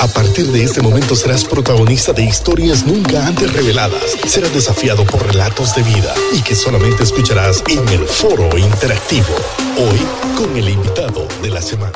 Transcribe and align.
A 0.00 0.08
partir 0.08 0.46
de 0.46 0.64
este 0.64 0.82
momento 0.82 1.14
serás 1.14 1.44
protagonista 1.44 2.12
de 2.12 2.24
historias 2.24 2.84
nunca 2.84 3.26
antes 3.26 3.52
reveladas. 3.52 4.18
Serás 4.26 4.52
desafiado 4.52 5.04
por 5.04 5.24
relatos 5.24 5.74
de 5.76 5.82
vida 5.82 6.12
y 6.32 6.42
que 6.42 6.54
solamente 6.54 7.04
escucharás 7.04 7.62
en 7.70 7.88
el 7.88 8.04
foro 8.06 8.58
interactivo. 8.58 9.34
Hoy 9.78 10.00
con 10.36 10.56
el 10.56 10.68
invitado 10.68 11.28
de 11.42 11.50
la 11.50 11.62
semana. 11.62 11.92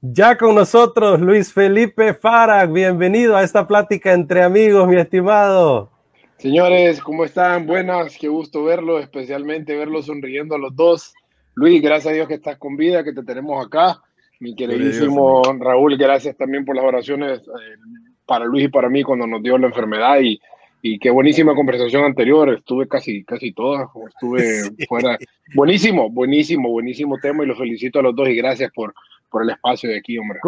Ya 0.00 0.38
con 0.38 0.54
nosotros 0.54 1.20
Luis 1.20 1.52
Felipe 1.52 2.14
Farag. 2.14 2.72
Bienvenido 2.72 3.36
a 3.36 3.42
esta 3.42 3.68
plática 3.68 4.12
entre 4.12 4.42
amigos, 4.42 4.88
mi 4.88 4.96
estimado. 4.96 5.90
Señores, 6.38 7.02
¿cómo 7.02 7.24
están? 7.24 7.66
Buenas, 7.66 8.16
qué 8.18 8.28
gusto 8.28 8.64
verlo, 8.64 8.98
especialmente 8.98 9.76
verlo 9.76 10.02
sonriendo 10.02 10.54
a 10.54 10.58
los 10.58 10.74
dos. 10.74 11.12
Luis, 11.54 11.82
gracias 11.82 12.12
a 12.12 12.14
Dios 12.14 12.28
que 12.28 12.34
estás 12.34 12.56
con 12.58 12.76
vida, 12.76 13.04
que 13.04 13.12
te 13.12 13.22
tenemos 13.22 13.64
acá. 13.64 14.02
Mi 14.40 14.54
queridísimo 14.54 15.42
Raúl, 15.58 15.96
gracias 15.96 16.36
también 16.36 16.64
por 16.64 16.76
las 16.76 16.84
oraciones 16.84 17.40
eh, 17.40 17.78
para 18.26 18.44
Luis 18.44 18.64
y 18.64 18.68
para 18.68 18.88
mí 18.88 19.02
cuando 19.02 19.26
nos 19.26 19.42
dio 19.42 19.56
la 19.56 19.68
enfermedad 19.68 20.20
y, 20.20 20.38
y 20.82 20.98
qué 20.98 21.10
buenísima 21.10 21.54
conversación 21.54 22.04
anterior. 22.04 22.50
Estuve 22.50 22.86
casi, 22.86 23.24
casi 23.24 23.52
toda, 23.52 23.88
estuve 24.08 24.70
fuera. 24.88 25.18
Buenísimo, 25.54 26.10
buenísimo, 26.10 26.70
buenísimo 26.70 27.16
tema 27.18 27.44
y 27.44 27.46
los 27.46 27.58
felicito 27.58 28.00
a 28.00 28.02
los 28.02 28.14
dos 28.14 28.28
y 28.28 28.36
gracias 28.36 28.70
por, 28.74 28.94
por 29.30 29.42
el 29.42 29.50
espacio 29.50 29.88
de 29.88 29.98
aquí, 29.98 30.18
hombre. 30.18 30.38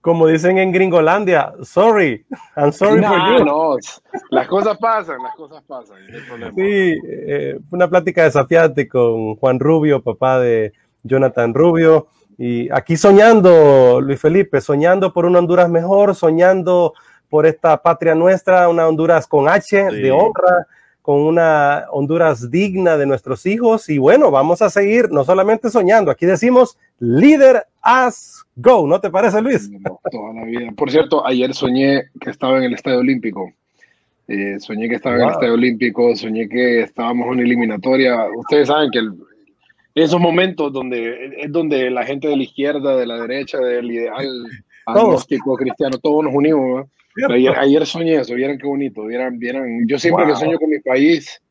Como 0.00 0.26
dicen 0.26 0.58
en 0.58 0.72
Gringolandia, 0.72 1.52
sorry, 1.62 2.24
I'm 2.56 2.72
sorry 2.72 3.02
for 3.02 3.38
you. 3.38 3.44
No, 3.44 3.76
las 4.30 4.46
cosas 4.46 4.78
pasan, 4.78 5.22
las 5.22 5.34
cosas 5.34 5.62
pasan. 5.64 5.96
sí, 6.56 6.94
eh, 7.04 7.58
una 7.70 7.88
plática 7.88 8.24
desafiante 8.24 8.88
con 8.88 9.34
Juan 9.36 9.58
Rubio, 9.58 10.02
papá 10.02 10.40
de 10.40 10.72
Jonathan 11.02 11.52
Rubio. 11.52 12.08
Y 12.38 12.70
aquí 12.70 12.96
soñando, 12.96 14.00
Luis 14.00 14.20
Felipe, 14.20 14.60
soñando 14.60 15.12
por 15.12 15.26
una 15.26 15.40
Honduras 15.40 15.68
mejor, 15.68 16.14
soñando 16.14 16.94
por 17.28 17.46
esta 17.46 17.82
patria 17.82 18.14
nuestra, 18.14 18.68
una 18.68 18.86
Honduras 18.86 19.26
con 19.26 19.48
H 19.48 19.90
de 19.90 20.12
honra, 20.12 20.68
con 21.02 21.20
una 21.20 21.86
Honduras 21.90 22.48
digna 22.48 22.96
de 22.96 23.06
nuestros 23.06 23.44
hijos. 23.44 23.88
Y 23.88 23.98
bueno, 23.98 24.30
vamos 24.30 24.62
a 24.62 24.70
seguir 24.70 25.10
no 25.10 25.24
solamente 25.24 25.68
soñando, 25.68 26.12
aquí 26.12 26.26
decimos 26.26 26.78
líder 27.00 27.66
as 27.82 28.44
go, 28.54 28.86
¿no 28.86 29.00
te 29.00 29.10
parece, 29.10 29.42
Luis? 29.42 29.68
toda 30.10 30.32
la 30.32 30.44
vida. 30.44 30.70
Por 30.76 30.92
cierto, 30.92 31.26
ayer 31.26 31.52
soñé 31.52 32.04
que 32.20 32.30
estaba 32.30 32.58
en 32.58 32.64
el 32.64 32.74
Estadio 32.74 33.00
Olímpico. 33.00 33.52
Eh, 34.28 34.60
soñé 34.60 34.88
que 34.88 34.96
estaba 34.96 35.16
en 35.16 35.22
el 35.22 35.30
Estadio 35.30 35.54
Olímpico, 35.54 36.14
soñé 36.14 36.48
que 36.48 36.82
estábamos 36.82 37.32
en 37.32 37.40
eliminatoria. 37.40 38.14
Ustedes 38.36 38.68
saben 38.68 38.90
que 38.90 38.98
el, 38.98 39.12
esos 40.00 40.20
momentos 40.20 40.72
donde 40.72 41.32
es 41.38 41.52
donde 41.52 41.90
la 41.90 42.04
gente 42.04 42.28
de 42.28 42.36
la 42.36 42.42
izquierda, 42.42 42.96
de 42.96 43.06
la 43.06 43.20
derecha, 43.20 43.58
del 43.58 43.90
ideal 43.90 44.28
agnóstico 44.86 45.56
cristiano, 45.56 45.98
todos 45.98 46.24
nos 46.24 46.34
unimos. 46.34 46.86
Ayer, 47.56 47.84
soñé 47.84 48.16
eso, 48.16 48.34
vieran 48.34 48.58
qué 48.58 48.66
bonito, 48.66 49.04
vieran, 49.04 49.38
vieran. 49.38 49.86
Yo 49.88 49.98
siempre 49.98 50.26
que 50.26 50.36
sueño 50.36 50.56
con 50.58 50.70
mi 50.70 50.78
país, 50.78 51.42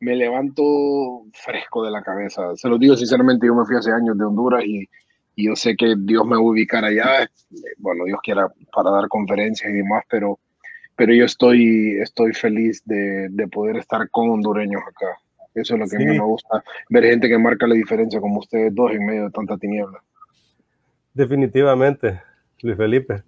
me 0.00 0.16
levanto 0.16 1.24
fresco 1.34 1.84
de 1.84 1.90
la 1.90 2.02
cabeza. 2.02 2.56
Se 2.56 2.68
lo 2.68 2.78
digo 2.78 2.96
sinceramente, 2.96 3.46
yo 3.46 3.54
me 3.54 3.66
fui 3.66 3.76
hace 3.76 3.92
años 3.92 4.16
de 4.16 4.24
Honduras 4.24 4.64
y, 4.64 4.88
y 5.36 5.46
yo 5.46 5.56
sé 5.56 5.76
que 5.76 5.94
Dios 5.98 6.24
me 6.24 6.36
va 6.36 6.38
a 6.38 6.44
ubicar 6.44 6.84
allá. 6.84 7.28
Bueno, 7.78 8.04
Dios 8.04 8.18
quiera 8.22 8.48
para 8.72 8.90
dar 8.90 9.08
conferencias 9.08 9.70
y 9.70 9.76
demás, 9.76 10.04
pero, 10.08 10.38
pero 10.96 11.12
yo 11.12 11.26
estoy, 11.26 11.98
estoy 12.00 12.32
feliz 12.32 12.82
de, 12.86 13.28
de 13.28 13.48
poder 13.48 13.76
estar 13.76 14.08
con 14.10 14.30
hondureños 14.30 14.80
acá. 14.88 15.18
Eso 15.54 15.74
es 15.74 15.80
lo 15.80 15.86
que 15.86 15.96
a 15.96 15.98
mí 15.98 16.06
me 16.06 16.20
gusta, 16.20 16.62
ver 16.88 17.04
gente 17.04 17.28
que 17.28 17.38
marca 17.38 17.66
la 17.66 17.74
diferencia 17.74 18.20
como 18.20 18.38
ustedes 18.38 18.74
dos 18.74 18.92
en 18.92 19.04
medio 19.04 19.24
de 19.24 19.30
tanta 19.30 19.56
tiniebla. 19.56 20.02
Definitivamente, 21.12 22.20
Luis 22.62 22.76
Felipe. 22.76 23.22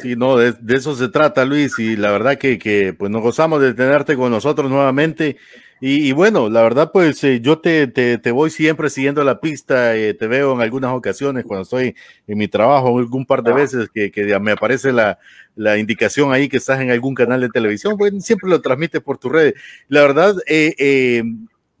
Sí, 0.00 0.16
no, 0.16 0.36
de, 0.36 0.54
eso 0.74 0.94
se 0.96 1.08
trata, 1.08 1.44
Luis, 1.44 1.78
y 1.78 1.96
la 1.96 2.10
verdad 2.10 2.36
que, 2.36 2.58
que, 2.58 2.92
pues 2.92 3.10
nos 3.10 3.22
gozamos 3.22 3.60
de 3.60 3.74
tenerte 3.74 4.16
con 4.16 4.32
nosotros 4.32 4.68
nuevamente. 4.68 5.36
Y, 5.84 6.12
bueno, 6.12 6.48
la 6.48 6.62
verdad, 6.62 6.92
pues 6.92 7.24
eh, 7.24 7.40
yo 7.40 7.58
te, 7.58 7.88
te, 7.88 8.30
voy 8.30 8.50
siempre 8.50 8.88
siguiendo 8.88 9.24
la 9.24 9.40
pista, 9.40 9.96
eh, 9.96 10.14
te 10.14 10.28
veo 10.28 10.52
en 10.54 10.60
algunas 10.60 10.92
ocasiones 10.92 11.44
cuando 11.44 11.64
estoy 11.64 11.96
en 12.28 12.38
mi 12.38 12.46
trabajo, 12.46 12.96
algún 12.96 13.26
par 13.26 13.42
de 13.42 13.50
ah. 13.50 13.54
veces 13.54 13.88
que, 13.92 14.12
que 14.12 14.38
me 14.38 14.52
aparece 14.52 14.92
la, 14.92 15.18
la, 15.56 15.78
indicación 15.78 16.32
ahí 16.32 16.48
que 16.48 16.58
estás 16.58 16.80
en 16.80 16.92
algún 16.92 17.16
canal 17.16 17.40
de 17.40 17.48
televisión, 17.48 17.98
pues 17.98 18.12
siempre 18.24 18.48
lo 18.48 18.60
transmites 18.60 19.00
por 19.00 19.18
tu 19.18 19.28
red. 19.28 19.54
La 19.88 20.02
verdad, 20.02 20.36
eh, 20.46 21.24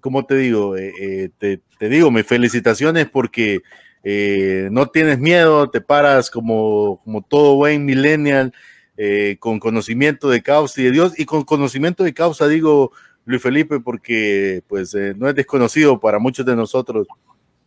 como 0.00 0.26
te 0.26 0.34
digo, 0.34 0.74
te, 0.74 1.60
te, 1.78 1.88
digo, 1.88 2.10
mis 2.10 2.26
felicitaciones 2.26 3.08
porque 3.08 3.60
no 4.72 4.88
tienes 4.88 5.20
miedo, 5.20 5.70
te 5.70 5.80
paras 5.80 6.28
como, 6.28 7.00
como 7.04 7.22
todo 7.22 7.54
buen 7.54 7.84
millennial, 7.84 8.52
con 9.38 9.60
conocimiento 9.60 10.28
de 10.28 10.42
causa 10.42 10.80
y 10.80 10.84
de 10.86 10.90
Dios, 10.90 11.12
y 11.16 11.24
con 11.24 11.44
conocimiento 11.44 12.02
de 12.02 12.12
causa 12.12 12.48
digo, 12.48 12.90
Luis 13.24 13.42
Felipe, 13.42 13.80
porque 13.80 14.62
pues 14.68 14.94
eh, 14.94 15.14
no 15.16 15.28
es 15.28 15.34
desconocido 15.34 16.00
para 16.00 16.18
muchos 16.18 16.44
de 16.44 16.56
nosotros. 16.56 17.06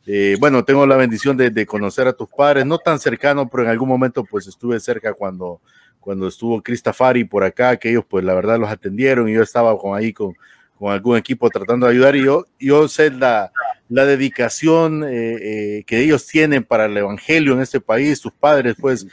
Eh, 0.06 0.36
bueno, 0.40 0.64
tengo 0.64 0.86
la 0.86 0.98
bendición 0.98 1.36
de, 1.38 1.66
conocer 1.66 2.08
a 2.08 2.14
tus 2.14 2.28
padres, 2.28 2.66
no 2.66 2.78
tan 2.78 3.00
cercano, 3.00 3.50
pero 3.50 3.64
en 3.64 3.70
algún 3.70 3.90
momento 3.90 4.24
pues 4.24 4.48
estuve 4.48 4.80
cerca 4.80 5.14
cuando, 5.14 5.62
cuando 6.00 6.28
estuvo 6.28 6.62
Cristafari 6.62 7.24
por 7.24 7.44
acá, 7.44 7.78
que 7.78 7.90
ellos 7.90 8.06
pues 8.08 8.24
la 8.24 8.34
verdad 8.36 8.60
los 8.60 8.70
atendieron 8.70 9.28
y 9.30 9.34
yo 9.34 9.42
estaba 9.42 9.76
con 9.80 9.98
ahí 9.98 10.14
con, 10.14 10.34
con 10.78 10.92
algún 10.92 11.18
equipo 11.18 11.50
tratando 11.50 11.88
de 11.88 11.94
ayudar 11.94 12.16
y 12.16 12.26
yo, 12.26 12.46
yo 12.60 12.88
sé 12.88 13.10
la, 13.10 13.52
la 13.90 14.06
dedicación 14.06 15.04
eh, 15.08 15.84
que 15.88 16.02
ellos 16.02 16.28
tienen 16.28 16.64
para 16.64 16.86
el 16.86 16.96
evangelio 16.98 17.54
en 17.54 17.62
este 17.62 17.80
país, 17.80 18.20
sus 18.20 18.34
padres, 18.34 18.76
pues, 18.80 19.08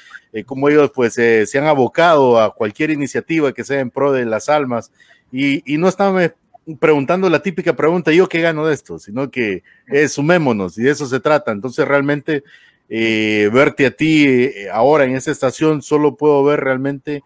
como 0.45 0.69
ellos, 0.69 0.91
pues, 0.95 1.15
se 1.15 1.59
han 1.59 1.67
abocado 1.67 2.39
a 2.39 2.55
cualquier 2.55 2.91
iniciativa 2.91 3.53
que 3.53 3.65
sea 3.65 3.81
en 3.81 3.91
pro 3.91 4.13
de 4.13 4.27
las 4.27 4.49
almas 4.51 4.91
y, 5.33 5.79
no 5.79 5.89
estaba 5.89 6.33
preguntando 6.79 7.29
la 7.31 7.43
típica 7.43 7.75
pregunta, 7.75 8.13
¿yo 8.13 8.29
qué 8.29 8.41
gano 8.41 8.67
de 8.67 8.75
esto? 8.75 8.99
Sino 8.99 9.31
que 9.31 9.63
sumémonos 10.09 10.79
y 10.79 10.83
de 10.83 10.91
eso 10.91 11.07
se 11.07 11.21
trata. 11.21 11.53
Entonces 11.53 11.89
realmente 11.89 12.45
eh, 12.89 13.49
verte 13.53 13.87
a 13.87 13.91
ti 13.91 14.27
eh, 14.27 14.69
ahora 14.71 15.05
en 15.05 15.17
esa 15.17 15.31
estación, 15.31 15.81
solo 15.81 16.17
puedo 16.17 16.45
ver 16.45 16.61
realmente 16.61 17.23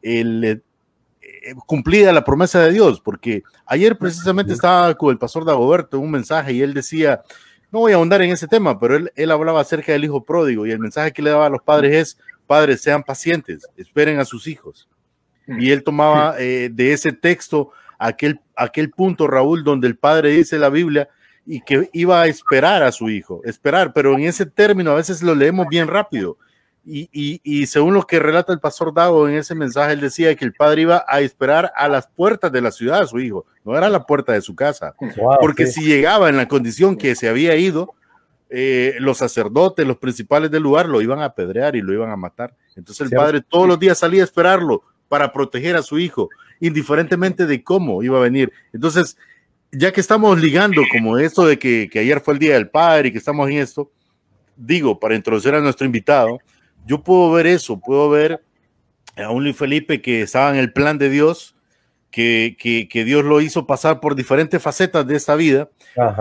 el, 0.00 0.44
eh, 0.44 0.62
cumplida 1.66 2.12
la 2.12 2.24
promesa 2.24 2.60
de 2.62 2.72
Dios, 2.72 3.00
porque 3.00 3.42
ayer 3.66 3.98
precisamente 3.98 4.54
estaba 4.54 4.94
con 4.94 5.10
el 5.10 5.18
pastor 5.18 5.44
Dagoberto 5.44 5.98
en 5.98 6.04
un 6.04 6.10
mensaje 6.10 6.54
y 6.54 6.62
él 6.62 6.72
decía, 6.72 7.22
no 7.70 7.80
voy 7.80 7.92
a 7.92 7.96
ahondar 7.96 8.22
en 8.22 8.30
ese 8.30 8.48
tema, 8.48 8.80
pero 8.80 8.96
él, 8.96 9.12
él 9.14 9.30
hablaba 9.30 9.60
acerca 9.60 9.92
del 9.92 10.04
hijo 10.04 10.24
pródigo 10.24 10.66
y 10.66 10.70
el 10.70 10.78
mensaje 10.78 11.12
que 11.12 11.22
le 11.22 11.30
daba 11.30 11.46
a 11.46 11.50
los 11.50 11.62
padres 11.62 11.94
es, 11.94 12.18
padres, 12.46 12.80
sean 12.80 13.02
pacientes, 13.02 13.68
esperen 13.76 14.18
a 14.18 14.24
sus 14.24 14.46
hijos 14.46 14.88
y 15.58 15.70
él 15.70 15.82
tomaba 15.82 16.36
eh, 16.38 16.70
de 16.72 16.92
ese 16.92 17.12
texto 17.12 17.70
aquel, 17.98 18.40
aquel 18.56 18.90
punto, 18.90 19.26
Raúl, 19.26 19.64
donde 19.64 19.86
el 19.86 19.96
padre 19.96 20.30
dice 20.30 20.58
la 20.58 20.70
Biblia 20.70 21.08
y 21.46 21.60
que 21.62 21.88
iba 21.92 22.20
a 22.20 22.26
esperar 22.26 22.82
a 22.82 22.92
su 22.92 23.08
hijo, 23.10 23.40
esperar, 23.44 23.92
pero 23.92 24.14
en 24.14 24.24
ese 24.24 24.46
término 24.46 24.92
a 24.92 24.96
veces 24.96 25.22
lo 25.22 25.34
leemos 25.34 25.66
bien 25.68 25.88
rápido. 25.88 26.36
Y, 26.82 27.40
y, 27.44 27.66
según 27.66 27.92
lo 27.92 28.06
que 28.06 28.18
relata 28.18 28.54
el 28.54 28.58
pastor 28.58 28.92
Dago 28.94 29.28
en 29.28 29.34
ese 29.34 29.54
mensaje, 29.54 29.92
él 29.92 30.00
decía 30.00 30.34
que 30.34 30.46
el 30.46 30.54
padre 30.54 30.82
iba 30.82 31.04
a 31.06 31.20
esperar 31.20 31.70
a 31.76 31.88
las 31.88 32.06
puertas 32.08 32.50
de 32.50 32.62
la 32.62 32.70
ciudad 32.70 33.02
a 33.02 33.06
su 33.06 33.20
hijo, 33.20 33.44
no 33.64 33.76
era 33.76 33.90
la 33.90 34.06
puerta 34.06 34.32
de 34.32 34.40
su 34.40 34.56
casa, 34.56 34.94
porque 35.40 35.66
si 35.66 35.84
llegaba 35.84 36.30
en 36.30 36.38
la 36.38 36.48
condición 36.48 36.96
que 36.96 37.14
se 37.14 37.28
había 37.28 37.54
ido, 37.54 37.94
eh, 38.48 38.96
los 38.98 39.18
sacerdotes, 39.18 39.86
los 39.86 39.98
principales 39.98 40.50
del 40.50 40.62
lugar 40.62 40.88
lo 40.88 41.00
iban 41.00 41.20
a 41.20 41.26
apedrear 41.26 41.76
y 41.76 41.82
lo 41.82 41.92
iban 41.92 42.10
a 42.10 42.16
matar. 42.16 42.56
Entonces 42.74 43.08
el 43.08 43.16
padre 43.16 43.42
todos 43.42 43.68
los 43.68 43.78
días 43.78 43.98
salía 43.98 44.22
a 44.22 44.24
esperarlo, 44.24 44.82
para 45.10 45.32
proteger 45.32 45.74
a 45.74 45.82
su 45.82 45.98
hijo, 45.98 46.28
indiferentemente 46.60 47.44
de 47.44 47.64
cómo 47.64 48.04
iba 48.04 48.18
a 48.18 48.22
venir. 48.22 48.52
Entonces, 48.72 49.16
ya 49.72 49.92
que 49.92 50.00
estamos 50.00 50.40
ligando 50.40 50.82
como 50.92 51.18
esto 51.18 51.44
de 51.44 51.58
que, 51.58 51.90
ayer 51.96 52.20
fue 52.20 52.34
el 52.34 52.40
Día 52.40 52.54
del 52.54 52.68
Padre 52.68 53.08
y 53.08 53.12
que 53.12 53.18
estamos 53.18 53.50
en 53.50 53.58
esto, 53.58 53.90
digo, 54.56 55.00
para 55.00 55.16
introducir 55.16 55.52
a 55.52 55.60
nuestro 55.60 55.84
invitado, 55.84 56.38
yo 56.86 57.02
puedo 57.02 57.32
ver 57.32 57.48
eso, 57.48 57.80
puedo 57.80 58.08
ver 58.08 58.40
a 59.16 59.30
un 59.30 59.42
Luis 59.42 59.56
Felipe 59.56 60.00
que 60.00 60.22
estaba 60.22 60.50
en 60.50 60.56
el 60.56 60.72
plan 60.72 60.96
de 60.96 61.10
Dios, 61.10 61.56
que, 62.12 62.56
que, 62.88 63.04
Dios 63.04 63.24
lo 63.24 63.40
hizo 63.40 63.66
pasar 63.66 63.98
por 63.98 64.14
diferentes 64.14 64.62
facetas 64.62 65.04
de 65.08 65.16
esta 65.16 65.34
vida 65.34 65.70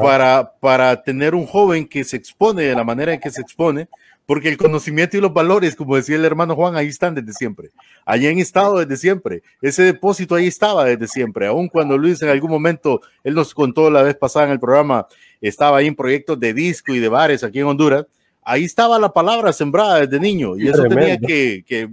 para, 0.01 0.53
para 0.59 1.03
tener 1.03 1.35
un 1.35 1.45
joven 1.45 1.87
que 1.87 2.03
se 2.03 2.17
expone 2.17 2.63
de 2.63 2.75
la 2.75 2.83
manera 2.83 3.13
en 3.13 3.19
que 3.19 3.29
se 3.29 3.41
expone, 3.41 3.87
porque 4.29 4.47
el 4.47 4.57
conocimiento 4.57 5.17
y 5.17 5.21
los 5.21 5.33
valores, 5.33 5.75
como 5.75 5.95
decía 5.95 6.15
el 6.15 6.23
hermano 6.23 6.53
Juan, 6.53 6.75
ahí 6.75 6.85
están 6.85 7.15
desde 7.15 7.33
siempre. 7.33 7.71
Allí 8.05 8.27
han 8.27 8.37
estado 8.37 8.77
desde 8.77 8.95
siempre. 8.95 9.41
Ese 9.59 9.81
depósito 9.81 10.35
ahí 10.35 10.45
estaba 10.45 10.85
desde 10.85 11.07
siempre. 11.07 11.47
Aun 11.47 11.67
cuando 11.67 11.97
Luis 11.97 12.21
en 12.21 12.29
algún 12.29 12.51
momento, 12.51 13.01
él 13.23 13.33
nos 13.33 13.55
contó 13.55 13.89
la 13.89 14.03
vez 14.03 14.15
pasada 14.15 14.45
en 14.45 14.51
el 14.51 14.59
programa, 14.59 15.07
estaba 15.41 15.79
ahí 15.79 15.87
en 15.87 15.95
proyectos 15.95 16.39
de 16.39 16.53
disco 16.53 16.93
y 16.93 16.99
de 16.99 17.09
bares 17.09 17.43
aquí 17.43 17.57
en 17.57 17.65
Honduras. 17.65 18.05
Ahí 18.43 18.65
estaba 18.65 18.99
la 18.99 19.11
palabra 19.11 19.51
sembrada 19.51 20.01
desde 20.01 20.19
niño 20.19 20.55
y 20.59 20.67
eso 20.67 20.83
tenía 20.83 21.17
que, 21.17 21.89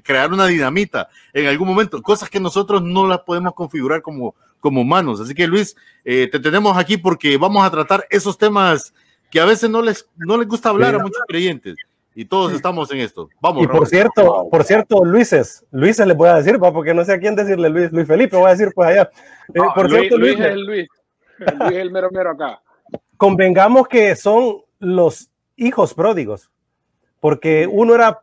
crear 0.00 0.32
una 0.32 0.46
dinamita 0.46 1.08
en 1.32 1.48
algún 1.48 1.66
momento, 1.66 2.00
cosas 2.02 2.30
que 2.30 2.38
nosotros 2.38 2.84
no 2.84 3.04
las 3.08 3.18
podemos 3.22 3.52
configurar 3.54 4.00
como, 4.00 4.36
como 4.60 4.82
humanos. 4.82 5.20
Así 5.20 5.34
que 5.34 5.48
Luis, 5.48 5.74
eh, 6.04 6.28
te 6.30 6.38
tenemos 6.38 6.78
aquí 6.78 6.98
porque 6.98 7.36
vamos 7.36 7.66
a 7.66 7.70
tratar 7.72 8.06
esos 8.10 8.38
temas 8.38 8.94
que 9.32 9.40
a 9.40 9.46
veces 9.46 9.70
no 9.70 9.80
les, 9.80 10.06
no 10.14 10.36
les 10.36 10.46
gusta 10.46 10.68
hablar 10.68 10.94
a 10.94 10.98
muchos 10.98 11.22
creyentes, 11.26 11.74
Y 12.14 12.26
todos 12.26 12.52
estamos 12.52 12.92
en 12.92 12.98
esto. 12.98 13.30
Vamos. 13.40 13.64
Y 13.64 13.66
por 13.66 13.86
cierto, 13.86 14.46
por 14.50 14.62
cierto, 14.62 15.02
Luises, 15.06 15.64
Luises 15.70 16.06
les 16.06 16.14
voy 16.14 16.28
a 16.28 16.34
decir, 16.34 16.58
porque 16.58 16.92
no 16.92 17.02
sé 17.02 17.14
a 17.14 17.18
quién 17.18 17.34
decirle 17.34 17.70
Luis, 17.70 17.90
Luis 17.90 18.06
Felipe, 18.06 18.36
voy 18.36 18.48
a 18.48 18.50
decir 18.50 18.72
pues 18.74 18.90
allá. 18.90 19.10
Eh, 19.54 19.60
por 19.74 19.88
Luis, 19.88 20.00
cierto, 20.00 20.18
Luis, 20.18 20.36
Luis, 20.36 20.46
es 20.46 20.52
el 20.52 20.66
Luis. 20.66 20.88
Luis 21.38 21.72
es 21.72 21.78
el 21.78 21.90
mero 21.90 22.10
mero 22.12 22.30
acá. 22.32 22.60
Convengamos 23.16 23.88
que 23.88 24.14
son 24.16 24.58
los 24.78 25.30
hijos 25.56 25.94
pródigos, 25.94 26.50
porque 27.18 27.66
uno 27.66 27.94
era 27.94 28.20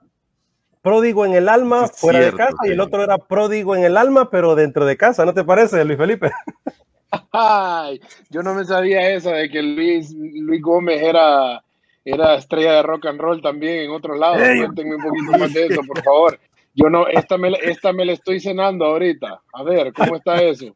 pródigo 0.83 1.25
en 1.25 1.33
el 1.33 1.49
alma 1.49 1.87
fuera 1.87 2.19
de 2.19 2.33
casa 2.33 2.67
y 2.67 2.71
el 2.73 2.79
otro 2.79 3.03
era 3.03 3.17
pródigo 3.17 3.75
en 3.75 3.83
el 3.83 3.97
alma, 3.97 4.29
pero 4.29 4.53
dentro 4.53 4.85
de 4.85 4.95
casa, 4.95 5.25
¿no 5.25 5.33
te 5.33 5.43
parece, 5.43 5.83
Luis 5.83 5.97
Felipe? 5.97 6.31
Ay, 7.31 7.99
yo 8.29 8.43
no 8.43 8.53
me 8.53 8.65
sabía 8.65 9.09
eso 9.11 9.31
de 9.31 9.49
que 9.49 9.61
Luis, 9.61 10.13
Luis 10.13 10.61
Gómez 10.61 11.01
era 11.01 11.63
era 12.05 12.35
estrella 12.35 12.73
de 12.75 12.83
rock 12.83 13.07
and 13.07 13.19
roll 13.19 13.41
también 13.41 13.85
en 13.85 13.91
otros 13.91 14.17
lados. 14.17 14.39
Cuéntenme 14.39 14.95
un 14.95 15.03
poquito 15.03 15.37
más 15.37 15.53
de 15.53 15.65
eso, 15.67 15.81
por 15.85 16.03
favor. 16.03 16.39
Yo 16.73 16.89
no, 16.89 17.07
esta 17.07 17.37
me, 17.37 17.51
esta 17.61 17.93
me 17.93 18.05
la 18.05 18.13
estoy 18.13 18.39
cenando 18.39 18.85
ahorita. 18.85 19.41
A 19.53 19.63
ver, 19.63 19.93
¿cómo 19.93 20.15
está 20.15 20.41
eso? 20.41 20.75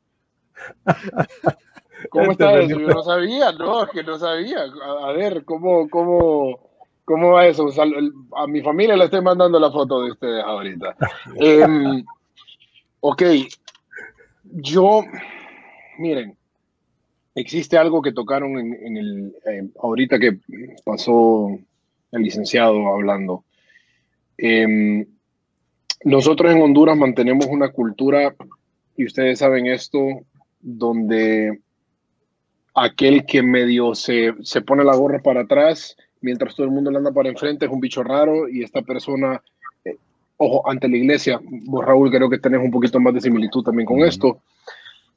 ¿Cómo 2.10 2.32
está 2.32 2.60
eso? 2.60 2.80
Yo 2.80 2.88
no 2.88 3.04
sabía, 3.04 3.52
no, 3.54 3.88
que 3.88 4.04
no 4.04 4.20
sabía. 4.20 4.66
A, 5.06 5.12
ver, 5.14 5.46
¿cómo, 5.46 5.90
cómo, 5.90 6.60
cómo 7.06 7.32
va 7.32 7.48
eso? 7.48 7.68
a 8.36 8.48
mi 8.48 8.62
familia 8.62 8.98
le 8.98 9.06
estoy 9.06 9.22
mandando 9.22 9.60
la 9.60 9.72
foto 9.72 10.02
de 10.02 10.12
ustedes 10.12 10.44
ahorita. 10.44 10.96
Em, 11.40 12.04
ok, 13.00 13.24
yo, 14.44 15.02
miren, 15.98 16.38
existe 17.36 17.78
algo 17.78 18.02
que 18.02 18.12
tocaron 18.12 18.58
en, 18.58 18.98
el, 18.98 19.36
eh, 19.46 19.70
ahorita 19.82 20.20
que 20.20 20.38
pasó 20.86 21.58
el 22.12 22.22
licenciado 22.22 22.88
hablando. 22.88 23.44
Em, 24.38 25.06
nosotros 26.04 26.52
en 26.52 26.62
Honduras 26.62 26.98
mantenemos 26.98 27.48
una 27.48 27.70
cultura, 27.70 28.36
y 28.96 29.06
ustedes 29.06 29.40
saben 29.40 29.68
esto, 29.68 30.00
donde 30.62 31.60
aquel 32.76 33.26
que 33.26 33.42
medio 33.42 33.96
se, 33.96 34.34
se 34.42 34.62
pone 34.62 34.84
la 34.84 34.96
gorra 34.96 35.20
para 35.20 35.42
atrás, 35.42 35.96
mientras 36.22 36.56
todo 36.56 36.66
el 36.66 36.72
mundo 36.72 36.90
le 36.92 36.98
anda 36.98 37.12
para 37.12 37.30
enfrente, 37.30 37.66
es 37.66 37.72
un 37.72 37.80
bicho 37.80 38.04
raro 38.04 38.48
y 38.48 38.64
esta 38.64 38.82
persona, 38.82 39.42
eh, 39.86 39.98
ojo, 40.38 40.68
ante 40.70 40.88
la 40.88 40.98
iglesia, 40.98 41.40
vos 41.44 41.86
Raúl 41.86 42.12
creo 42.12 42.30
que 42.30 42.40
tenés 42.40 42.62
un 42.62 42.72
poquito 42.72 43.00
más 43.00 43.14
de 43.14 43.22
similitud 43.22 43.64
también 43.64 43.86
con 43.86 44.00
esto, 44.00 44.40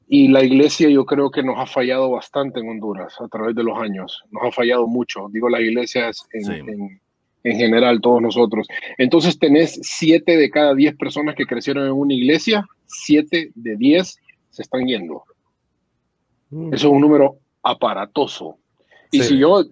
y 0.07 0.29
la 0.29 0.43
iglesia 0.43 0.89
yo 0.89 1.05
creo 1.05 1.29
que 1.29 1.43
nos 1.43 1.59
ha 1.59 1.65
fallado 1.65 2.11
bastante 2.11 2.61
en 2.61 2.69
Honduras 2.69 3.13
a 3.19 3.27
través 3.27 3.55
de 3.55 3.63
los 3.63 3.77
años. 3.77 4.23
Nos 4.31 4.43
ha 4.43 4.51
fallado 4.51 4.87
mucho. 4.87 5.27
Digo, 5.29 5.49
las 5.49 5.61
iglesias 5.61 6.25
en, 6.31 6.99
en, 7.43 7.57
general, 7.57 7.99
todos 7.99 8.21
nosotros. 8.21 8.67
Entonces 8.97 9.37
tenés 9.37 9.79
siete 9.83 10.37
de 10.37 10.49
cada 10.49 10.73
diez 10.73 10.95
personas 10.95 11.35
que 11.35 11.45
crecieron 11.45 11.85
en 11.85 11.91
una 11.91 12.13
iglesia, 12.13 12.65
siete 12.85 13.51
de 13.55 13.75
diez 13.75 14.17
se 14.49 14.61
están 14.61 14.87
yendo. 14.87 15.23
Mm. 16.51 16.73
Eso 16.73 16.87
es 16.87 16.93
un 16.93 17.01
número 17.01 17.37
aparatoso. 17.61 18.57
Y 19.11 19.21
si 19.21 19.37
yo, 19.37 19.63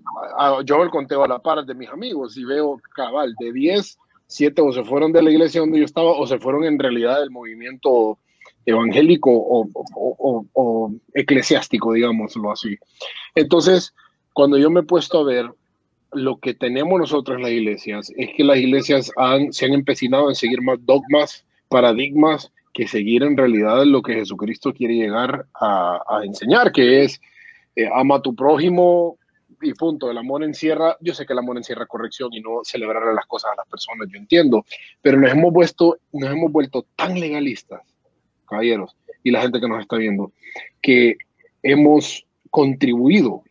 yo 0.65 0.83
el 0.83 0.89
conteo 0.89 1.23
a 1.23 1.27
la 1.27 1.39
par 1.39 1.65
de 1.65 1.73
mis 1.73 1.89
amigos 1.89 2.37
y 2.37 2.45
veo 2.45 2.79
cabal 2.93 3.35
de 3.39 3.51
diez, 3.51 3.97
siete 4.27 4.61
o 4.61 4.71
se 4.71 4.83
fueron 4.83 5.11
de 5.11 5.21
la 5.21 5.31
iglesia 5.31 5.61
donde 5.61 5.79
yo 5.79 5.85
estaba 5.85 6.11
o 6.11 6.25
se 6.25 6.39
fueron 6.39 6.63
en 6.63 6.79
realidad 6.79 7.19
del 7.19 7.31
movimiento 7.31 8.17
evangélico 8.65 9.31
o, 9.33 10.91
eclesiástico, 11.13 11.93
digámoslo 11.93 12.51
así. 12.51 12.77
Entonces, 13.35 13.93
cuando 14.33 14.57
yo 14.57 14.69
me 14.69 14.81
he 14.81 14.83
puesto 14.83 15.19
a 15.19 15.23
ver 15.23 15.51
lo 16.11 16.37
que 16.37 16.53
tenemos 16.53 16.99
nosotros 16.99 17.41
las 17.41 17.51
iglesias, 17.51 18.11
es 18.15 18.29
que 18.35 18.43
las 18.43 18.57
iglesias 18.57 19.11
se 19.51 19.65
han 19.65 19.73
empecinado 19.73 20.29
en 20.29 20.35
seguir 20.35 20.61
más 20.61 20.77
dogmas, 20.85 21.45
paradigmas, 21.69 22.51
que 22.73 22.87
seguir 22.87 23.23
en 23.23 23.37
realidad 23.37 23.85
lo 23.85 24.01
que 24.01 24.15
Jesucristo 24.15 24.73
quiere 24.73 24.95
llegar 24.95 25.45
a, 25.53 26.21
enseñar, 26.23 26.71
que 26.71 27.03
es 27.03 27.21
eh, 27.75 27.87
ama 27.93 28.17
a 28.17 28.21
tu 28.21 28.35
prójimo 28.35 29.17
y 29.61 29.73
punto. 29.73 30.11
El 30.11 30.17
amor 30.17 30.43
encierra, 30.43 30.97
yo 30.99 31.13
sé 31.13 31.25
que 31.25 31.33
el 31.33 31.39
amor 31.39 31.57
encierra 31.57 31.85
corrección 31.85 32.33
y 32.33 32.41
no 32.41 32.61
celebrar 32.63 33.13
las 33.13 33.25
cosas 33.27 33.51
a 33.53 33.55
las 33.55 33.67
personas, 33.67 34.09
yo 34.11 34.17
entiendo, 34.17 34.65
pero 35.01 35.17
nos 35.17 35.31
hemos, 35.31 35.53
vuelto, 35.53 35.97
nos 36.11 36.29
hemos 36.29 36.51
vuelto 36.51 36.85
tan 36.95 37.17
legalistas 37.19 37.81
caballeros, 38.45 38.95
y 39.23 39.31
la 39.31 39.41
gente 39.41 39.59
que 39.59 39.67
nos 39.67 39.81
está 39.81 39.97
viendo, 39.97 40.31
que 40.81 41.17
hemos 41.63 42.25
contribuido 42.49 43.43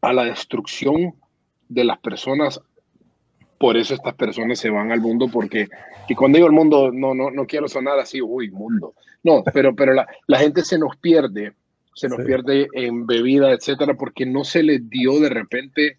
a 0.00 0.12
la 0.12 0.24
destrucción 0.24 1.14
de 1.68 1.84
las 1.84 1.98
personas. 1.98 2.60
Por 3.58 3.76
eso 3.76 3.94
estas 3.94 4.14
personas 4.14 4.58
se 4.58 4.68
van 4.68 4.92
al 4.92 5.00
mundo, 5.00 5.28
porque, 5.32 5.68
y 6.08 6.14
cuando 6.14 6.36
digo 6.36 6.46
el 6.46 6.52
mundo, 6.52 6.90
no, 6.92 7.14
no, 7.14 7.30
no 7.30 7.46
quiero 7.46 7.68
sonar 7.68 7.98
así, 7.98 8.20
uy, 8.20 8.50
mundo. 8.50 8.94
No, 9.22 9.42
pero, 9.52 9.74
pero 9.74 9.94
la, 9.94 10.06
la 10.26 10.38
gente 10.38 10.62
se 10.62 10.78
nos 10.78 10.96
pierde, 10.98 11.54
se 11.94 12.08
nos 12.08 12.18
pierde 12.24 12.68
en 12.72 13.06
bebida, 13.06 13.52
etcétera, 13.52 13.94
porque 13.94 14.26
no 14.26 14.44
se 14.44 14.62
les 14.62 14.88
dio 14.90 15.18
de 15.18 15.30
repente 15.30 15.98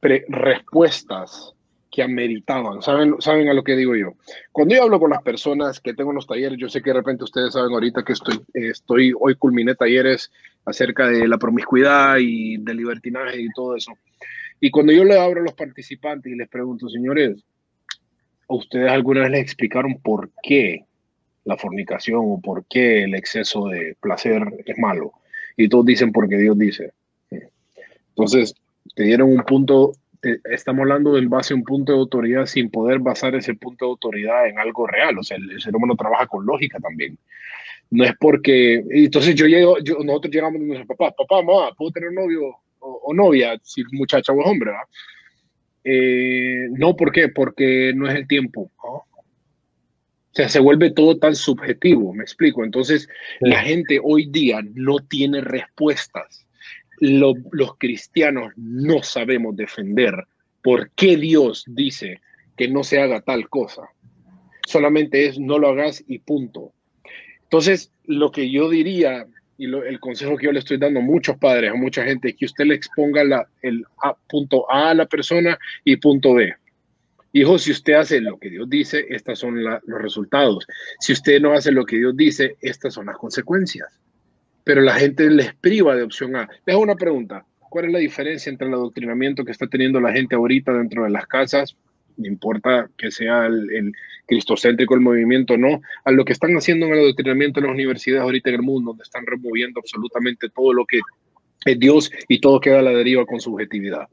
respuestas 0.00 1.54
que 1.90 2.02
ameritaban. 2.02 2.82
¿Saben, 2.82 3.16
¿Saben 3.20 3.48
a 3.48 3.54
lo 3.54 3.64
que 3.64 3.76
digo 3.76 3.96
yo? 3.96 4.14
Cuando 4.52 4.74
yo 4.74 4.82
hablo 4.82 5.00
con 5.00 5.10
las 5.10 5.22
personas 5.22 5.80
que 5.80 5.94
tengo 5.94 6.10
en 6.10 6.16
los 6.16 6.26
talleres, 6.26 6.58
yo 6.58 6.68
sé 6.68 6.82
que 6.82 6.90
de 6.90 6.94
repente 6.94 7.24
ustedes 7.24 7.52
saben 7.52 7.72
ahorita 7.72 8.04
que 8.04 8.12
estoy, 8.12 8.40
estoy 8.52 9.12
hoy 9.18 9.34
culminé 9.36 9.74
talleres 9.74 10.30
acerca 10.64 11.08
de 11.08 11.26
la 11.26 11.38
promiscuidad 11.38 12.16
y 12.18 12.58
del 12.58 12.76
libertinaje 12.76 13.40
y 13.40 13.48
todo 13.54 13.76
eso. 13.76 13.92
Y 14.60 14.70
cuando 14.70 14.92
yo 14.92 15.04
le 15.04 15.18
abro 15.18 15.40
a 15.40 15.44
los 15.44 15.54
participantes 15.54 16.32
y 16.32 16.36
les 16.36 16.48
pregunto, 16.48 16.88
señores, 16.88 17.42
¿a 18.48 18.54
ustedes 18.54 18.90
alguna 18.90 19.22
vez 19.22 19.30
les 19.30 19.42
explicaron 19.42 19.98
por 20.00 20.30
qué 20.42 20.84
la 21.44 21.56
fornicación 21.56 22.20
o 22.22 22.40
por 22.40 22.64
qué 22.66 23.04
el 23.04 23.14
exceso 23.14 23.68
de 23.68 23.96
placer 24.00 24.42
es 24.66 24.78
malo? 24.78 25.12
Y 25.56 25.68
todos 25.68 25.86
dicen 25.86 26.12
porque 26.12 26.36
Dios 26.36 26.58
dice. 26.58 26.92
Entonces, 28.10 28.54
te 28.94 29.04
dieron 29.04 29.30
un 29.30 29.42
punto 29.44 29.92
eh, 30.22 30.40
estamos 30.44 30.82
hablando 30.82 31.12
del 31.14 31.28
base 31.28 31.54
un 31.54 31.62
punto 31.62 31.92
de 31.92 31.98
autoridad 31.98 32.46
sin 32.46 32.70
poder 32.70 32.98
basar 32.98 33.34
ese 33.34 33.54
punto 33.54 33.84
de 33.84 33.90
autoridad 33.90 34.48
en 34.48 34.58
algo 34.58 34.86
real. 34.86 35.18
O 35.18 35.22
sea, 35.22 35.36
el, 35.36 35.60
ser 35.60 35.74
humano 35.76 35.96
trabaja 35.96 36.26
con 36.26 36.44
lógica 36.44 36.78
también. 36.80 37.18
No 37.90 38.04
es 38.04 38.12
porque, 38.18 38.82
entonces 38.90 39.34
yo 39.34 39.46
llego, 39.46 39.78
yo, 39.78 39.98
nosotros 40.04 40.34
llegamos 40.34 40.60
y 40.60 40.64
nos 40.64 40.86
papá, 40.86 41.10
papá, 41.12 41.42
mamá, 41.42 41.72
¿puedo 41.76 41.92
tener 41.92 42.12
novio 42.12 42.56
o, 42.80 43.14
novia 43.14 43.58
si 43.62 43.82
muchacha 43.92 44.32
o 44.32 44.40
hombre? 44.40 44.72
Eh, 45.84 46.68
no, 46.72 46.94
¿por 46.96 47.12
qué? 47.12 47.28
Porque 47.28 47.92
no 47.94 48.08
es 48.08 48.16
el 48.16 48.26
tiempo. 48.26 48.70
O 48.82 49.04
sea, 50.32 50.48
se 50.48 50.60
vuelve 50.60 50.90
todo 50.90 51.18
tan 51.18 51.34
subjetivo, 51.34 52.12
me 52.12 52.22
explico. 52.22 52.62
Entonces, 52.62 53.08
la 53.40 53.60
gente 53.60 53.98
hoy 54.02 54.26
día 54.26 54.60
no 54.74 54.98
tiene 54.98 55.40
respuestas 55.40 56.47
los 57.00 57.76
cristianos 57.78 58.52
no 58.56 59.02
sabemos 59.02 59.56
defender 59.56 60.14
por 60.62 60.90
qué 60.90 61.16
Dios 61.16 61.64
dice 61.68 62.20
que 62.56 62.68
no 62.68 62.82
se 62.82 63.00
haga 63.00 63.20
tal 63.20 63.48
cosa. 63.48 63.82
Solamente 64.66 65.26
es 65.26 65.38
no 65.38 65.58
lo 65.58 65.68
hagas 65.68 66.04
y 66.06 66.18
punto. 66.18 66.72
Entonces, 67.44 67.92
lo 68.04 68.30
que 68.30 68.50
yo 68.50 68.68
diría 68.68 69.26
y 69.56 69.64
el 69.64 69.98
consejo 69.98 70.36
que 70.36 70.46
yo 70.46 70.52
le 70.52 70.60
estoy 70.60 70.76
dando 70.76 71.00
a 71.00 71.02
muchos 71.02 71.36
padres, 71.36 71.72
a 71.72 71.74
mucha 71.74 72.04
gente, 72.04 72.28
es 72.28 72.36
que 72.36 72.44
usted 72.44 72.66
le 72.66 72.74
exponga 72.74 73.24
la, 73.24 73.48
el 73.62 73.84
punto 74.28 74.70
A 74.70 74.90
a 74.90 74.94
la 74.94 75.06
persona 75.06 75.58
y 75.84 75.96
punto 75.96 76.34
B. 76.34 76.54
Hijo, 77.32 77.58
si 77.58 77.72
usted 77.72 77.94
hace 77.94 78.20
lo 78.20 78.38
que 78.38 78.50
Dios 78.50 78.70
dice, 78.70 79.06
estos 79.08 79.38
son 79.40 79.62
los 79.62 80.02
resultados. 80.02 80.66
Si 81.00 81.12
usted 81.12 81.40
no 81.40 81.52
hace 81.52 81.72
lo 81.72 81.84
que 81.84 81.96
Dios 81.96 82.16
dice, 82.16 82.56
estas 82.60 82.94
son 82.94 83.06
las 83.06 83.16
consecuencias 83.16 84.00
pero 84.68 84.82
la 84.82 84.96
gente 84.96 85.30
les 85.30 85.54
priva 85.54 85.96
de 85.96 86.02
opción 86.02 86.36
A. 86.36 86.46
Les 86.66 86.74
hago 86.74 86.82
una 86.82 86.94
pregunta. 86.94 87.42
¿Cuál 87.70 87.86
es 87.86 87.92
la 87.92 88.00
diferencia 88.00 88.50
entre 88.50 88.68
el 88.68 88.74
adoctrinamiento 88.74 89.42
que 89.42 89.52
está 89.52 89.66
teniendo 89.66 89.98
la 89.98 90.12
gente 90.12 90.34
ahorita 90.34 90.74
dentro 90.74 91.04
de 91.04 91.08
las 91.08 91.26
casas? 91.26 91.74
No 92.18 92.26
importa 92.26 92.90
que 92.98 93.10
sea 93.10 93.46
el, 93.46 93.94
cristocéntrico 94.26 94.94
el 94.94 95.00
movimiento 95.00 95.56
no, 95.56 95.80
a 96.04 96.10
lo 96.10 96.22
que 96.22 96.34
están 96.34 96.54
haciendo 96.54 96.84
en 96.84 96.92
el 96.92 96.98
adoctrinamiento 96.98 97.60
en 97.60 97.66
las 97.66 97.72
universidades 97.72 98.24
ahorita 98.24 98.50
en 98.50 98.56
el 98.56 98.62
mundo, 98.62 98.90
donde 98.90 99.04
están 99.04 99.24
removiendo 99.24 99.80
absolutamente 99.80 100.50
todo 100.50 100.74
lo 100.74 100.84
que 100.84 101.00
es 101.64 101.78
Dios 101.78 102.12
y 102.28 102.38
todo 102.38 102.60
queda 102.60 102.80
a 102.80 102.82
la 102.82 102.90
deriva 102.90 103.24
con 103.24 103.40
subjetividad. 103.40 104.06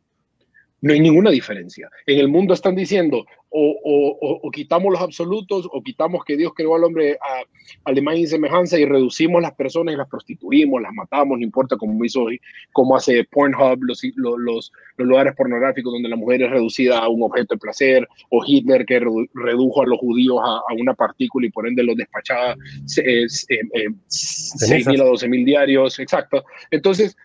No 0.86 0.94
hay 0.94 1.00
ninguna 1.00 1.32
diferencia. 1.32 1.89
En 2.06 2.20
el 2.20 2.27
mundo 2.27 2.54
están 2.54 2.75
diciendo 2.75 3.25
o, 3.50 4.51
quitamos 4.54 4.94
los 4.94 5.01
absolutos 5.01 5.68
o 5.72 5.82
quitamos 5.82 6.24
que 6.24 6.38
Dios 6.38 6.51
creó 6.56 6.75
al 6.75 6.84
hombre 6.84 7.18
a, 7.20 7.89
a 7.89 7.94
imagen 7.94 8.22
y 8.22 8.27
semejanza 8.27 8.77
y 8.77 8.86
reducimos 8.86 9.42
las 9.42 9.56
personas 9.56 9.96
y 9.96 9.98
las 9.98 10.08
prostituimos, 10.08 10.84
las 10.84 10.94
matamos, 10.94 11.39
no 11.39 11.44
importa 11.44 11.75
cómo 11.75 12.06
hizo, 12.06 12.27
como 12.72 12.96
hace 12.96 13.24
Pornhub, 13.24 13.82
los, 13.82 14.00
los, 14.15 14.38
los, 14.38 14.72
lugares 14.98 15.34
pornográficos 15.36 15.92
donde 15.92 16.08
la 16.08 16.18
mujer 16.18 16.44
es 16.44 16.51
reducida 16.51 17.00
a 17.00 17.10
un 17.10 17.24
objeto 17.24 17.56
de 17.56 17.60
placer, 17.60 18.08
o 18.30 18.44
Hitler 18.46 18.86
que 18.86 19.00
redujo 19.34 19.82
a 19.82 19.88
los 19.88 19.98
judíos 19.98 20.38
a, 20.44 20.72
una 20.80 20.94
partícula 20.94 21.48
y 21.48 21.50
por 21.50 21.68
ende 21.68 21.82
los 21.82 21.96
despachaba 21.96 22.56
eh, 23.04 23.25
eh, 23.50 23.89
6 24.08 24.88
mil 24.88 25.01
a 25.01 25.06
12 25.06 25.27
mil 25.30 25.46
diarios, 25.46 25.98
exacto. 25.98 26.44
Entonces, 26.70 27.18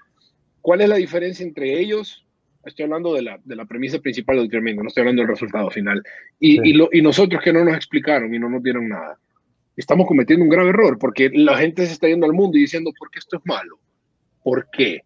¿cuál 0.63 0.81
es 0.81 0.89
la 0.89 0.97
diferencia 0.97 1.45
entre 1.45 1.79
ellos 1.79 2.25
Estoy 2.65 2.85
hablando 2.85 3.15
de 3.15 3.23
la, 3.23 3.41
de 3.43 3.57
la 3.57 3.65
premisa 3.65 3.99
principal 4.01 4.37
del 4.37 4.51
tremendo, 4.51 4.83
no 4.83 4.89
estoy 4.89 5.03
hablando 5.03 5.23
del 5.23 5.31
resultado 5.31 5.71
final. 5.71 6.03
Y, 6.39 6.69
y, 6.69 6.73
lo, 6.75 6.89
y 6.93 7.01
nosotros 7.01 7.43
que 7.43 7.53
no 7.53 7.65
nos 7.65 7.75
explicaron 7.75 8.35
y 8.35 8.39
no 8.39 8.51
nos 8.51 8.63
dieron 8.63 8.89
nada, 8.89 9.19
estamos 9.77 10.07
cometiendo 10.07 10.45
un 10.45 10.51
grave 10.51 10.71
error 10.71 10.99
porque 10.99 11.31
la 11.33 11.57
gente 11.57 11.87
se 11.87 11.93
está 11.93 12.09
yendo 12.09 12.27
al 12.27 12.35
mundo 12.35 12.59
y 12.59 12.63
diciendo, 12.63 12.93
¿por 12.99 13.11
qué 13.11 13.19
esto 13.19 13.39
es 13.39 13.43
malo? 13.47 13.79
¿Por 14.43 14.69
qué? 14.71 15.01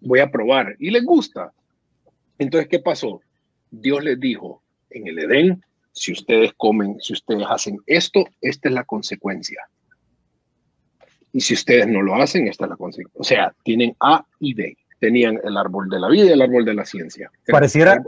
Voy 0.00 0.18
a 0.18 0.30
probar. 0.30 0.76
Y 0.78 0.90
les 0.90 1.04
gusta. 1.04 1.52
Entonces, 2.38 2.68
¿qué 2.68 2.80
pasó? 2.80 3.20
Dios 3.70 4.02
les 4.02 4.18
dijo 4.18 4.62
en 4.90 5.06
el 5.06 5.18
Edén, 5.18 5.62
si 5.92 6.12
ustedes 6.12 6.52
comen, 6.56 6.96
si 7.00 7.12
ustedes 7.14 7.44
hacen 7.48 7.78
esto, 7.86 8.24
esta 8.40 8.68
es 8.68 8.74
la 8.74 8.84
consecuencia. 8.84 9.60
Y 11.32 11.40
si 11.40 11.54
ustedes 11.54 11.86
no 11.86 12.02
lo 12.02 12.14
hacen, 12.14 12.48
esta 12.48 12.64
es 12.64 12.70
la 12.70 12.76
consecuencia. 12.76 13.20
O 13.20 13.24
sea, 13.24 13.54
tienen 13.62 13.94
A 14.00 14.24
y 14.40 14.54
B. 14.54 14.76
Tenían 14.98 15.38
el 15.44 15.56
árbol 15.56 15.88
de 15.88 16.00
la 16.00 16.08
vida 16.08 16.26
y 16.26 16.30
el 16.30 16.42
árbol 16.42 16.64
de 16.64 16.74
la 16.74 16.84
ciencia. 16.84 17.30
Pareciera, 17.48 18.02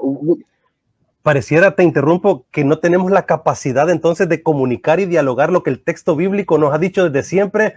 pareciera, 1.23 1.75
te 1.75 1.83
interrumpo, 1.83 2.47
que 2.50 2.64
no 2.64 2.78
tenemos 2.78 3.11
la 3.11 3.26
capacidad 3.26 3.90
entonces 3.90 4.28
de 4.28 4.42
comunicar 4.42 5.00
y 5.00 5.07
dialogar 5.07 5.50
lo 5.50 5.62
que 5.62 5.71
el 5.71 5.83
texto 5.83 6.16
bíblico 6.16 6.59
nos 6.59 6.73
ha 6.73 6.78
dicho 6.78 7.09
desde 7.09 7.28
siempre 7.28 7.75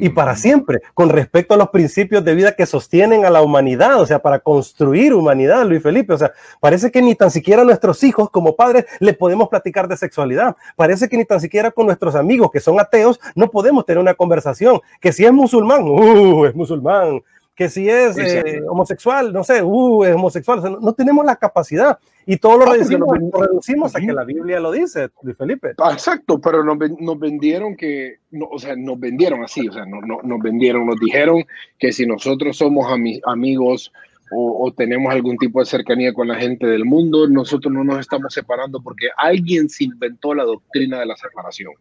y 0.00 0.08
para 0.08 0.34
siempre, 0.34 0.80
con 0.94 1.10
respecto 1.10 1.54
a 1.54 1.56
los 1.56 1.68
principios 1.68 2.24
de 2.24 2.34
vida 2.34 2.52
que 2.52 2.66
sostienen 2.66 3.24
a 3.24 3.30
la 3.30 3.42
humanidad, 3.42 4.00
o 4.00 4.06
sea, 4.06 4.20
para 4.20 4.38
construir 4.38 5.12
humanidad, 5.12 5.64
Luis 5.66 5.82
Felipe. 5.82 6.14
O 6.14 6.18
sea, 6.18 6.32
parece 6.58 6.90
que 6.90 7.02
ni 7.02 7.14
tan 7.14 7.30
siquiera 7.30 7.62
a 7.62 7.64
nuestros 7.64 8.02
hijos 8.02 8.30
como 8.30 8.56
padres 8.56 8.86
le 8.98 9.12
podemos 9.12 9.48
platicar 9.48 9.88
de 9.88 9.96
sexualidad. 9.96 10.56
Parece 10.74 11.08
que 11.08 11.16
ni 11.16 11.24
tan 11.24 11.40
siquiera 11.40 11.70
con 11.70 11.86
nuestros 11.86 12.14
amigos 12.14 12.50
que 12.50 12.60
son 12.60 12.80
ateos 12.80 13.20
no 13.34 13.50
podemos 13.50 13.84
tener 13.84 14.00
una 14.00 14.14
conversación. 14.14 14.80
Que 15.00 15.12
si 15.12 15.24
es 15.24 15.32
musulmán, 15.32 15.82
uh, 15.82 16.46
es 16.46 16.54
musulmán 16.54 17.22
que 17.60 17.68
si 17.68 17.90
es 17.90 18.16
eh, 18.16 18.62
homosexual, 18.66 19.34
no 19.34 19.44
sé, 19.44 19.62
uh, 19.62 20.04
es 20.04 20.14
homosexual, 20.14 20.78
no, 20.80 20.94
tenemos 20.94 21.26
la 21.26 21.36
capacidad 21.36 21.98
y 22.24 22.38
todo 22.38 22.56
lo, 22.56 22.64
reducimos, 22.64 23.06
lo 23.20 23.38
reducimos, 23.38 23.94
a 23.94 24.00
que 24.00 24.14
la 24.14 24.24
Biblia 24.24 24.58
lo 24.60 24.72
dice, 24.72 25.10
Felipe. 25.36 25.74
Ah, 25.76 25.92
exacto, 25.92 26.40
pero 26.40 26.64
nos, 26.64 26.78
nos 26.98 27.18
vendieron 27.18 27.76
que, 27.76 28.20
no, 28.30 28.46
o 28.46 28.58
sea, 28.58 28.74
nos 28.76 28.98
vendieron 28.98 29.44
así, 29.44 29.68
o 29.68 29.72
sea, 29.74 29.84
no, 29.84 30.00
no, 30.00 30.20
nos 30.22 30.40
vendieron, 30.40 30.86
nos 30.86 30.98
dijeron 30.98 31.44
que 31.78 31.92
si 31.92 32.06
nosotros 32.06 32.56
somos 32.56 32.86
amigos 33.26 33.92
o, 34.32 34.64
o, 34.64 34.72
tenemos 34.72 35.12
algún 35.12 35.36
tipo 35.36 35.60
de 35.60 35.66
cercanía 35.66 36.14
con 36.14 36.28
la 36.28 36.36
gente 36.36 36.66
del 36.66 36.86
mundo, 36.86 37.28
nosotros 37.28 37.74
no 37.74 37.84
nos 37.84 38.00
estamos 38.00 38.32
separando 38.32 38.80
porque 38.82 39.08
alguien 39.18 39.68
se 39.68 39.84
inventó 39.84 40.32
la 40.32 40.44
doctrina 40.44 40.98
de 40.98 41.04
la 41.04 41.16
separación. 41.16 41.74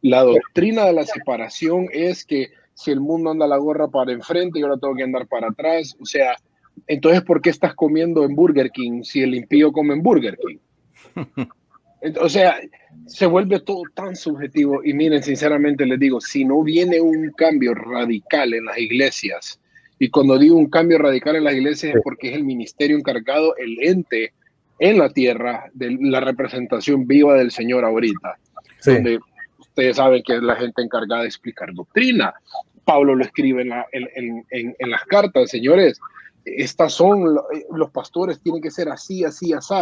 La 0.00 0.24
doctrina 0.24 0.86
de 0.86 0.92
la 0.92 1.04
separación 1.04 1.86
es 1.92 2.24
que 2.24 2.48
si 2.78 2.92
el 2.92 3.00
mundo 3.00 3.30
anda 3.30 3.48
la 3.48 3.56
gorra 3.56 3.88
para 3.88 4.12
enfrente 4.12 4.60
y 4.60 4.62
ahora 4.62 4.78
tengo 4.78 4.94
que 4.94 5.02
andar 5.02 5.26
para 5.26 5.48
atrás, 5.48 5.96
o 6.00 6.06
sea, 6.06 6.36
entonces 6.86 7.22
¿por 7.22 7.42
qué 7.42 7.50
estás 7.50 7.74
comiendo 7.74 8.24
en 8.24 8.36
Burger 8.36 8.70
King 8.70 9.02
si 9.02 9.20
el 9.20 9.34
impío 9.34 9.72
come 9.72 9.94
en 9.94 10.02
Burger 10.02 10.38
King? 10.38 10.58
O 12.20 12.28
sea, 12.28 12.60
se 13.06 13.26
vuelve 13.26 13.58
todo 13.58 13.82
tan 13.92 14.14
subjetivo. 14.14 14.84
Y 14.84 14.94
miren, 14.94 15.20
sinceramente 15.20 15.84
les 15.84 15.98
digo, 15.98 16.20
si 16.20 16.44
no 16.44 16.62
viene 16.62 17.00
un 17.00 17.32
cambio 17.32 17.74
radical 17.74 18.54
en 18.54 18.66
las 18.66 18.78
iglesias, 18.78 19.60
y 19.98 20.08
cuando 20.08 20.38
digo 20.38 20.54
un 20.54 20.70
cambio 20.70 20.98
radical 20.98 21.34
en 21.34 21.42
las 21.42 21.54
iglesias 21.54 21.96
es 21.96 22.02
porque 22.04 22.28
es 22.28 22.36
el 22.36 22.44
ministerio 22.44 22.96
encargado, 22.96 23.56
el 23.56 23.78
ente 23.82 24.32
en 24.78 24.96
la 24.96 25.12
tierra 25.12 25.68
de 25.74 25.98
la 26.00 26.20
representación 26.20 27.04
viva 27.04 27.34
del 27.34 27.50
Señor 27.50 27.84
ahorita, 27.84 28.38
donde 28.86 29.18
ustedes 29.58 29.96
saben 29.96 30.22
que 30.22 30.36
es 30.36 30.42
la 30.42 30.54
gente 30.54 30.82
encargada 30.82 31.22
de 31.22 31.28
explicar 31.28 31.74
doctrina, 31.74 32.32
Pablo 32.88 33.14
lo 33.14 33.22
escribe 33.22 33.60
en, 33.60 34.90
las 34.90 35.04
cartas, 35.04 35.50
señores, 35.50 36.00
estas 36.46 36.94
son, 36.94 37.38
los 37.70 37.90
pastores 37.90 38.40
tienen 38.40 38.62
que 38.62 38.70
ser 38.70 38.88
así, 38.88 39.24
así, 39.24 39.52
así, 39.52 39.74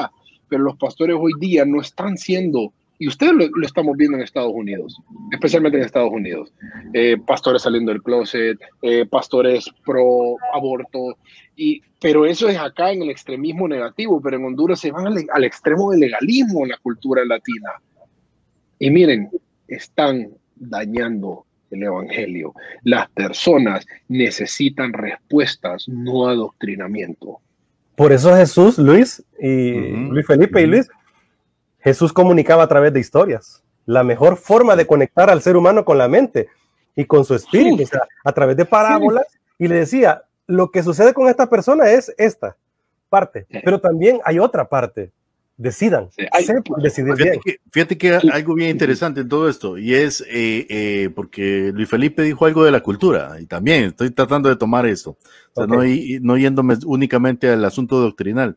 pero 0.48 0.64
los 0.64 0.76
pastores 0.76 1.16
hoy 1.16 1.30
día 1.38 1.64
no 1.64 1.80
están 1.80 2.18
siendo, 2.18 2.72
y 2.98 3.06
ustedes 3.06 3.32
lo, 3.32 3.64
estamos 3.64 3.96
viendo 3.96 4.16
en 4.16 4.24
Estados 4.24 4.50
Unidos, 4.52 5.00
especialmente 5.30 5.78
en 5.78 5.84
Estados 5.84 6.10
Unidos, 6.10 6.52
eh, 6.94 7.16
pastores 7.24 7.62
saliendo 7.62 7.92
del 7.92 8.02
closet, 8.02 8.58
eh, 8.82 9.06
pastores 9.06 9.70
pro 9.84 10.34
aborto, 10.52 11.16
y, 11.54 11.80
pero 12.00 12.26
eso 12.26 12.48
es 12.48 12.58
acá 12.58 12.90
en 12.90 13.02
el 13.02 13.10
extremismo 13.10 13.68
negativo, 13.68 14.20
pero 14.20 14.36
en 14.36 14.46
Honduras 14.46 14.80
se 14.80 14.90
van 14.90 15.06
al, 15.06 15.24
al 15.32 15.44
extremo 15.44 15.92
del 15.92 16.00
legalismo 16.00 16.64
en 16.64 16.70
la 16.70 16.78
cultura 16.78 17.24
latina. 17.24 17.70
Y 18.80 18.90
miren, 18.90 19.30
están 19.68 20.30
dañando 20.56 21.45
el 21.70 21.82
Evangelio. 21.82 22.54
Las 22.82 23.08
personas 23.10 23.86
necesitan 24.08 24.92
respuestas, 24.92 25.88
no 25.88 26.28
adoctrinamiento. 26.28 27.40
Por 27.94 28.12
eso 28.12 28.34
Jesús, 28.36 28.78
Luis 28.78 29.24
y 29.40 29.72
Luis 29.72 30.26
Felipe 30.26 30.60
y 30.60 30.66
Luis, 30.66 30.88
Jesús 31.80 32.12
comunicaba 32.12 32.64
a 32.64 32.68
través 32.68 32.92
de 32.92 33.00
historias. 33.00 33.62
La 33.86 34.04
mejor 34.04 34.36
forma 34.36 34.76
de 34.76 34.86
conectar 34.86 35.30
al 35.30 35.40
ser 35.40 35.56
humano 35.56 35.84
con 35.84 35.96
la 35.98 36.08
mente 36.08 36.48
y 36.94 37.04
con 37.04 37.24
su 37.24 37.34
espíritu, 37.34 37.84
o 37.84 37.86
sea, 37.86 38.02
a 38.24 38.32
través 38.32 38.56
de 38.56 38.64
parábolas, 38.64 39.26
y 39.58 39.68
le 39.68 39.76
decía, 39.76 40.22
lo 40.46 40.70
que 40.70 40.82
sucede 40.82 41.14
con 41.14 41.28
esta 41.28 41.48
persona 41.48 41.90
es 41.90 42.12
esta 42.18 42.56
parte, 43.08 43.46
pero 43.64 43.80
también 43.80 44.20
hay 44.24 44.38
otra 44.38 44.68
parte 44.68 45.10
decidan. 45.56 46.08
fíjate, 47.70 47.98
Que, 47.98 48.14
algo 48.14 48.54
bien 48.54 48.70
interesante 48.70 49.22
en 49.22 49.28
todo 49.28 49.48
esto, 49.48 49.78
y 49.78 49.94
es 49.94 50.20
eh, 50.28 50.66
eh, 50.68 51.10
porque 51.14 51.72
Luis 51.74 51.88
Felipe 51.88 52.22
dijo 52.22 52.44
algo 52.44 52.64
de 52.64 52.70
la 52.70 52.80
cultura, 52.80 53.36
y 53.40 53.46
también 53.46 53.84
estoy 53.84 54.10
tratando 54.10 54.48
de 54.48 54.56
tomar 54.56 54.86
esto, 54.86 55.16
no, 55.56 55.82
no 56.20 56.36
yéndome 56.36 56.76
únicamente 56.84 57.50
al 57.50 57.64
asunto 57.64 57.98
doctrinal. 57.98 58.56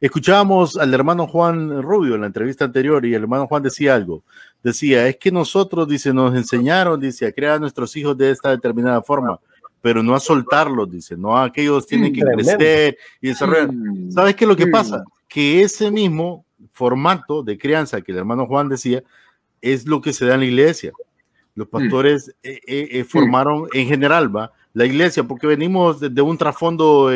Escuchábamos 0.00 0.76
al 0.76 0.94
hermano 0.94 1.26
Juan 1.26 1.82
Rubio 1.82 2.14
en 2.14 2.20
la 2.22 2.28
entrevista 2.28 2.64
anterior, 2.64 3.04
y 3.04 3.14
el 3.14 3.22
hermano 3.22 3.46
Juan 3.46 3.62
decía 3.62 3.94
algo. 3.94 4.22
Decía, 4.62 5.06
es 5.06 5.16
que 5.16 5.30
nosotros, 5.30 5.88
dice, 5.88 6.12
nos 6.12 6.34
enseñaron, 6.34 7.00
dice, 7.00 7.26
a 7.26 7.32
crear 7.32 7.54
a 7.54 7.58
nuestros 7.58 7.94
hijos 7.96 8.16
de 8.16 8.30
esta 8.30 8.50
determinada 8.50 9.02
forma 9.02 9.38
pero 9.80 10.02
no 10.02 10.14
a 10.14 10.20
soltarlos, 10.20 10.90
dice, 10.90 11.16
no 11.16 11.36
a 11.36 11.44
aquellos 11.44 11.86
tienen 11.86 12.12
que 12.12 12.20
crecer 12.20 12.98
y 13.20 13.28
desarrollar. 13.28 13.72
Mm. 13.72 14.10
¿Sabes 14.10 14.34
qué 14.34 14.44
es 14.44 14.48
lo 14.48 14.56
que 14.56 14.66
pasa? 14.66 15.04
Que 15.28 15.62
ese 15.62 15.90
mismo 15.90 16.44
formato 16.72 17.42
de 17.42 17.58
crianza 17.58 18.00
que 18.00 18.12
el 18.12 18.18
hermano 18.18 18.46
Juan 18.46 18.68
decía 18.68 19.02
es 19.60 19.86
lo 19.86 20.00
que 20.00 20.12
se 20.12 20.26
da 20.26 20.34
en 20.34 20.40
la 20.40 20.46
iglesia. 20.46 20.92
Los 21.54 21.68
mm. 21.68 21.70
pastores 21.70 22.34
eh, 22.42 22.60
eh, 22.66 22.88
eh, 22.92 23.04
formaron 23.04 23.68
en 23.72 23.86
general 23.86 24.34
¿va? 24.34 24.52
la 24.72 24.86
iglesia 24.86 25.24
porque 25.24 25.46
venimos 25.46 26.00
de, 26.00 26.22
un 26.22 26.38
trasfondo 26.38 27.10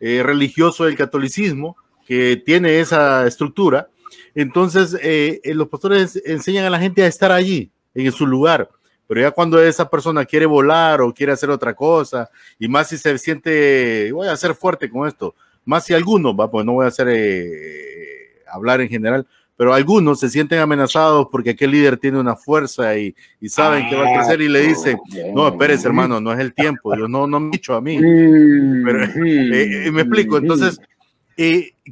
religioso 0.00 0.84
del 0.84 0.96
catolicismo 0.96 1.76
que 2.06 2.42
tiene 2.44 2.80
esa 2.80 3.26
estructura. 3.26 3.88
Entonces, 4.34 4.96
los 5.44 5.68
pastores 5.68 6.20
enseñan 6.24 6.64
a 6.64 6.70
la 6.70 6.78
gente 6.78 7.02
a 7.02 7.06
estar 7.06 7.32
allí, 7.32 7.70
en 7.94 8.12
su 8.12 8.26
lugar. 8.26 8.68
Pero 9.06 9.20
ya 9.20 9.30
cuando 9.30 9.62
esa 9.62 9.88
persona 9.88 10.24
quiere 10.24 10.46
volar 10.46 11.00
o 11.00 11.12
quiere 11.12 11.32
hacer 11.32 11.50
otra 11.50 11.74
cosa, 11.74 12.28
y 12.58 12.68
más 12.68 12.88
si 12.88 12.98
se 12.98 13.16
siente, 13.18 14.10
voy 14.12 14.28
a 14.28 14.36
ser 14.36 14.54
fuerte 14.54 14.90
con 14.90 15.06
esto, 15.06 15.34
más 15.66 15.84
si 15.84 15.92
algunos, 15.92 16.34
va, 16.34 16.50
pues 16.50 16.64
no 16.64 16.72
voy 16.72 16.84
a 16.86 16.88
hacer 16.88 17.08
eh, 17.10 18.40
hablar 18.50 18.80
en 18.80 18.88
general, 18.88 19.26
pero 19.56 19.74
algunos 19.74 20.20
se 20.20 20.30
sienten 20.30 20.60
amenazados 20.60 21.28
porque 21.30 21.50
aquel 21.50 21.72
líder 21.72 21.96
tiene 21.96 22.18
una 22.18 22.36
fuerza 22.36 22.96
y, 22.96 23.14
y 23.40 23.48
saben 23.48 23.88
que 23.88 23.96
va 23.96 24.08
a 24.08 24.18
crecer 24.18 24.40
y 24.40 24.48
le 24.48 24.60
dicen, 24.60 24.98
no, 25.34 25.48
espérese 25.48 25.88
hermano, 25.88 26.20
no 26.20 26.32
es 26.32 26.38
el 26.38 26.54
tiempo, 26.54 26.94
Dios 26.94 27.10
no, 27.10 27.26
no 27.26 27.40
me 27.40 27.48
ha 27.48 27.50
dicho 27.50 27.74
a 27.74 27.80
mí. 27.80 27.98
Pero, 27.98 29.04
eh, 29.04 29.86
eh, 29.86 29.90
me 29.90 30.02
explico, 30.02 30.38
entonces 30.38 30.80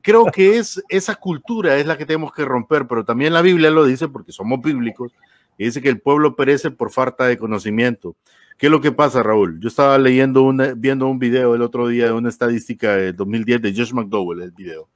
creo 0.03 0.27
que 0.27 0.59
es 0.59 0.83
esa 0.89 1.17
cultura 1.17 1.77
es 1.77 1.87
la 1.87 1.99
que 1.99 2.07
tenemos 2.07 2.33
que 2.33 2.45
romper, 2.45 2.87
pero 2.87 3.05
también 3.05 3.33
la 3.33 3.43
Biblia 3.43 3.71
lo 3.71 3.85
dice 3.85 4.09
porque 4.09 4.33
somos 4.33 4.61
bíblicos 4.63 5.13
y 5.59 5.65
dice 5.65 5.83
que 5.83 5.89
el 5.89 6.01
pueblo 6.01 6.37
perece 6.37 6.71
por 6.71 6.91
falta 6.91 7.27
de 7.27 7.39
conocimiento. 7.39 8.15
¿Qué 8.57 8.67
es 8.67 8.71
lo 8.71 8.81
que 8.81 8.93
pasa, 8.93 9.23
Raúl? 9.23 9.59
Yo 9.61 9.69
estaba 9.69 9.99
leyendo 9.99 10.43
una, 10.43 10.75
viendo 10.75 11.09
un 11.09 11.19
video 11.19 11.55
el 11.55 11.63
otro 11.63 11.89
día 11.89 12.07
de 12.07 12.13
una 12.13 12.29
estadística 12.29 12.95
de 12.97 13.13
2010 13.13 13.63
de 13.63 13.75
Josh 13.75 13.93
McDowell, 13.93 14.43
el 14.43 14.53
video, 14.53 14.89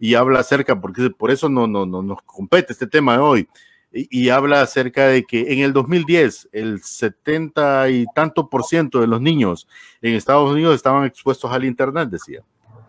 y 0.00 0.14
habla 0.14 0.40
acerca, 0.40 0.80
porque 0.80 1.10
por 1.10 1.30
eso 1.30 1.48
no, 1.48 1.66
no, 1.66 1.84
no 1.84 2.02
nos 2.02 2.22
compete 2.22 2.72
este 2.72 2.86
tema 2.86 3.14
de 3.14 3.18
hoy, 3.18 3.48
y, 3.94 4.30
habla 4.30 4.62
acerca 4.62 5.06
de 5.08 5.24
que 5.24 5.52
en 5.52 5.58
el 5.58 5.74
2010 5.74 6.48
el 6.52 6.82
70 6.82 7.90
y 7.90 8.06
tanto 8.14 8.48
por 8.48 8.64
ciento 8.64 9.00
de 9.02 9.06
los 9.06 9.20
niños 9.20 9.68
en 10.00 10.14
Estados 10.14 10.50
Unidos 10.50 10.74
estaban 10.74 11.04
expuestos 11.04 11.52
al 11.52 11.64
Internet, 11.64 12.08
decía. 12.08 12.42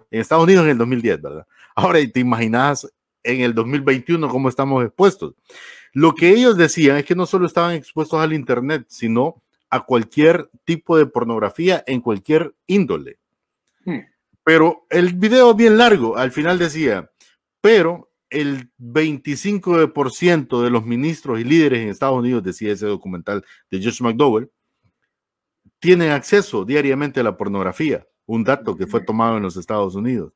En 0.09 0.21
Estados 0.21 0.45
Unidos 0.45 0.63
en 0.63 0.71
el 0.71 0.77
2010, 0.77 1.21
¿verdad? 1.21 1.45
Ahora, 1.75 1.99
¿te 2.09 2.21
imaginas 2.21 2.89
en 3.21 3.41
el 3.41 3.53
2021 3.53 4.29
cómo 4.29 4.47
estamos 4.47 4.85
expuestos? 4.85 5.33
Lo 5.91 6.15
que 6.15 6.29
ellos 6.29 6.55
decían 6.55 6.95
es 6.97 7.05
que 7.05 7.15
no 7.15 7.25
solo 7.25 7.47
estaban 7.47 7.75
expuestos 7.75 8.19
al 8.21 8.31
Internet, 8.31 8.85
sino 8.87 9.42
a 9.73 9.83
cualquier 9.85 10.51
tipo 10.65 10.95
de 10.97 11.07
pornografía 11.07 11.83
en 11.87 11.99
cualquier 11.99 12.53
índole. 12.67 13.17
Hmm. 13.83 14.01
Pero 14.43 14.85
el 14.91 15.13
video 15.13 15.49
es 15.49 15.57
bien 15.57 15.79
largo, 15.79 16.15
al 16.15 16.31
final 16.31 16.59
decía, 16.59 17.09
pero 17.59 18.11
el 18.29 18.69
25% 18.77 20.61
de 20.61 20.69
los 20.69 20.85
ministros 20.85 21.39
y 21.39 21.43
líderes 21.43 21.79
en 21.79 21.89
Estados 21.89 22.19
Unidos, 22.19 22.43
decía 22.43 22.71
ese 22.71 22.85
documental 22.85 23.43
de 23.71 23.83
Josh 23.83 24.01
McDowell, 24.03 24.51
tienen 25.79 26.11
acceso 26.11 26.65
diariamente 26.65 27.21
a 27.21 27.23
la 27.23 27.35
pornografía, 27.35 28.05
un 28.27 28.43
dato 28.43 28.77
que 28.77 28.85
fue 28.85 29.01
tomado 29.01 29.37
en 29.37 29.43
los 29.43 29.57
Estados 29.57 29.95
Unidos. 29.95 30.33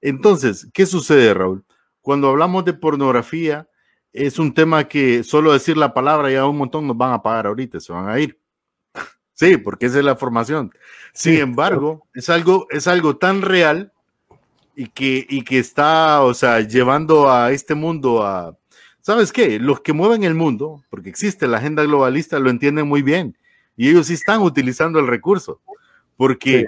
Entonces, 0.00 0.70
¿qué 0.72 0.86
sucede, 0.86 1.34
Raúl? 1.34 1.64
Cuando 2.00 2.28
hablamos 2.28 2.64
de 2.64 2.74
pornografía, 2.74 3.68
es 4.12 4.38
un 4.38 4.54
tema 4.54 4.86
que 4.86 5.24
solo 5.24 5.52
decir 5.52 5.76
la 5.76 5.92
palabra 5.92 6.30
ya 6.30 6.46
un 6.46 6.56
montón 6.56 6.86
nos 6.86 6.96
van 6.96 7.12
a 7.12 7.22
pagar 7.22 7.48
ahorita, 7.48 7.80
se 7.80 7.92
van 7.92 8.08
a 8.08 8.20
ir. 8.20 8.40
Sí, 9.40 9.56
porque 9.56 9.86
esa 9.86 10.00
es 10.00 10.04
la 10.04 10.16
formación. 10.16 10.70
Sin 11.14 11.36
embargo, 11.38 12.06
es 12.12 12.28
algo, 12.28 12.66
es 12.68 12.86
algo 12.86 13.16
tan 13.16 13.40
real 13.40 13.90
y 14.76 14.88
que, 14.88 15.26
y 15.26 15.44
que 15.44 15.58
está, 15.58 16.20
o 16.20 16.34
sea, 16.34 16.60
llevando 16.60 17.32
a 17.32 17.50
este 17.50 17.74
mundo 17.74 18.22
a, 18.22 18.54
¿sabes 19.00 19.32
qué? 19.32 19.58
Los 19.58 19.80
que 19.80 19.94
mueven 19.94 20.24
el 20.24 20.34
mundo, 20.34 20.84
porque 20.90 21.08
existe 21.08 21.48
la 21.48 21.56
agenda 21.56 21.82
globalista, 21.84 22.38
lo 22.38 22.50
entienden 22.50 22.86
muy 22.86 23.00
bien 23.00 23.34
y 23.78 23.88
ellos 23.88 24.08
sí 24.08 24.12
están 24.12 24.42
utilizando 24.42 25.00
el 25.00 25.06
recurso, 25.06 25.62
porque 26.18 26.66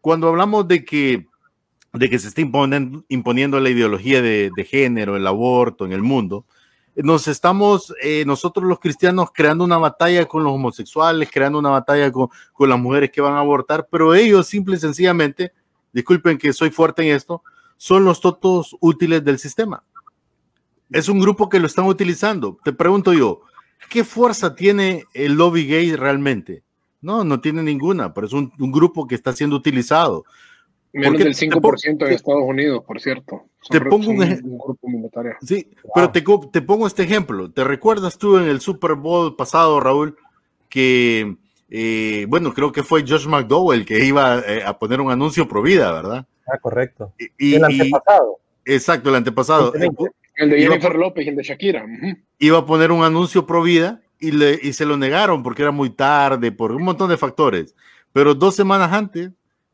cuando 0.00 0.28
hablamos 0.28 0.68
de 0.68 0.84
que 0.84 1.26
de 1.92 2.08
que 2.08 2.20
se 2.20 2.28
está 2.28 2.40
imponiendo, 2.40 3.04
imponiendo 3.08 3.58
la 3.58 3.68
ideología 3.68 4.22
de, 4.22 4.52
de, 4.54 4.64
género, 4.64 5.16
el 5.16 5.26
aborto 5.26 5.86
en 5.86 5.92
el 5.92 6.02
mundo, 6.02 6.46
nos 6.96 7.28
estamos, 7.28 7.94
eh, 8.02 8.24
nosotros 8.26 8.66
los 8.66 8.78
cristianos, 8.78 9.30
creando 9.32 9.64
una 9.64 9.78
batalla 9.78 10.26
con 10.26 10.44
los 10.44 10.52
homosexuales, 10.52 11.30
creando 11.32 11.58
una 11.58 11.70
batalla 11.70 12.10
con, 12.12 12.28
con, 12.52 12.68
las 12.68 12.78
mujeres 12.78 13.10
que 13.10 13.20
van 13.20 13.34
a 13.34 13.40
abortar, 13.40 13.88
pero 13.90 14.14
ellos 14.14 14.46
simple 14.46 14.76
y 14.76 14.80
sencillamente, 14.80 15.52
disculpen 15.92 16.38
que 16.38 16.52
soy 16.52 16.70
fuerte 16.70 17.02
en 17.02 17.14
esto, 17.16 17.42
son 17.76 18.04
los 18.04 18.20
totos 18.20 18.76
útiles 18.80 19.24
del 19.24 19.38
sistema. 19.38 19.82
Es 20.90 21.08
un 21.08 21.20
grupo 21.20 21.48
que 21.48 21.58
lo 21.58 21.66
están 21.66 21.86
utilizando. 21.86 22.58
Te 22.62 22.72
pregunto 22.72 23.14
yo, 23.14 23.40
¿qué 23.88 24.04
fuerza 24.04 24.54
tiene 24.54 25.04
el 25.14 25.32
lobby 25.32 25.66
gay 25.66 25.96
realmente? 25.96 26.62
No, 27.00 27.24
no 27.24 27.40
tiene 27.40 27.62
ninguna, 27.62 28.12
pero 28.12 28.26
es 28.26 28.32
un, 28.32 28.52
un 28.58 28.70
grupo 28.70 29.06
que 29.06 29.14
está 29.14 29.32
siendo 29.32 29.56
utilizado. 29.56 30.24
Menos 30.92 31.18
del 31.18 31.34
5% 31.34 32.06
en 32.06 32.12
Estados 32.12 32.44
Unidos, 32.44 32.84
por 32.86 33.00
cierto. 33.00 33.46
Te 33.68 33.80
pongo 33.80 34.10
un, 34.10 34.22
un, 34.22 34.58
grupo 34.58 34.88
militar. 34.88 35.36
Sí, 35.42 35.68
wow. 35.84 35.92
pero 35.94 36.10
te, 36.10 36.50
te, 36.52 36.62
pongo 36.62 36.86
este 36.86 37.04
ejemplo. 37.04 37.50
¿Te 37.50 37.62
recuerdas 37.64 38.18
tú 38.18 38.36
en 38.36 38.48
el 38.48 38.60
Super 38.60 38.94
Bowl 38.94 39.36
pasado, 39.36 39.78
Raúl, 39.78 40.16
que, 40.68 41.36
eh, 41.70 42.26
bueno, 42.28 42.52
creo 42.52 42.72
que 42.72 42.82
fue 42.82 43.04
Josh 43.06 43.26
McDowell 43.26 43.84
que 43.84 44.04
iba 44.04 44.40
eh, 44.40 44.62
a 44.64 44.78
poner 44.78 45.00
un 45.00 45.12
anuncio 45.12 45.46
pro 45.46 45.62
vida, 45.62 45.92
¿verdad? 45.92 46.26
Ah, 46.46 46.58
correcto. 46.58 47.12
Y, 47.38 47.54
el 47.54 47.64
antepasado. 47.64 48.38
Y, 48.64 48.72
exacto, 48.72 49.10
el 49.10 49.16
antepasado. 49.16 49.72
El 50.34 50.50
de 50.50 50.62
Jennifer 50.62 50.94
López 50.94 51.26
y 51.26 51.28
el 51.28 51.36
de 51.36 51.42
Shakira. 51.42 51.84
Uh 51.84 51.88
-huh. 51.88 52.18
Iba 52.38 52.58
a 52.58 52.66
poner 52.66 52.90
un 52.90 53.04
anuncio 53.04 53.46
pro 53.46 53.62
vida 53.62 54.00
y, 54.18 54.32
le, 54.32 54.58
y 54.60 54.72
se 54.72 54.86
lo 54.86 54.96
negaron 54.96 55.42
porque 55.42 55.62
era 55.62 55.70
muy 55.70 55.90
tarde, 55.90 56.52
por 56.52 56.72
un 56.72 56.82
montón 56.82 57.10
de 57.10 57.16
factores. 57.16 57.76
Pero 58.12 58.34
dos 58.34 58.54
semanas 58.56 58.92
antes, 58.92 59.30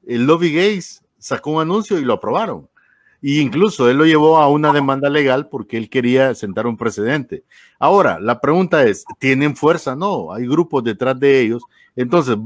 el 0.07 0.27
Lobby 0.27 0.53
Gays 0.53 1.03
sacó 1.19 1.53
un 1.53 1.63
anuncio 1.63 1.99
y 1.99 2.05
lo 2.05 2.15
aprobaron. 2.15 2.69
Y 3.21 3.41
incluso 3.41 3.91
él 3.91 3.99
lo 3.99 4.07
llevó 4.07 4.39
a 4.39 4.49
una 4.49 4.73
demanda 4.73 5.09
legal 5.11 5.49
porque 5.49 5.77
él 5.77 5.91
quería 5.91 6.35
sentar 6.35 6.67
un 6.67 6.77
precedente. 6.77 7.45
Ahora, 7.79 8.21
la 8.21 8.41
pregunta 8.41 8.85
es, 8.85 9.05
¿tienen 9.19 9.57
fuerza? 9.57 9.97
No, 9.97 10.33
hay 10.33 10.47
grupos 10.47 10.85
detrás 10.85 11.19
de 11.19 11.41
ellos. 11.41 11.63
Entonces, 11.97 12.37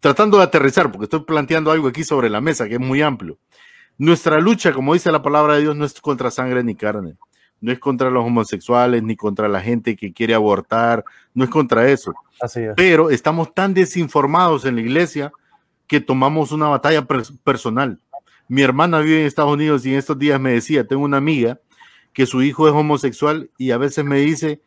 tratando 0.00 0.38
de 0.38 0.44
aterrizar, 0.44 0.90
porque 0.90 1.04
estoy 1.04 1.20
planteando 1.20 1.70
algo 1.70 1.88
aquí 1.88 2.04
sobre 2.04 2.30
la 2.30 2.40
mesa 2.40 2.68
que 2.68 2.74
es 2.74 2.80
muy 2.80 3.02
amplio. 3.02 3.38
Nuestra 3.98 4.40
lucha, 4.40 4.72
como 4.72 4.94
dice 4.94 5.12
la 5.12 5.22
palabra 5.22 5.54
de 5.54 5.62
Dios, 5.62 5.76
no 5.76 5.84
es 5.84 6.00
contra 6.00 6.30
sangre 6.30 6.64
ni 6.64 6.74
carne. 6.74 7.14
No 7.60 7.70
es 7.70 7.78
contra 7.78 8.10
los 8.10 8.24
homosexuales 8.24 9.02
ni 9.02 9.14
contra 9.14 9.48
la 9.48 9.60
gente 9.60 9.94
que 9.94 10.12
quiere 10.12 10.34
abortar. 10.34 11.04
No 11.34 11.44
es 11.44 11.50
contra 11.50 11.88
eso. 11.88 12.12
Así 12.40 12.60
es. 12.60 12.72
Pero 12.76 13.10
estamos 13.10 13.54
tan 13.54 13.74
desinformados 13.74 14.64
en 14.64 14.74
la 14.74 14.80
iglesia 14.80 15.32
que 15.86 16.00
tomamos 16.00 16.50
una 16.50 16.68
batalla 16.68 17.06
personal. 17.44 18.00
Mi 18.52 18.60
hermana 18.60 18.98
vive 18.98 19.22
en 19.22 19.26
Estados 19.26 19.50
Unidos 19.50 19.86
y 19.86 19.92
en 19.92 19.98
estos 19.98 20.18
días 20.18 20.38
me 20.38 20.52
decía, 20.52 20.86
tengo 20.86 21.04
una 21.04 21.16
amiga 21.16 21.58
que 22.12 22.26
su 22.26 22.42
hijo 22.42 22.68
es 22.68 22.74
homosexual 22.74 23.50
y 23.56 23.70
a 23.70 23.78
veces 23.78 24.04
me 24.04 24.18
dice 24.18 24.60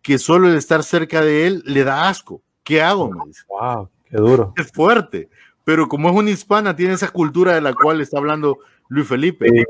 que 0.00 0.18
solo 0.18 0.48
el 0.48 0.54
estar 0.54 0.84
cerca 0.84 1.22
de 1.22 1.48
él 1.48 1.64
le 1.66 1.82
da 1.82 2.08
asco. 2.08 2.40
¿Qué 2.62 2.80
hago? 2.80 3.10
Me 3.10 3.26
dice. 3.26 3.42
Wow, 3.48 3.88
qué 4.08 4.16
duro. 4.16 4.54
Es 4.56 4.70
fuerte, 4.70 5.28
pero 5.64 5.88
como 5.88 6.08
es 6.08 6.14
una 6.14 6.30
hispana, 6.30 6.76
tiene 6.76 6.94
esa 6.94 7.08
cultura 7.08 7.52
de 7.52 7.60
la 7.60 7.74
cual 7.74 8.00
está 8.00 8.18
hablando 8.18 8.60
Luis 8.86 9.08
Felipe. 9.08 9.48
Sí. 9.48 9.64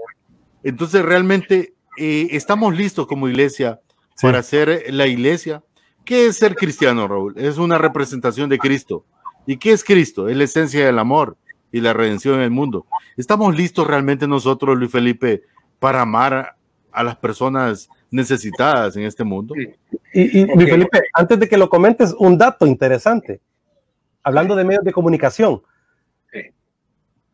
Entonces 0.64 1.02
realmente 1.02 1.72
eh, 1.96 2.28
estamos 2.32 2.76
listos 2.76 3.06
como 3.06 3.26
iglesia 3.26 3.80
sí. 4.16 4.26
para 4.26 4.42
ser 4.42 4.85
la 4.92 5.06
iglesia. 5.06 5.64
¿Qué 6.04 6.26
es 6.26 6.37
ser 6.37 6.56
cristiano, 6.56 7.08
Raúl? 7.08 7.32
Es 7.38 7.56
una 7.56 7.78
representación 7.78 8.50
de 8.50 8.58
Cristo. 8.58 9.06
¿Y 9.46 9.56
qué 9.56 9.72
es 9.72 9.82
Cristo? 9.82 10.28
Es 10.28 10.37
la 10.37 10.44
esencia 10.44 10.85
del 10.85 10.98
amor 10.98 11.38
y 11.72 11.80
la 11.80 11.94
redención 11.94 12.37
en 12.37 12.42
el 12.42 12.50
mundo. 12.50 12.87
¿Estamos 13.16 13.56
listos 13.56 13.87
realmente 13.87 14.28
nosotros, 14.28 14.78
Luis 14.78 14.92
Felipe, 14.92 15.42
para 15.80 16.02
amar 16.02 16.54
a 16.92 17.02
las 17.02 17.16
personas 17.16 17.88
necesitadas 18.11 18.96
en 18.96 19.04
este 19.04 19.24
mundo? 19.24 19.54
Y, 19.56 20.40
y 20.40 20.44
okay. 20.44 20.54
Luis 20.54 20.70
Felipe, 20.70 21.00
antes 21.14 21.40
de 21.40 21.48
que 21.48 21.56
lo 21.56 21.68
comentes, 21.68 22.14
un 22.18 22.37
dato 22.37 22.66
interesante. 22.66 23.40
Hablando 24.22 24.54
de 24.54 24.64
medios 24.64 24.85
de 24.85 24.92
comunicación. 24.92 25.62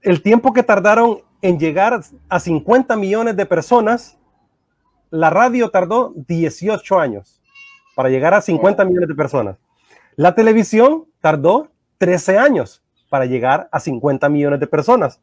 El 0.01 0.22
tiempo 0.22 0.53
que 0.53 0.62
tardaron 0.62 1.22
en 1.42 1.59
llegar 1.59 2.01
a 2.29 2.40
50 2.40 2.96
millones 2.96 3.37
de 3.37 3.44
personas, 3.46 4.16
la 5.11 5.29
radio 5.29 5.70
tardó 5.70 6.14
18 6.14 6.98
años 6.98 7.42
para 7.96 8.09
llegar 8.09 8.33
a 8.33 8.40
50 8.40 8.85
millones 8.85 9.09
de 9.09 9.14
personas. 9.14 9.57
La 10.14 10.35
televisión 10.35 11.07
tardó 11.20 11.70
13 11.98 12.38
años 12.38 12.83
para 13.09 13.27
llegar 13.27 13.68
a 13.73 13.81
50 13.81 14.29
millones 14.29 14.61
de 14.61 14.66
personas. 14.66 15.21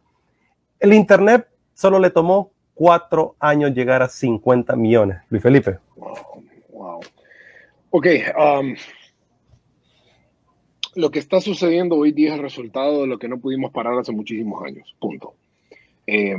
El 0.80 0.93
Internet 0.93 1.48
solo 1.74 2.00
le 2.00 2.10
tomó 2.10 2.52
cuatro 2.74 3.36
años 3.39 3.74
llegar 3.74 4.02
a 4.02 4.08
50 4.08 4.76
millones. 4.76 5.17
Luis 5.30 5.41
Felipe. 5.41 5.80
Wow, 5.95 6.15
wow. 6.69 7.00
Ok. 7.91 8.08
Um, 8.38 8.76
lo 10.95 11.12
que 11.12 11.19
está 11.19 11.41
sucediendo 11.41 11.95
hoy 11.95 12.12
día 12.12 12.30
es 12.30 12.36
el 12.36 12.41
resultado 12.41 13.02
de 13.02 13.08
lo 13.08 13.19
que 13.19 13.28
no 13.28 13.39
pudimos 13.39 13.71
parar 13.71 13.98
hace 13.98 14.12
muchísimos 14.12 14.63
años. 14.63 14.95
Punto. 15.00 15.34
Eh, 16.08 16.36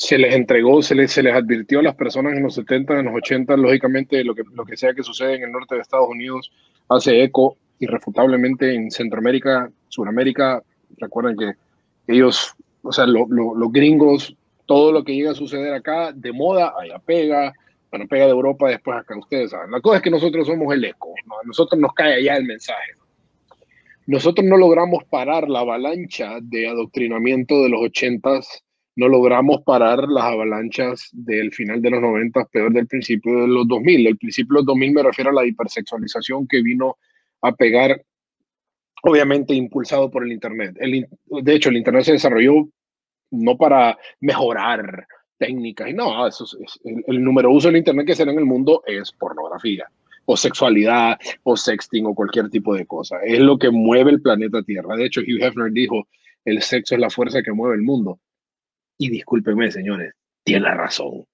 se 0.00 0.16
les 0.16 0.34
entregó, 0.34 0.80
se 0.80 0.94
les, 0.94 1.12
se 1.12 1.22
les 1.22 1.34
advirtió 1.34 1.80
a 1.80 1.82
las 1.82 1.94
personas 1.94 2.32
en 2.34 2.42
los 2.42 2.54
70, 2.54 3.00
en 3.00 3.04
los 3.06 3.14
80, 3.16 3.54
lógicamente 3.58 4.24
lo 4.24 4.34
que, 4.34 4.44
lo 4.54 4.64
que 4.64 4.78
sea 4.78 4.94
que 4.94 5.02
sucede 5.02 5.34
en 5.34 5.42
el 5.42 5.52
norte 5.52 5.74
de 5.74 5.82
Estados 5.82 6.08
Unidos 6.08 6.50
hace 6.88 7.22
eco 7.22 7.58
irrefutablemente 7.80 8.74
en 8.74 8.90
Centroamérica, 8.90 9.70
Sudamérica. 9.88 10.62
Recuerden 10.98 11.36
que 11.36 12.12
ellos, 12.12 12.54
o 12.82 12.92
sea, 12.92 13.06
lo, 13.06 13.26
lo, 13.28 13.54
los 13.54 13.72
gringos, 13.72 14.36
todo 14.66 14.92
lo 14.92 15.02
que 15.02 15.14
llega 15.14 15.32
a 15.32 15.34
suceder 15.34 15.74
acá 15.74 16.12
de 16.12 16.32
moda, 16.32 16.72
allá 16.78 16.98
pega, 17.00 17.52
bueno, 17.90 18.06
pega 18.06 18.26
de 18.26 18.30
Europa, 18.30 18.68
después 18.68 18.98
acá 18.98 19.18
ustedes 19.18 19.50
saben. 19.50 19.72
La 19.72 19.80
cosa 19.80 19.96
es 19.96 20.02
que 20.02 20.10
nosotros 20.10 20.46
somos 20.46 20.72
el 20.72 20.84
eco, 20.84 21.08
a 21.08 21.46
nosotros 21.46 21.80
nos 21.80 21.92
cae 21.94 22.14
allá 22.14 22.36
el 22.36 22.44
mensaje. 22.44 22.92
Nosotros 24.06 24.46
no 24.46 24.56
logramos 24.56 25.04
parar 25.04 25.48
la 25.48 25.60
avalancha 25.60 26.38
de 26.42 26.68
adoctrinamiento 26.68 27.62
de 27.62 27.68
los 27.68 27.80
ochentas, 27.82 28.64
no 28.96 29.08
logramos 29.08 29.62
parar 29.62 30.08
las 30.08 30.24
avalanchas 30.24 31.08
del 31.12 31.52
final 31.52 31.80
de 31.80 31.90
los 31.90 32.02
noventas, 32.02 32.48
peor 32.50 32.72
del 32.72 32.86
principio 32.86 33.42
de 33.42 33.48
los 33.48 33.66
2000. 33.68 34.06
El 34.06 34.18
principio 34.18 34.54
de 34.54 34.58
los 34.58 34.66
2000 34.66 34.92
me 34.92 35.02
refiero 35.02 35.30
a 35.30 35.32
la 35.32 35.46
hipersexualización 35.46 36.46
que 36.46 36.60
vino 36.60 36.96
a 37.42 37.52
pegar, 37.52 38.02
obviamente 39.02 39.54
impulsado 39.54 40.10
por 40.10 40.24
el 40.24 40.32
Internet. 40.32 40.76
El, 40.80 41.06
de 41.26 41.54
hecho, 41.54 41.70
el 41.70 41.76
Internet 41.76 42.04
se 42.04 42.12
desarrolló 42.12 42.68
no 43.30 43.56
para 43.56 43.98
mejorar 44.20 45.06
técnicas, 45.38 45.94
no, 45.94 46.26
eso 46.26 46.44
es, 46.44 46.78
el, 46.84 47.02
el, 47.06 47.24
número 47.24 47.50
uso 47.50 47.68
del 47.68 47.78
Internet 47.78 48.06
que 48.06 48.14
será 48.14 48.32
en 48.32 48.38
el 48.38 48.44
mundo 48.44 48.82
es 48.86 49.10
pornografía, 49.12 49.86
o 50.26 50.36
sexualidad, 50.36 51.18
o 51.44 51.56
sexting, 51.56 52.06
o 52.06 52.14
cualquier 52.14 52.50
tipo 52.50 52.74
de 52.74 52.86
cosa. 52.86 53.18
Es 53.24 53.40
lo 53.40 53.58
que 53.58 53.70
mueve 53.70 54.10
el 54.10 54.20
planeta 54.20 54.62
Tierra. 54.62 54.96
De 54.96 55.06
hecho, 55.06 55.22
Hugh 55.22 55.42
Hefner 55.42 55.72
dijo, 55.72 56.06
el 56.44 56.62
sexo 56.62 56.94
es 56.94 57.00
la 57.00 57.10
fuerza 57.10 57.42
que 57.42 57.52
mueve 57.52 57.76
el 57.76 57.82
mundo. 57.82 58.20
Y 58.98 59.08
discúlpenme, 59.08 59.70
señores, 59.70 60.12
tiene 60.44 60.72
razón. 60.74 61.24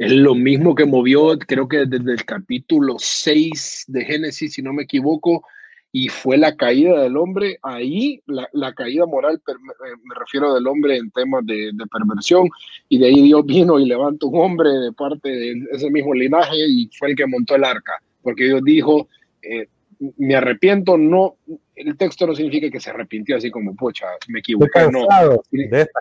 Es 0.00 0.12
lo 0.12 0.34
mismo 0.34 0.74
que 0.74 0.86
movió, 0.86 1.38
creo 1.38 1.68
que 1.68 1.84
desde 1.84 2.12
el 2.12 2.24
capítulo 2.24 2.96
6 2.98 3.84
de 3.88 4.02
Génesis, 4.06 4.54
si 4.54 4.62
no 4.62 4.72
me 4.72 4.84
equivoco, 4.84 5.44
y 5.92 6.08
fue 6.08 6.38
la 6.38 6.56
caída 6.56 7.02
del 7.02 7.18
hombre. 7.18 7.58
Ahí, 7.60 8.22
la, 8.24 8.48
la 8.54 8.72
caída 8.72 9.04
moral, 9.04 9.42
per, 9.44 9.56
me, 9.60 10.14
refiero 10.18 10.54
del 10.54 10.66
hombre 10.68 10.96
en 10.96 11.10
temas 11.10 11.44
de, 11.44 11.72
de, 11.74 11.86
perversión, 11.92 12.48
y 12.88 12.96
de 12.96 13.08
ahí 13.08 13.20
Dios 13.24 13.44
vino 13.44 13.78
y 13.78 13.84
levantó 13.84 14.28
un 14.28 14.40
hombre 14.40 14.70
de 14.70 14.90
parte 14.94 15.28
de 15.28 15.66
ese 15.70 15.90
mismo 15.90 16.14
linaje 16.14 16.56
y 16.56 16.88
fue 16.98 17.10
el 17.10 17.14
que 17.14 17.26
montó 17.26 17.56
el 17.56 17.64
arca, 17.64 17.92
porque 18.22 18.44
Dios 18.44 18.62
dijo, 18.64 19.06
eh, 19.42 19.68
me 20.16 20.34
arrepiento, 20.34 20.96
no, 20.96 21.36
el 21.74 21.94
texto 21.98 22.26
no 22.26 22.34
significa 22.34 22.70
que 22.70 22.80
se 22.80 22.88
arrepintió 22.88 23.36
así 23.36 23.50
como, 23.50 23.76
pocha, 23.76 24.06
me 24.28 24.38
equivoqué, 24.38 24.90
no. 24.90 25.06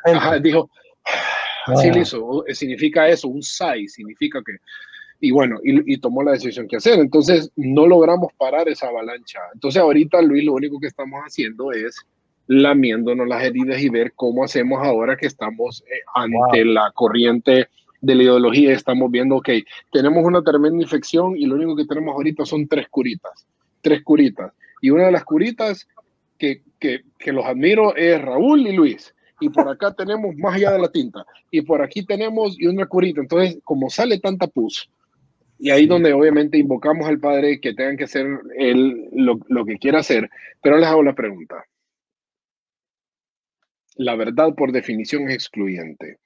Ajá, 0.05 0.39
dijo, 0.39 0.69
Así 1.65 1.91
le 1.91 2.01
hizo, 2.01 2.43
significa 2.53 3.07
eso, 3.07 3.27
un 3.27 3.43
SAI, 3.43 3.87
significa 3.87 4.41
que, 4.45 4.57
y 5.19 5.31
bueno, 5.31 5.59
y, 5.63 5.93
y, 5.93 5.97
tomó 5.97 6.23
la 6.23 6.31
decisión 6.31 6.67
que 6.67 6.77
hacer. 6.77 6.99
Entonces, 6.99 7.51
no 7.55 7.85
logramos 7.85 8.31
parar 8.37 8.69
esa 8.69 8.87
avalancha. 8.87 9.39
Entonces, 9.53 9.81
ahorita, 9.81 10.21
Luis, 10.21 10.45
lo 10.45 10.53
único 10.53 10.79
que 10.79 10.87
estamos 10.87 11.19
haciendo 11.21 11.71
es 11.71 12.05
lamiéndonos 12.47 13.27
las 13.27 13.43
heridas 13.43 13.79
y 13.81 13.89
ver 13.89 14.13
cómo 14.15 14.43
hacemos 14.43 14.81
ahora 14.81 15.15
que 15.17 15.27
estamos 15.27 15.83
eh, 15.83 15.99
ante 16.15 16.65
la 16.65 16.91
corriente 16.95 17.67
de 18.01 18.15
la 18.15 18.23
ideología. 18.23 18.73
Estamos 18.73 19.11
viendo, 19.11 19.35
ok, 19.35 19.49
tenemos 19.91 20.23
una 20.25 20.41
tremenda 20.41 20.81
infección 20.81 21.37
y 21.37 21.45
lo 21.45 21.55
único 21.55 21.75
que 21.75 21.85
tenemos 21.85 22.13
ahorita 22.13 22.45
son 22.45 22.67
tres 22.67 22.87
curitas, 22.89 23.45
tres 23.81 24.01
curitas. 24.03 24.53
Y 24.81 24.89
una 24.89 25.05
de 25.07 25.11
las 25.11 25.25
curitas 25.25 25.87
que, 26.37 26.63
que, 26.79 27.01
que 27.19 27.33
los 27.33 27.45
admiro 27.45 27.95
es 27.95 28.19
Raúl 28.21 28.65
y 28.65 28.71
Luis 28.71 29.13
y 29.39 29.49
por 29.49 29.67
acá 29.67 29.93
tenemos 29.93 30.35
más 30.35 30.55
allá 30.55 30.71
de 30.71 30.79
la 30.79 30.91
tinta, 30.91 31.25
y 31.51 31.61
por 31.61 31.81
aquí 31.81 32.05
tenemos 32.05 32.59
y 32.59 32.67
una 32.67 32.85
curita. 32.85 33.21
Entonces, 33.21 33.59
como 33.63 33.89
sale 33.89 34.19
tanta 34.19 34.47
pus, 34.47 34.89
y 35.59 35.71
ahí 35.71 35.87
donde 35.87 36.13
obviamente 36.13 36.57
invocamos 36.57 37.07
al 37.07 37.19
Padre 37.19 37.59
que 37.59 37.73
tengan 37.73 37.97
que 37.97 38.05
hacer 38.05 38.27
él 38.57 39.09
lo, 39.11 39.39
lo 39.47 39.65
que 39.65 39.77
quiera 39.77 39.99
hacer, 39.99 40.29
pero 40.61 40.77
les 40.77 40.87
hago 40.87 41.03
la 41.03 41.15
pregunta. 41.15 41.65
La 43.95 44.15
verdad 44.15 44.55
por 44.55 44.71
definición 44.71 45.27
es 45.27 45.35
excluyente. 45.35 46.19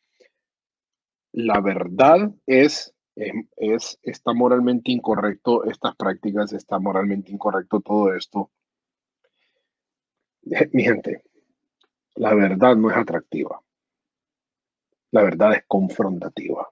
La 1.32 1.60
verdad 1.62 2.32
es, 2.45 2.93
es, 3.15 3.97
está 4.04 4.34
moralmente 4.34 4.91
incorrecto 4.91 5.63
estas 5.65 5.95
prácticas, 5.95 6.54
está 6.54 6.78
moralmente 6.78 7.32
incorrecto 7.32 7.82
todo 7.82 8.13
esto. 8.13 8.52
Mi 10.71 10.84
gente, 10.84 11.23
la 12.15 12.34
verdad 12.34 12.76
no 12.76 12.89
es 12.91 12.97
atractiva. 12.97 13.62
La 15.12 15.23
verdad 15.23 15.54
es 15.54 15.63
confrontativa. 15.67 16.69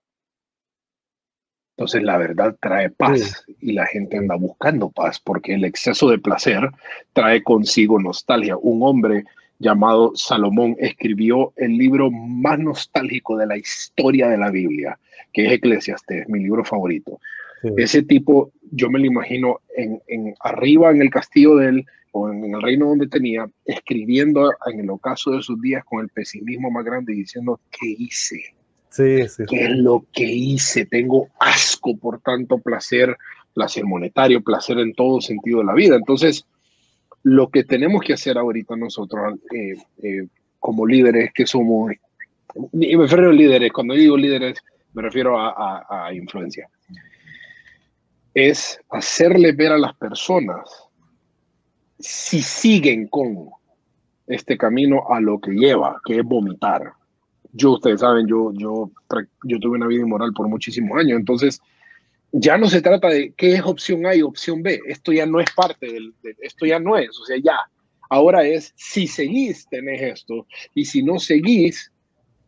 Entonces 1.77 2.03
la 2.03 2.17
verdad 2.17 2.55
trae 2.61 2.89
paz 2.89 3.45
y 3.59 3.73
la 3.73 3.85
gente 3.87 4.17
anda 4.17 4.35
buscando 4.35 4.89
paz 4.91 5.19
porque 5.19 5.53
el 5.53 5.65
exceso 5.65 6.09
de 6.09 6.19
placer 6.19 6.69
trae 7.13 7.41
consigo 7.43 7.99
nostalgia. 7.99 8.55
Un 8.57 8.83
hombre 8.83 9.23
llamado 9.57 10.11
Salomón 10.15 10.75
escribió 10.79 11.53
el 11.55 11.77
libro 11.77 12.11
más 12.11 12.59
nostálgico 12.59 13.37
de 13.37 13.47
la 13.47 13.57
historia 13.57 14.27
de 14.27 14.37
la 14.37 14.51
Biblia, 14.51 14.99
que 15.33 15.45
es 15.45 15.53
Eclesiastes, 15.53 16.27
mi 16.29 16.39
libro 16.39 16.63
favorito. 16.63 17.19
Ese 17.77 18.03
tipo, 18.03 18.51
yo 18.71 18.89
me 18.89 18.99
lo 18.99 19.05
imagino 19.05 19.59
en, 19.75 20.01
en, 20.07 20.33
arriba 20.39 20.89
en 20.91 21.01
el 21.01 21.09
castillo 21.09 21.55
de 21.57 21.69
él, 21.69 21.85
o 22.11 22.29
en 22.29 22.43
el 22.53 22.61
reino 22.61 22.87
donde 22.87 23.07
tenía, 23.07 23.49
escribiendo 23.65 24.51
en 24.71 24.81
el 24.81 24.89
ocaso 24.89 25.31
de 25.31 25.41
sus 25.41 25.61
días 25.61 25.83
con 25.85 26.01
el 26.01 26.09
pesimismo 26.09 26.69
más 26.69 26.83
grande, 26.83 27.13
diciendo, 27.13 27.59
¿qué 27.71 27.95
hice? 27.97 28.41
Sí, 28.89 29.27
sí, 29.29 29.43
¿Qué 29.47 29.65
es 29.65 29.77
lo 29.77 30.05
que 30.11 30.25
hice? 30.25 30.85
Tengo 30.85 31.29
asco 31.39 31.95
por 31.97 32.19
tanto 32.19 32.57
placer, 32.57 33.15
placer 33.53 33.85
monetario, 33.85 34.41
placer 34.41 34.79
en 34.79 34.93
todo 34.93 35.21
sentido 35.21 35.59
de 35.59 35.65
la 35.65 35.73
vida. 35.73 35.95
Entonces, 35.95 36.45
lo 37.23 37.49
que 37.49 37.63
tenemos 37.63 38.01
que 38.01 38.13
hacer 38.13 38.37
ahorita 38.37 38.75
nosotros 38.75 39.39
eh, 39.53 39.75
eh, 40.03 40.27
como 40.59 40.85
líderes 40.85 41.31
que 41.33 41.47
somos, 41.47 41.93
y 42.73 42.97
me 42.97 43.03
refiero 43.03 43.29
a 43.29 43.33
líderes, 43.33 43.71
cuando 43.71 43.93
digo 43.93 44.17
líderes, 44.17 44.59
me 44.93 45.01
refiero 45.03 45.39
a, 45.39 45.85
a 45.87 46.13
influencia, 46.13 46.67
es 48.33 48.79
hacerle 48.89 49.51
ver 49.51 49.71
a 49.73 49.77
las 49.77 49.95
personas 49.95 50.87
si 51.99 52.41
siguen 52.41 53.07
con 53.07 53.49
este 54.27 54.57
camino 54.57 55.03
a 55.09 55.19
lo 55.19 55.39
que 55.39 55.51
lleva, 55.51 55.99
que 56.05 56.19
es 56.19 56.23
vomitar. 56.23 56.93
Yo, 57.53 57.73
ustedes 57.73 57.99
saben, 57.99 58.27
yo, 58.27 58.51
yo, 58.53 58.89
yo 59.43 59.59
tuve 59.59 59.77
una 59.77 59.87
vida 59.87 60.01
inmoral 60.01 60.31
por 60.33 60.47
muchísimos 60.47 60.97
años, 60.97 61.19
entonces 61.19 61.61
ya 62.31 62.57
no 62.57 62.69
se 62.69 62.81
trata 62.81 63.09
de 63.09 63.33
qué 63.35 63.55
es 63.55 63.61
opción 63.61 64.05
A 64.05 64.15
y 64.15 64.21
opción 64.21 64.63
B, 64.63 64.79
esto 64.87 65.11
ya 65.11 65.25
no 65.25 65.41
es 65.41 65.49
parte 65.53 65.91
del, 65.91 66.13
esto 66.39 66.65
ya 66.65 66.79
no 66.79 66.97
es, 66.97 67.09
o 67.19 67.25
sea, 67.25 67.37
ya, 67.37 67.57
ahora 68.09 68.45
es 68.45 68.73
si 68.77 69.05
seguís 69.05 69.67
tenés 69.69 70.01
esto 70.01 70.47
y 70.73 70.85
si 70.85 71.03
no 71.03 71.19
seguís, 71.19 71.91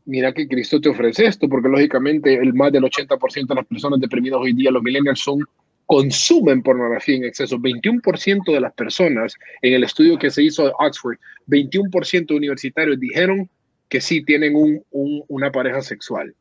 mira 0.06 0.34
que 0.34 0.48
Cristo 0.48 0.80
te 0.80 0.88
ofrece 0.88 1.26
esto, 1.26 1.50
porque 1.50 1.68
lógicamente 1.68 2.34
el 2.34 2.54
más 2.54 2.72
del 2.72 2.84
80% 2.84 3.48
de 3.48 3.56
las 3.56 3.66
personas 3.66 4.00
deprimidas 4.00 4.40
hoy 4.40 4.54
día, 4.54 4.72
los 4.72 4.84
millennials, 4.84 5.20
son 5.20 5.46
consumen 5.94 6.64
pornografía 6.64 7.18
en 7.18 7.26
exceso. 7.26 7.60
21% 7.60 8.52
de 8.52 8.60
las 8.60 8.74
personas 8.74 9.36
en 9.62 9.74
el 9.76 9.84
estudio 9.84 10.18
que 10.18 10.32
se 10.32 10.42
hizo 10.42 10.66
de 10.66 10.72
Oxford, 10.80 11.18
21% 11.48 12.26
de 12.26 12.36
universitarios 12.36 13.00
dijeron 13.00 13.48
que 13.90 14.02
sí 14.02 14.26
tienen 14.26 14.56
un, 14.56 14.84
una 14.90 15.52
pareja 15.52 15.84
sexual. 15.84 16.34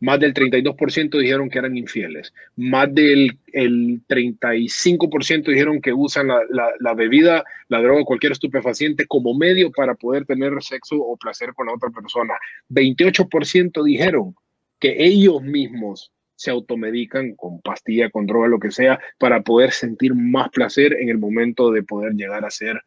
Más 0.00 0.18
del 0.20 0.32
32% 0.32 1.18
dijeron 1.20 1.50
que 1.50 1.58
eran 1.58 1.76
infieles. 1.76 2.32
Más 2.56 2.92
del 2.94 3.38
el 3.52 4.00
35% 4.08 5.44
dijeron 5.44 5.82
que 5.82 5.92
usan 5.92 6.28
la, 6.28 6.94
bebida, 6.94 7.44
la 7.68 7.82
droga, 7.82 8.04
cualquier 8.04 8.32
estupefaciente 8.32 9.04
como 9.06 9.34
medio 9.34 9.70
para 9.70 9.94
poder 9.96 10.24
tener 10.24 10.50
sexo 10.62 10.96
o 10.96 11.18
placer 11.18 11.52
con 11.52 11.66
la 11.66 11.74
otra 11.74 11.90
persona. 11.90 12.32
28% 12.70 13.84
dijeron 13.84 14.34
que 14.80 14.96
ellos 14.98 15.42
mismos 15.42 16.10
se 16.42 16.50
automedican 16.50 17.34
con 17.36 17.60
pastilla, 17.60 18.10
con 18.10 18.26
droga, 18.26 18.48
lo 18.48 18.58
que 18.58 18.72
sea, 18.72 18.98
para 19.18 19.42
poder 19.42 19.70
sentir 19.70 20.14
más 20.14 20.48
placer 20.50 20.94
en 20.94 21.08
el 21.08 21.18
momento 21.18 21.70
de 21.70 21.84
poder 21.84 22.14
llegar 22.14 22.44
a 22.44 22.50
ser 22.50 22.82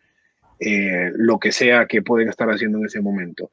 eh, 0.60 1.12
lo 1.16 1.40
que 1.40 1.52
sea 1.52 1.86
que 1.86 2.02
pueden 2.02 2.30
estar 2.30 2.50
haciendo 2.50 2.80
en 2.80 2.86
ese 2.86 3.02
momento. 3.02 3.50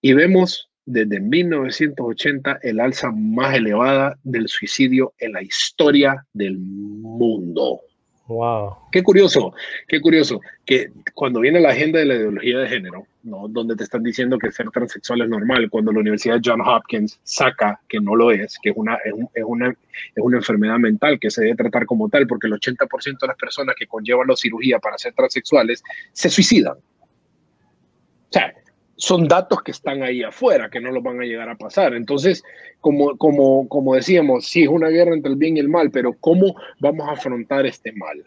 Y 0.00 0.14
vemos 0.14 0.70
desde 0.86 1.20
1980 1.20 2.60
el 2.62 2.80
alza 2.80 3.10
más 3.10 3.54
elevada 3.54 4.18
del 4.22 4.48
suicidio 4.48 5.12
en 5.18 5.32
la 5.32 5.42
historia 5.42 6.26
del 6.32 6.58
mundo. 6.58 7.82
Wow. 8.30 8.76
Qué 8.92 9.02
curioso, 9.02 9.52
qué 9.88 10.00
curioso 10.00 10.40
que 10.64 10.92
cuando 11.14 11.40
viene 11.40 11.58
la 11.58 11.70
agenda 11.70 11.98
de 11.98 12.04
la 12.04 12.14
ideología 12.14 12.58
de 12.60 12.68
género, 12.68 13.04
¿no? 13.24 13.48
donde 13.48 13.74
te 13.74 13.82
están 13.82 14.04
diciendo 14.04 14.38
que 14.38 14.52
ser 14.52 14.70
transexual 14.70 15.22
es 15.22 15.28
normal, 15.28 15.68
cuando 15.68 15.90
la 15.90 15.98
Universidad 15.98 16.36
de 16.36 16.42
John 16.44 16.60
Hopkins 16.60 17.18
saca 17.24 17.80
que 17.88 17.98
no 17.98 18.14
lo 18.14 18.30
es, 18.30 18.56
que 18.62 18.70
es 18.70 18.76
una, 18.76 18.98
es, 19.04 19.12
una, 19.44 19.70
es 19.70 19.76
una 20.14 20.36
enfermedad 20.36 20.78
mental 20.78 21.18
que 21.18 21.28
se 21.28 21.42
debe 21.42 21.56
tratar 21.56 21.86
como 21.86 22.08
tal, 22.08 22.28
porque 22.28 22.46
el 22.46 22.52
80% 22.52 23.18
de 23.18 23.26
las 23.26 23.36
personas 23.36 23.74
que 23.76 23.88
conllevan 23.88 24.28
la 24.28 24.36
cirugía 24.36 24.78
para 24.78 24.96
ser 24.96 25.12
transexuales 25.12 25.82
se 26.12 26.30
suicidan. 26.30 26.74
O 26.74 28.32
sea, 28.32 28.54
son 29.00 29.26
datos 29.26 29.62
que 29.62 29.70
están 29.70 30.02
ahí 30.02 30.22
afuera, 30.22 30.68
que 30.68 30.78
no 30.78 30.92
los 30.92 31.02
van 31.02 31.20
a 31.20 31.24
llegar 31.24 31.48
a 31.48 31.56
pasar. 31.56 31.94
Entonces, 31.94 32.44
como, 32.80 33.16
como, 33.16 33.66
como 33.66 33.94
decíamos, 33.94 34.46
sí 34.46 34.62
es 34.62 34.68
una 34.68 34.88
guerra 34.88 35.14
entre 35.14 35.32
el 35.32 35.38
bien 35.38 35.56
y 35.56 35.60
el 35.60 35.70
mal, 35.70 35.90
pero 35.90 36.12
¿cómo 36.12 36.54
vamos 36.80 37.08
a 37.08 37.12
afrontar 37.12 37.64
este 37.64 37.92
mal? 37.92 38.22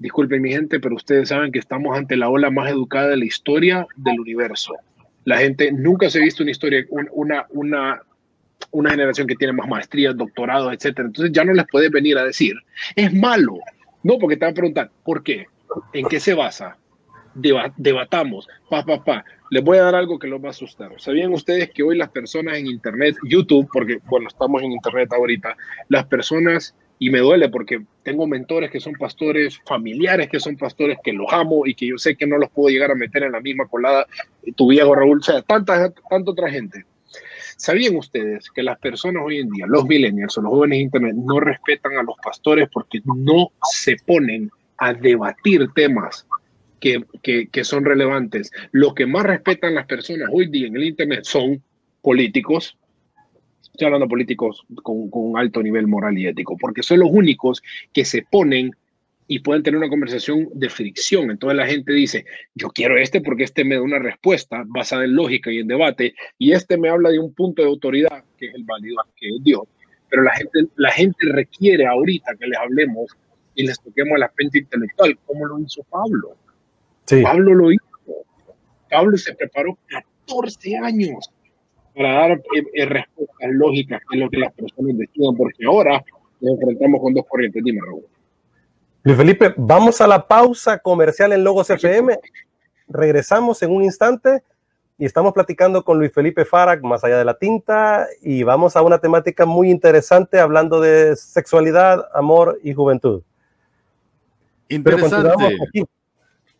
Disculpen 0.00 0.42
mi 0.42 0.50
gente, 0.50 0.80
pero 0.80 0.96
ustedes 0.96 1.28
saben 1.28 1.52
que 1.52 1.60
estamos 1.60 1.96
ante 1.96 2.16
la 2.16 2.28
ola 2.28 2.50
más 2.50 2.68
educada 2.68 3.10
de 3.10 3.16
la 3.16 3.24
historia 3.24 3.86
del 3.96 4.18
universo. 4.18 4.74
La 5.24 5.38
gente 5.38 5.70
nunca 5.70 6.10
se 6.10 6.18
ha 6.18 6.22
visto 6.22 6.42
una 6.42 6.50
historia, 6.50 6.84
una, 7.12 7.46
una, 7.50 8.02
una 8.72 8.90
generación 8.90 9.28
que 9.28 9.36
tiene 9.36 9.52
más 9.52 9.68
maestrías, 9.68 10.16
doctorados, 10.16 10.72
etc. 10.72 10.98
Entonces 10.98 11.30
ya 11.32 11.44
no 11.44 11.52
les 11.52 11.66
puedes 11.70 11.92
venir 11.92 12.18
a 12.18 12.24
decir, 12.24 12.54
es 12.96 13.14
malo. 13.14 13.58
No, 14.02 14.18
porque 14.18 14.36
te 14.36 14.46
van 14.46 14.52
a 14.52 14.54
preguntar, 14.56 14.90
¿por 15.04 15.22
qué? 15.22 15.46
¿En 15.92 16.06
qué 16.06 16.18
se 16.18 16.34
basa? 16.34 16.76
Debatamos, 17.34 18.48
pa, 18.68 18.84
pa, 18.84 19.02
pa. 19.04 19.24
Les 19.50 19.64
voy 19.64 19.78
a 19.78 19.84
dar 19.84 19.94
algo 19.94 20.18
que 20.18 20.28
los 20.28 20.42
va 20.42 20.48
a 20.48 20.50
asustar. 20.50 20.92
¿Sabían 20.98 21.32
ustedes 21.32 21.70
que 21.70 21.82
hoy 21.82 21.96
las 21.96 22.10
personas 22.10 22.58
en 22.58 22.66
Internet, 22.66 23.16
YouTube, 23.24 23.68
porque 23.72 23.98
bueno, 24.06 24.28
estamos 24.28 24.62
en 24.62 24.72
Internet 24.72 25.12
ahorita, 25.12 25.56
las 25.88 26.06
personas, 26.06 26.74
y 26.98 27.10
me 27.10 27.20
duele 27.20 27.48
porque 27.48 27.80
tengo 28.02 28.26
mentores 28.26 28.70
que 28.70 28.80
son 28.80 28.94
pastores, 28.94 29.60
familiares 29.66 30.28
que 30.28 30.40
son 30.40 30.56
pastores, 30.56 30.98
que 31.02 31.12
los 31.12 31.32
amo 31.32 31.66
y 31.66 31.74
que 31.74 31.86
yo 31.86 31.98
sé 31.98 32.16
que 32.16 32.26
no 32.26 32.38
los 32.38 32.50
puedo 32.50 32.70
llegar 32.70 32.90
a 32.90 32.96
meter 32.96 33.22
en 33.22 33.32
la 33.32 33.40
misma 33.40 33.66
colada, 33.66 34.06
tu 34.56 34.68
viejo 34.68 34.94
Raúl, 34.94 35.18
o 35.18 35.22
sea, 35.22 35.42
tanta, 35.42 35.92
tanta 36.10 36.30
otra 36.30 36.50
gente. 36.50 36.84
¿Sabían 37.56 37.96
ustedes 37.96 38.50
que 38.50 38.62
las 38.62 38.78
personas 38.78 39.22
hoy 39.24 39.38
en 39.38 39.50
día, 39.50 39.66
los 39.66 39.84
millennials 39.84 40.38
o 40.38 40.42
los 40.42 40.50
jóvenes 40.50 40.76
de 40.76 40.82
Internet, 40.82 41.14
no 41.16 41.40
respetan 41.40 41.96
a 41.96 42.02
los 42.02 42.16
pastores 42.22 42.68
porque 42.72 43.00
no 43.04 43.50
se 43.72 43.96
ponen 44.06 44.50
a 44.78 44.92
debatir 44.92 45.68
temas 45.74 46.26
que, 46.80 47.64
son 47.64 47.84
relevantes. 47.84 48.50
Lo 48.72 48.94
que 48.94 49.06
más 49.06 49.24
respetan 49.24 49.74
las 49.74 49.86
personas 49.86 50.28
hoy 50.32 50.48
día 50.48 50.66
en 50.66 50.76
el 50.76 50.84
Internet 50.84 51.20
son 51.24 51.62
políticos, 52.02 52.76
estoy 53.62 53.86
hablando 53.86 54.06
de 54.06 54.10
políticos 54.10 54.64
con, 54.82 55.10
con, 55.10 55.30
un 55.30 55.38
alto 55.38 55.62
nivel 55.62 55.86
moral 55.86 56.16
y 56.18 56.26
ético, 56.26 56.56
porque 56.56 56.82
son 56.82 57.00
los 57.00 57.10
únicos 57.10 57.62
que 57.92 58.04
se 58.04 58.22
ponen 58.22 58.72
y 59.30 59.40
pueden 59.40 59.62
tener 59.62 59.78
una 59.78 59.90
conversación 59.90 60.48
de 60.54 60.70
fricción. 60.70 61.30
Entonces 61.30 61.56
la 61.56 61.66
gente 61.66 61.92
dice, 61.92 62.24
yo 62.54 62.70
quiero 62.70 62.96
este 62.96 63.20
porque 63.20 63.44
este 63.44 63.62
me 63.62 63.76
da 63.76 63.82
una 63.82 63.98
respuesta 63.98 64.64
basada 64.66 65.04
en 65.04 65.14
lógica 65.14 65.52
y 65.52 65.58
en 65.58 65.68
debate, 65.68 66.14
y 66.38 66.52
este 66.52 66.78
me 66.78 66.88
habla 66.88 67.10
de 67.10 67.18
un 67.18 67.32
punto 67.34 67.62
de 67.62 67.68
autoridad, 67.68 68.24
que 68.38 68.46
es 68.46 68.54
el 68.54 68.64
válido, 68.64 68.96
que 69.16 69.28
es 69.28 69.44
Dios. 69.44 69.62
Pero 70.08 70.22
la 70.22 70.34
gente, 70.34 70.60
la 70.76 70.90
gente 70.90 71.26
requiere 71.30 71.86
ahorita 71.86 72.34
que 72.36 72.46
les 72.46 72.58
hablemos 72.58 73.14
y 73.54 73.66
les 73.66 73.78
toquemos 73.80 74.18
la 74.18 74.30
frente 74.30 74.58
intelectual, 74.58 75.18
como 75.26 75.46
lo 75.46 75.58
hizo 75.58 75.82
Pablo. 75.84 76.36
Pablo 77.22 77.54
lo 77.54 77.72
hizo. 77.72 77.84
Pablo 78.90 79.16
se 79.16 79.34
preparó 79.34 79.76
14 80.26 80.76
años 80.78 81.30
para 81.94 82.12
dar 82.12 82.30
eh, 82.32 82.64
eh, 82.74 82.86
respuestas 82.86 83.50
lógicas, 83.50 84.00
que 84.08 84.16
es 84.16 84.22
lo 84.22 84.30
que 84.30 84.38
las 84.38 84.52
personas 84.52 84.96
deciden, 84.96 85.36
porque 85.36 85.64
ahora 85.66 86.04
nos 86.40 86.52
enfrentamos 86.52 87.00
con 87.00 87.14
dos 87.14 87.24
corrientes. 87.28 87.62
Dime, 87.64 87.80
Raúl. 87.84 88.04
Luis 89.02 89.16
Felipe, 89.16 89.54
vamos 89.56 90.00
a 90.00 90.06
la 90.06 90.26
pausa 90.26 90.78
comercial 90.78 91.32
en 91.32 91.44
Logos 91.44 91.70
FM 91.70 92.18
regresamos 92.88 93.62
en 93.62 93.70
un 93.70 93.84
instante 93.84 94.42
y 94.96 95.04
estamos 95.04 95.32
platicando 95.32 95.84
con 95.84 95.98
Luis 95.98 96.12
Felipe 96.12 96.44
Farag, 96.44 96.82
más 96.82 97.04
allá 97.04 97.18
de 97.18 97.24
la 97.24 97.38
tinta, 97.38 98.08
y 98.20 98.42
vamos 98.42 98.74
a 98.74 98.82
una 98.82 98.98
temática 98.98 99.46
muy 99.46 99.70
interesante 99.70 100.40
hablando 100.40 100.80
de 100.80 101.14
sexualidad, 101.14 102.08
amor 102.14 102.58
y 102.64 102.74
juventud. 102.74 103.22
Interesante. 104.68 105.28
Pero 105.38 105.64
aquí, 105.68 105.84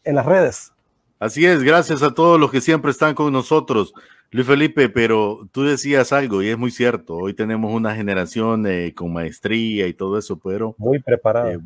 en 0.08 0.14
las 0.14 0.26
redes. 0.26 0.72
Así 1.18 1.44
es, 1.44 1.62
gracias 1.62 2.02
a 2.02 2.14
todos 2.14 2.40
los 2.40 2.50
que 2.50 2.60
siempre 2.60 2.90
están 2.90 3.14
con 3.14 3.32
nosotros. 3.32 3.92
Luis 4.30 4.46
Felipe, 4.46 4.88
pero 4.88 5.48
tú 5.52 5.64
decías 5.64 6.12
algo 6.12 6.42
y 6.42 6.48
es 6.48 6.56
muy 6.56 6.70
cierto. 6.70 7.16
Hoy 7.16 7.34
tenemos 7.34 7.72
una 7.72 7.94
generación 7.94 8.66
eh, 8.66 8.94
con 8.94 9.12
maestría 9.12 9.86
y 9.86 9.92
todo 9.92 10.18
eso, 10.18 10.38
pero 10.38 10.74
muy 10.78 10.98
preparada. 10.98 11.52
Eh, 11.52 11.58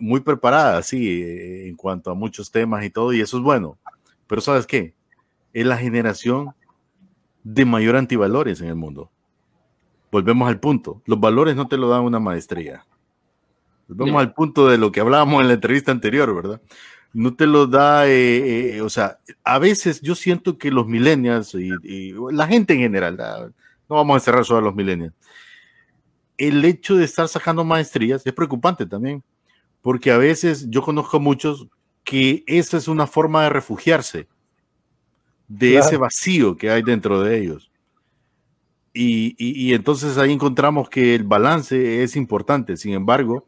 muy 0.00 0.20
preparada, 0.20 0.80
sí, 0.82 1.22
eh, 1.22 1.68
en 1.68 1.76
cuanto 1.76 2.10
a 2.10 2.14
muchos 2.14 2.52
temas 2.52 2.84
y 2.84 2.90
todo, 2.90 3.12
y 3.12 3.20
eso 3.20 3.38
es 3.38 3.42
bueno. 3.42 3.78
Pero 4.26 4.40
¿sabes 4.40 4.66
qué? 4.66 4.94
Es 5.52 5.66
la 5.66 5.76
generación 5.76 6.50
de 7.42 7.64
mayor 7.64 7.96
antivalores 7.96 8.60
en 8.60 8.68
el 8.68 8.76
mundo. 8.76 9.10
Volvemos 10.12 10.48
al 10.48 10.60
punto. 10.60 11.02
Los 11.04 11.18
valores 11.18 11.56
no 11.56 11.66
te 11.66 11.76
lo 11.76 11.88
dan 11.88 12.02
una 12.02 12.20
maestría. 12.20 12.84
Volvemos 13.88 14.20
al 14.20 14.34
punto 14.34 14.68
de 14.68 14.78
lo 14.78 14.92
que 14.92 15.00
hablábamos 15.00 15.40
en 15.40 15.48
la 15.48 15.54
entrevista 15.54 15.90
anterior, 15.90 16.34
¿verdad? 16.34 16.60
No 17.12 17.34
te 17.34 17.46
lo 17.46 17.66
da, 17.66 18.06
eh, 18.06 18.76
eh, 18.76 18.80
o 18.82 18.90
sea, 18.90 19.18
a 19.44 19.58
veces 19.58 20.00
yo 20.00 20.14
siento 20.14 20.58
que 20.58 20.70
los 20.70 20.86
millennials 20.86 21.54
y, 21.54 22.12
la 22.30 22.46
gente 22.46 22.74
en 22.74 22.80
general, 22.80 23.16
no 23.88 23.96
vamos 23.96 24.16
a 24.16 24.20
cerrar 24.20 24.44
solo 24.44 24.58
a 24.58 24.62
los 24.62 24.74
millennials, 24.74 25.14
el 26.36 26.64
hecho 26.64 26.96
de 26.96 27.04
estar 27.04 27.26
sacando 27.28 27.64
maestrías 27.64 28.24
es 28.24 28.32
preocupante 28.32 28.86
también, 28.86 29.22
porque 29.82 30.10
a 30.10 30.18
veces 30.18 30.68
yo 30.70 30.82
conozco 30.82 31.18
muchos 31.18 31.66
que 32.04 32.44
esa 32.46 32.76
es 32.76 32.88
una 32.88 33.06
forma 33.06 33.42
de 33.42 33.50
refugiarse 33.50 34.28
de 35.48 35.76
ese 35.78 35.96
vacío 35.96 36.56
que 36.56 36.70
hay 36.70 36.82
dentro 36.82 37.22
de 37.22 37.38
ellos. 37.38 37.70
Y, 38.92 39.34
y, 39.38 39.74
entonces 39.74 40.18
ahí 40.18 40.32
encontramos 40.32 40.88
que 40.88 41.14
el 41.14 41.22
balance 41.22 42.02
es 42.02 42.16
importante. 42.16 42.76
Sin 42.76 42.94
embargo, 42.94 43.44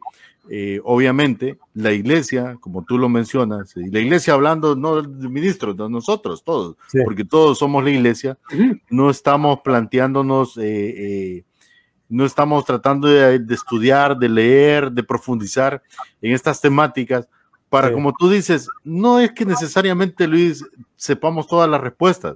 eh, 0.53 0.81
obviamente, 0.83 1.57
la 1.73 1.93
iglesia, 1.93 2.57
como 2.59 2.83
tú 2.83 2.97
lo 2.97 3.07
mencionas, 3.07 3.73
y 3.77 3.89
la 3.89 4.01
iglesia 4.01 4.33
hablando 4.33 4.75
no 4.75 5.01
del 5.01 5.29
ministro, 5.29 5.73
de 5.73 5.89
nosotros 5.89 6.43
todos, 6.43 6.75
porque 7.05 7.23
todos 7.23 7.57
somos 7.57 7.81
la 7.81 7.89
iglesia, 7.89 8.37
no 8.89 9.09
estamos 9.09 9.61
planteándonos, 9.61 10.57
eh, 10.57 10.63
eh, 10.65 11.43
no 12.09 12.25
estamos 12.25 12.65
tratando 12.65 13.07
de, 13.07 13.41
estudiar, 13.49 14.17
de 14.17 14.27
leer, 14.27 14.91
de 14.91 15.03
profundizar 15.03 15.81
en 16.21 16.33
estas 16.33 16.59
temáticas, 16.59 17.29
para, 17.69 17.93
como 17.93 18.11
tú 18.11 18.29
dices, 18.29 18.67
no 18.83 19.21
es 19.21 19.31
que 19.31 19.45
necesariamente, 19.45 20.27
Luis, 20.27 20.65
sepamos 20.97 21.47
todas 21.47 21.69
las 21.69 21.79
respuestas, 21.79 22.35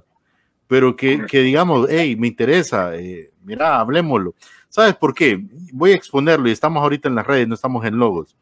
pero 0.66 0.96
que, 0.96 1.26
que 1.26 1.42
digamos, 1.42 1.86
hey, 1.90 2.16
me 2.16 2.28
interesa, 2.28 2.92
mira, 3.44 3.78
hablemoslo. 3.78 4.34
¿Sabes 4.68 4.94
por 4.94 5.14
qué? 5.14 5.42
Voy 5.72 5.92
a 5.92 5.94
exponerlo 5.94 6.48
y 6.48 6.52
estamos 6.52 6.82
ahorita 6.82 7.08
en 7.08 7.14
las 7.14 7.26
redes, 7.26 7.48
no 7.48 7.54
estamos 7.54 7.84
en 7.84 7.96
logos. 7.96 8.36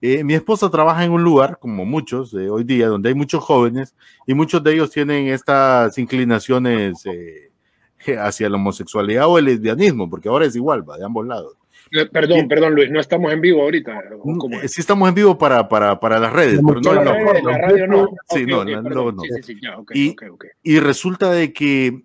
Eh, 0.00 0.22
mi 0.24 0.34
esposa 0.34 0.70
trabaja 0.70 1.04
en 1.04 1.10
un 1.10 1.24
lugar, 1.24 1.58
como 1.58 1.84
muchos 1.84 2.30
de 2.30 2.50
hoy 2.50 2.64
día, 2.64 2.88
donde 2.88 3.08
hay 3.08 3.14
muchos 3.14 3.42
jóvenes 3.42 3.94
y 4.26 4.34
muchos 4.34 4.62
de 4.62 4.74
ellos 4.74 4.90
tienen 4.90 5.28
estas 5.28 5.96
inclinaciones 5.98 7.04
eh, 7.06 7.50
hacia 8.18 8.48
la 8.48 8.56
homosexualidad 8.56 9.26
o 9.26 9.38
el 9.38 9.46
lesbianismo, 9.46 10.08
porque 10.08 10.28
ahora 10.28 10.44
es 10.44 10.54
igual, 10.54 10.88
va 10.88 10.98
de 10.98 11.04
ambos 11.04 11.26
lados. 11.26 11.56
Eh, 11.92 12.06
perdón, 12.06 12.48
perdón, 12.48 12.74
Luis, 12.74 12.90
no 12.90 13.00
estamos 13.00 13.32
en 13.32 13.40
vivo 13.40 13.62
ahorita. 13.62 14.02
Sí, 14.66 14.80
estamos 14.80 15.08
en 15.08 15.14
vivo 15.14 15.38
para, 15.38 15.68
para, 15.68 15.98
para 15.98 16.18
las 16.18 16.32
redes, 16.32 16.60
pero 16.66 16.80
no, 16.80 16.92
en 16.92 17.44
la 17.44 17.58
radio 17.58 17.86
no. 17.86 18.08
Sí, 18.28 18.44
no, 18.44 18.64
no. 18.64 19.22
y 20.62 20.80
resulta 20.80 21.30
de 21.30 21.52
que 21.52 22.02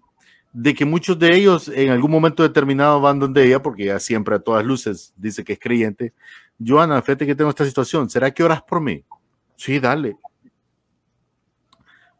de 0.54 0.74
que 0.74 0.86
muchos 0.86 1.18
de 1.18 1.36
ellos 1.36 1.70
en 1.70 1.92
algún 1.92 2.12
momento 2.12 2.44
determinado 2.44 3.00
van 3.00 3.20
donde 3.20 3.46
ella, 3.46 3.62
porque 3.62 3.84
ella 3.84 4.00
siempre 4.00 4.36
a 4.36 4.40
todas 4.40 4.66
luces 4.66 5.14
dice 5.16 5.44
que 5.44 5.54
es 5.54 5.60
creyente. 5.60 6.14
Joana, 6.64 7.02
fíjate 7.02 7.26
que 7.26 7.36
tengo 7.36 7.50
esta 7.50 7.66
situación, 7.66 8.10
¿será 8.10 8.32
que 8.32 8.44
oras 8.44 8.62
por 8.62 8.82
mí? 8.82 9.04
Sí, 9.56 9.80
dale. 9.80 10.18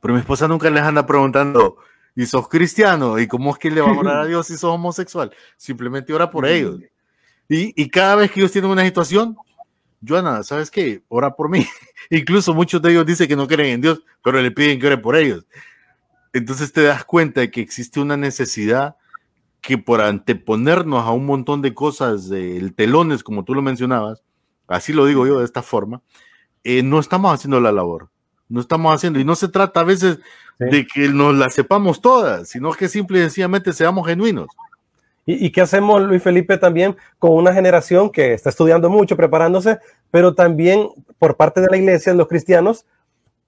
Pero 0.02 0.14
mi 0.14 0.20
esposa 0.20 0.48
nunca 0.48 0.70
les 0.70 0.82
anda 0.82 1.06
preguntando, 1.06 1.78
¿y 2.16 2.26
sos 2.26 2.48
cristiano? 2.48 3.20
¿Y 3.20 3.28
cómo 3.28 3.52
es 3.52 3.60
que 3.60 3.70
le 3.70 3.82
va 3.82 3.90
a 3.90 3.98
orar 3.98 4.20
a 4.20 4.26
Dios 4.26 4.48
si 4.48 4.54
sos 4.54 4.74
homosexual? 4.74 5.32
Simplemente 5.58 6.14
ora 6.14 6.30
por 6.30 6.48
ellos. 6.48 6.80
Y, 7.48 7.74
y 7.80 7.90
cada 7.90 8.16
vez 8.16 8.32
que 8.32 8.40
ellos 8.40 8.52
tienen 8.52 8.72
una 8.72 8.84
situación, 8.84 9.36
Joana, 10.06 10.42
¿sabes 10.44 10.72
qué? 10.72 11.04
Ora 11.10 11.36
por 11.36 11.50
mí. 11.50 11.68
Incluso 12.10 12.54
muchos 12.54 12.82
de 12.82 12.92
ellos 12.92 13.06
dicen 13.06 13.28
que 13.28 13.36
no 13.36 13.48
creen 13.48 13.76
en 13.76 13.82
Dios, 13.82 14.04
pero 14.24 14.42
le 14.42 14.52
piden 14.52 14.80
que 14.80 14.88
ore 14.88 14.98
por 14.98 15.16
ellos. 15.16 15.46
Entonces 16.34 16.72
te 16.72 16.84
das 16.84 17.04
cuenta 17.04 17.42
de 17.42 17.52
que 17.52 17.62
existe 17.62 18.00
una 18.00 18.18
necesidad 18.18 18.96
que 19.62 19.78
por 19.78 20.02
anteponernos 20.02 21.06
a 21.06 21.12
un 21.12 21.26
montón 21.26 21.62
de 21.62 21.74
cosas, 21.74 22.30
de 22.30 22.72
telones, 22.76 23.24
como 23.24 23.44
tú 23.44 23.54
lo 23.54 23.62
mencionabas, 23.62 24.24
así 24.68 24.92
lo 24.92 25.06
digo 25.06 25.28
yo 25.28 25.40
de 25.40 25.46
esta 25.46 25.62
forma, 25.62 26.02
eh, 26.64 26.84
no 26.84 27.00
estamos 27.00 27.34
haciendo 27.34 27.60
la 27.60 27.72
labor, 27.72 28.10
no 28.50 28.60
estamos 28.60 28.94
haciendo, 28.94 29.20
y 29.20 29.26
no 29.26 29.36
se 29.36 29.50
trata 29.50 29.82
a 29.82 29.86
veces 29.86 30.20
de 30.58 30.86
que 30.86 31.10
nos 31.10 31.36
la 31.36 31.50
sepamos 31.50 32.02
todas, 32.02 32.50
sino 32.50 32.72
que 32.72 32.88
simple 32.88 33.20
y 33.20 33.22
sencillamente 33.22 33.74
seamos 33.74 34.08
genuinos. 34.08 34.48
¿Y, 35.26 35.46
¿Y, 35.46 35.52
qué 35.52 35.62
hacemos, 35.62 36.02
Luis 36.02 36.24
Felipe, 36.24 36.58
también 36.58 36.96
con 37.20 37.32
una 37.32 37.54
generación 37.54 38.10
que 38.10 38.34
está 38.34 38.50
estudiando 38.50 38.90
mucho, 38.90 39.16
preparándose, 39.16 39.78
pero 40.10 40.34
también 40.34 40.90
por 41.20 41.38
parte 41.38 41.62
de 41.62 41.68
la 41.70 41.78
iglesia, 41.78 42.14
los 42.16 42.28
cristianos, 42.28 42.86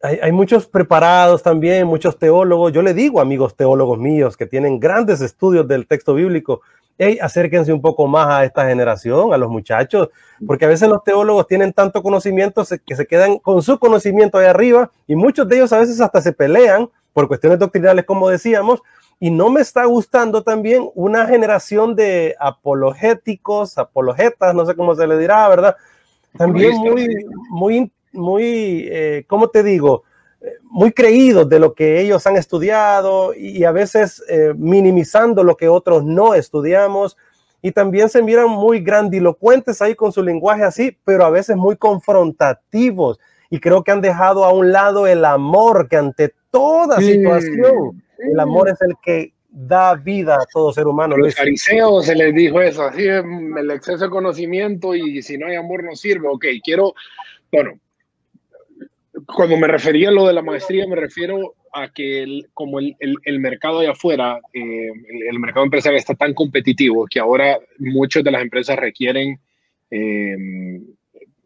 hay, 0.03 0.33
muchos 0.33 0.67
preparados 0.67 1.41
también, 1.41 1.87
muchos 1.87 2.19
teólogos. 2.19 2.73
Yo 2.73 2.81
le 2.81 2.93
digo, 2.93 3.21
amigos 3.21 3.55
teólogos 3.55 3.97
míos 3.97 4.35
que 4.35 4.45
tienen 4.45 4.77
grandes 4.77 5.21
estudios 5.21 5.65
del 5.65 5.87
texto 5.87 6.13
bíblico, 6.13 6.61
hey, 6.97 7.17
acérquense 7.21 7.71
un 7.71 7.81
poco 7.81 8.05
más 8.05 8.27
a 8.27 8.43
esta 8.43 8.67
generación, 8.67 9.33
a 9.33 9.37
los 9.37 9.49
muchachos, 9.49 10.09
porque 10.45 10.65
a 10.65 10.67
veces 10.67 10.89
los 10.89 11.05
teólogos 11.05 11.47
tienen 11.47 11.71
tanto 11.71 12.03
conocimiento 12.03 12.65
que 12.85 12.95
se 12.97 13.07
quedan 13.07 13.39
con 13.39 13.63
su 13.63 13.79
conocimiento 13.79 14.37
ahí 14.37 14.45
arriba 14.45 14.91
y 15.07 15.15
muchos 15.15 15.47
de 15.47 15.55
ellos 15.55 15.71
a 15.71 15.79
veces 15.79 16.01
hasta 16.01 16.21
se 16.21 16.33
pelean 16.33 16.89
por 17.13 17.29
cuestiones 17.29 17.59
doctrinales, 17.59 18.03
como 18.03 18.29
decíamos, 18.29 18.81
y 19.21 19.31
no 19.31 19.49
me 19.49 19.61
está 19.61 19.85
gustando 19.85 20.43
también 20.43 20.89
una 20.95 21.25
generación 21.27 21.95
de 21.95 22.35
apologéticos, 22.41 23.77
apologetas, 23.77 24.53
no 24.53 24.65
sé 24.65 24.75
cómo 24.75 24.95
se 24.95 25.07
le 25.07 25.17
dirá, 25.17 25.47
¿verdad? 25.47 25.77
También 26.37 26.75
muy, 26.75 27.07
muy 27.49 27.91
muy, 28.13 28.87
eh, 28.89 29.25
¿cómo 29.27 29.49
te 29.49 29.63
digo? 29.63 30.03
Muy 30.63 30.91
creídos 30.91 31.47
de 31.47 31.59
lo 31.59 31.73
que 31.73 32.01
ellos 32.01 32.27
han 32.27 32.35
estudiado 32.35 33.33
y 33.33 33.63
a 33.63 33.71
veces 33.71 34.23
eh, 34.27 34.53
minimizando 34.57 35.43
lo 35.43 35.55
que 35.55 35.69
otros 35.69 36.03
no 36.03 36.33
estudiamos. 36.33 37.17
Y 37.61 37.71
también 37.71 38.09
se 38.09 38.21
miran 38.21 38.49
muy 38.49 38.81
grandilocuentes 38.81 39.81
ahí 39.81 39.95
con 39.95 40.11
su 40.11 40.21
lenguaje 40.21 40.63
así, 40.63 40.97
pero 41.05 41.25
a 41.25 41.29
veces 41.29 41.55
muy 41.55 41.77
confrontativos. 41.77 43.19
Y 43.49 43.59
creo 43.59 43.83
que 43.83 43.91
han 43.91 44.01
dejado 44.01 44.43
a 44.43 44.51
un 44.51 44.71
lado 44.71 45.07
el 45.07 45.23
amor, 45.23 45.87
que 45.87 45.95
ante 45.95 46.33
toda 46.51 46.97
situación, 46.99 48.03
el 48.17 48.39
amor 48.39 48.67
es 48.67 48.81
el 48.81 48.95
que 49.01 49.31
da 49.49 49.93
vida 49.95 50.35
a 50.35 50.45
todo 50.51 50.73
ser 50.73 50.87
humano. 50.87 51.15
Los 51.15 51.35
fariseos 51.35 52.05
se 52.05 52.15
les 52.15 52.33
dijo 52.33 52.59
eso, 52.59 52.83
así 52.83 53.05
el 53.05 53.71
exceso 53.71 54.05
de 54.05 54.09
conocimiento 54.09 54.95
y 54.95 55.21
si 55.21 55.37
no 55.37 55.47
hay 55.47 55.55
amor 55.55 55.83
no 55.83 55.95
sirve. 55.95 56.27
Ok, 56.27 56.45
quiero, 56.63 56.95
bueno, 57.51 57.79
cuando 59.25 59.57
me 59.57 59.67
refería 59.67 60.09
a 60.09 60.11
lo 60.11 60.27
de 60.27 60.33
la 60.33 60.41
maestría, 60.41 60.87
me 60.87 60.95
refiero 60.95 61.55
a 61.71 61.89
que 61.91 62.41
como 62.53 62.79
el, 62.79 62.95
el, 62.99 63.39
mercado 63.39 63.79
allá 63.79 63.91
afuera, 63.91 64.39
eh, 64.53 64.91
el, 65.29 65.39
mercado 65.39 65.65
empresarial 65.65 65.99
está 65.99 66.15
tan 66.15 66.33
competitivo 66.33 67.07
que 67.09 67.19
ahora 67.19 67.59
muchas 67.79 68.23
de 68.23 68.31
las 68.31 68.41
empresas 68.41 68.77
requieren 68.77 69.39
eh, 69.91 70.35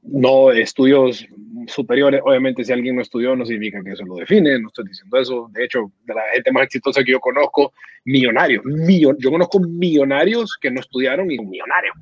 no 0.03 0.51
estudios 0.51 1.25
superiores. 1.67 2.21
Obviamente, 2.23 2.63
si 2.63 2.71
alguien 2.71 2.95
no 2.95 3.01
estudió, 3.01 3.35
no 3.35 3.45
significa 3.45 3.83
que 3.83 3.91
eso 3.91 4.05
lo 4.05 4.15
define, 4.15 4.59
no 4.59 4.67
estoy 4.67 4.85
diciendo 4.87 5.17
eso. 5.17 5.49
De 5.53 5.65
hecho, 5.65 5.91
de 6.05 6.13
la 6.13 6.21
gente 6.33 6.51
más 6.51 6.63
exitosa 6.63 7.03
que 7.03 7.11
yo 7.11 7.19
conozco, 7.19 7.73
millonarios. 8.05 8.63
yo 8.87 9.31
conozco 9.31 9.59
millonarios 9.59 10.57
que 10.59 10.71
no 10.71 10.79
estudiaron 10.79 11.29
y 11.29 11.37
millonarios. 11.39 11.95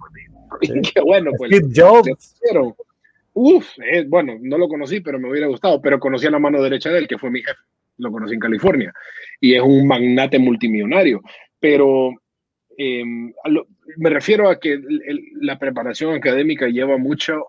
Pues, 0.59 0.71
qué 0.93 1.01
bueno, 1.01 1.31
pues. 1.37 1.51
Uf, 3.37 3.67
eh, 3.79 4.05
bueno, 4.07 4.37
no 4.39 4.57
lo 4.57 4.69
conocí, 4.69 5.01
pero 5.01 5.19
me 5.19 5.29
hubiera 5.29 5.47
gustado, 5.47 5.81
pero 5.81 5.99
conocí 5.99 6.25
a 6.25 6.31
la 6.31 6.39
mano 6.39 6.63
derecha 6.63 6.89
de 6.89 6.99
él, 6.99 7.07
que 7.07 7.17
fue 7.17 7.29
mi 7.29 7.41
jefe. 7.41 7.59
Lo 7.97 8.09
conocí 8.09 8.33
en 8.33 8.39
California 8.39 8.93
y 9.41 9.55
es 9.55 9.61
un 9.61 9.85
magnate 9.85 10.39
multimillonario. 10.39 11.21
Pero 11.59 12.11
em, 12.77 13.33
me 13.97 14.09
refiero 14.09 14.49
a 14.49 14.57
que 14.57 14.79
la 15.41 15.59
preparación 15.59 16.13
académica 16.13 16.67
lleva 16.67 16.97
mucho 16.97 17.45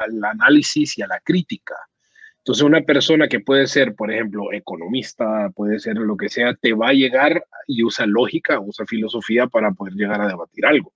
al, 0.00 0.24
análisis 0.24 0.96
y 0.98 1.02
a 1.02 1.08
la 1.08 1.18
crítica. 1.18 1.74
Entonces, 2.38 2.62
una 2.62 2.82
persona 2.82 3.26
que 3.26 3.40
puede 3.40 3.66
ser, 3.66 3.96
por 3.96 4.12
ejemplo, 4.12 4.52
economista, 4.52 5.50
puede 5.56 5.80
ser 5.80 5.96
lo 5.96 6.16
que 6.16 6.28
sea, 6.28 6.54
te 6.54 6.74
va 6.74 6.90
a 6.90 6.92
llegar 6.92 7.44
y 7.66 7.82
usa 7.82 8.06
lógica, 8.06 8.60
usa 8.60 8.86
filosofía 8.86 9.48
para 9.48 9.72
poder 9.72 9.94
llegar 9.94 10.20
a 10.20 10.28
debatir 10.28 10.64
algo. 10.64 10.92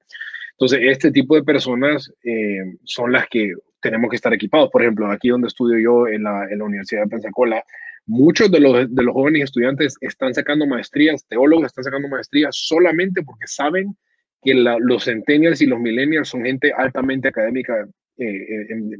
Entonces, 0.53 0.81
este 0.83 1.11
tipo 1.11 1.35
de 1.35 1.42
personas 1.42 2.12
eh, 2.22 2.77
son 2.85 3.11
las 3.11 3.27
que 3.29 3.55
tenemos 3.90 4.11
que 4.11 4.16
estar 4.16 4.33
equipados. 4.33 4.70
Por 4.70 4.83
ejemplo, 4.83 5.11
aquí 5.11 5.29
donde 5.29 5.48
estudio 5.48 5.79
yo 5.79 6.09
en 6.09 6.22
la, 6.22 6.44
en 6.51 6.59
la 6.59 6.64
Universidad 6.64 7.03
de 7.03 7.09
Pensacola, 7.09 7.64
Muchos 8.09 8.51
de 8.51 8.59
los, 8.59 8.94
de 8.94 9.03
los 9.03 9.12
jóvenes 9.12 9.44
estudiantes 9.44 9.94
están 10.01 10.33
sacando 10.33 10.66
maestrías, 10.66 11.27
teólogos 11.29 11.66
están 11.66 11.85
sacando 11.85 12.09
maestrías 12.09 12.57
solamente 12.57 13.22
porque 13.22 13.46
saben 13.46 13.94
que 14.42 14.55
los 14.55 15.05
centennials 15.05 15.61
y 15.61 15.66
los 15.66 15.79
millennials 15.79 16.31
son 16.31 16.42
gente 16.42 16.72
altamente 16.72 17.29
académica, 17.29 17.87
eh, 18.16 18.27
eh, 18.27 18.96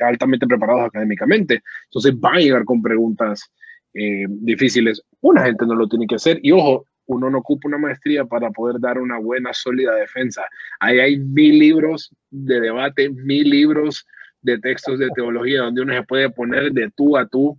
altamente 0.00 0.46
preparados 0.46 0.84
académicamente. 0.84 1.60
Entonces 1.86 2.18
van 2.20 2.36
a 2.36 2.38
llegar 2.38 2.64
con 2.64 2.80
preguntas 2.80 3.50
eh, 3.94 4.26
difíciles. 4.28 5.02
Una 5.20 5.44
gente 5.44 5.66
no 5.66 5.74
lo 5.74 5.88
tiene 5.88 6.06
que 6.06 6.14
hacer. 6.14 6.38
Y 6.40 6.52
ojo, 6.52 6.86
uno 7.06 7.30
no 7.30 7.38
ocupa 7.38 7.66
una 7.66 7.78
maestría 7.78 8.26
para 8.26 8.52
poder 8.52 8.78
dar 8.78 8.98
una 8.98 9.18
buena, 9.18 9.52
sólida 9.52 9.96
defensa. 9.96 10.44
Ahí 10.78 11.00
hay 11.00 11.18
mil 11.18 11.58
libros 11.58 12.14
de 12.30 12.60
debate, 12.60 13.10
mil 13.10 13.50
libros 13.50 14.06
de 14.42 14.58
textos 14.58 14.98
de 14.98 15.08
teología 15.14 15.62
donde 15.62 15.82
uno 15.82 15.94
se 15.94 16.02
puede 16.02 16.30
poner 16.30 16.72
de 16.72 16.90
tú 16.90 17.16
a 17.16 17.26
tú 17.26 17.58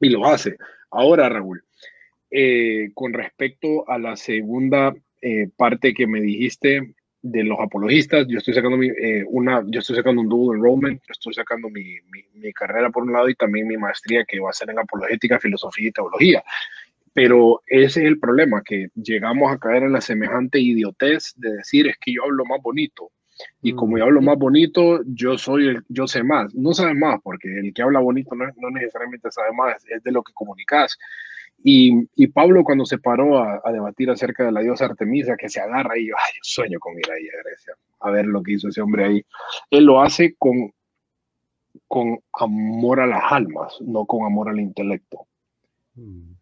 y 0.00 0.08
lo 0.08 0.26
hace. 0.26 0.56
Ahora, 0.90 1.28
Raúl, 1.28 1.62
con 2.94 3.12
respecto 3.12 3.88
a 3.88 3.98
la 3.98 4.16
segunda 4.16 4.94
eh, 5.22 5.48
parte 5.56 5.94
que 5.94 6.06
me 6.06 6.20
dijiste 6.20 6.94
de 7.22 7.42
los 7.42 7.58
apologistas, 7.58 8.26
yo 8.28 8.38
estoy 8.38 8.54
sacando 8.54 8.76
mi, 8.76 8.88
eh, 8.88 9.24
una, 9.26 9.64
yo 9.66 9.80
estoy 9.80 9.96
sacando 9.96 10.20
un 10.20 10.28
dual 10.28 10.58
enrollment, 10.58 11.02
estoy 11.08 11.34
sacando 11.34 11.68
mi, 11.68 11.96
mi, 12.34 12.52
carrera 12.52 12.90
por 12.90 13.02
un 13.02 13.12
lado 13.12 13.28
y 13.28 13.34
también 13.34 13.66
mi 13.66 13.76
maestría 13.76 14.24
que 14.24 14.38
va 14.38 14.50
a 14.50 14.52
ser 14.52 14.70
en 14.70 14.78
apologética, 14.78 15.40
filosofía 15.40 15.88
y 15.88 15.92
teología. 15.92 16.44
Pero 17.12 17.62
ese 17.66 18.02
es 18.02 18.06
el 18.06 18.20
problema, 18.20 18.62
que 18.62 18.88
llegamos 18.94 19.50
a 19.50 19.58
caer 19.58 19.84
en 19.84 19.94
la 19.94 20.00
semejante 20.00 20.60
idiotez 20.60 21.32
de 21.36 21.56
decir 21.56 21.88
es 21.88 21.96
que 21.98 22.12
yo 22.12 22.24
hablo 22.24 22.44
más 22.44 22.62
bonito. 22.62 23.10
Y 23.62 23.74
como 23.74 23.98
yo 23.98 24.04
hablo 24.04 24.22
más 24.22 24.38
bonito, 24.38 25.00
yo 25.06 25.36
soy 25.38 25.68
el, 25.68 25.84
yo 25.88 26.06
sé 26.06 26.22
más. 26.22 26.54
No 26.54 26.72
sabes 26.72 26.96
más, 26.96 27.20
porque 27.22 27.48
el 27.48 27.74
que 27.74 27.82
habla 27.82 28.00
bonito 28.00 28.34
no, 28.34 28.46
no 28.56 28.70
necesariamente 28.70 29.30
sabe 29.30 29.52
más, 29.52 29.84
es 29.88 30.02
de 30.02 30.12
lo 30.12 30.22
que 30.22 30.32
comunicas. 30.32 30.96
Y, 31.62 32.26
Pablo 32.28 32.62
cuando 32.64 32.84
se 32.84 32.98
paró 32.98 33.38
a, 33.38 33.72
debatir 33.72 34.10
acerca 34.10 34.44
de 34.44 34.52
la 34.52 34.60
diosa 34.60 34.84
Artemisa, 34.84 35.36
que 35.36 35.48
se 35.48 35.60
agarra 35.60 35.98
y 35.98 36.08
yo, 36.08 36.14
ay, 36.16 36.32
yo 36.36 36.40
sueño 36.42 36.78
con 36.78 36.94
ir 36.98 37.10
ahí 37.10 37.26
a 37.28 37.42
Grecia, 37.42 37.74
a 38.00 38.10
ver 38.10 38.26
lo 38.26 38.42
que 38.42 38.52
hizo 38.52 38.68
ese 38.68 38.80
hombre 38.80 39.04
ahí. 39.04 39.26
Él 39.70 39.84
lo 39.84 40.00
hace 40.00 40.36
con, 40.38 40.72
con 41.88 42.18
amor 42.34 43.00
a 43.00 43.06
las 43.06 43.32
almas, 43.32 43.78
no 43.80 44.04
con 44.04 44.24
amor 44.24 44.48
al 44.48 44.60
intelecto. 44.60 45.26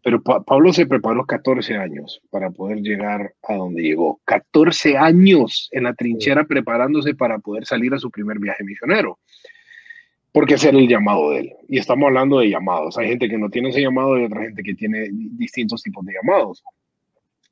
Pero 0.03 0.21
Pablo 0.21 0.73
se 0.73 0.85
preparó 0.85 1.25
14 1.25 1.77
años 1.77 2.21
para 2.29 2.51
poder 2.51 2.81
llegar 2.81 3.33
a 3.43 3.55
donde 3.55 3.81
llegó. 3.81 4.19
14 4.25 4.97
años 4.97 5.69
en 5.71 5.83
la 5.83 5.93
trinchera 5.93 6.43
preparándose 6.43 7.15
para 7.15 7.39
poder 7.39 7.65
salir 7.65 7.93
a 7.93 7.99
su 7.99 8.11
primer 8.11 8.37
viaje 8.39 8.63
misionero 8.63 9.17
porque 10.35 10.55
ese 10.55 10.67
era 10.67 10.77
el 10.77 10.89
llamado 10.89 11.29
de 11.29 11.39
él. 11.39 11.53
Y 11.69 11.77
estamos 11.77 12.07
hablando 12.07 12.39
de 12.39 12.49
llamados. 12.49 12.97
Hay 12.97 13.07
gente 13.07 13.29
que 13.29 13.37
no 13.37 13.49
tiene 13.49 13.69
ese 13.69 13.79
llamado 13.79 14.19
y 14.19 14.25
otra 14.25 14.41
gente 14.41 14.63
que 14.63 14.75
tiene 14.75 15.07
distintos 15.09 15.81
tipos 15.81 16.05
de 16.05 16.11
llamados. 16.11 16.61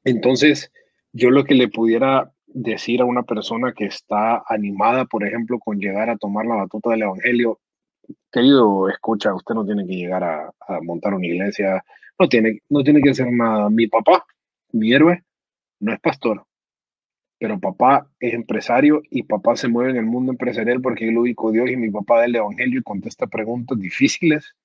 Entonces, 0.04 0.70
yo 1.14 1.32
lo 1.32 1.46
que 1.46 1.54
le 1.54 1.70
pudiera 1.70 2.34
decir 2.46 3.00
a 3.00 3.06
una 3.06 3.24
persona 3.24 3.72
que 3.72 3.86
está 3.86 4.44
animada, 4.50 5.06
por 5.06 5.26
ejemplo, 5.26 5.60
con 5.60 5.80
llegar 5.80 6.10
a 6.10 6.18
tomar 6.18 6.46
la 6.46 6.56
batuta 6.56 6.90
del 6.90 7.04
Evangelio, 7.04 7.62
querido, 8.32 8.90
escucha, 8.90 9.34
usted 9.34 9.56
no 9.56 9.66
tiene 9.66 9.86
que 9.86 9.94
llegar 9.94 10.24
a, 10.24 10.52
montar 10.82 11.14
una 11.14 11.28
iglesia, 11.28 11.84
no 12.20 12.28
tiene, 12.28 12.62
no 12.70 12.84
tiene 12.84 13.02
que 13.02 13.12
hacer 13.12 13.32
nada. 13.32 13.70
Mi 13.70 13.88
papá, 13.88 14.26
mi 14.72 14.94
héroe, 14.94 15.24
no 15.80 15.94
es 15.94 16.00
pastor, 16.00 16.46
pero 17.40 17.60
papá 17.60 18.10
es 18.20 18.34
empresario 18.34 19.02
y 19.10 19.24
papá 19.24 19.56
se 19.56 19.68
mueve 19.68 19.92
en 19.92 19.98
el 19.98 20.06
mundo 20.06 20.32
empresarial 20.32 20.82
porque 20.82 21.10
él 21.10 21.18
ubicó 21.18 21.52
Dios 21.52 21.70
y 21.70 21.76
mi 21.76 21.92
papá 21.92 22.22
del 22.22 22.36
Evangelio 22.36 22.80
y 22.80 22.84
contesta 22.84 23.28
preguntas 23.28 23.80
difíciles 23.80 24.56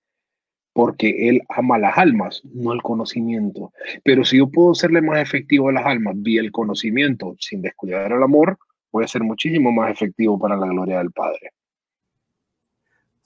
porque 0.73 1.29
él 1.29 1.43
ama 1.49 1.77
las 1.77 1.99
almas, 1.99 2.41
no 2.45 2.73
el 2.73 2.83
conocimiento. 2.83 3.73
Pero 4.05 4.25
si 4.25 4.39
yo 4.39 4.49
puedo 4.49 4.75
serle 4.75 5.03
más 5.03 5.21
efectivo 5.21 5.69
a 5.69 5.73
las 5.73 5.85
almas 5.85 6.15
vía 6.19 6.41
el 6.41 6.53
conocimiento 6.53 7.35
sin 7.41 7.63
descuidar 7.63 8.13
el 8.13 8.23
amor, 8.23 8.59
voy 8.93 9.03
a 9.03 9.09
ser 9.09 9.25
muchísimo 9.25 9.73
más 9.73 9.91
efectivo 9.91 10.39
para 10.39 10.57
la 10.57 10.69
gloria 10.69 10.99
del 10.99 11.11
Padre. 11.11 11.51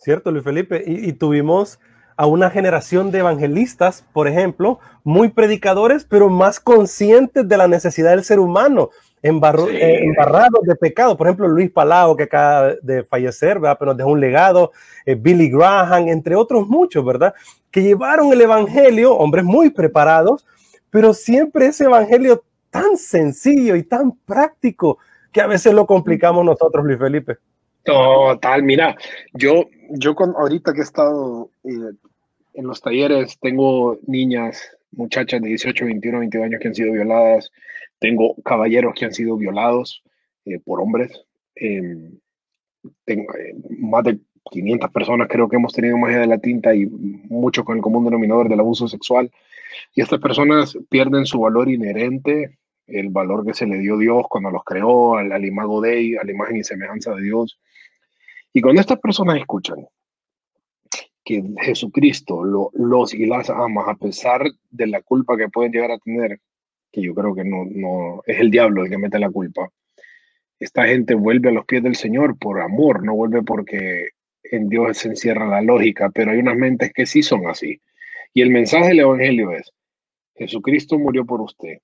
Cierto, 0.02 0.30
Luis 0.30 0.44
Felipe. 0.44 0.82
y 0.86 1.12
tuvimos 1.12 1.78
a 2.16 2.26
una 2.26 2.50
generación 2.50 3.10
de 3.10 3.20
evangelistas, 3.20 4.04
por 4.12 4.28
ejemplo, 4.28 4.78
muy 5.04 5.30
predicadores, 5.30 6.04
pero 6.04 6.28
más 6.28 6.60
conscientes 6.60 7.48
de 7.48 7.56
la 7.56 7.68
necesidad 7.68 8.10
del 8.10 8.24
ser 8.24 8.38
humano, 8.38 8.90
eh, 9.22 9.28
embarrados 9.28 10.62
de 10.62 10.74
pecado. 10.76 11.16
Por 11.16 11.26
ejemplo, 11.26 11.48
Luis 11.48 11.70
Palao, 11.70 12.16
que 12.16 12.24
acaba 12.24 12.74
de 12.82 13.04
fallecer, 13.04 13.58
¿verdad? 13.58 13.76
pero 13.78 13.92
nos 13.92 13.98
dejó 13.98 14.10
un 14.10 14.20
legado, 14.20 14.72
eh, 15.06 15.14
Billy 15.14 15.50
Graham, 15.50 16.08
entre 16.08 16.36
otros 16.36 16.66
muchos, 16.68 17.04
¿verdad? 17.04 17.34
Que 17.70 17.82
llevaron 17.82 18.32
el 18.32 18.40
evangelio, 18.40 19.16
hombres 19.16 19.44
muy 19.44 19.70
preparados, 19.70 20.46
pero 20.90 21.14
siempre 21.14 21.66
ese 21.66 21.84
evangelio 21.84 22.44
tan 22.70 22.96
sencillo 22.96 23.76
y 23.76 23.82
tan 23.82 24.12
práctico 24.26 24.98
que 25.30 25.40
a 25.40 25.46
veces 25.46 25.72
lo 25.72 25.86
complicamos 25.86 26.44
nosotros, 26.44 26.84
Luis 26.84 26.98
Felipe. 26.98 27.38
Total, 27.84 28.62
mira, 28.62 28.96
yo, 29.32 29.68
yo 29.90 30.14
con, 30.14 30.34
ahorita 30.36 30.72
que 30.72 30.80
he 30.80 30.84
estado 30.84 31.50
eh, 31.64 31.96
en 32.54 32.66
los 32.66 32.80
talleres, 32.80 33.38
tengo 33.40 33.98
niñas, 34.06 34.76
muchachas 34.92 35.40
de 35.42 35.48
18, 35.48 35.84
21, 35.86 36.20
22 36.20 36.46
años 36.46 36.60
que 36.60 36.68
han 36.68 36.74
sido 36.74 36.92
violadas, 36.92 37.50
tengo 37.98 38.36
caballeros 38.44 38.94
que 38.94 39.04
han 39.04 39.14
sido 39.14 39.36
violados 39.36 40.02
eh, 40.44 40.60
por 40.60 40.80
hombres, 40.80 41.24
em, 41.56 42.18
tengo 43.04 43.34
eh, 43.34 43.54
más 43.78 44.04
de 44.04 44.18
500 44.50 44.90
personas 44.90 45.28
creo 45.28 45.48
que 45.48 45.56
hemos 45.56 45.72
tenido 45.72 45.96
magia 45.96 46.18
de 46.18 46.26
la 46.26 46.38
tinta 46.38 46.74
y 46.74 46.86
mucho 46.86 47.64
con 47.64 47.76
el 47.76 47.82
común 47.82 48.04
denominador 48.04 48.48
del 48.48 48.60
abuso 48.60 48.88
sexual. 48.88 49.30
Y 49.94 50.02
estas 50.02 50.20
personas 50.20 50.76
pierden 50.88 51.26
su 51.26 51.40
valor 51.40 51.70
inherente, 51.70 52.58
el 52.86 53.08
valor 53.08 53.46
que 53.46 53.54
se 53.54 53.66
le 53.66 53.78
dio 53.78 53.96
Dios 53.96 54.24
cuando 54.28 54.50
los 54.50 54.64
creó, 54.64 55.16
al, 55.16 55.32
al 55.32 55.44
imago 55.44 55.80
Dei, 55.80 56.16
a 56.16 56.24
la 56.24 56.32
imagen 56.32 56.56
y 56.56 56.64
semejanza 56.64 57.14
de 57.14 57.22
Dios. 57.22 57.58
Y 58.52 58.60
cuando 58.60 58.80
estas 58.80 58.98
personas 58.98 59.38
escuchan 59.38 59.86
que 61.24 61.42
Jesucristo 61.60 62.42
los 62.44 63.14
y 63.14 63.26
las 63.26 63.48
ama 63.48 63.84
a 63.86 63.94
pesar 63.94 64.44
de 64.70 64.86
la 64.86 65.02
culpa 65.02 65.36
que 65.36 65.48
pueden 65.48 65.72
llegar 65.72 65.92
a 65.92 65.98
tener, 65.98 66.40
que 66.90 67.00
yo 67.00 67.14
creo 67.14 67.34
que 67.34 67.44
no, 67.44 67.64
no 67.64 68.22
es 68.26 68.40
el 68.40 68.50
diablo 68.50 68.82
el 68.82 68.90
que 68.90 68.98
mete 68.98 69.18
la 69.18 69.30
culpa. 69.30 69.70
Esta 70.58 70.84
gente 70.86 71.14
vuelve 71.14 71.48
a 71.48 71.52
los 71.52 71.64
pies 71.64 71.82
del 71.82 71.96
Señor 71.96 72.38
por 72.38 72.60
amor, 72.60 73.04
no 73.04 73.14
vuelve 73.14 73.42
porque 73.42 74.10
en 74.44 74.68
Dios 74.68 74.98
se 74.98 75.08
encierra 75.08 75.46
la 75.46 75.62
lógica, 75.62 76.10
pero 76.10 76.32
hay 76.32 76.38
unas 76.38 76.56
mentes 76.56 76.92
que 76.92 77.06
sí 77.06 77.22
son 77.22 77.46
así. 77.46 77.80
Y 78.34 78.42
el 78.42 78.50
mensaje 78.50 78.88
del 78.88 79.00
Evangelio 79.00 79.52
es, 79.52 79.72
Jesucristo 80.34 80.98
murió 80.98 81.24
por 81.24 81.40
usted, 81.40 81.78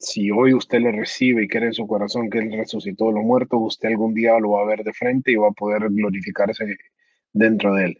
si 0.00 0.30
hoy 0.30 0.54
usted 0.54 0.80
le 0.80 0.92
recibe 0.92 1.44
y 1.44 1.48
quiere 1.48 1.66
en 1.66 1.74
su 1.74 1.86
corazón 1.86 2.30
que 2.30 2.38
Él 2.38 2.50
resucitó 2.52 3.08
de 3.08 3.12
los 3.12 3.24
muertos, 3.24 3.60
usted 3.62 3.90
algún 3.90 4.14
día 4.14 4.38
lo 4.40 4.52
va 4.52 4.62
a 4.62 4.66
ver 4.66 4.82
de 4.82 4.94
frente 4.94 5.30
y 5.30 5.36
va 5.36 5.48
a 5.48 5.52
poder 5.52 5.88
glorificarse 5.90 6.76
dentro 7.32 7.74
de 7.74 7.84
Él. 7.84 7.98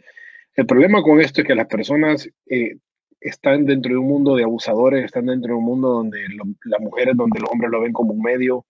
El 0.54 0.66
problema 0.66 1.02
con 1.02 1.20
esto 1.20 1.42
es 1.42 1.46
que 1.46 1.54
las 1.54 1.66
personas 1.66 2.28
eh, 2.46 2.76
están 3.20 3.66
dentro 3.66 3.92
de 3.92 3.98
un 3.98 4.08
mundo 4.08 4.34
de 4.34 4.44
abusadores, 4.44 5.04
están 5.04 5.26
dentro 5.26 5.52
de 5.52 5.58
un 5.58 5.64
mundo 5.64 5.88
donde 5.90 6.20
las 6.64 6.80
mujeres, 6.80 7.16
donde 7.16 7.38
los 7.38 7.50
hombres 7.50 7.70
lo 7.70 7.82
ven 7.82 7.92
como 7.92 8.14
un 8.14 8.22
medio, 8.22 8.64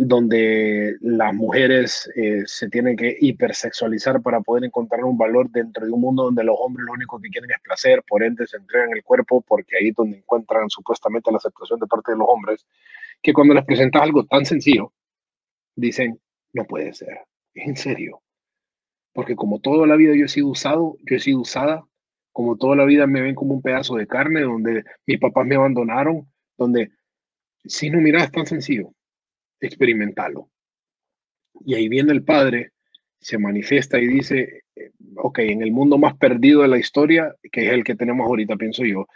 donde 0.00 0.96
las 1.00 1.34
mujeres 1.34 2.08
eh, 2.14 2.44
se 2.46 2.68
tienen 2.68 2.96
que 2.96 3.16
hipersexualizar 3.20 4.22
para 4.22 4.40
poder 4.40 4.62
encontrar 4.62 5.02
un 5.02 5.18
valor 5.18 5.50
dentro 5.50 5.84
de 5.84 5.90
un 5.90 6.00
mundo 6.00 6.22
donde 6.22 6.44
los 6.44 6.54
hombres 6.56 6.86
lo 6.86 6.92
único 6.92 7.20
que 7.20 7.28
quieren 7.28 7.50
es 7.50 7.60
placer, 7.60 8.04
por 8.06 8.22
ende 8.22 8.46
se 8.46 8.58
entregan 8.58 8.90
el 8.92 9.02
cuerpo 9.02 9.40
porque 9.40 9.76
ahí 9.76 9.88
es 9.88 9.96
donde 9.96 10.18
encuentran 10.18 10.70
supuestamente 10.70 11.32
la 11.32 11.38
aceptación 11.38 11.80
de 11.80 11.88
parte 11.88 12.12
de 12.12 12.18
los 12.18 12.28
hombres, 12.28 12.64
que 13.20 13.32
cuando 13.32 13.54
les 13.54 13.64
presentas 13.64 14.00
algo 14.00 14.24
tan 14.24 14.46
sencillo, 14.46 14.92
dicen, 15.74 16.20
no 16.52 16.64
puede 16.64 16.92
ser, 16.92 17.18
en 17.54 17.76
serio. 17.76 18.22
Porque 19.12 19.34
como 19.34 19.58
toda 19.58 19.84
la 19.88 19.96
vida 19.96 20.14
yo 20.14 20.26
he 20.26 20.28
sido 20.28 20.46
usado, 20.46 20.96
yo 21.10 21.16
he 21.16 21.20
sido 21.20 21.40
usada, 21.40 21.84
como 22.30 22.56
toda 22.56 22.76
la 22.76 22.84
vida 22.84 23.08
me 23.08 23.20
ven 23.20 23.34
como 23.34 23.54
un 23.54 23.62
pedazo 23.62 23.96
de 23.96 24.06
carne, 24.06 24.42
donde 24.42 24.84
mis 25.06 25.18
papás 25.18 25.44
me 25.44 25.56
abandonaron, 25.56 26.30
donde, 26.56 26.92
si 27.64 27.90
no, 27.90 28.00
mira, 28.00 28.22
es 28.22 28.30
tan 28.30 28.46
sencillo 28.46 28.92
experimentarlo. 29.60 30.48
Y 31.64 31.74
ahí 31.74 31.88
viene 31.88 32.12
el 32.12 32.22
Padre, 32.22 32.72
se 33.20 33.38
manifiesta 33.38 33.98
y 33.98 34.06
dice, 34.06 34.62
eh, 34.76 34.90
ok, 35.16 35.40
en 35.40 35.62
el 35.62 35.72
mundo 35.72 35.98
más 35.98 36.16
perdido 36.16 36.62
de 36.62 36.68
la 36.68 36.78
historia, 36.78 37.34
que 37.50 37.66
es 37.66 37.72
el 37.72 37.84
que 37.84 37.96
tenemos 37.96 38.26
ahorita, 38.26 38.56
pienso 38.56 38.84
yo, 38.84 39.06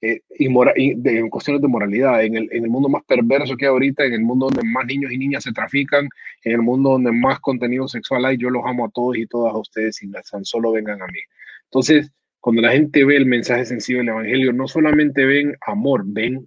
eh, 0.00 0.20
y, 0.36 0.46
en 0.46 1.30
cuestiones 1.30 1.62
de 1.62 1.68
moralidad, 1.68 2.24
en 2.24 2.36
el, 2.36 2.48
en 2.50 2.64
el, 2.64 2.70
mundo 2.70 2.88
más 2.88 3.04
perverso 3.04 3.56
que 3.56 3.66
hay 3.66 3.70
ahorita, 3.70 4.04
en 4.04 4.14
el 4.14 4.22
mundo 4.22 4.46
donde 4.46 4.68
más 4.68 4.84
niños 4.84 5.12
y 5.12 5.16
niñas 5.16 5.44
se 5.44 5.52
trafican, 5.52 6.08
en 6.42 6.52
el 6.52 6.62
mundo 6.62 6.90
donde 6.90 7.12
más 7.12 7.38
contenido 7.38 7.86
sexual 7.86 8.24
hay, 8.24 8.36
yo 8.36 8.50
los 8.50 8.64
amo 8.66 8.86
a 8.86 8.90
todos 8.90 9.16
y 9.16 9.26
todas 9.26 9.54
a 9.54 9.58
ustedes 9.58 10.02
y 10.02 10.10
tan 10.10 10.44
solo 10.44 10.72
vengan 10.72 11.00
a 11.00 11.06
mí. 11.06 11.20
Entonces, 11.66 12.10
cuando 12.40 12.62
la 12.62 12.72
gente 12.72 13.04
ve 13.04 13.16
el 13.16 13.26
mensaje 13.26 13.64
sencillo 13.64 13.98
del 13.98 14.08
Evangelio, 14.08 14.52
no 14.52 14.66
solamente 14.66 15.24
ven 15.24 15.54
amor, 15.64 16.02
ven 16.04 16.44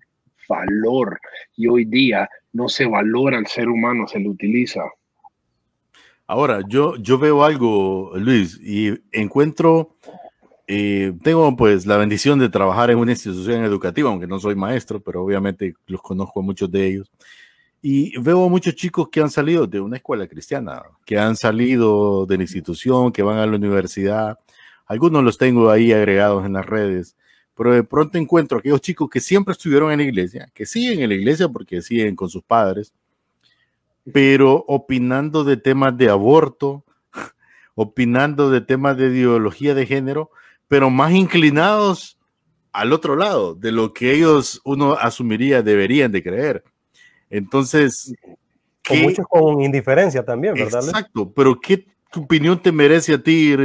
valor. 0.49 1.18
Y 1.56 1.68
hoy 1.68 1.86
día 1.86 2.30
no 2.56 2.70
se 2.70 2.86
valora 2.86 3.38
al 3.38 3.47
ser 3.47 3.68
humano, 3.68 4.08
se 4.08 4.18
le 4.18 4.30
utiliza. 4.30 4.82
Ahora, 6.26 6.62
yo, 6.68 6.95
yo 6.95 7.20
veo 7.20 7.43
algo, 7.43 8.14
Luis, 8.16 8.58
y 8.64 8.93
encuentro 9.12 9.97
eh, 10.68 11.14
tengo 11.22 11.53
pues 11.58 11.86
la 11.86 11.97
bendición 11.97 12.39
de 12.39 12.47
trabajar 12.47 12.89
en 12.89 12.97
una 12.97 13.12
institución 13.12 13.66
educativa, 13.66 14.10
aunque 14.10 14.26
no 14.26 14.39
soy 14.39 14.56
maestro, 14.56 15.01
pero 15.01 15.22
obviamente 15.22 15.76
los 15.88 16.01
conozco 16.01 16.39
a 16.39 16.43
muchos 16.43 16.72
de 16.72 16.88
ellos. 16.88 17.12
Y 17.82 18.18
veo 18.20 18.47
muchos 18.47 18.74
chicos 18.74 19.10
que 19.12 19.20
han 19.20 19.30
salido 19.30 19.68
de 19.68 19.82
una 19.82 19.97
escuela 19.97 20.26
cristiana, 20.26 20.82
que 21.06 21.20
han 21.20 21.36
salido 21.36 22.26
de 22.26 22.38
la 22.38 22.43
institución, 22.43 23.12
que 23.12 23.22
van 23.22 23.38
a 23.38 23.45
la 23.45 23.58
universidad. 23.58 24.39
Algunos 24.88 25.24
los 25.26 25.38
tengo 25.38 25.70
ahí 25.70 25.91
agregados 25.91 26.45
en 26.45 26.53
las 26.53 26.66
redes, 26.66 27.18
pero 27.56 27.74
de 27.74 27.84
pronto 27.84 28.18
encuentro 28.18 28.58
a 28.58 28.60
aquellos 28.60 28.82
chicos 28.82 29.10
que 29.10 29.20
siempre 29.20 29.53
estuvieron 29.53 29.91
en 29.91 29.99
la 29.99 30.03
iglesia, 30.03 30.49
que 30.53 30.66
siguen 30.66 31.01
en 31.01 31.10
la 31.10 31.16
iglesia 31.16 31.47
porque 31.47 31.82
siguen 31.82 32.16
con 32.16 32.30
sus 32.30 32.43
padres, 32.43 32.93
pero 34.12 34.64
opinando 34.68 35.43
de 35.43 35.58
temas 35.58 35.97
de 35.97 36.10
aborto, 36.10 36.84
opinando 37.76 38.51
de 38.51 38.62
temas 38.62 38.97
de 38.97 39.08
ideología 39.08 39.74
de 39.74 39.86
género, 39.86 40.32
pero 40.68 40.89
más 40.89 41.14
inclinados 41.14 42.20
al 42.74 42.91
otro 42.91 43.16
lado 43.16 43.56
de 43.56 43.72
lo 43.72 43.93
que 43.93 44.12
ellos 44.12 44.62
uno 44.66 44.93
asumiría 44.93 45.62
deberían 45.62 46.12
de 46.12 46.22
creer. 46.22 46.64
Entonces... 47.30 48.14
Con 48.86 49.01
muchos 49.01 49.26
con 49.28 49.62
indiferencia 49.62 50.24
también, 50.24 50.53
¿verdad? 50.53 50.84
Exacto, 50.84 51.32
pero 51.34 51.60
¿qué 51.60 51.88
opinión 52.22 52.61
te 52.61 52.72
merece 52.72 53.13
a 53.13 53.22
ti, 53.22 53.55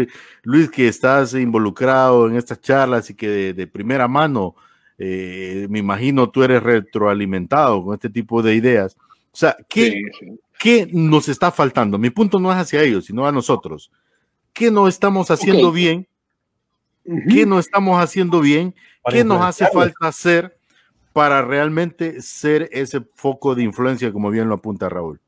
Luis, 0.43 0.71
que 0.71 0.89
estás 0.89 1.35
involucrado 1.35 2.29
en 2.29 2.37
estas 2.37 2.61
charlas 2.61 3.11
y 3.11 3.15
que 3.15 3.53
de, 3.53 3.67
primera 3.67 4.09
mano, 4.09 4.55
eh, 4.99 5.67
me 5.71 5.79
imagino, 5.79 6.31
tú 6.31 6.43
eres 6.43 6.63
retroalimentado 6.63 7.85
con 7.85 7.95
este 7.95 8.11
tipo 8.11 8.43
de 8.43 8.55
ideas? 8.55 8.97
O 9.33 9.37
sea, 9.37 9.57
¿qué, 9.69 10.03
¿qué 10.59 10.89
nos 10.93 11.29
está 11.29 11.51
faltando? 11.51 11.99
Mi 11.99 12.11
punto 12.11 12.39
no 12.39 12.51
es 12.53 12.59
hacia 12.59 12.83
ellos, 12.83 13.07
sino 13.07 13.27
a 13.27 13.33
nosotros. 13.33 13.91
¿Qué 14.53 14.71
no 14.71 14.89
estamos 14.89 15.31
haciendo 15.31 15.73
bien? 15.73 16.07
¿Qué 17.29 17.47
no 17.47 17.59
estamos 17.59 18.03
haciendo 18.03 18.41
bien? 18.41 18.75
¿Qué 19.09 19.25
nos 19.25 19.41
hace 19.41 19.67
falta 19.69 20.09
hacer 20.09 20.57
para 21.13 21.43
realmente 21.43 22.21
ser 22.23 22.69
ese 22.73 23.01
foco 23.15 23.55
de 23.55 23.63
influencia, 23.63 24.13
como 24.13 24.31
bien 24.31 24.49
lo 24.49 24.57
apunta 24.57 24.89
Raúl? 24.89 25.21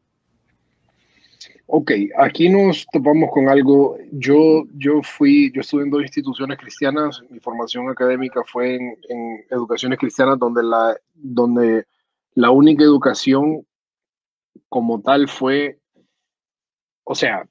Ok, 1.75 1.91
aquí 2.19 2.51
nos 2.51 2.87
topamos 2.93 3.31
con 3.31 3.49
algo. 3.49 3.97
Yo, 4.13 4.65
yo 4.75 5.01
fui, 5.03 5.51
yo 5.55 5.63
estuve 5.63 5.85
en 5.85 5.91
dos 5.91 6.03
instituciones 6.03 6.59
cristianas. 6.59 7.23
Mi 7.31 7.41
formación 7.41 7.89
académica 7.89 8.43
fue 8.47 8.75
en, 8.75 8.99
en 9.09 9.45
educaciones 9.49 9.99
cristianas, 9.99 10.39
donde 10.39 10.63
la, 10.63 10.95
donde 11.15 11.87
la 12.35 12.51
única 12.51 12.85
educación 12.85 13.67
como 14.69 15.01
tal 15.01 15.29
fue, 15.29 15.79
o 17.05 17.15
sea, 17.15 17.49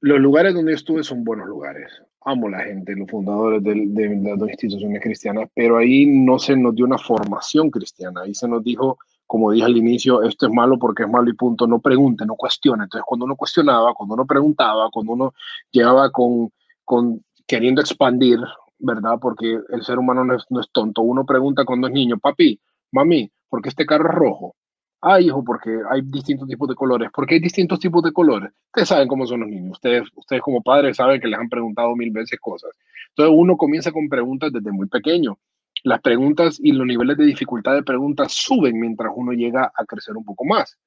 los 0.00 0.20
lugares 0.20 0.52
donde 0.52 0.74
estuve 0.74 1.02
son 1.02 1.24
buenos 1.24 1.48
lugares. 1.48 1.90
Amo 2.20 2.50
la 2.50 2.64
gente, 2.64 2.94
los 2.96 3.10
fundadores 3.10 3.62
de, 3.62 4.20
las 4.22 4.38
dos 4.38 4.50
instituciones 4.50 5.02
cristianas, 5.02 5.48
pero 5.54 5.78
ahí 5.78 6.04
no 6.04 6.38
se 6.38 6.54
nos 6.54 6.74
dio 6.74 6.84
una 6.84 6.98
formación 6.98 7.70
cristiana. 7.70 8.20
Ahí 8.24 8.34
se 8.34 8.46
nos 8.46 8.62
dijo, 8.62 8.98
como 9.28 9.52
dije 9.52 9.66
al 9.66 9.76
inicio, 9.76 10.22
esto 10.22 10.46
es 10.46 10.52
malo 10.52 10.78
porque 10.78 11.02
es 11.02 11.08
malo 11.08 11.28
y 11.30 11.34
punto. 11.34 11.66
No 11.66 11.80
pregunte, 11.80 12.24
no 12.24 12.34
cuestione. 12.34 12.84
Entonces, 12.84 13.04
cuando 13.06 13.26
uno 13.26 13.36
cuestionaba, 13.36 13.92
cuando 13.92 14.14
uno 14.14 14.26
preguntaba, 14.26 14.88
cuando 14.90 15.12
uno 15.12 15.34
llegaba 15.70 16.10
con, 16.10 16.50
con 16.82 17.22
queriendo 17.46 17.82
expandir, 17.82 18.40
¿verdad? 18.78 19.18
Porque 19.20 19.58
el 19.68 19.82
ser 19.84 19.98
humano 19.98 20.24
no 20.24 20.34
es, 20.34 20.44
no 20.48 20.60
es 20.60 20.70
tonto. 20.72 21.02
Uno 21.02 21.26
pregunta 21.26 21.66
cuando 21.66 21.88
es 21.88 21.92
niño, 21.92 22.18
papi, 22.18 22.58
mami, 22.90 23.30
¿por 23.50 23.60
qué 23.60 23.68
este 23.68 23.84
carro 23.84 24.08
es 24.08 24.14
rojo? 24.14 24.56
Ah, 25.02 25.20
hijo, 25.20 25.44
porque 25.44 25.78
hay 25.90 26.00
distintos 26.02 26.48
tipos 26.48 26.66
de 26.66 26.74
colores. 26.74 27.10
¿Por 27.12 27.26
qué 27.26 27.34
hay 27.34 27.40
distintos 27.40 27.78
tipos 27.78 28.02
de 28.02 28.12
colores? 28.12 28.50
Ustedes 28.68 28.88
saben 28.88 29.08
cómo 29.08 29.26
son 29.26 29.40
los 29.40 29.48
niños. 29.50 29.72
Ustedes, 29.72 30.08
ustedes 30.16 30.40
como 30.40 30.62
padres 30.62 30.96
saben 30.96 31.20
que 31.20 31.28
les 31.28 31.38
han 31.38 31.50
preguntado 31.50 31.94
mil 31.94 32.10
veces 32.10 32.40
cosas. 32.40 32.70
Entonces 33.10 33.34
uno 33.36 33.58
comienza 33.58 33.92
con 33.92 34.08
preguntas 34.08 34.50
desde 34.52 34.72
muy 34.72 34.88
pequeño. 34.88 35.38
Las 35.84 36.00
preguntas 36.00 36.58
y 36.62 36.72
los 36.72 36.86
niveles 36.86 37.16
de 37.16 37.26
dificultad 37.26 37.74
de 37.74 37.82
preguntas 37.82 38.32
suben 38.32 38.78
mientras 38.78 39.12
uno 39.14 39.32
llega 39.32 39.70
a 39.74 39.84
crecer 39.84 40.16
un 40.16 40.24
poco 40.24 40.44
más. 40.44 40.78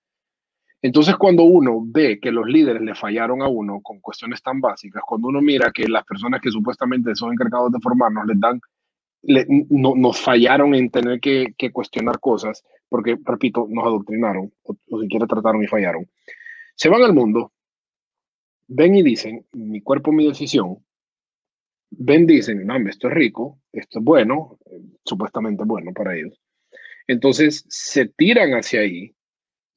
Entonces, 0.81 1.15
cuando 1.15 1.43
uno 1.43 1.79
ve 1.83 2.19
que 2.19 2.31
los 2.31 2.47
líderes 2.47 2.81
le 2.81 2.95
fallaron 2.95 3.41
a 3.41 3.47
uno 3.47 3.81
con 3.81 3.99
cuestiones 3.99 4.41
tan 4.41 4.59
básicas, 4.59 5.03
cuando 5.05 5.27
uno 5.27 5.39
mira 5.41 5.71
que 5.71 5.87
las 5.87 6.03
personas 6.03 6.41
que 6.41 6.49
supuestamente 6.49 7.15
son 7.15 7.33
encargados 7.33 7.71
de 7.71 7.79
formarnos 7.79 8.25
les 8.25 8.39
dan 8.39 8.59
no, 9.23 9.95
nos 9.95 10.19
fallaron 10.19 10.73
en 10.73 10.89
tener 10.89 11.19
que, 11.19 11.53
cuestionar 11.71 12.19
cosas, 12.19 12.63
porque, 12.89 13.17
repito, 13.23 13.67
nos 13.69 13.85
adoctrinaron, 13.85 14.51
o, 14.63 14.75
o 14.89 15.01
siquiera 15.01 15.27
trataron 15.27 15.63
y 15.63 15.67
fallaron. 15.67 16.09
Se 16.75 16.89
van 16.89 17.03
al 17.03 17.13
mundo, 17.13 17.51
ven 18.67 18.95
y 18.95 19.03
dicen, 19.03 19.45
mi 19.51 19.81
cuerpo, 19.81 20.11
mi 20.11 20.27
decisión. 20.27 20.77
Ven, 21.91 22.25
dicen, 22.25 22.65
no, 22.65 22.77
esto 22.89 23.09
es 23.09 23.13
rico, 23.13 23.59
esto 23.73 23.99
es 23.99 24.05
bueno, 24.05 24.57
supuestamente 25.03 25.63
bueno 25.65 25.91
para 25.93 26.15
ellos. 26.15 26.39
Entonces 27.07 27.65
se 27.67 28.07
tiran 28.07 28.51
hacia 28.51 28.81
ahí 28.81 29.13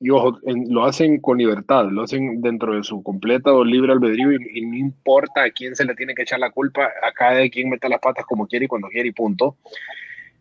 y 0.00 0.10
ojo, 0.10 0.38
lo 0.44 0.84
hacen 0.84 1.20
con 1.20 1.38
libertad, 1.38 1.86
lo 1.90 2.02
hacen 2.02 2.40
dentro 2.40 2.74
de 2.74 2.84
su 2.84 3.02
completa 3.02 3.52
o 3.52 3.64
libre 3.64 3.92
albedrío 3.92 4.32
y, 4.32 4.66
no 4.66 4.76
importa 4.76 5.44
a 5.44 5.50
quién 5.50 5.74
se 5.74 5.84
le 5.84 5.94
tiene 5.94 6.14
que 6.14 6.22
echar 6.22 6.38
la 6.38 6.50
culpa, 6.50 6.84
a 7.02 7.12
cada 7.12 7.48
quien 7.48 7.70
meta 7.70 7.88
las 7.88 8.00
patas 8.00 8.26
como 8.26 8.46
quiere 8.46 8.66
y 8.66 8.68
cuando 8.68 8.88
quiere 8.88 9.08
y 9.08 9.12
punto. 9.12 9.56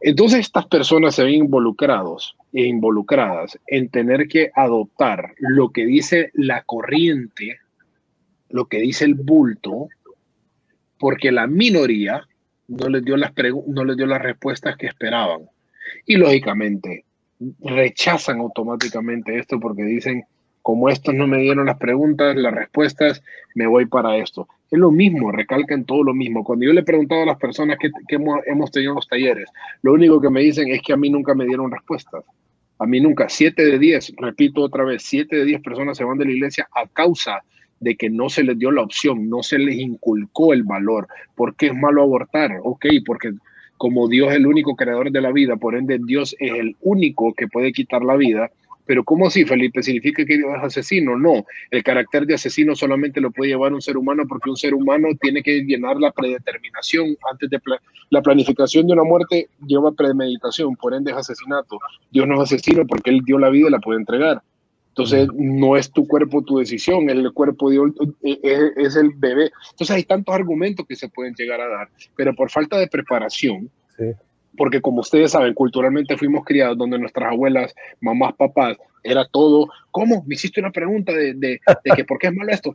Entonces 0.02 0.42
estas 0.42 0.66
personas 0.66 1.16
se 1.16 1.24
ven 1.24 1.36
involucrados 1.36 2.36
e 2.52 2.66
involucradas 2.66 3.58
en 3.68 3.90
tener 3.90 4.28
que 4.28 4.52
adoptar 4.54 5.34
lo 5.38 5.72
que 5.72 5.86
dice 5.86 6.30
la 6.34 6.64
corriente, 6.64 7.60
lo 8.50 8.66
que 8.66 8.80
dice 8.80 9.06
el 9.06 9.16
bulto, 9.16 9.88
porque 11.04 11.34
la 11.34 11.47
minoría 11.47 12.26
no 12.70 12.88
les 12.88 13.04
dio 13.04 13.18
las, 13.18 13.34
no 13.68 13.84
les 13.84 13.97
dio 13.97 14.06
las 14.06 14.22
respuestas 14.22 14.78
que 14.78 14.88
esperaban. 14.88 15.41
Y 16.06 16.16
lógicamente, 16.16 17.04
rechazan 17.60 18.39
automáticamente 18.39 19.38
esto 19.38 19.60
porque 19.60 19.84
dicen, 19.84 20.24
como 20.62 20.88
estos 20.88 21.14
no 21.14 21.28
me 21.28 21.39
dieron 21.39 21.66
las 21.66 21.78
preguntas, 21.78 22.38
las 22.38 22.54
respuestas, 22.54 23.22
me 23.54 23.68
voy 23.68 23.86
para 23.86 24.16
esto. 24.16 24.47
Es 24.72 24.80
lo 24.80 24.91
mismo, 24.91 25.30
recalcan 25.30 25.84
todo 25.84 26.04
lo 26.04 26.14
mismo. 26.14 26.41
Cuando 26.45 26.68
yo 26.68 26.72
le 26.72 26.80
he 26.80 26.86
preguntado 26.86 27.24
a 27.24 27.26
las 27.26 27.38
personas 27.38 27.78
que, 27.82 27.91
hemos, 28.08 28.72
tenido 28.72 28.93
en 28.93 28.95
los 28.95 29.08
talleres, 29.10 29.49
lo 29.82 29.91
único 29.91 30.22
que 30.22 30.30
me 30.30 30.39
dicen 30.39 30.70
es 30.70 30.82
que 30.82 30.93
a 30.93 30.97
mí 30.97 31.10
nunca 31.10 31.36
me 31.36 31.45
dieron 31.45 31.70
respuestas. 31.70 32.24
A 32.80 32.86
mí 32.86 33.01
nunca. 33.01 33.28
Siete 33.28 33.66
de 33.66 33.78
diez, 33.78 34.14
repito 34.16 34.62
otra 34.62 34.86
vez, 34.86 35.04
siete 35.04 35.36
de 35.36 35.43
diez 35.43 35.62
personas 35.62 35.97
se 35.97 36.06
van 36.06 36.18
de 36.18 36.24
la 36.24 36.32
iglesia 36.32 36.70
a 36.74 36.88
causa 36.88 37.43
de 37.84 37.96
que 37.96 38.10
no 38.10 38.30
se 38.30 38.44
les 38.44 38.58
dio 38.58 38.72
la 38.72 38.82
opción, 38.82 39.30
no 39.30 39.44
se 39.44 39.60
les 39.60 39.76
inculcó 39.76 40.54
el 40.54 40.64
valor. 40.64 41.08
¿Por 41.36 41.56
qué 41.56 41.68
es 41.68 41.76
malo 41.76 42.02
abortar? 42.02 42.52
Ok, 42.64 42.86
porque 43.06 43.34
como 43.78 44.08
Dios 44.08 44.32
es 44.32 44.38
el 44.38 44.48
único 44.48 44.76
creador 44.76 45.12
de 45.12 45.22
la 45.22 45.32
vida, 45.32 45.58
por 45.58 45.76
ende 45.76 46.00
Dios 46.04 46.36
es 46.40 46.54
el 46.54 46.76
único 46.82 47.34
que 47.34 47.48
puede 47.48 47.74
quitar 47.74 48.04
la 48.04 48.16
vida. 48.16 48.50
Pero 48.86 49.04
¿cómo 49.04 49.28
así, 49.28 49.46
Felipe? 49.46 49.82
¿Significa 49.82 50.26
que 50.26 50.38
Dios 50.38 50.52
es 50.58 50.64
asesino? 50.64 51.18
No, 51.18 51.46
el 51.72 51.84
carácter 51.84 52.26
de 52.26 52.36
asesino 52.36 52.76
solamente 52.76 53.22
lo 53.22 53.32
puede 53.32 53.52
llevar 53.52 53.74
un 53.74 53.82
ser 53.82 53.98
humano 53.98 54.24
porque 54.28 54.50
un 54.50 54.58
ser 54.58 54.74
humano 54.74 55.08
tiene 55.22 55.42
que 55.42 55.64
llenar 55.64 55.98
la 55.98 56.12
predeterminación 56.12 57.16
antes 57.32 57.50
de 57.50 57.60
la 58.10 58.22
planificación 58.22 58.86
de 58.88 58.94
una 58.94 59.04
muerte 59.04 59.48
lleva 59.66 59.92
premeditación, 59.92 60.76
por 60.76 60.94
ende 60.94 61.12
es 61.12 61.18
asesinato. 61.18 61.80
Dios 62.12 62.28
no 62.28 62.36
es 62.36 62.42
asesino 62.42 62.86
porque 62.86 63.10
Él 63.10 63.22
dio 63.26 63.40
la 63.40 63.50
vida 63.50 63.68
y 63.70 63.72
la 63.72 63.80
puede 63.80 64.00
entregar. 64.00 64.42
Entonces, 64.94 65.28
no 65.34 65.76
es 65.76 65.91
tu 65.91 66.08
cuerpo 66.08 66.44
tu 66.44 66.60
decisión, 66.60 67.10
el 67.10 67.34
cuerpo 67.34 67.72
de, 67.72 67.80
es, 68.22 68.60
es, 68.78 68.96
el 68.96 69.10
bebé. 69.16 69.52
Entonces, 69.72 69.96
hay 69.96 70.04
tantos 70.04 70.36
argumentos 70.36 70.86
que 70.88 70.96
se 70.96 71.10
pueden 71.10 71.34
llegar 71.34 71.60
a 71.60 71.68
dar, 71.68 71.89
pero 72.16 72.36
por 72.36 72.52
falta 72.52 72.78
de 72.78 72.88
preparación, 72.88 73.72
porque 74.56 74.82
como 74.82 75.02
ustedes 75.02 75.32
saben, 75.32 75.56
culturalmente 75.56 76.16
fuimos 76.16 76.46
criados 76.46 76.78
donde 76.78 77.00
nuestras 77.00 77.32
abuelas, 77.32 77.74
mamás, 78.02 78.36
papás, 78.36 78.78
era 79.02 79.26
todo, 79.26 79.68
¿cómo? 79.89 80.24
Me 80.28 80.36
hiciste 80.36 80.60
una 80.60 80.72
pregunta 80.72 81.12
de, 81.12 81.34
de, 81.34 81.60
que 81.96 82.06
por 82.06 82.20
qué 82.20 82.28
es 82.28 82.34
malo 82.34 82.52
esto. 82.52 82.72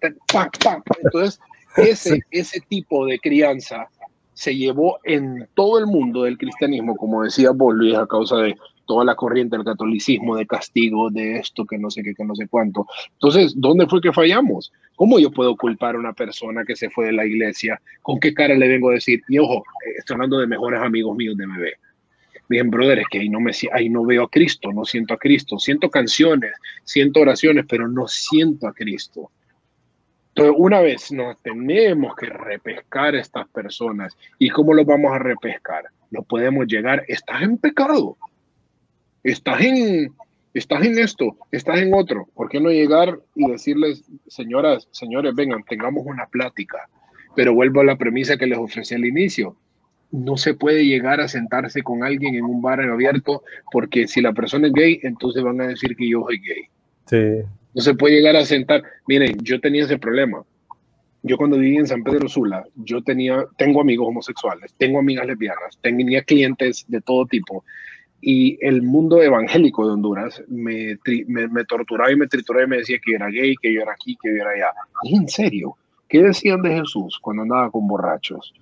Entonces, 1.04 1.40
ese, 1.76 2.20
ese 2.32 2.60
tipo 2.68 3.06
de 3.06 3.20
crianza 3.20 3.88
se 4.34 4.56
llevó 4.56 4.98
en 5.04 5.48
todo 5.54 5.78
el 5.78 5.86
mundo 5.86 6.24
del 6.24 6.36
cristianismo, 6.36 6.96
como 6.96 7.22
decía 7.22 7.52
vos, 7.52 7.74
Luis, 7.76 7.96
a 7.96 8.08
causa 8.08 8.38
de 8.38 8.56
toda 8.88 9.04
la 9.04 9.14
corriente 9.14 9.54
del 9.56 9.66
catolicismo, 9.66 10.34
de 10.34 10.46
castigo, 10.46 11.10
de 11.10 11.36
esto, 11.36 11.66
que 11.66 11.78
no 11.78 11.90
sé 11.90 12.02
qué, 12.02 12.14
que 12.14 12.24
no 12.24 12.34
sé 12.34 12.48
cuánto. 12.48 12.86
Entonces, 13.12 13.52
¿dónde 13.54 13.86
fue 13.86 14.00
que 14.00 14.12
fallamos? 14.14 14.72
¿Cómo 14.96 15.18
yo 15.20 15.30
puedo 15.30 15.54
culpar 15.56 15.94
a 15.94 15.98
una 15.98 16.14
persona 16.14 16.64
que 16.64 16.74
se 16.74 16.88
fue 16.88 17.06
de 17.06 17.12
la 17.12 17.26
iglesia? 17.26 17.80
¿Con 18.00 18.18
qué 18.18 18.32
cara 18.32 18.54
le 18.54 18.66
vengo 18.66 18.88
a 18.88 18.94
decir? 18.94 19.20
Y 19.28 19.38
ojo, 19.38 19.62
estoy 19.98 20.14
hablando 20.14 20.38
de 20.38 20.46
mejores 20.46 20.80
amigos 20.80 21.14
míos 21.16 21.36
de 21.36 21.46
bebé. 21.46 21.74
Bien, 22.48 22.70
brother, 22.70 23.00
es 23.00 23.06
que 23.10 23.18
ahí 23.18 23.28
no, 23.28 23.40
me, 23.40 23.52
ahí 23.72 23.90
no 23.90 24.06
veo 24.06 24.24
a 24.24 24.30
Cristo, 24.30 24.72
no 24.72 24.86
siento 24.86 25.12
a 25.12 25.18
Cristo. 25.18 25.58
Siento 25.58 25.90
canciones, 25.90 26.52
siento 26.82 27.20
oraciones, 27.20 27.66
pero 27.68 27.88
no 27.88 28.08
siento 28.08 28.66
a 28.66 28.72
Cristo. 28.72 29.30
Entonces, 30.28 30.54
una 30.56 30.80
vez 30.80 31.12
nos 31.12 31.36
tenemos 31.42 32.16
que 32.16 32.26
repescar 32.26 33.14
estas 33.14 33.46
personas. 33.48 34.16
¿Y 34.38 34.48
cómo 34.48 34.72
los 34.72 34.86
vamos 34.86 35.12
a 35.12 35.18
repescar? 35.18 35.84
No 36.10 36.22
podemos 36.22 36.66
llegar, 36.66 37.04
estás 37.06 37.42
en 37.42 37.58
pecado 37.58 38.16
estás 39.22 39.60
en, 39.60 40.12
estás 40.54 40.84
en 40.84 40.98
esto, 40.98 41.36
estás 41.50 41.80
en 41.80 41.94
otro. 41.94 42.28
¿Por 42.34 42.48
qué 42.48 42.60
no 42.60 42.70
llegar 42.70 43.18
y 43.34 43.50
decirles, 43.50 44.04
señoras, 44.26 44.88
señores, 44.90 45.34
vengan, 45.34 45.64
tengamos 45.64 46.04
una 46.06 46.26
plática? 46.26 46.88
Pero 47.34 47.54
vuelvo 47.54 47.80
a 47.80 47.84
la 47.84 47.96
premisa 47.96 48.36
que 48.36 48.46
les 48.46 48.58
ofrecí 48.58 48.94
al 48.94 49.04
inicio. 49.04 49.56
No 50.10 50.36
se 50.36 50.54
puede 50.54 50.86
llegar 50.86 51.20
a 51.20 51.28
sentarse 51.28 51.82
con 51.82 52.02
alguien 52.02 52.34
en 52.34 52.44
un 52.44 52.62
bar 52.62 52.80
abierto 52.80 53.42
porque 53.70 54.08
si 54.08 54.20
la 54.20 54.32
persona 54.32 54.68
es 54.68 54.72
gay, 54.72 55.00
entonces 55.02 55.42
van 55.42 55.60
a 55.60 55.68
decir 55.68 55.94
que 55.94 56.08
yo 56.08 56.24
soy 56.26 56.38
gay. 56.38 56.64
Sí. 57.06 57.46
No 57.74 57.82
se 57.82 57.94
puede 57.94 58.16
llegar 58.16 58.34
a 58.36 58.44
sentar. 58.44 58.82
Miren, 59.06 59.36
yo 59.42 59.60
tenía 59.60 59.84
ese 59.84 59.98
problema. 59.98 60.42
Yo 61.22 61.36
cuando 61.36 61.58
viví 61.58 61.76
en 61.76 61.86
San 61.86 62.04
Pedro 62.04 62.28
Sula, 62.28 62.64
yo 62.76 63.02
tenía, 63.02 63.44
tengo 63.56 63.80
amigos 63.80 64.08
homosexuales, 64.08 64.72
tengo 64.78 65.00
amigas 65.00 65.26
lesbianas, 65.26 65.76
tenía 65.82 66.22
clientes 66.22 66.84
de 66.88 67.00
todo 67.00 67.26
tipo 67.26 67.64
y 68.20 68.58
el 68.60 68.82
mundo 68.82 69.22
evangélico 69.22 69.86
de 69.86 69.92
Honduras 69.92 70.42
me, 70.48 70.98
me, 71.26 71.64
torturaba 71.64 72.10
y 72.10 72.16
me 72.16 72.26
trituraba 72.26 72.64
y 72.64 72.68
me 72.68 72.76
decía 72.78 72.98
que 73.04 73.12
yo 73.12 73.16
era 73.16 73.30
gay, 73.30 73.54
que 73.60 73.72
yo 73.72 73.82
era 73.82 73.92
aquí, 73.92 74.16
que 74.20 74.30
yo 74.30 74.42
era 74.42 74.50
allá. 74.50 74.72
¿Y 75.04 75.16
en 75.16 75.28
serio? 75.28 75.76
¿Qué 76.08 76.22
decían 76.22 76.62
de 76.62 76.74
Jesús 76.74 77.18
cuando 77.20 77.42
andaba 77.42 77.70
con 77.70 77.86
borrachos? 77.86 78.52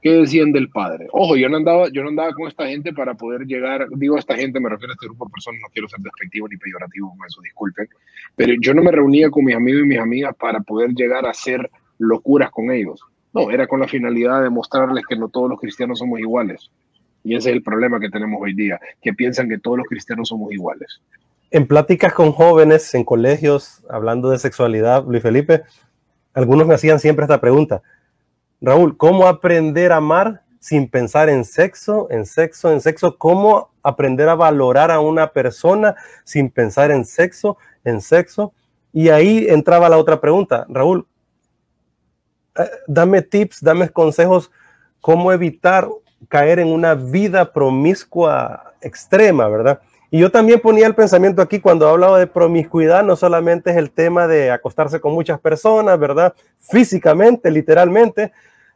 ¿Qué 0.00 0.12
decían 0.12 0.50
del 0.50 0.68
Padre? 0.68 1.08
Ojo, 1.12 1.36
yo 1.36 1.48
no 1.48 1.58
andaba, 1.58 1.88
yo 1.92 2.02
no 2.02 2.08
andaba 2.08 2.32
con 2.32 2.48
esta 2.48 2.66
gente 2.66 2.92
para 2.92 3.14
poder 3.14 3.42
llegar, 3.46 3.86
digo 3.94 4.18
esta 4.18 4.34
gente, 4.34 4.58
me 4.58 4.68
refiero 4.68 4.92
a 4.92 4.94
este 4.94 5.06
grupo 5.06 5.26
de 5.26 5.32
personas, 5.32 5.60
no 5.60 5.68
quiero 5.72 5.88
ser 5.88 6.00
despectivo 6.00 6.48
ni 6.48 6.56
peyorativo 6.56 7.14
con 7.16 7.26
eso, 7.26 7.40
disculpen, 7.40 7.88
pero 8.34 8.54
yo 8.60 8.74
no 8.74 8.82
me 8.82 8.90
reunía 8.90 9.30
con 9.30 9.44
mis 9.44 9.54
amigos 9.54 9.82
y 9.82 9.86
mis 9.86 9.98
amigas 9.98 10.34
para 10.36 10.60
poder 10.60 10.90
llegar 10.94 11.26
a 11.26 11.30
hacer 11.30 11.70
locuras 11.98 12.50
con 12.50 12.72
ellos. 12.72 13.00
No, 13.32 13.50
era 13.50 13.66
con 13.66 13.80
la 13.80 13.88
finalidad 13.88 14.42
de 14.42 14.50
mostrarles 14.50 15.04
que 15.06 15.16
no 15.16 15.28
todos 15.28 15.48
los 15.48 15.60
cristianos 15.60 16.00
somos 16.00 16.18
iguales 16.18 16.70
y 17.24 17.36
ese 17.36 17.50
es 17.50 17.56
el 17.56 17.62
problema 17.62 18.00
que 18.00 18.10
tenemos 18.10 18.40
hoy 18.40 18.54
día, 18.54 18.80
que 19.00 19.12
piensan 19.12 19.48
que 19.48 19.58
todos 19.58 19.78
los 19.78 19.86
cristianos 19.86 20.28
somos 20.28 20.52
iguales. 20.52 21.00
En 21.50 21.66
pláticas 21.66 22.12
con 22.12 22.32
jóvenes, 22.32 22.94
en 22.94 23.04
colegios, 23.04 23.84
hablando 23.88 24.30
de 24.30 24.38
sexualidad, 24.38 25.04
Luis 25.06 25.22
Felipe, 25.22 25.62
algunos 26.34 26.66
me 26.66 26.74
hacían 26.74 26.98
siempre 26.98 27.24
esta 27.24 27.40
pregunta. 27.40 27.82
Raúl, 28.60 28.96
¿cómo 28.96 29.26
aprender 29.26 29.92
a 29.92 29.96
amar 29.96 30.42
sin 30.60 30.88
pensar 30.88 31.28
en 31.28 31.44
sexo, 31.44 32.08
en 32.10 32.24
sexo, 32.24 32.72
en 32.72 32.80
sexo? 32.80 33.18
¿Cómo 33.18 33.70
aprender 33.82 34.28
a 34.28 34.34
valorar 34.34 34.90
a 34.90 35.00
una 35.00 35.32
persona 35.32 35.94
sin 36.24 36.48
pensar 36.50 36.90
en 36.90 37.04
sexo, 37.04 37.58
en 37.84 38.00
sexo? 38.00 38.54
Y 38.92 39.08
ahí 39.08 39.46
entraba 39.48 39.88
la 39.88 39.98
otra 39.98 40.20
pregunta. 40.20 40.64
Raúl, 40.68 41.06
eh, 42.56 42.70
dame 42.86 43.22
tips, 43.22 43.62
dame 43.62 43.88
consejos, 43.88 44.50
cómo 45.00 45.32
evitar 45.32 45.88
caer 46.28 46.58
en 46.58 46.68
una 46.68 46.94
vida 46.94 47.52
promiscua 47.52 48.74
extrema, 48.80 49.48
¿verdad? 49.48 49.80
Y 50.10 50.18
yo 50.18 50.30
también 50.30 50.60
ponía 50.60 50.86
el 50.86 50.94
pensamiento 50.94 51.40
aquí 51.40 51.58
cuando 51.58 51.88
hablaba 51.88 52.18
de 52.18 52.26
promiscuidad, 52.26 53.02
no 53.02 53.16
solamente 53.16 53.70
es 53.70 53.78
el 53.78 53.90
tema 53.90 54.26
de 54.26 54.50
acostarse 54.50 55.00
con 55.00 55.14
muchas 55.14 55.40
personas, 55.40 55.98
¿verdad? 55.98 56.34
Físicamente, 56.58 57.50
literalmente, 57.50 58.30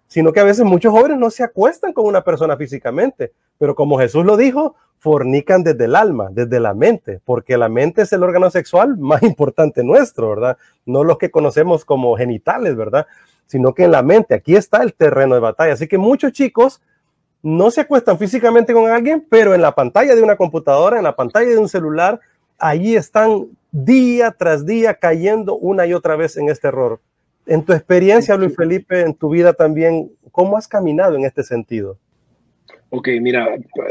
sino 0.06 0.32
que 0.32 0.40
a 0.40 0.44
veces 0.44 0.64
muchos 0.64 0.92
jóvenes 0.92 1.18
no 1.18 1.28
se 1.28 1.44
acuestan 1.44 1.92
con 1.92 2.06
una 2.06 2.24
persona 2.24 2.56
físicamente, 2.56 3.32
pero 3.58 3.74
como 3.74 3.98
Jesús 3.98 4.24
lo 4.24 4.38
dijo, 4.38 4.76
fornican 4.98 5.62
desde 5.62 5.84
el 5.84 5.96
alma, 5.96 6.28
desde 6.30 6.58
la 6.58 6.72
mente, 6.72 7.20
porque 7.24 7.58
la 7.58 7.68
mente 7.68 8.02
es 8.02 8.12
el 8.14 8.22
órgano 8.22 8.50
sexual 8.50 8.96
más 8.96 9.22
importante 9.22 9.84
nuestro, 9.84 10.30
¿verdad? 10.30 10.56
No 10.86 11.04
los 11.04 11.18
que 11.18 11.30
conocemos 11.30 11.84
como 11.84 12.16
genitales, 12.16 12.76
¿verdad? 12.76 13.06
Sino 13.46 13.74
que 13.74 13.84
en 13.84 13.92
la 13.92 14.02
mente, 14.02 14.34
aquí 14.34 14.56
está 14.56 14.82
el 14.82 14.94
terreno 14.94 15.34
de 15.34 15.40
batalla. 15.40 15.74
Así 15.74 15.86
que 15.86 15.98
muchos 15.98 16.32
chicos 16.32 16.80
no 17.46 17.70
se 17.70 17.82
acuestan 17.82 18.18
físicamente 18.18 18.72
con 18.72 18.90
alguien, 18.90 19.24
pero 19.30 19.54
en 19.54 19.62
la 19.62 19.72
pantalla 19.72 20.16
de 20.16 20.22
una 20.22 20.34
computadora, 20.34 20.98
en 20.98 21.04
la 21.04 21.14
pantalla 21.14 21.48
de 21.48 21.58
un 21.58 21.68
celular, 21.68 22.18
ahí 22.58 22.96
están 22.96 23.46
día 23.70 24.32
tras 24.32 24.66
día 24.66 24.94
cayendo 24.94 25.56
una 25.56 25.86
y 25.86 25.92
otra 25.92 26.16
vez 26.16 26.36
en 26.36 26.48
este 26.48 26.66
error. 26.66 27.00
En 27.46 27.64
tu 27.64 27.72
experiencia, 27.72 28.36
Luis 28.36 28.56
Felipe, 28.56 29.02
en 29.02 29.14
tu 29.14 29.28
vida 29.30 29.52
también, 29.52 30.10
¿cómo 30.32 30.56
has 30.56 30.66
caminado 30.66 31.14
en 31.14 31.24
este 31.24 31.44
sentido? 31.44 31.96
Ok, 32.90 33.10
mira, 33.20 33.46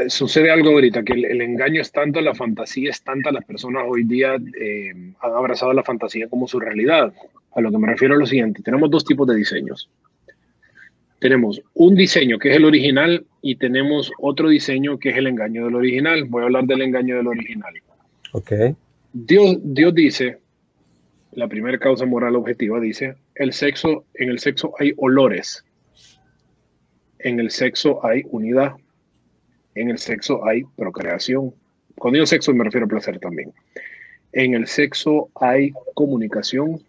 sucede 0.08 0.50
algo 0.50 0.72
ahorita, 0.72 1.02
que 1.02 1.14
el, 1.14 1.40
engaño 1.40 1.80
es 1.80 1.90
tanto, 1.90 2.20
la 2.20 2.34
fantasía 2.34 2.90
es 2.90 3.02
tanta, 3.02 3.32
las 3.32 3.46
personas 3.46 3.84
hoy 3.88 4.04
día 4.04 4.36
eh, 4.60 4.92
han 5.18 5.32
abrazado 5.32 5.72
la 5.72 5.82
fantasía 5.82 6.28
como 6.28 6.46
su 6.46 6.60
realidad. 6.60 7.10
A 7.54 7.62
lo 7.62 7.70
que 7.70 7.78
me 7.78 7.86
refiero 7.86 8.16
a 8.16 8.18
lo 8.18 8.26
siguiente, 8.26 8.60
tenemos 8.62 8.90
dos 8.90 9.06
tipos 9.06 9.26
de 9.26 9.34
diseños 9.34 9.88
tenemos 11.18 11.62
un 11.74 11.94
diseño 11.94 12.38
que 12.38 12.50
es 12.50 12.56
el 12.56 12.64
original 12.64 13.24
y 13.42 13.56
tenemos 13.56 14.12
otro 14.18 14.48
diseño 14.48 14.98
que 14.98 15.10
es 15.10 15.16
el 15.16 15.26
engaño 15.26 15.64
del 15.64 15.74
original. 15.74 16.24
Voy 16.24 16.42
a 16.42 16.44
hablar 16.46 16.64
del 16.64 16.82
engaño 16.82 17.16
del 17.16 17.26
original. 17.26 17.74
Ok. 18.32 18.52
Dios, 19.12 19.56
Dios 19.62 19.94
dice, 19.94 20.38
la 21.32 21.48
primera 21.48 21.78
causa 21.78 22.04
moral 22.04 22.36
objetiva 22.36 22.80
dice, 22.80 23.14
el 23.34 23.52
sexo, 23.52 24.04
en 24.14 24.30
el 24.30 24.38
sexo 24.38 24.72
hay 24.78 24.92
olores, 24.96 25.64
en 27.20 27.40
el 27.40 27.50
sexo 27.50 28.04
hay 28.04 28.22
unidad, 28.30 28.72
en 29.74 29.90
el 29.90 29.98
sexo 29.98 30.44
hay 30.44 30.64
procreación. 30.76 31.54
Cuando 31.96 32.16
digo 32.16 32.26
sexo 32.26 32.52
me 32.52 32.64
refiero 32.64 32.86
a 32.86 32.88
placer 32.88 33.18
también. 33.18 33.52
En 34.32 34.54
el 34.54 34.66
sexo 34.66 35.30
hay 35.40 35.72
comunicación 35.94 36.82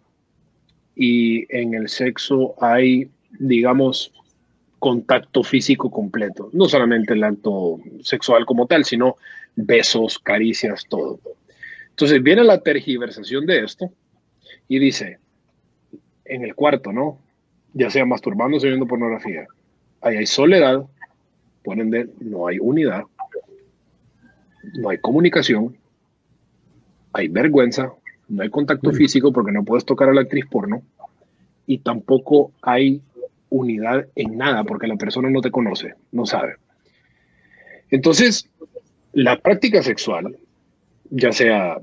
y 0.94 1.46
en 1.54 1.74
el 1.74 1.88
sexo 1.88 2.54
hay 2.60 3.08
digamos, 3.30 4.12
contacto 4.78 5.42
físico 5.42 5.90
completo. 5.90 6.50
No 6.52 6.66
solamente 6.66 7.14
el 7.14 7.24
acto 7.24 7.78
sexual 8.02 8.46
como 8.46 8.66
tal, 8.66 8.84
sino 8.84 9.16
besos, 9.56 10.18
caricias, 10.18 10.84
todo. 10.88 11.20
Entonces 11.90 12.22
viene 12.22 12.44
la 12.44 12.60
tergiversación 12.60 13.44
de 13.46 13.64
esto 13.64 13.90
y 14.68 14.78
dice, 14.78 15.18
en 16.24 16.44
el 16.44 16.54
cuarto, 16.54 16.92
¿no? 16.92 17.18
Ya 17.74 17.90
sea 17.90 18.04
masturbándose 18.04 18.68
viendo 18.68 18.86
pornografía, 18.86 19.46
ahí 20.00 20.16
hay 20.16 20.26
soledad, 20.26 20.84
por 21.64 21.78
ende 21.78 22.08
no 22.20 22.46
hay 22.46 22.58
unidad, 22.60 23.02
no 24.74 24.90
hay 24.90 24.98
comunicación, 24.98 25.76
hay 27.12 27.28
vergüenza, 27.28 27.92
no 28.28 28.42
hay 28.42 28.50
contacto 28.50 28.92
físico 28.92 29.32
porque 29.32 29.52
no 29.52 29.64
puedes 29.64 29.84
tocar 29.84 30.08
a 30.08 30.14
la 30.14 30.20
actriz 30.20 30.46
porno 30.46 30.82
y 31.66 31.78
tampoco 31.78 32.52
hay 32.62 33.02
unidad 33.50 34.06
en 34.14 34.36
nada 34.36 34.64
porque 34.64 34.86
la 34.86 34.96
persona 34.96 35.30
no 35.30 35.40
te 35.40 35.50
conoce, 35.50 35.94
no 36.12 36.26
sabe. 36.26 36.56
Entonces, 37.90 38.48
la 39.12 39.38
práctica 39.38 39.82
sexual, 39.82 40.36
ya 41.10 41.32
sea, 41.32 41.78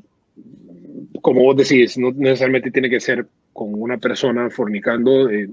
como 1.21 1.41
vos 1.41 1.57
decís, 1.57 1.97
no 1.97 2.11
necesariamente 2.11 2.71
tiene 2.71 2.89
que 2.89 2.99
ser 2.99 3.25
con 3.53 3.73
una 3.73 3.97
persona 3.97 4.49
fornicando 4.49 5.27
de, 5.27 5.49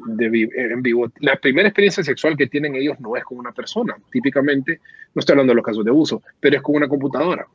en 0.57 0.83
vivo. 0.83 1.11
La 1.21 1.37
primera 1.37 1.69
experiencia 1.69 2.03
sexual 2.03 2.37
que 2.37 2.49
tienen 2.49 2.75
ellos 2.75 2.99
no 2.99 3.17
es 3.17 3.25
con 3.25 3.39
una 3.39 3.53
persona. 3.53 3.97
Típicamente, 4.11 4.81
no 5.15 5.21
estoy 5.21 5.35
hablando 5.35 5.53
de 5.53 5.57
los 5.57 5.65
casos 5.65 5.85
de 5.85 5.91
abuso, 5.91 6.21
pero 6.41 6.57
es 6.57 6.63
con 6.63 6.75
una 6.75 6.89
computadora. 6.89 7.47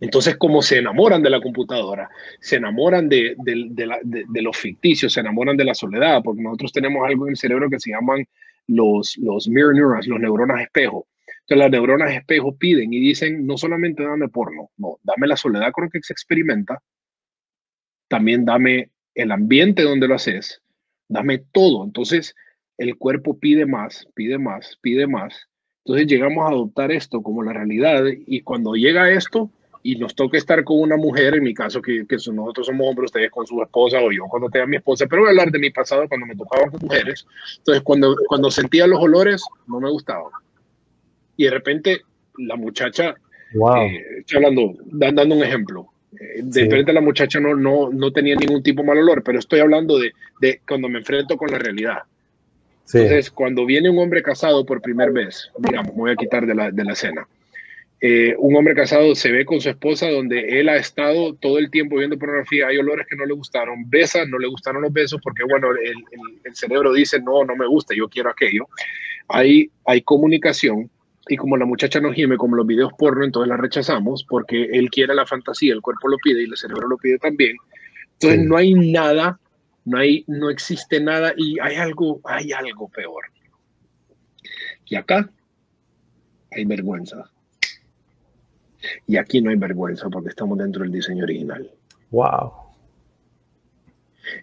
Entonces, 0.00 0.36
como 0.36 0.62
se 0.62 0.78
enamoran 0.78 1.22
de 1.22 1.30
la 1.30 1.40
computadora, 1.40 2.08
se 2.40 2.56
enamoran 2.56 3.08
de, 3.08 3.34
los 4.34 4.56
ficticios, 4.56 5.12
se 5.12 5.20
enamoran 5.20 5.56
de 5.56 5.64
la 5.64 5.74
soledad, 5.74 6.22
porque 6.22 6.42
nosotros 6.42 6.72
tenemos 6.72 7.06
algo 7.06 7.26
en 7.26 7.30
el 7.30 7.36
cerebro 7.36 7.68
que 7.68 7.80
se 7.80 7.90
llaman 7.90 8.24
los, 8.68 9.16
los 9.18 9.48
mirror 9.48 9.74
neurons, 9.74 10.06
los 10.06 10.20
neuronas 10.20 10.62
espejo. 10.62 11.08
Entonces, 11.40 11.58
las 11.58 11.70
neuronas 11.70 12.12
espejo 12.12 12.56
piden 12.56 12.92
y 12.92 13.00
dicen, 13.00 13.46
no 13.46 13.56
solamente 13.56 14.04
dame 14.04 14.28
porno, 14.28 14.70
no, 14.76 14.98
dame 15.02 15.26
la 15.26 15.36
soledad 15.36 15.72
con 15.72 15.84
la 15.84 15.90
que 15.90 16.02
se 16.02 16.12
experimenta, 16.12 16.80
también 18.06 18.44
dame 18.44 18.90
el 19.14 19.32
ambiente 19.32 19.82
donde 19.82 20.06
lo 20.06 20.14
haces, 20.14 20.62
dame 21.08 21.38
todo. 21.38 21.84
Entonces, 21.84 22.36
el 22.76 22.96
cuerpo 22.96 23.38
pide 23.38 23.66
más, 23.66 24.06
pide 24.14 24.38
más, 24.38 24.78
pide 24.80 25.08
más. 25.08 25.48
Entonces, 25.84 26.06
llegamos 26.06 26.44
a 26.44 26.50
adoptar 26.52 26.92
esto 26.92 27.22
como 27.22 27.42
la 27.42 27.52
realidad 27.52 28.04
y 28.26 28.42
cuando 28.42 28.74
llega 28.74 29.10
esto, 29.10 29.50
y 29.82 29.96
nos 29.96 30.14
toca 30.14 30.36
estar 30.36 30.64
con 30.64 30.80
una 30.80 30.96
mujer, 30.96 31.34
en 31.34 31.44
mi 31.44 31.54
caso, 31.54 31.80
que, 31.80 32.06
que 32.06 32.16
nosotros 32.32 32.66
somos 32.66 32.86
hombres, 32.88 33.06
ustedes 33.06 33.30
con 33.30 33.46
su 33.46 33.62
esposa 33.62 34.00
o 34.00 34.10
yo 34.10 34.24
cuando 34.28 34.48
tenía 34.48 34.66
mi 34.66 34.76
esposa, 34.76 35.06
pero 35.08 35.22
voy 35.22 35.28
a 35.28 35.30
hablar 35.30 35.50
de 35.50 35.58
mi 35.58 35.70
pasado 35.70 36.08
cuando 36.08 36.26
me 36.26 36.36
tocaba 36.36 36.70
con 36.70 36.80
mujeres. 36.82 37.26
Entonces, 37.58 37.82
cuando, 37.82 38.16
cuando 38.28 38.50
sentía 38.50 38.86
los 38.86 39.00
olores, 39.00 39.42
no 39.66 39.80
me 39.80 39.90
gustaba. 39.90 40.30
Y 41.36 41.44
de 41.44 41.50
repente, 41.50 42.02
la 42.38 42.56
muchacha, 42.56 43.14
wow. 43.54 43.76
eh, 43.76 44.04
estoy 44.18 44.36
hablando, 44.36 44.74
dando 44.86 45.34
un 45.34 45.42
ejemplo, 45.42 45.88
eh, 46.12 46.40
de 46.42 46.62
repente 46.64 46.92
la 46.92 47.00
muchacha 47.00 47.38
no, 47.38 47.54
no, 47.54 47.90
no 47.90 48.12
tenía 48.12 48.34
ningún 48.34 48.62
tipo 48.62 48.82
de 48.82 48.88
mal 48.88 48.98
olor, 48.98 49.22
pero 49.22 49.38
estoy 49.38 49.60
hablando 49.60 49.98
de, 49.98 50.12
de 50.40 50.60
cuando 50.66 50.88
me 50.88 50.98
enfrento 50.98 51.36
con 51.36 51.50
la 51.50 51.58
realidad. 51.58 51.98
Sí. 52.84 52.98
Entonces, 52.98 53.30
cuando 53.30 53.66
viene 53.66 53.90
un 53.90 53.98
hombre 53.98 54.22
casado 54.22 54.64
por 54.64 54.80
primera 54.80 55.12
vez, 55.12 55.50
digamos, 55.58 55.92
me 55.94 56.00
voy 56.00 56.10
a 56.12 56.16
quitar 56.16 56.46
de 56.46 56.54
la, 56.54 56.70
de 56.70 56.84
la 56.84 56.92
escena 56.94 57.28
eh, 58.00 58.36
un 58.38 58.54
hombre 58.54 58.74
casado 58.74 59.14
se 59.16 59.32
ve 59.32 59.44
con 59.44 59.60
su 59.60 59.68
esposa 59.68 60.08
donde 60.08 60.60
él 60.60 60.68
ha 60.68 60.76
estado 60.76 61.34
todo 61.34 61.58
el 61.58 61.68
tiempo 61.68 61.96
viendo 61.96 62.16
pornografía, 62.16 62.68
hay 62.68 62.78
olores 62.78 63.06
que 63.08 63.16
no 63.16 63.26
le 63.26 63.34
gustaron, 63.34 63.90
besa, 63.90 64.24
no 64.24 64.38
le 64.38 64.46
gustaron 64.46 64.82
los 64.82 64.92
besos 64.92 65.20
porque, 65.20 65.42
bueno, 65.42 65.70
el, 65.72 66.04
el, 66.44 66.54
cerebro 66.54 66.92
dice, 66.92 67.20
no, 67.20 67.44
no 67.44 67.56
me 67.56 67.66
gusta, 67.66 67.94
yo 67.96 68.08
quiero 68.08 68.30
aquello. 68.30 68.68
Hay, 69.26 69.70
hay 69.84 70.02
comunicación 70.02 70.88
y 71.28 71.36
como 71.36 71.56
la 71.56 71.66
muchacha 71.66 72.00
no 72.00 72.12
gime 72.12 72.36
como 72.36 72.54
los 72.54 72.66
videos 72.66 72.92
porno, 72.96 73.24
entonces 73.24 73.48
la 73.48 73.56
rechazamos 73.56 74.24
porque 74.28 74.62
él 74.72 74.90
quiere 74.90 75.14
la 75.14 75.26
fantasía, 75.26 75.74
el 75.74 75.82
cuerpo 75.82 76.08
lo 76.08 76.18
pide 76.18 76.42
y 76.42 76.44
el 76.44 76.56
cerebro 76.56 76.86
lo 76.86 76.98
pide 76.98 77.18
también. 77.18 77.56
Entonces 78.14 78.46
no 78.46 78.56
hay 78.56 78.74
nada 78.74 79.38
No 79.84 79.98
hay, 79.98 80.24
no 80.26 80.50
existe 80.50 81.00
nada 81.00 81.32
y 81.36 81.58
hay 81.60 81.76
algo, 81.76 82.20
hay 82.24 82.52
algo 82.52 82.88
peor. 82.88 83.24
Y 84.86 84.94
acá 84.94 85.28
hay 86.52 86.64
vergüenza. 86.64 87.30
Y 89.06 89.16
aquí 89.16 89.40
no 89.40 89.50
hay 89.50 89.56
vergüenza 89.56 90.08
porque 90.08 90.30
estamos 90.30 90.58
dentro 90.58 90.82
del 90.82 90.92
diseño 90.92 91.24
original. 91.24 91.70
Wow. 92.10 92.52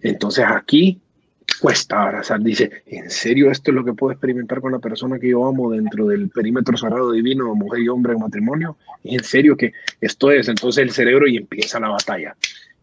Entonces 0.02 0.44
aquí 0.48 1.00
cuesta 1.60 2.02
abrazar. 2.02 2.40
Dice, 2.40 2.82
¿en 2.86 3.10
serio 3.10 3.50
esto 3.50 3.70
es 3.70 3.74
lo 3.74 3.84
que 3.84 3.94
puedo 3.94 4.12
experimentar 4.12 4.60
con 4.60 4.72
la 4.72 4.78
persona 4.78 5.18
que 5.18 5.30
yo 5.30 5.46
amo 5.46 5.70
dentro 5.70 6.06
del 6.06 6.28
perímetro 6.28 6.76
sagrado 6.76 7.12
divino, 7.12 7.54
mujer 7.54 7.80
y 7.80 7.88
hombre 7.88 8.12
en 8.12 8.20
matrimonio? 8.20 8.76
¿En 9.04 9.22
serio 9.22 9.56
que 9.56 9.72
esto 10.00 10.30
es? 10.30 10.48
Entonces 10.48 10.82
el 10.82 10.90
cerebro 10.90 11.26
y 11.26 11.36
empieza 11.36 11.80
la 11.80 11.88
batalla. 11.88 12.36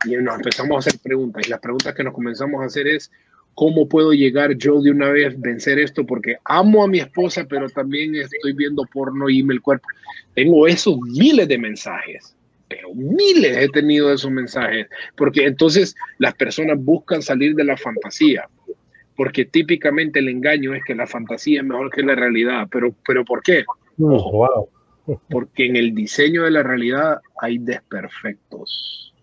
Y 0.05 0.16
nos 0.18 0.36
empezamos 0.36 0.76
a 0.76 0.80
hacer 0.80 0.99
preguntas. 1.01 1.45
Y 1.45 1.49
las 1.49 1.59
preguntas 1.59 1.93
que 1.93 2.03
nos 2.03 2.14
comenzamos 2.14 2.61
a 2.61 2.66
hacer 2.66 2.88
es, 2.88 3.11
¿cómo 3.56 3.88
puedo 3.88 4.14
llegar 4.14 4.56
yo 4.56 4.82
de 4.82 4.91
una 4.91 5.10
vez 5.10 5.39
vencer 5.39 5.80
esto? 5.80 6.06
Porque 6.06 6.38
amo 6.45 6.84
a 6.84 6.88
mi 6.88 6.99
esposa, 6.99 7.45
pero 7.47 7.70
también 7.70 8.16
estoy 8.16 8.54
viendo 8.54 8.84
porno 8.91 9.30
y 9.30 9.43
me 9.43 9.54
el 9.54 9.62
cuerpo. 9.62 9.88
Tengo 10.34 10.68
esos 10.68 10.97
miles 10.99 11.47
de 11.47 11.58
mensajes 11.58 12.36
pero 12.74 12.93
miles 12.95 13.56
he 13.58 13.70
tenido 13.70 14.12
esos 14.12 14.32
mensajes, 14.32 14.88
porque 15.16 15.45
entonces 15.45 15.95
las 16.18 16.34
personas 16.34 16.78
buscan 16.80 17.22
salir 17.22 17.56
de 17.56 17.64
la 17.64 17.78
fantasía, 17.78 18.47
porque 19.16 19.45
típicamente 19.45 20.20
el 20.20 20.30
engaño 20.30 20.74
es 20.74 20.84
que 20.84 20.95
la 20.95 21.06
fantasía 21.06 21.60
es 21.60 21.66
mejor 21.66 21.91
que 21.91 22.01
la 22.01 22.16
realidad, 22.16 22.68
pero, 22.72 22.95
pero 23.06 23.24
¿por 23.24 23.43
qué? 23.43 23.64
wow. 23.97 24.68
Porque 25.30 25.66
en 25.66 25.76
el 25.76 25.93
diseño 25.93 26.43
de 26.43 26.51
la 26.51 26.64
realidad 26.64 27.20
hay 27.41 27.58
desperfectos. 27.58 29.14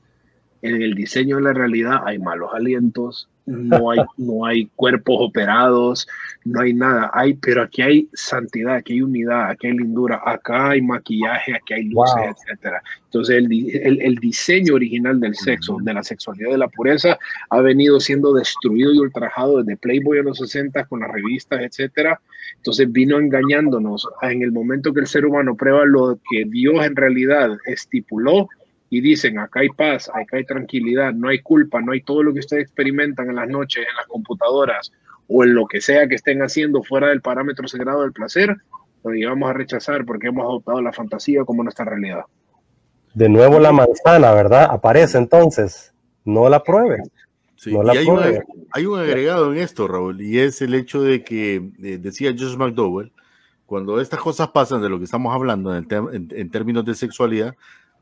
En 0.62 0.83
el 0.83 0.95
diseño 0.95 1.37
de 1.37 1.43
la 1.43 1.53
realidad 1.55 2.03
hay 2.05 2.18
malos 2.18 2.51
alientos, 2.53 3.28
no 3.51 3.90
hay, 3.90 3.98
no 4.16 4.46
hay 4.46 4.66
cuerpos 4.76 5.16
operados, 5.18 6.07
no 6.44 6.61
hay 6.61 6.72
nada. 6.72 7.11
Hay, 7.12 7.34
pero 7.34 7.62
aquí 7.62 7.82
hay 7.82 8.09
santidad, 8.12 8.76
aquí 8.76 8.94
hay 8.94 9.03
unidad, 9.03 9.51
aquí 9.51 9.66
hay 9.66 9.74
lindura, 9.74 10.22
acá 10.24 10.70
hay 10.70 10.82
maquillaje, 10.82 11.55
aquí 11.55 11.74
hay 11.74 11.84
luces, 11.84 12.36
etcétera. 12.36 12.82
Entonces, 13.05 13.36
el, 13.36 14.01
el, 14.01 14.14
diseño 14.16 14.74
original 14.74 15.18
del 15.18 15.34
sexo, 15.34 15.78
de 15.82 15.92
la 15.92 16.05
sexualidad, 16.05 16.51
de 16.51 16.59
la 16.59 16.68
pureza, 16.68 17.18
ha 17.51 17.61
venido 17.61 17.98
siendo 17.98 18.32
destruido 18.32 18.94
y 18.94 18.98
ultrajado 18.98 19.62
desde 19.62 19.76
Playboy 19.76 20.18
en 20.18 20.26
los 20.26 20.38
60 20.38 20.84
con 20.84 21.01
las 21.01 21.11
revistas, 21.11 21.61
etcétera. 21.61 22.20
Entonces, 22.57 22.90
vino 22.90 23.18
engañándonos 23.18 24.09
en 24.22 24.42
el 24.42 24.53
momento 24.53 24.92
que 24.92 25.01
el 25.01 25.07
ser 25.07 25.26
humano 25.26 25.57
prueba 25.57 25.84
lo 25.84 26.18
que 26.30 26.44
Dios 26.46 26.84
en 26.84 26.94
realidad 26.94 27.59
estipuló 27.66 28.48
y 28.93 29.01
dicen, 29.01 29.38
acá 29.38 29.61
hay 29.61 29.68
paz, 29.68 30.11
acá 30.12 30.36
hay 30.36 30.45
tranquilidad, 30.45 31.12
no 31.12 31.28
hay 31.28 31.38
culpa, 31.38 31.80
no 31.80 31.93
hay 31.93 32.03
todo 32.03 32.24
lo 32.24 32.34
que 32.34 32.41
ustedes 32.41 32.64
experimentan 32.64 33.30
en 33.30 33.36
las 33.36 33.49
noches, 33.49 33.86
en 33.88 33.97
las 33.97 34.07
computadoras 34.07 34.93
o 35.28 35.45
en 35.45 35.55
lo 35.55 35.66
que 35.66 35.80
sea 35.80 36.09
que 36.09 36.16
estén 36.16 36.43
haciendo 36.43 36.82
fuera 36.82 37.07
del 37.07 37.20
parámetro 37.20 37.68
sagrado 37.68 38.03
del 38.03 38.12
placer, 38.12 38.57
lo 39.05 39.12
llevamos 39.12 39.49
a 39.49 39.53
rechazar 39.53 40.05
porque 40.05 40.26
hemos 40.26 40.45
adoptado 40.45 40.82
la 40.82 40.93
fantasía 40.93 41.45
como 41.45 41.62
nuestra 41.62 41.84
realidad. 41.84 42.24
De 43.14 43.28
nuevo 43.28 43.61
la 43.61 43.70
manzana, 43.70 44.32
¿verdad? 44.34 44.68
Aparece 44.70 45.18
entonces, 45.18 45.95
no 46.24 46.49
la 46.49 46.62
pruebe. 46.64 47.03
Sí, 47.55 47.70
y 47.70 47.99
hay, 48.72 48.86
un 48.86 48.99
agregado 48.99 49.53
en 49.53 49.59
esto, 49.59 49.86
Raúl, 49.86 50.20
y 50.20 50.41
es 50.41 50.62
el 50.62 50.74
hecho 50.74 51.03
de 51.03 51.22
que, 51.22 51.57
eh, 51.82 51.99
decía 52.01 52.32
Joseph 52.36 52.59
McDowell, 52.59 53.12
cuando 53.66 54.01
estas 54.01 54.18
cosas 54.18 54.49
pasan 54.49 54.82
de 54.82 54.88
lo 54.88 54.99
que 54.99 55.05
estamos 55.05 55.32
hablando 55.32 55.76
en, 55.76 55.86
en 56.11 56.51
términos 56.51 56.84
de 56.84 56.95
sexualidad, 56.95 57.55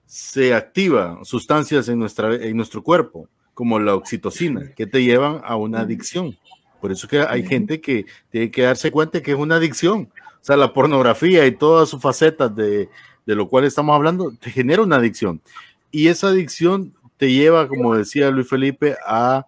se 0.08 0.54
activa 0.54 1.18
sustancias 1.22 1.86
en, 1.90 1.98
nuestra, 1.98 2.34
en 2.34 2.56
nuestro 2.56 2.82
cuerpo, 2.82 3.28
como 3.52 3.78
la 3.78 3.94
oxitocina, 3.94 4.72
que 4.74 4.86
te 4.86 5.04
llevan 5.04 5.42
a 5.44 5.56
una 5.56 5.80
adicción. 5.80 6.38
Por 6.80 6.90
eso 6.90 7.06
que 7.06 7.20
hay 7.20 7.46
gente 7.46 7.82
que 7.82 8.06
tiene 8.30 8.50
que 8.50 8.62
darse 8.62 8.90
cuenta 8.90 9.22
que 9.22 9.32
es 9.32 9.36
una 9.36 9.56
adicción. 9.56 10.08
O 10.40 10.44
sea, 10.44 10.56
la 10.56 10.72
pornografía 10.72 11.46
y 11.46 11.52
todas 11.52 11.90
sus 11.90 12.00
facetas 12.00 12.56
de, 12.56 12.88
de 13.26 13.34
lo 13.34 13.48
cual 13.48 13.64
estamos 13.64 13.94
hablando 13.94 14.32
te 14.40 14.50
genera 14.50 14.80
una 14.80 14.96
adicción. 14.96 15.42
Y 15.90 16.08
esa 16.08 16.28
adicción 16.28 16.94
te 17.18 17.30
lleva, 17.30 17.68
como 17.68 17.94
decía 17.94 18.30
Luis 18.30 18.48
Felipe, 18.48 18.96
a, 19.06 19.46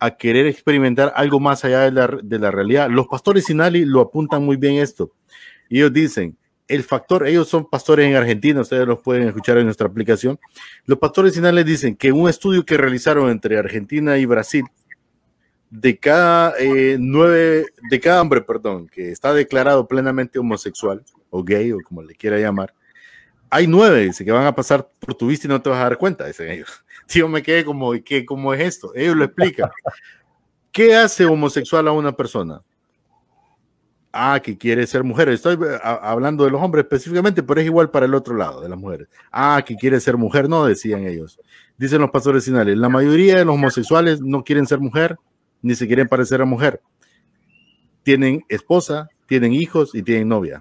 a 0.00 0.10
querer 0.16 0.46
experimentar 0.48 1.12
algo 1.14 1.38
más 1.38 1.64
allá 1.64 1.82
de 1.82 1.92
la, 1.92 2.08
de 2.08 2.38
la 2.40 2.50
realidad. 2.50 2.90
Los 2.90 3.06
pastores 3.06 3.44
Sinali 3.44 3.84
lo 3.84 4.00
apuntan 4.00 4.44
muy 4.44 4.56
bien 4.56 4.78
esto. 4.78 5.12
Ellos 5.70 5.92
dicen, 5.92 6.36
el 6.68 6.82
factor, 6.84 7.26
ellos 7.26 7.48
son 7.48 7.68
pastores 7.68 8.08
en 8.08 8.16
Argentina, 8.16 8.60
ustedes 8.60 8.86
los 8.86 9.00
pueden 9.00 9.28
escuchar 9.28 9.58
en 9.58 9.64
nuestra 9.64 9.86
aplicación. 9.86 10.38
Los 10.86 10.98
pastores 10.98 11.34
finales 11.34 11.66
dicen 11.66 11.96
que 11.96 12.12
un 12.12 12.28
estudio 12.28 12.64
que 12.64 12.76
realizaron 12.76 13.30
entre 13.30 13.58
Argentina 13.58 14.16
y 14.18 14.24
Brasil, 14.24 14.64
de 15.70 15.98
cada 15.98 16.54
eh, 16.58 16.96
nueve, 16.98 17.66
de 17.90 18.00
cada 18.00 18.20
hombre, 18.20 18.42
perdón, 18.42 18.88
que 18.88 19.10
está 19.10 19.32
declarado 19.32 19.88
plenamente 19.88 20.38
homosexual 20.38 21.02
o 21.30 21.42
gay 21.42 21.72
o 21.72 21.78
como 21.82 22.02
le 22.02 22.14
quiera 22.14 22.38
llamar, 22.38 22.74
hay 23.48 23.66
nueve, 23.66 24.00
dice, 24.00 24.24
que 24.24 24.32
van 24.32 24.46
a 24.46 24.54
pasar 24.54 24.88
por 24.98 25.14
tu 25.14 25.26
vista 25.26 25.46
y 25.46 25.50
no 25.50 25.60
te 25.60 25.68
vas 25.68 25.78
a 25.78 25.84
dar 25.84 25.98
cuenta, 25.98 26.26
dicen 26.26 26.50
ellos. 26.50 26.84
Tío, 27.06 27.28
me 27.28 27.42
quedé 27.42 27.64
como, 27.64 27.92
¿qué, 28.02 28.24
¿cómo 28.24 28.54
es 28.54 28.60
esto? 28.60 28.92
Ellos 28.94 29.16
lo 29.16 29.24
explican. 29.24 29.70
¿Qué 30.70 30.94
hace 30.94 31.26
homosexual 31.26 31.86
a 31.88 31.92
una 31.92 32.12
persona? 32.12 32.62
Ah, 34.14 34.40
que 34.42 34.58
quiere 34.58 34.86
ser 34.86 35.02
mujer. 35.04 35.30
Estoy 35.30 35.54
eh, 35.54 35.78
hablando 35.82 36.44
de 36.44 36.50
los 36.50 36.60
hombres 36.60 36.84
específicamente, 36.84 37.42
pero 37.42 37.60
es 37.60 37.66
igual 37.66 37.90
para 37.90 38.04
el 38.04 38.14
otro 38.14 38.36
lado 38.36 38.60
de 38.60 38.68
las 38.68 38.78
mujeres. 38.78 39.08
Ah, 39.30 39.62
que 39.66 39.74
quiere 39.74 39.98
ser 40.00 40.18
mujer, 40.18 40.50
no, 40.50 40.66
decían 40.66 41.06
ellos. 41.06 41.40
Dicen 41.78 42.00
los 42.00 42.10
pastores 42.10 42.44
finales, 42.44 42.76
la 42.76 42.90
mayoría 42.90 43.38
de 43.38 43.46
los 43.46 43.54
homosexuales 43.54 44.20
no 44.20 44.44
quieren 44.44 44.66
ser 44.66 44.80
mujer, 44.80 45.16
ni 45.62 45.74
se 45.74 45.86
quieren 45.86 46.08
parecer 46.08 46.42
a 46.42 46.44
mujer. 46.44 46.82
Tienen 48.02 48.44
esposa, 48.50 49.08
tienen 49.26 49.54
hijos 49.54 49.94
y 49.94 50.02
tienen 50.02 50.28
novia. 50.28 50.60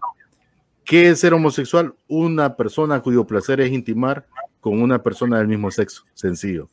¿Qué 0.86 1.10
es 1.10 1.20
ser 1.20 1.34
homosexual? 1.34 1.94
Una 2.08 2.56
persona 2.56 3.02
cuyo 3.02 3.28
placer 3.28 3.60
es 3.60 3.72
intimar 3.72 4.28
con 4.62 4.82
una 4.82 5.04
persona 5.04 5.40
del 5.40 5.50
mismo 5.50 5.72
sexo, 5.72 6.06
sencillo. 6.14 6.70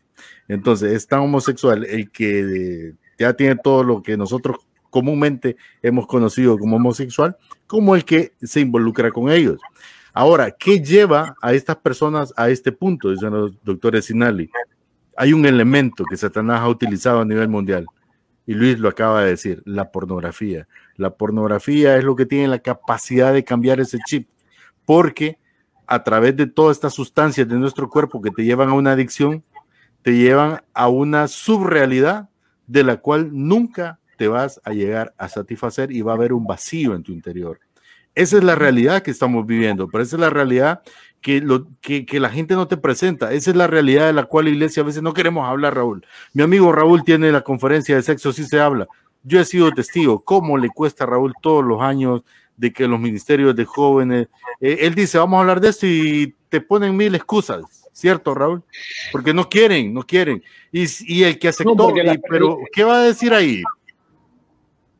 Entonces, 0.46 0.92
es 0.92 1.08
tan 1.08 1.20
homosexual 1.20 1.84
el 1.84 2.10
que 2.10 2.94
ya 3.18 3.32
tiene 3.32 3.56
todo 3.56 3.82
lo 3.82 4.02
que 4.02 4.16
nosotros 4.16 4.58
comúnmente 4.90 5.56
hemos 5.82 6.06
conocido 6.06 6.58
como 6.58 6.76
homosexual, 6.76 7.36
como 7.66 7.94
el 7.94 8.04
que 8.04 8.32
se 8.42 8.60
involucra 8.60 9.10
con 9.10 9.30
ellos. 9.30 9.60
Ahora, 10.12 10.50
¿qué 10.50 10.80
lleva 10.80 11.36
a 11.40 11.52
estas 11.52 11.76
personas 11.76 12.32
a 12.36 12.48
este 12.48 12.72
punto? 12.72 13.10
Dicen 13.10 13.30
los 13.30 13.52
doctores 13.62 14.06
Sinali. 14.06 14.50
Hay 15.16 15.32
un 15.32 15.46
elemento 15.46 16.04
que 16.08 16.16
Satanás 16.16 16.60
ha 16.60 16.68
utilizado 16.68 17.20
a 17.20 17.24
nivel 17.24 17.48
mundial, 17.48 17.86
y 18.46 18.54
Luis 18.54 18.78
lo 18.78 18.88
acaba 18.88 19.22
de 19.22 19.30
decir, 19.30 19.62
la 19.66 19.90
pornografía. 19.90 20.66
La 20.96 21.10
pornografía 21.10 21.96
es 21.96 22.04
lo 22.04 22.16
que 22.16 22.24
tiene 22.24 22.48
la 22.48 22.60
capacidad 22.60 23.32
de 23.32 23.44
cambiar 23.44 23.78
ese 23.78 23.98
chip, 24.06 24.28
porque 24.86 25.38
a 25.86 26.02
través 26.02 26.36
de 26.36 26.46
todas 26.46 26.76
estas 26.76 26.94
sustancias 26.94 27.46
de 27.46 27.56
nuestro 27.56 27.90
cuerpo 27.90 28.22
que 28.22 28.30
te 28.30 28.44
llevan 28.44 28.70
a 28.70 28.74
una 28.74 28.92
adicción, 28.92 29.44
te 30.02 30.16
llevan 30.16 30.62
a 30.72 30.88
una 30.88 31.28
subrealidad 31.28 32.28
de 32.66 32.84
la 32.84 32.96
cual 32.96 33.30
nunca 33.32 33.98
te 34.18 34.26
vas 34.26 34.60
a 34.64 34.72
llegar 34.72 35.14
a 35.16 35.28
satisfacer 35.28 35.92
y 35.92 36.02
va 36.02 36.12
a 36.12 36.16
haber 36.16 36.32
un 36.32 36.44
vacío 36.44 36.94
en 36.94 37.04
tu 37.04 37.12
interior. 37.12 37.60
Esa 38.16 38.36
es 38.36 38.42
la 38.44 38.56
realidad 38.56 39.02
que 39.02 39.12
estamos 39.12 39.46
viviendo, 39.46 39.88
pero 39.88 40.02
esa 40.02 40.16
es 40.16 40.20
la 40.20 40.28
realidad 40.28 40.82
que, 41.20 41.40
lo, 41.40 41.68
que, 41.80 42.04
que, 42.04 42.18
la 42.18 42.28
gente 42.28 42.54
no 42.54 42.66
te 42.66 42.76
presenta. 42.76 43.32
Esa 43.32 43.50
es 43.50 43.56
la 43.56 43.68
realidad 43.68 44.08
de 44.08 44.12
la 44.12 44.24
cual 44.24 44.46
la 44.46 44.50
iglesia 44.50 44.82
a 44.82 44.86
veces 44.86 45.04
no 45.04 45.14
queremos 45.14 45.48
hablar, 45.48 45.76
Raúl. 45.76 46.04
Mi 46.32 46.42
amigo 46.42 46.72
Raúl 46.72 47.04
tiene 47.04 47.30
la 47.30 47.42
conferencia 47.42 47.94
de 47.94 48.02
sexo, 48.02 48.32
sí 48.32 48.44
se 48.44 48.58
habla. 48.58 48.88
Yo 49.22 49.38
he 49.38 49.44
sido 49.44 49.70
testigo, 49.70 50.24
cómo 50.24 50.58
le 50.58 50.68
cuesta 50.68 51.04
a 51.04 51.06
Raúl 51.06 51.32
todos 51.40 51.64
los 51.64 51.80
años 51.80 52.22
de 52.56 52.72
que 52.72 52.88
los 52.88 52.98
ministerios 52.98 53.54
de 53.54 53.64
jóvenes, 53.64 54.26
eh, 54.60 54.78
él 54.80 54.96
dice, 54.96 55.18
vamos 55.18 55.38
a 55.38 55.40
hablar 55.42 55.60
de 55.60 55.68
esto 55.68 55.86
y 55.86 56.34
te 56.48 56.60
ponen 56.60 56.96
mil 56.96 57.14
excusas, 57.14 57.88
¿cierto, 57.92 58.34
Raúl? 58.34 58.64
Porque 59.12 59.32
no 59.32 59.48
quieren, 59.48 59.94
no 59.94 60.02
quieren. 60.02 60.42
Y, 60.72 60.86
y 61.06 61.22
el 61.22 61.38
que 61.38 61.48
aceptó, 61.48 61.94
pero 62.28 62.58
¿qué 62.72 62.82
va 62.82 62.98
a 62.98 63.02
decir 63.04 63.32
ahí? 63.32 63.62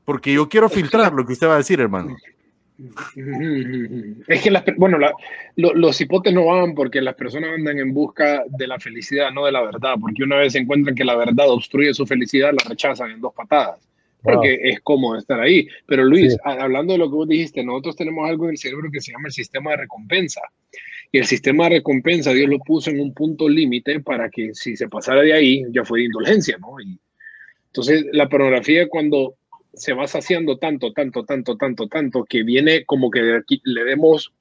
Porque 0.08 0.32
yo 0.32 0.48
quiero 0.48 0.70
filtrar 0.70 1.12
lo 1.12 1.26
que 1.26 1.34
usted 1.34 1.48
va 1.48 1.56
a 1.56 1.58
decir, 1.58 1.78
hermano. 1.80 2.16
Es 4.26 4.40
que 4.40 4.50
las, 4.50 4.64
bueno, 4.78 4.96
los 5.54 6.00
hipotes 6.00 6.32
no 6.32 6.46
van 6.46 6.74
porque 6.74 7.02
las 7.02 7.14
personas 7.14 7.50
andan 7.50 7.78
en 7.78 7.92
busca 7.92 8.42
de 8.48 8.66
la 8.66 8.80
felicidad, 8.80 9.30
no 9.32 9.44
de 9.44 9.52
la 9.52 9.60
verdad, 9.60 9.96
porque 10.00 10.22
una 10.22 10.36
vez 10.36 10.54
encuentran 10.54 10.94
que 10.94 11.04
la 11.04 11.14
verdad 11.14 11.50
obstruye 11.50 11.92
su 11.92 12.06
felicidad, 12.06 12.52
la 12.52 12.70
rechazan 12.70 13.10
en 13.10 13.20
dos 13.20 13.34
patadas, 13.34 13.86
porque 14.22 14.58
es 14.62 14.80
cómodo 14.80 15.18
estar 15.18 15.40
ahí. 15.40 15.68
Pero 15.84 16.04
Luis, 16.04 16.38
hablando 16.42 16.94
de 16.94 17.00
lo 17.00 17.10
que 17.10 17.16
vos 17.16 17.28
dijiste, 17.28 17.62
nosotros 17.62 17.96
tenemos 17.96 18.26
algo 18.26 18.44
en 18.44 18.52
el 18.52 18.58
cerebro 18.58 18.88
que 18.90 19.02
se 19.02 19.12
llama 19.12 19.28
el 19.28 19.34
sistema 19.34 19.72
de 19.72 19.76
recompensa. 19.76 20.40
Y 21.12 21.18
el 21.18 21.26
sistema 21.26 21.64
de 21.64 21.80
recompensa 21.80 22.32
Dios 22.32 22.48
lo 22.48 22.60
puso 22.60 22.88
en 22.88 23.00
un 23.00 23.12
punto 23.12 23.46
límite 23.46 24.00
para 24.00 24.30
que 24.30 24.54
si 24.54 24.74
se 24.74 24.88
pasara 24.88 25.20
de 25.20 25.34
ahí 25.34 25.64
ya 25.70 25.84
fue 25.84 25.98
de 25.98 26.06
indulgencia, 26.06 26.56
¿no? 26.56 26.80
Y, 26.80 26.98
entonces 27.66 28.06
la 28.12 28.28
pornografía 28.28 28.88
cuando 28.88 29.34
se 29.78 29.92
va 29.92 30.06
saciando 30.06 30.58
tanto, 30.58 30.92
tanto, 30.92 31.24
tanto, 31.24 31.56
tanto, 31.56 31.88
tanto, 31.88 32.24
que 32.24 32.42
viene 32.42 32.84
como 32.84 33.10
que 33.10 33.36
aquí 33.36 33.60
le 33.64 33.84
demos, 33.84 34.32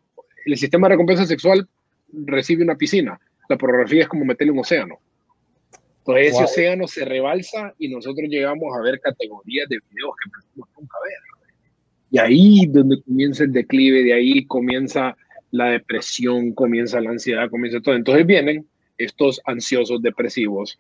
el 0.46 0.58
sistema 0.58 0.88
de 0.88 0.96
recompensa 0.96 1.26
sexual 1.26 1.68
recibe 2.12 2.64
una 2.64 2.76
piscina, 2.76 3.20
la 3.50 3.58
pornografía 3.58 4.04
es 4.04 4.08
como 4.08 4.26
meterle 4.26 4.52
un 4.52 4.60
océano. 4.60 5.00
Entonces 6.00 6.34
ese 6.34 6.44
océano 6.44 6.88
se 6.88 7.04
rebalsa 7.04 7.74
y 7.78 7.90
nosotros 7.90 8.30
llegamos 8.30 8.74
a 8.78 8.82
ver 8.82 9.00
categorías 9.00 9.68
de 9.68 9.78
videos 9.90 10.16
que 10.24 10.30
pensamos 10.32 10.70
nunca 10.80 10.98
ver. 11.04 11.38
Y 12.10 12.20
ahí 12.20 12.66
donde 12.68 13.02
comienza 13.02 13.44
el 13.44 13.52
declive, 13.52 14.04
de 14.04 14.14
ahí 14.14 14.46
comienza 14.46 15.18
la 15.52 15.72
depresión, 15.72 16.54
comienza 16.54 17.02
la 17.02 17.10
ansiedad, 17.10 17.50
comienza 17.50 17.82
todo. 17.82 17.96
Entonces 17.96 18.26
vienen 18.26 18.66
estos 18.98 19.42
ansiosos 19.46 20.02
depresivos 20.02 20.80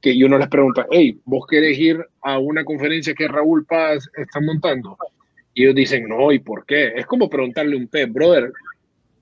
que 0.00 0.16
yo 0.16 0.28
no 0.28 0.38
les 0.38 0.48
pregunta, 0.48 0.86
hey, 0.90 1.18
¿vos 1.24 1.46
querés 1.46 1.78
ir 1.78 2.04
a 2.22 2.38
una 2.38 2.64
conferencia 2.64 3.14
que 3.14 3.28
Raúl 3.28 3.66
Paz 3.66 4.08
está 4.16 4.40
montando? 4.40 4.96
Y 5.54 5.64
ellos 5.64 5.74
dicen, 5.74 6.08
no, 6.08 6.30
¿y 6.30 6.38
por 6.38 6.64
qué? 6.66 6.92
Es 6.94 7.06
como 7.06 7.28
preguntarle 7.28 7.74
a 7.74 7.78
un 7.78 7.88
pez, 7.88 8.12
brother, 8.12 8.52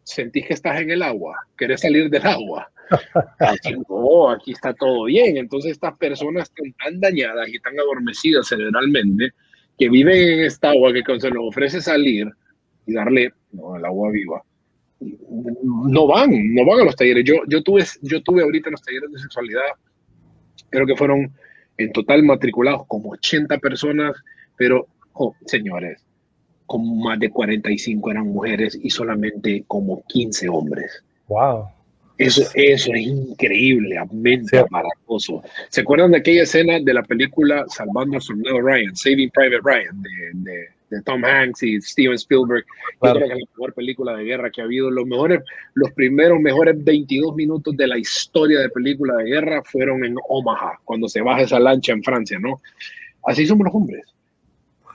¿sentís 0.02 0.46
que 0.46 0.54
estás 0.54 0.80
en 0.80 0.90
el 0.90 1.02
agua? 1.02 1.36
¿Querés 1.56 1.80
salir 1.80 2.10
del 2.10 2.26
agua? 2.26 2.70
Aquí, 3.40 3.74
no, 3.88 4.30
aquí 4.30 4.52
está 4.52 4.72
todo 4.72 5.04
bien. 5.04 5.36
Entonces 5.36 5.72
estas 5.72 5.96
personas 5.98 6.44
están 6.48 6.72
tan 6.74 7.00
dañadas 7.00 7.48
y 7.48 7.58
tan 7.58 7.78
adormecidas 7.80 8.46
cerebralmente 8.46 9.30
que 9.78 9.88
viven 9.88 10.16
en 10.16 10.44
esta 10.44 10.70
agua 10.70 10.92
que 10.92 11.02
cuando 11.02 11.22
se 11.22 11.30
les 11.30 11.38
ofrece 11.40 11.80
salir 11.80 12.28
y 12.86 12.92
darle 12.94 13.32
no, 13.52 13.76
el 13.76 13.84
agua 13.84 14.10
viva, 14.10 14.42
no 15.00 16.06
van, 16.06 16.54
no 16.54 16.64
van 16.64 16.80
a 16.80 16.84
los 16.84 16.96
talleres. 16.96 17.24
Yo, 17.24 17.34
yo, 17.48 17.62
tuve, 17.62 17.84
yo 18.02 18.22
tuve 18.22 18.42
ahorita 18.42 18.70
los 18.70 18.82
talleres 18.82 19.10
de 19.10 19.18
sexualidad, 19.18 19.62
creo 20.70 20.86
que 20.86 20.96
fueron 20.96 21.32
en 21.78 21.92
total 21.92 22.22
matriculados 22.22 22.86
como 22.86 23.10
80 23.10 23.58
personas, 23.58 24.16
pero, 24.56 24.86
oh, 25.12 25.34
señores, 25.46 26.02
como 26.66 26.96
más 26.96 27.18
de 27.18 27.30
45 27.30 28.10
eran 28.10 28.28
mujeres 28.28 28.78
y 28.82 28.90
solamente 28.90 29.64
como 29.66 30.02
15 30.08 30.48
hombres. 30.48 31.04
Wow. 31.28 31.68
Eso, 32.18 32.42
eso 32.54 32.92
es 32.94 33.00
increíblemente 33.02 34.64
sí. 35.18 35.34
¿Se 35.68 35.82
acuerdan 35.82 36.12
de 36.12 36.18
aquella 36.18 36.44
escena 36.44 36.80
de 36.80 36.94
la 36.94 37.02
película 37.02 37.66
Salvando 37.68 38.16
a 38.16 38.20
Soldado 38.20 38.60
Ryan, 38.62 38.96
Saving 38.96 39.30
Private 39.30 39.60
Ryan, 39.62 40.02
de, 40.02 40.50
de, 40.50 40.68
Tom 41.04 41.24
Hanks 41.24 41.62
y 41.62 41.80
Steven 41.80 42.14
Spielberg? 42.14 42.64
Claro. 43.00 43.20
Yo 43.20 43.26
creo 43.26 43.36
que 43.36 43.42
es 43.42 43.48
la 43.48 43.52
mejor 43.52 43.74
película 43.74 44.16
de 44.16 44.24
guerra 44.24 44.50
que 44.50 44.60
ha 44.60 44.64
habido. 44.64 44.90
Los, 44.90 45.06
mejores, 45.06 45.42
los 45.74 45.90
primeros 45.92 46.40
mejores 46.40 46.82
22 46.82 47.34
minutos 47.34 47.76
de 47.76 47.86
la 47.86 47.98
historia 47.98 48.60
de 48.60 48.68
película 48.70 49.16
de 49.16 49.24
guerra 49.24 49.62
fueron 49.64 50.04
en 50.04 50.16
Omaha, 50.28 50.80
cuando 50.84 51.08
se 51.08 51.20
baja 51.20 51.42
esa 51.42 51.60
lancha 51.60 51.92
en 51.92 52.02
Francia, 52.02 52.38
¿no? 52.38 52.60
Así 53.26 53.46
somos 53.46 53.66
los 53.66 53.74
hombres. 53.74 54.04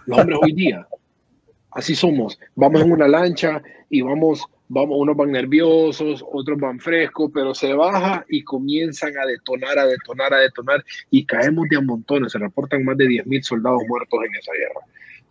Los 0.06 0.20
hombres 0.20 0.40
hoy 0.42 0.54
día. 0.54 0.88
Así 1.72 1.96
somos. 1.96 2.40
Vamos 2.56 2.82
en 2.82 2.92
una 2.92 3.08
lancha 3.08 3.62
y 3.90 4.02
vamos 4.02 4.46
vamos, 4.74 4.98
unos 4.98 5.18
van 5.18 5.32
nerviosos, 5.32 6.24
otros 6.32 6.58
van 6.58 6.80
frescos, 6.80 7.30
pero 7.34 7.54
se 7.54 7.74
baja 7.74 8.26
y 8.30 8.42
comienzan 8.44 9.18
a 9.18 9.26
detonar, 9.26 9.78
a 9.78 9.86
detonar, 9.86 10.34
a 10.34 10.38
detonar 10.38 10.84
y 11.10 11.26
caemos 11.26 11.68
de 11.70 11.78
a 11.78 11.82
montones. 11.82 12.32
Se 12.32 12.40
reportan 12.40 12.86
más 12.86 12.98
de 12.98 13.06
10.000 13.06 13.42
soldados 13.44 13.82
muertos 13.88 14.20
en 14.26 14.36
esa 14.36 14.54
guerra. 14.54 14.80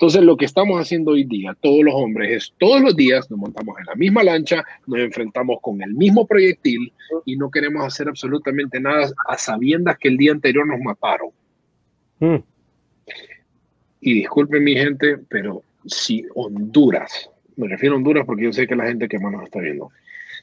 Entonces, 0.01 0.23
lo 0.23 0.35
que 0.39 0.47
estamos 0.47 0.81
haciendo 0.81 1.11
hoy 1.11 1.25
día, 1.25 1.55
todos 1.61 1.85
los 1.85 1.95
hombres, 1.95 2.31
es 2.31 2.55
todos 2.57 2.81
los 2.81 2.97
días 2.97 3.31
nos 3.31 3.39
montamos 3.39 3.79
en 3.79 3.85
la 3.85 3.95
misma 3.97 4.23
lancha, 4.25 4.65
nos 4.87 4.99
enfrentamos 4.99 5.59
con 5.61 5.83
el 5.83 5.93
mismo 5.93 6.27
proyectil 6.27 6.91
y 7.27 7.37
no 7.37 7.51
queremos 7.51 7.85
hacer 7.85 8.09
absolutamente 8.09 8.81
nada 8.81 9.11
a 9.29 9.37
sabiendas 9.37 9.99
que 9.99 10.09
el 10.09 10.17
día 10.17 10.33
anterior 10.33 10.67
nos 10.67 10.81
mataron. 10.81 11.29
Mm. 12.19 12.43
Y 14.01 14.15
disculpen 14.15 14.65
mi 14.65 14.75
gente, 14.75 15.19
pero 15.29 15.63
si 15.85 16.25
Honduras 16.35 17.29
me 17.57 17.69
refiero 17.69 17.95
a 17.95 17.99
Honduras 17.99 18.25
porque 18.25 18.45
yo 18.45 18.53
sé 18.55 18.67
que 18.67 18.75
la 18.75 18.87
gente 18.87 19.07
que 19.07 19.19
más 19.19 19.33
nos 19.33 19.45
está 19.45 19.61
viendo, 19.61 19.91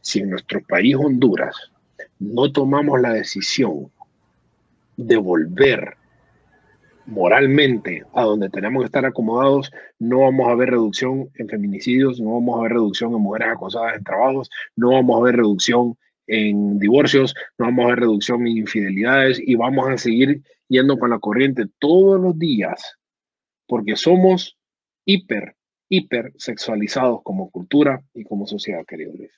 si 0.02 0.20
en 0.20 0.30
nuestro 0.30 0.62
país 0.62 0.96
Honduras 0.96 1.56
no 2.20 2.52
tomamos 2.52 3.02
la 3.02 3.14
decisión 3.14 3.92
de 4.98 5.18
volver 5.18 5.97
moralmente 7.08 8.04
a 8.14 8.24
donde 8.24 8.50
tenemos 8.50 8.82
que 8.82 8.86
estar 8.86 9.06
acomodados, 9.06 9.72
no 9.98 10.20
vamos 10.20 10.48
a 10.50 10.56
ver 10.56 10.70
reducción 10.72 11.30
en 11.36 11.48
feminicidios, 11.48 12.20
no 12.20 12.34
vamos 12.34 12.60
a 12.60 12.64
ver 12.64 12.74
reducción 12.74 13.14
en 13.14 13.22
mujeres 13.22 13.50
acosadas 13.50 13.98
en 13.98 14.04
trabajos, 14.04 14.50
no 14.76 14.92
vamos 14.92 15.20
a 15.20 15.24
ver 15.24 15.38
reducción 15.38 15.98
en 16.28 16.78
divorcios, 16.78 17.34
no 17.58 17.66
vamos 17.66 17.86
a 17.86 17.90
ver 17.90 18.00
reducción 18.02 18.42
en 18.46 18.58
infidelidades 18.58 19.42
y 19.44 19.56
vamos 19.56 19.90
a 19.90 19.98
seguir 19.98 20.44
yendo 20.68 21.00
con 21.00 21.10
la 21.10 21.20
corriente 21.20 21.66
todos 21.80 22.22
los 22.22 22.38
días 22.38 22.98
porque 23.68 23.96
somos 23.96 24.58
hiper 25.06 25.56
hipersexualizados 25.90 27.22
como 27.24 27.50
cultura 27.50 28.04
y 28.14 28.26
como 28.26 28.46
sociedad, 28.46 28.86
querido 28.86 29.14
Luis. 29.16 29.32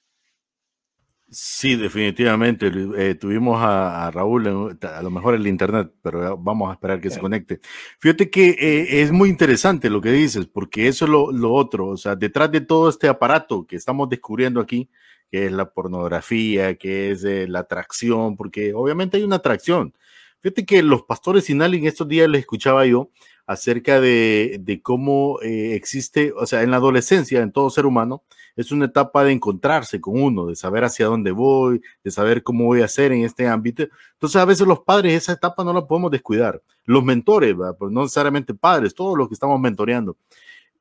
Sí, 1.32 1.76
definitivamente. 1.76 2.72
Eh, 2.98 3.14
tuvimos 3.14 3.60
a, 3.62 4.10
Raúl, 4.12 4.78
a 4.82 5.02
lo 5.04 5.12
mejor 5.12 5.36
el 5.36 5.46
internet, 5.46 5.92
pero 6.02 6.36
vamos 6.38 6.70
a 6.70 6.74
esperar 6.74 7.00
que 7.00 7.12
se 7.12 7.20
conecte. 7.20 7.60
Fíjate 8.00 8.32
que 8.32 8.50
eh, 8.50 9.02
es 9.02 9.12
muy 9.12 9.30
interesante 9.30 9.92
lo 9.92 10.02
que 10.02 10.12
dices, 10.12 10.48
porque 10.48 10.88
eso 10.88 11.06
es 11.06 11.12
lo, 11.12 11.54
otro. 11.54 11.88
O 11.90 11.98
sea, 11.98 12.16
detrás 12.16 12.52
de 12.52 12.62
todo 12.62 12.90
este 12.90 13.08
aparato 13.08 13.68
que 13.68 13.76
estamos 13.76 14.10
descubriendo 14.10 14.60
aquí, 14.60 14.90
que 15.32 15.46
es 15.46 15.52
la 15.52 15.72
pornografía, 15.72 16.76
que 16.78 17.12
es 17.12 17.24
eh, 17.24 17.48
la 17.48 17.60
atracción, 17.60 18.36
porque 18.36 18.74
obviamente 18.74 19.18
hay 19.18 19.24
una 19.24 19.36
atracción. 19.36 19.94
Fíjate 20.42 20.66
que 20.66 20.82
los 20.82 21.04
pastores 21.04 21.46
Sinal 21.46 21.76
en 21.76 21.86
estos 21.86 22.08
días 22.08 22.28
les 22.28 22.42
escuchaba 22.42 22.86
yo, 22.88 23.12
acerca 23.50 24.00
de, 24.00 24.80
cómo 24.84 25.40
eh, 25.42 25.74
existe, 25.74 26.32
o 26.34 26.46
sea, 26.46 26.62
en 26.62 26.70
la 26.70 26.78
adolescencia, 26.78 27.42
en 27.42 27.52
todo 27.52 27.72
ser 27.72 27.88
humano, 27.88 28.22
es 28.56 28.72
una 28.72 28.86
etapa 28.86 29.24
de 29.24 29.32
encontrarse 29.32 30.00
con 30.00 30.22
uno, 30.22 30.46
de 30.46 30.56
saber 30.56 30.84
hacia 30.84 31.08
dónde 31.08 31.32
voy, 31.32 31.82
de 32.04 32.12
saber 32.12 32.44
cómo 32.44 32.66
voy 32.66 32.84
a 32.84 32.86
hacer 32.86 33.12
en 33.12 33.26
este 33.26 33.48
ámbito. 33.48 33.88
Entonces, 34.14 34.40
a 34.40 34.46
veces 34.46 34.68
los 34.68 34.82
padres 34.82 35.16
esa 35.16 35.32
etapa 35.32 35.64
no 35.64 35.74
la 35.74 35.88
podemos 35.88 36.12
descuidar. 36.12 36.62
Los 36.86 37.04
mentores, 37.04 37.56
pues 37.80 37.92
no 37.92 38.04
necesariamente 38.04 38.54
padres, 38.54 38.94
todos 38.94 39.18
los 39.18 39.28
que 39.28 39.34
estamos 39.34 39.60
mentoreando. 39.60 40.16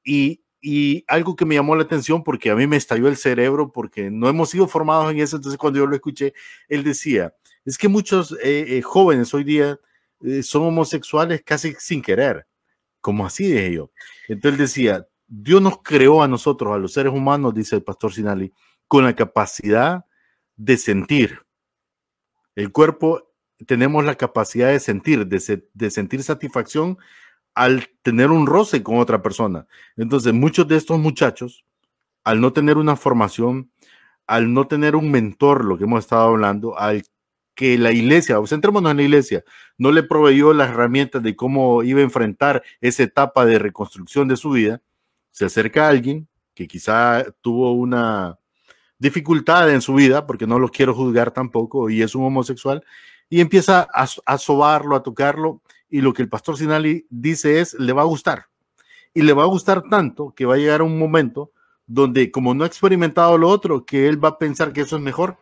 Y, 0.04 0.42
y 0.60 1.06
algo 1.08 1.36
que 1.36 1.46
me 1.46 1.54
llamó 1.54 1.74
la 1.74 1.84
atención 1.84 2.22
porque 2.22 2.50
a 2.50 2.54
mí 2.54 2.66
me 2.66 2.76
estalló 2.76 3.08
el 3.08 3.16
cerebro 3.16 3.72
porque 3.72 4.10
no 4.10 4.28
hemos 4.28 4.50
sido 4.50 4.68
formados 4.68 5.10
en 5.10 5.20
eso. 5.20 5.36
Entonces, 5.36 5.58
cuando 5.58 5.78
yo 5.78 5.86
lo 5.86 5.94
escuché, 5.94 6.34
él 6.68 6.84
decía, 6.84 7.34
es 7.64 7.78
que 7.78 7.88
muchos 7.88 8.32
eh, 8.42 8.76
eh, 8.76 8.82
jóvenes 8.82 9.32
hoy 9.32 9.44
día 9.44 9.80
son 10.42 10.64
homosexuales 10.64 11.42
casi 11.46 11.74
sin 11.78 12.02
querer 12.02 12.47
como 13.00 13.26
así 13.26 13.48
de 13.48 13.66
ello. 13.66 13.90
Entonces 14.28 14.58
decía, 14.58 15.06
Dios 15.26 15.60
nos 15.60 15.82
creó 15.82 16.22
a 16.22 16.28
nosotros, 16.28 16.74
a 16.74 16.78
los 16.78 16.92
seres 16.92 17.12
humanos, 17.12 17.54
dice 17.54 17.76
el 17.76 17.82
pastor 17.82 18.12
Sinali, 18.12 18.52
con 18.86 19.04
la 19.04 19.14
capacidad 19.14 20.04
de 20.56 20.76
sentir. 20.76 21.42
El 22.54 22.72
cuerpo, 22.72 23.28
tenemos 23.66 24.04
la 24.04 24.14
capacidad 24.14 24.68
de 24.68 24.80
sentir, 24.80 25.26
de, 25.26 25.90
sentir 25.90 26.22
satisfacción 26.22 26.98
al 27.54 27.88
tener 28.02 28.30
un 28.30 28.46
roce 28.46 28.82
con 28.82 28.98
otra 28.98 29.20
persona. 29.20 29.66
Entonces, 29.96 30.32
muchos 30.32 30.66
de 30.68 30.76
estos 30.76 30.98
muchachos, 30.98 31.64
al 32.24 32.40
no 32.40 32.52
tener 32.52 32.76
una 32.76 32.96
formación, 32.96 33.70
al 34.26 34.52
no 34.52 34.66
tener 34.66 34.96
un 34.96 35.10
mentor, 35.10 35.64
lo 35.64 35.76
que 35.76 35.84
hemos 35.84 36.00
estado 36.00 36.28
hablando, 36.28 36.78
al 36.78 37.02
que 37.58 37.76
la 37.76 37.90
iglesia, 37.90 38.38
o 38.38 38.46
centrémonos 38.46 38.92
en 38.92 38.98
la 38.98 39.02
iglesia, 39.02 39.42
no 39.78 39.90
le 39.90 40.04
proveyó 40.04 40.52
las 40.52 40.70
herramientas 40.70 41.24
de 41.24 41.34
cómo 41.34 41.82
iba 41.82 41.98
a 41.98 42.04
enfrentar 42.04 42.62
esa 42.80 43.02
etapa 43.02 43.44
de 43.46 43.58
reconstrucción 43.58 44.28
de 44.28 44.36
su 44.36 44.50
vida, 44.50 44.80
se 45.32 45.46
acerca 45.46 45.86
a 45.86 45.88
alguien 45.88 46.28
que 46.54 46.68
quizá 46.68 47.24
tuvo 47.40 47.72
una 47.72 48.38
dificultad 49.00 49.68
en 49.72 49.80
su 49.80 49.94
vida, 49.94 50.24
porque 50.24 50.46
no 50.46 50.60
lo 50.60 50.68
quiero 50.68 50.94
juzgar 50.94 51.32
tampoco, 51.32 51.90
y 51.90 52.00
es 52.00 52.14
un 52.14 52.26
homosexual, 52.26 52.84
y 53.28 53.40
empieza 53.40 53.88
a, 53.92 54.06
a 54.24 54.38
sobarlo, 54.38 54.94
a 54.94 55.02
tocarlo, 55.02 55.60
y 55.90 56.00
lo 56.00 56.12
que 56.12 56.22
el 56.22 56.28
pastor 56.28 56.56
Sinali 56.56 57.08
dice 57.10 57.58
es, 57.58 57.74
le 57.74 57.92
va 57.92 58.02
a 58.02 58.04
gustar. 58.04 58.44
Y 59.12 59.22
le 59.22 59.32
va 59.32 59.42
a 59.42 59.46
gustar 59.46 59.82
tanto 59.90 60.32
que 60.32 60.46
va 60.46 60.54
a 60.54 60.58
llegar 60.58 60.80
un 60.80 60.96
momento 60.96 61.50
donde, 61.88 62.30
como 62.30 62.54
no 62.54 62.62
ha 62.62 62.68
experimentado 62.68 63.36
lo 63.36 63.48
otro, 63.48 63.84
que 63.84 64.06
él 64.06 64.24
va 64.24 64.28
a 64.28 64.38
pensar 64.38 64.72
que 64.72 64.82
eso 64.82 64.94
es 64.94 65.02
mejor, 65.02 65.38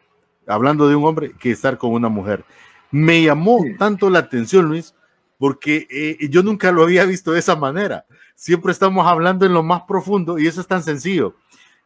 hablando 0.46 0.88
de 0.88 0.96
un 0.96 1.04
hombre, 1.04 1.32
que 1.38 1.50
estar 1.50 1.78
con 1.78 1.92
una 1.92 2.08
mujer. 2.08 2.44
Me 2.90 3.22
llamó 3.22 3.64
tanto 3.78 4.10
la 4.10 4.20
atención, 4.20 4.66
Luis, 4.66 4.94
porque 5.38 5.86
eh, 5.90 6.28
yo 6.28 6.42
nunca 6.42 6.72
lo 6.72 6.82
había 6.82 7.04
visto 7.04 7.32
de 7.32 7.40
esa 7.40 7.56
manera. 7.56 8.06
Siempre 8.34 8.72
estamos 8.72 9.06
hablando 9.06 9.44
en 9.46 9.52
lo 9.52 9.62
más 9.62 9.82
profundo 9.82 10.38
y 10.38 10.46
eso 10.46 10.60
es 10.60 10.66
tan 10.66 10.82
sencillo. 10.82 11.34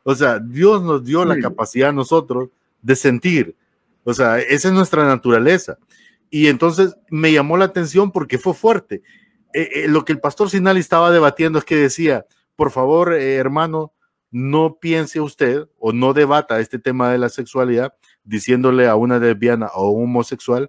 O 0.02 0.14
sea, 0.14 0.38
Dios 0.38 0.82
nos 0.82 1.04
dio 1.04 1.24
la 1.24 1.38
capacidad 1.38 1.90
a 1.90 1.92
nosotros 1.92 2.48
de 2.80 2.96
sentir. 2.96 3.56
O 4.04 4.14
sea, 4.14 4.38
esa 4.38 4.68
es 4.68 4.74
nuestra 4.74 5.04
naturaleza. 5.04 5.78
Y 6.30 6.46
entonces 6.46 6.96
me 7.10 7.32
llamó 7.32 7.56
la 7.56 7.66
atención 7.66 8.10
porque 8.12 8.38
fue 8.38 8.54
fuerte. 8.54 9.02
Eh, 9.52 9.68
eh, 9.74 9.88
lo 9.88 10.04
que 10.04 10.12
el 10.12 10.20
pastor 10.20 10.48
Sinali 10.48 10.80
estaba 10.80 11.10
debatiendo 11.10 11.58
es 11.58 11.64
que 11.64 11.76
decía, 11.76 12.24
por 12.56 12.70
favor, 12.70 13.12
hermano, 13.12 13.92
no 14.30 14.78
piense 14.80 15.20
usted 15.20 15.68
o 15.78 15.92
no 15.92 16.12
debata 16.14 16.60
este 16.60 16.78
tema 16.78 17.10
de 17.10 17.18
la 17.18 17.28
sexualidad 17.28 17.94
diciéndole 18.24 18.86
a 18.86 18.96
una 18.96 19.18
lesbiana 19.18 19.68
o 19.74 19.90
un 19.90 20.04
homosexual 20.04 20.68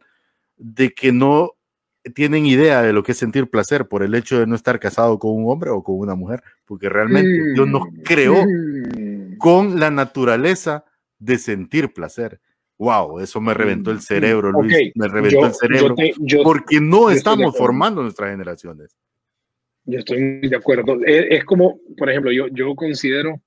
de 0.57 0.91
que 0.91 1.11
no 1.11 1.51
tienen 2.15 2.45
idea 2.45 2.81
de 2.81 2.93
lo 2.93 3.03
que 3.03 3.11
es 3.11 3.17
sentir 3.17 3.49
placer 3.49 3.87
por 3.87 4.03
el 4.03 4.15
hecho 4.15 4.39
de 4.39 4.47
no 4.47 4.55
estar 4.55 4.79
casado 4.79 5.19
con 5.19 5.31
un 5.31 5.51
hombre 5.51 5.69
o 5.69 5.83
con 5.83 5.99
una 5.99 6.15
mujer, 6.15 6.41
porque 6.65 6.89
realmente 6.89 7.53
Dios 7.53 7.67
nos 7.67 7.83
creó 8.03 8.35
con 9.37 9.79
la 9.79 9.91
naturaleza 9.91 10.85
de 11.19 11.37
sentir 11.37 11.93
placer. 11.93 12.39
wow, 12.77 13.19
eso 13.19 13.39
me 13.39 13.53
reventó 13.53 13.91
el 13.91 13.97
mm, 13.97 14.01
cerebro, 14.01 14.51
Luis, 14.51 14.91
me 14.95 15.07
reventó 15.07 15.45
el 15.45 15.53
cerebro, 15.53 15.95
porque 16.43 16.81
no 16.81 17.11
estamos 17.11 17.55
formando 17.55 18.01
nuestras 18.01 18.31
generaciones. 18.31 18.97
Yo 19.85 19.99
estoy 19.99 20.47
de 20.47 20.55
acuerdo. 20.55 20.99
Es, 21.05 21.43
como, 21.43 21.79
por 21.97 22.09
ejemplo, 22.09 22.31
yo, 22.31 22.47
yo 22.47 22.75
considero 22.75 23.41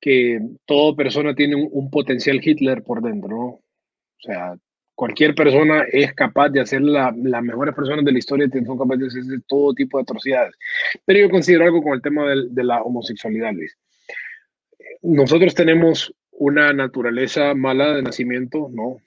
que 0.00 0.40
toda 0.64 0.96
persona 0.96 1.34
tiene 1.34 1.56
un, 1.56 1.90
potencial 1.90 2.40
Hitler 2.42 2.82
por 2.82 3.02
dentro, 3.02 3.28
¿no? 3.28 3.44
O 3.46 3.62
sea, 4.20 4.54
cualquier 4.94 5.34
persona 5.34 5.84
es 5.90 6.12
capaz 6.14 6.50
de 6.50 6.60
hacer 6.60 6.82
las 6.82 7.14
mejores 7.42 7.74
personas 7.74 8.04
de 8.04 8.12
la 8.12 8.18
historia, 8.18 8.48
son 8.50 8.78
capaces 8.78 9.14
de 9.14 9.20
hacer 9.20 9.40
todo 9.46 9.74
tipo 9.74 9.98
de 9.98 10.02
atrocidades. 10.02 10.54
Pero 11.04 11.20
yo 11.20 11.30
considero 11.30 11.64
algo 11.64 11.82
con 11.82 11.94
el 11.94 12.02
tema 12.02 12.28
de 12.28 12.64
la 12.64 12.82
homosexualidad, 12.82 13.52
Luis. 13.52 13.76
Nosotros 15.02 15.54
tenemos 15.54 16.12
una 16.32 16.72
naturaleza 16.72 17.54
mala 17.54 17.94
de 17.94 18.02
nacimiento, 18.02 18.68
no. 18.72 18.98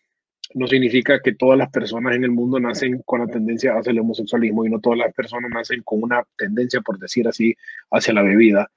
No 0.53 0.67
significa 0.67 1.21
que 1.21 1.33
todas 1.33 1.57
las 1.57 1.69
personas 1.69 2.15
en 2.15 2.25
el 2.25 2.31
mundo 2.31 2.59
nacen 2.59 3.01
con 3.05 3.21
la 3.21 3.27
tendencia 3.27 3.73
hacia 3.73 3.91
el 3.91 3.99
homosexualismo 3.99 4.65
y 4.65 4.69
no 4.69 4.79
todas 4.79 4.99
las 4.99 5.13
personas 5.13 5.49
nacen 5.49 5.81
con 5.83 6.03
una 6.03 6.23
tendencia, 6.37 6.81
por 6.81 6.99
decir 6.99 7.25
así, 7.27 7.55
hacia 7.89 8.13
la 8.13 8.21
bebida 8.21 8.69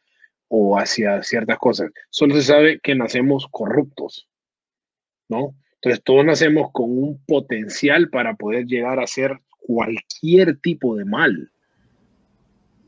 o 0.49 0.79
hacia 0.79 1.23
ciertas 1.23 1.59
cosas. 1.59 1.91
Solo 2.11 2.35
se 2.35 2.43
sabe 2.43 2.81
que 2.83 2.95
nacemos 2.95 3.47
corruptos, 3.51 4.29
¿no? 5.29 5.55
Entonces 5.77 6.03
todos 6.03 6.25
nacemos 6.25 6.71
con 6.73 6.91
un 6.91 7.23
potencial 7.27 8.09
para 8.09 8.35
poder 8.35 8.67
llegar 8.67 8.99
a 8.99 9.05
hacer 9.05 9.39
cualquier 9.67 10.57
tipo 10.59 10.97
de 10.97 11.05
mal 11.05 11.51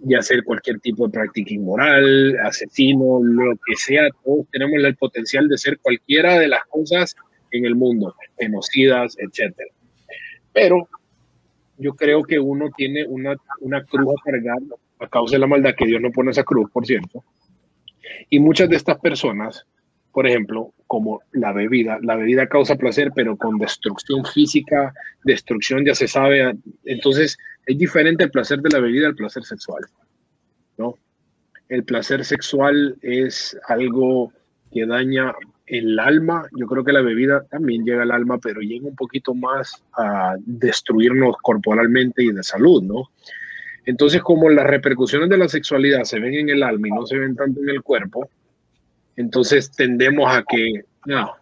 y 0.05 0.15
hacer 0.15 0.45
cualquier 0.45 0.81
tipo 0.81 1.07
de 1.07 1.13
práctica 1.13 1.55
inmoral, 1.55 2.39
asesino, 2.45 3.21
lo 3.23 3.57
que 3.67 3.77
sea, 3.77 4.09
todos 4.25 4.47
tenemos 4.51 4.83
el 4.83 4.97
potencial 4.97 5.49
de 5.49 5.59
ser 5.59 5.79
cualquiera 5.79 6.39
de 6.39 6.49
las 6.49 6.65
cosas 6.67 7.17
en 7.51 7.65
el 7.65 7.75
mundo, 7.75 8.15
genocidas, 8.39 9.17
etc. 9.19 9.55
Pero 10.53 10.89
yo 11.79 11.95
creo 11.95 12.23
que 12.23 12.39
uno 12.39 12.71
tiene 12.77 13.07
una, 13.07 13.37
una 13.61 13.85
cruz 13.85 14.09
a 14.09 14.31
cargar 14.31 14.59
a 14.99 15.09
causa 15.09 15.37
de 15.37 15.41
la 15.41 15.47
maldad, 15.47 15.75
que 15.77 15.87
Dios 15.87 16.01
no 16.01 16.11
pone 16.11 16.31
esa 16.31 16.45
cruz, 16.45 16.71
por 16.71 16.87
cierto. 16.87 17.25
Y 18.31 18.39
muchas 18.41 18.69
de 18.69 18.77
estas 18.77 18.99
personas, 18.99 19.67
por 20.13 20.27
ejemplo, 20.27 20.73
como 20.87 21.21
la 21.33 21.53
bebida, 21.53 21.99
la 22.03 22.17
bebida 22.17 22.49
causa 22.49 22.77
placer, 22.77 23.13
pero 23.15 23.37
con 23.37 23.59
destrucción 23.59 24.25
física, 24.25 24.95
destrucción 25.25 25.85
ya 25.85 25.95
se 25.95 26.09
sabe. 26.09 26.57
Entonces, 26.85 27.37
es 27.67 27.79
diferente 27.79 28.25
el 28.25 28.31
placer 28.31 28.61
de 28.61 28.71
la 28.71 28.81
bebida 28.81 29.09
al 29.09 29.17
placer 29.17 29.45
sexual, 29.45 29.85
¿no? 30.79 30.95
El 31.69 31.85
placer 31.85 32.25
sexual 32.25 32.97
es 33.03 33.59
algo 33.69 34.33
que 34.73 34.87
daña 34.87 35.35
el 35.67 35.99
alma. 35.99 36.49
Yo 36.57 36.67
creo 36.67 36.85
que 36.85 36.93
la 36.93 37.03
bebida 37.03 37.45
también 37.51 37.85
llega 37.85 38.03
al 38.03 38.13
alma, 38.13 38.39
pero 38.39 38.61
llega 38.61 38.87
un 38.87 38.95
poquito 38.95 39.35
más 39.35 39.83
a 39.99 40.37
destruirnos 40.39 41.37
corporalmente 41.43 42.23
y 42.23 42.31
de 42.31 42.43
salud, 42.43 42.83
¿no? 42.83 43.11
Entonces, 43.87 44.21
como 44.21 44.51
las 44.51 44.67
repercusiones 44.67 45.29
de 45.31 45.39
la 45.39 45.49
sexualidad 45.49 46.03
se 46.03 46.19
ven 46.19 46.35
en 46.35 46.49
el 46.51 46.63
alma 46.63 46.89
y 46.89 46.91
no 46.91 47.07
se 47.07 47.17
ven 47.17 47.37
tanto 47.37 47.61
en 47.61 47.71
el 47.71 47.83
cuerpo, 47.83 48.29
entonces 49.17 49.71
tendemos 49.71 50.29
a 50.31 50.43
que, 50.43 50.83
no, 51.07 51.33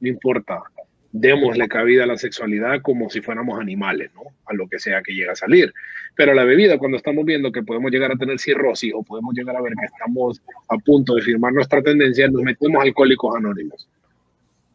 no 0.00 0.08
importa, 0.08 0.62
démosle 1.10 1.68
cabida 1.68 2.04
a 2.04 2.06
la 2.06 2.18
sexualidad 2.18 2.82
como 2.82 3.08
si 3.08 3.22
fuéramos 3.22 3.58
animales, 3.58 4.10
¿no? 4.14 4.22
A 4.44 4.52
lo 4.52 4.68
que 4.68 4.78
sea 4.78 5.02
que 5.02 5.12
llegue 5.12 5.30
a 5.30 5.36
salir. 5.36 5.72
Pero 6.14 6.34
la 6.34 6.44
bebida, 6.44 6.78
cuando 6.78 6.98
estamos 6.98 7.24
viendo 7.24 7.50
que 7.50 7.62
podemos 7.62 7.90
llegar 7.90 8.12
a 8.12 8.16
tener 8.16 8.38
cirrosis 8.38 8.92
o 8.94 9.02
podemos 9.02 9.34
llegar 9.34 9.56
a 9.56 9.62
ver 9.62 9.72
que 9.72 9.86
estamos 9.86 10.42
a 10.68 10.76
punto 10.76 11.14
de 11.14 11.22
firmar 11.22 11.52
nuestra 11.54 11.82
tendencia, 11.82 12.28
nos 12.28 12.42
metemos 12.42 12.82
alcohólicos 12.82 13.34
anónimos. 13.34 13.88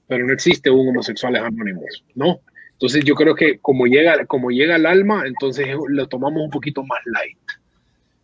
Pero 0.08 0.26
no 0.26 0.34
existe 0.34 0.72
un 0.72 0.90
homosexuales 0.90 1.42
anónimos, 1.44 2.04
¿no? 2.16 2.40
Entonces 2.82 3.06
yo 3.06 3.14
creo 3.14 3.36
que 3.36 3.60
como 3.60 3.86
llega, 3.86 4.26
como 4.26 4.50
llega 4.50 4.74
al 4.74 4.88
alma, 4.88 5.22
entonces 5.28 5.68
lo 5.88 6.08
tomamos 6.08 6.42
un 6.42 6.50
poquito 6.50 6.84
más 6.84 7.00
light, 7.06 7.38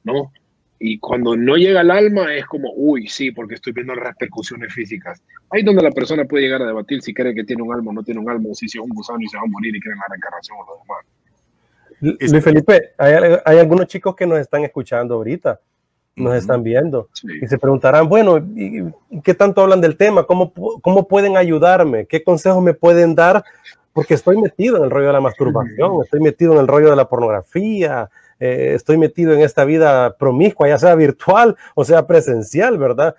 ¿no? 0.03 0.31
Y 0.79 0.97
cuando 0.97 1.37
no 1.37 1.57
llega 1.57 1.81
al 1.81 1.91
alma 1.91 2.33
es 2.33 2.43
como, 2.47 2.73
uy, 2.75 3.07
sí, 3.07 3.29
porque 3.29 3.53
estoy 3.53 3.73
viendo 3.73 3.93
las 3.93 4.07
repercusiones 4.07 4.73
físicas. 4.73 5.21
Ahí 5.51 5.61
donde 5.61 5.83
la 5.83 5.91
persona 5.91 6.25
puede 6.25 6.45
llegar 6.45 6.63
a 6.63 6.65
debatir 6.65 7.03
si 7.03 7.13
cree 7.13 7.35
que 7.35 7.43
tiene 7.43 7.61
un 7.61 7.71
alma 7.71 7.91
o 7.91 7.93
no 7.93 8.01
tiene 8.01 8.19
un 8.19 8.31
alma, 8.31 8.49
o 8.49 8.55
si 8.55 8.65
es 8.65 8.75
un 8.77 8.89
gusano 8.89 9.19
y 9.21 9.27
se 9.27 9.37
va 9.37 9.43
a 9.43 9.45
morir 9.45 9.75
y 9.75 9.79
cree 9.79 9.93
en 9.93 9.99
la 9.99 10.05
reencarnación 10.09 10.57
o 10.57 10.65
lo 10.65 10.81
demás. 10.81 12.31
Luis 12.31 12.43
Felipe, 12.43 12.93
hay, 12.97 13.13
hay, 13.45 13.59
algunos 13.59 13.85
chicos 13.85 14.15
que 14.15 14.25
nos 14.25 14.39
están 14.39 14.63
escuchando 14.63 15.13
ahorita, 15.13 15.59
nos 16.15 16.35
están 16.35 16.63
viendo 16.63 17.09
y 17.41 17.45
se 17.45 17.59
preguntarán, 17.59 18.09
bueno, 18.09 18.43
¿qué 19.23 19.35
tanto 19.35 19.61
hablan 19.61 19.81
del 19.81 19.97
tema? 19.97 20.23
¿Cómo, 20.25 20.51
¿Cómo 20.81 21.07
pueden 21.07 21.37
ayudarme? 21.37 22.07
¿Qué 22.07 22.23
consejos 22.23 22.63
me 22.63 22.73
pueden 22.73 23.13
dar? 23.13 23.43
Porque 23.97 24.13
estoy 24.13 24.39
metido 24.39 24.77
en 24.77 24.83
el 24.83 24.91
rollo 24.91 25.07
de 25.07 25.13
la 25.13 25.21
masturbación, 25.21 26.03
estoy 26.03 26.19
metido 26.19 26.53
en 26.53 26.59
el 26.59 26.67
rollo 26.67 26.91
de 26.91 26.95
la 26.95 27.09
pornografía, 27.09 28.11
eh, 28.39 28.73
estoy 28.75 28.95
metido 28.95 29.33
en 29.33 29.39
esta 29.39 29.65
vida 29.65 30.15
promiscua, 30.17 30.67
ya 30.67 30.77
sea 30.77 30.93
virtual 30.93 31.57
o 31.73 31.83
sea 31.83 32.05
presencial, 32.05 32.77
¿verdad? 32.77 33.15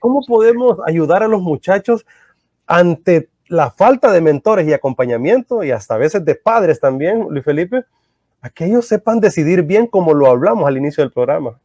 ¿Cómo, 0.00 0.20
podemos 0.28 0.76
ayudar 0.86 1.22
a 1.22 1.28
los 1.28 1.40
muchachos 1.40 2.04
ante 2.66 3.30
la 3.48 3.70
falta 3.70 4.12
de 4.12 4.20
mentores 4.20 4.68
y 4.68 4.74
acompañamiento 4.74 5.64
y 5.64 5.70
hasta 5.70 5.94
a 5.94 5.98
veces 5.98 6.22
de 6.26 6.34
padres 6.34 6.78
también, 6.78 7.28
Luis 7.30 7.44
Felipe, 7.46 7.84
a 8.42 8.50
que 8.50 8.66
ellos 8.66 8.86
sepan 8.86 9.18
decidir 9.18 9.62
bien 9.62 9.86
como 9.86 10.12
lo 10.12 10.26
hablamos 10.26 10.66
al 10.66 10.76
inicio 10.76 11.02
del 11.02 11.12
programa? 11.12 11.58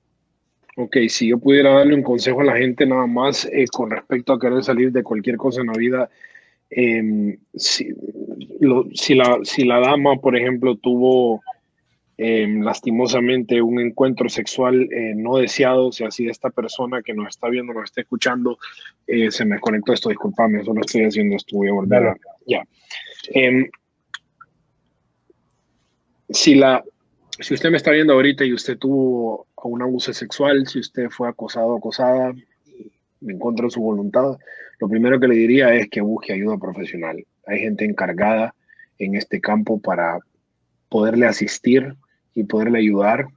Ok, 0.78 0.96
si 1.10 1.28
yo 1.28 1.38
pudiera 1.38 1.74
darle 1.74 1.96
un 1.96 2.04
consejo 2.04 2.40
a 2.40 2.46
la 2.46 2.56
gente 2.56 2.86
nada 2.86 3.08
más 3.08 3.44
eh, 3.52 3.66
con 3.70 3.92
respecto 3.92 4.32
a 4.32 4.40
querer 4.40 4.64
salir 4.64 4.94
de 4.94 5.04
cualquier 5.04 5.36
cosa 5.36 5.60
en 5.60 5.68
la 5.68 5.74
vida, 5.74 6.10
em, 6.70 7.38
si, 7.56 7.94
la, 8.60 9.38
si 9.44 9.66
la 9.66 9.80
dama, 9.80 10.16
por 10.16 10.36
ejemplo, 10.36 10.76
tuvo 10.76 11.42
Em, 12.20 12.64
lastimosamente 12.64 13.62
un 13.62 13.80
encuentro 13.80 14.28
sexual 14.28 14.90
eh, 14.92 15.14
no 15.16 15.38
deseado, 15.38 15.92
si 15.92 16.04
así 16.04 16.28
esta 16.28 16.50
persona 16.50 17.04
que 17.04 17.14
nos 17.14 17.28
está 17.28 17.48
viendo, 17.48 17.74
nos 17.74 17.84
está 17.84 18.02
escuchando, 18.02 18.58
eh, 19.06 19.30
se 19.30 19.46
me 19.46 19.60
conectó 19.60 19.94
esto, 19.94 20.10
disculpame, 20.10 20.62
eso 20.62 20.74
lo 20.74 20.82
estoy 20.82 21.04
haciendo, 21.04 21.36
esto 21.36 21.58
voy 21.58 21.70
a 21.70 21.74
volver 21.74 22.08
a... 22.08 22.18
Ya. 22.48 22.64
Em, 23.30 23.70
si, 26.28 26.56
la, 26.56 26.84
si 27.40 27.54
usted 27.54 27.70
me 27.70 27.78
está 27.78 27.92
viendo 27.92 28.14
ahorita 28.14 28.44
y 28.46 28.54
usted 28.54 28.80
tuvo 28.80 29.46
un 29.64 29.84
abuso 29.84 30.12
sexual, 30.12 30.66
si 30.66 30.80
usted 30.80 31.12
fue 31.12 31.30
acosado 31.30 31.68
o 31.68 31.78
acosada, 31.78 32.34
me 33.22 33.34
encontró 33.34 33.70
su 33.70 33.80
voluntad, 33.80 34.40
lo 34.80 34.90
primero 34.90 35.20
que 35.20 35.28
le 35.28 35.36
diría 35.36 35.76
es 35.76 35.88
que 35.88 36.02
busque 36.02 36.34
ayuda 36.34 36.58
profesional. 36.58 37.24
Hay 37.48 37.60
gente 37.60 37.86
encargada 37.86 38.54
en 39.00 39.16
este 39.16 39.40
campo 39.40 39.80
para 39.80 40.20
poderle 40.90 41.26
asistir 41.26 41.96
y 42.34 42.44
poderle 42.44 42.80
ayudar 42.80 43.28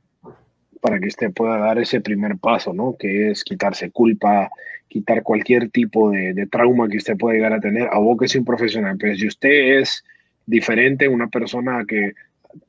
para 0.80 0.98
que 0.98 1.08
usted 1.08 1.32
pueda 1.32 1.58
dar 1.58 1.78
ese 1.78 2.00
primer 2.00 2.38
paso, 2.38 2.72
¿no? 2.72 2.96
Que 2.98 3.30
es 3.30 3.44
quitarse 3.44 3.90
culpa, 3.90 4.50
quitar 4.88 5.22
cualquier 5.22 5.70
tipo 5.70 6.10
de, 6.10 6.46
trauma 6.50 6.88
que 6.88 6.96
usted 6.96 7.16
pueda 7.16 7.34
llegar 7.34 7.52
a 7.52 7.60
tener. 7.60 7.88
Abóquese 7.92 8.38
un 8.38 8.44
profesional. 8.44 8.96
Pero 8.98 9.14
si 9.16 9.26
usted 9.26 9.78
es 9.78 10.02
diferente, 10.46 11.06
una 11.08 11.28
persona 11.28 11.84
que 11.86 12.12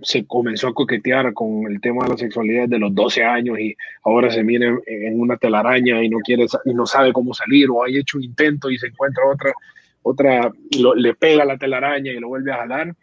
se 0.04 0.26
comenzó 0.26 0.68
a 0.68 0.74
coquetear 0.74 1.34
con 1.34 1.66
el 1.72 1.82
tema 1.82 2.04
de 2.04 2.12
la 2.12 2.18
sexualidad 2.18 2.68
de 2.68 2.78
los 2.78 2.94
12 2.94 3.24
años 3.24 3.60
y 3.60 3.76
ahora 4.04 4.30
se 4.30 4.44
viene 4.44 4.78
en 4.86 5.20
una 5.20 5.38
telaraña 5.38 6.04
y 6.04 6.10
no 6.10 6.20
quiere 6.20 6.46
y 6.66 6.74
no 6.74 6.86
sabe 6.86 7.12
cómo 7.12 7.34
salir 7.34 7.68
o 7.70 7.84
ha 7.84 7.90
hecho 7.90 8.20
un 8.20 8.24
intento 8.24 8.70
y 8.70 8.78
se 8.78 8.88
encuentra 8.88 9.26
otra 9.26 9.52
otra 10.04 10.52
le 10.96 11.14
pega 11.16 11.46
la 11.46 11.58
telaraña 11.58 12.12
y 12.12 12.20
lo 12.20 12.30
vuelve 12.30 12.52
a 12.52 12.58
jalar 12.58 12.96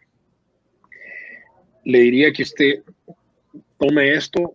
le 1.88 2.00
diría 2.00 2.32
que 2.34 2.42
usted 2.42 2.82
tome 3.78 4.12
esto 4.12 4.54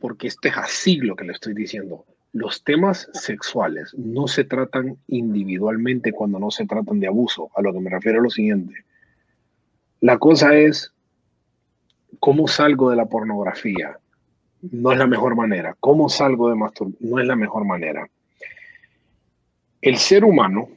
porque 0.00 0.26
este 0.26 0.48
es 0.48 0.56
así 0.56 0.96
lo 0.96 1.14
que 1.14 1.24
le 1.24 1.32
estoy 1.32 1.54
diciendo. 1.54 2.04
Los 2.32 2.64
temas 2.64 3.08
sexuales 3.12 3.94
no 3.96 4.26
se 4.26 4.42
tratan 4.42 4.96
individualmente 5.06 6.10
cuando 6.10 6.40
no 6.40 6.50
se 6.50 6.66
tratan 6.66 6.98
de 6.98 7.06
abuso. 7.06 7.50
A 7.54 7.62
lo 7.62 7.72
que 7.72 7.78
me 7.78 7.88
refiero 7.88 8.18
a 8.18 8.22
lo 8.24 8.30
siguiente. 8.30 8.84
La 10.00 10.18
cosa 10.18 10.56
es, 10.56 10.92
¿cómo 12.18 12.48
salgo 12.48 12.90
de 12.90 12.96
la 12.96 13.06
pornografía? 13.06 13.96
No 14.72 14.90
es 14.90 14.98
la 14.98 15.06
mejor 15.06 15.36
manera. 15.36 15.76
¿Cómo 15.78 16.08
salgo 16.08 16.48
de 16.48 16.56
masturbación? 16.56 17.10
No 17.12 17.20
es 17.20 17.28
la 17.28 17.36
mejor 17.36 17.64
manera. 17.64 18.10
El 19.80 19.98
ser 19.98 20.24
humano 20.24 20.68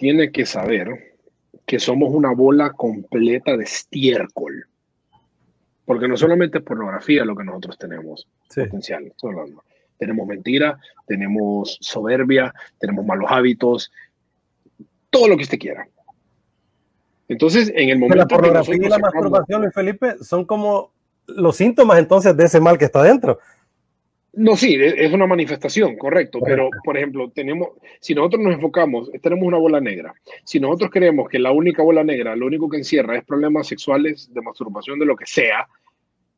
tiene 0.00 0.32
que 0.32 0.46
saber 0.46 1.12
que 1.66 1.78
somos 1.78 2.10
una 2.10 2.32
bola 2.32 2.72
completa 2.72 3.54
de 3.54 3.64
estiércol. 3.64 4.66
Porque 5.84 6.08
no 6.08 6.16
solamente 6.16 6.56
es 6.56 6.64
pornografía 6.64 7.22
lo 7.22 7.36
que 7.36 7.44
nosotros 7.44 7.76
tenemos 7.76 8.26
potencial. 8.48 9.12
Tenemos 9.98 10.26
mentira, 10.26 10.80
tenemos 11.06 11.76
soberbia, 11.82 12.54
tenemos 12.78 13.04
malos 13.04 13.30
hábitos, 13.30 13.92
todo 15.10 15.28
lo 15.28 15.36
que 15.36 15.42
usted 15.42 15.58
quiera. 15.58 15.86
Entonces, 17.28 17.70
en 17.76 17.90
el 17.90 17.98
momento 17.98 18.16
la 18.16 18.26
pornografía 18.26 18.76
y 18.76 18.88
la 18.88 18.98
masturbación, 18.98 19.70
Felipe, 19.70 20.16
son 20.22 20.46
como 20.46 20.92
los 21.26 21.56
síntomas 21.56 21.98
entonces 21.98 22.34
de 22.34 22.44
ese 22.46 22.58
mal 22.58 22.78
que 22.78 22.86
está 22.86 23.02
dentro. 23.02 23.38
No, 24.32 24.56
sí, 24.56 24.76
es 24.80 25.12
una 25.12 25.26
manifestación, 25.26 25.96
correcto, 25.96 26.38
pero 26.44 26.70
por 26.84 26.96
ejemplo, 26.96 27.30
tenemos, 27.30 27.70
si 28.00 28.14
nosotros 28.14 28.40
nos 28.42 28.54
enfocamos, 28.54 29.10
tenemos 29.20 29.44
una 29.44 29.58
bola 29.58 29.80
negra, 29.80 30.14
si 30.44 30.60
nosotros 30.60 30.90
creemos 30.92 31.28
que 31.28 31.40
la 31.40 31.50
única 31.50 31.82
bola 31.82 32.04
negra, 32.04 32.36
lo 32.36 32.46
único 32.46 32.68
que 32.68 32.76
encierra 32.76 33.16
es 33.16 33.24
problemas 33.24 33.66
sexuales, 33.66 34.32
de 34.32 34.40
masturbación, 34.40 35.00
de 35.00 35.06
lo 35.06 35.16
que 35.16 35.26
sea, 35.26 35.66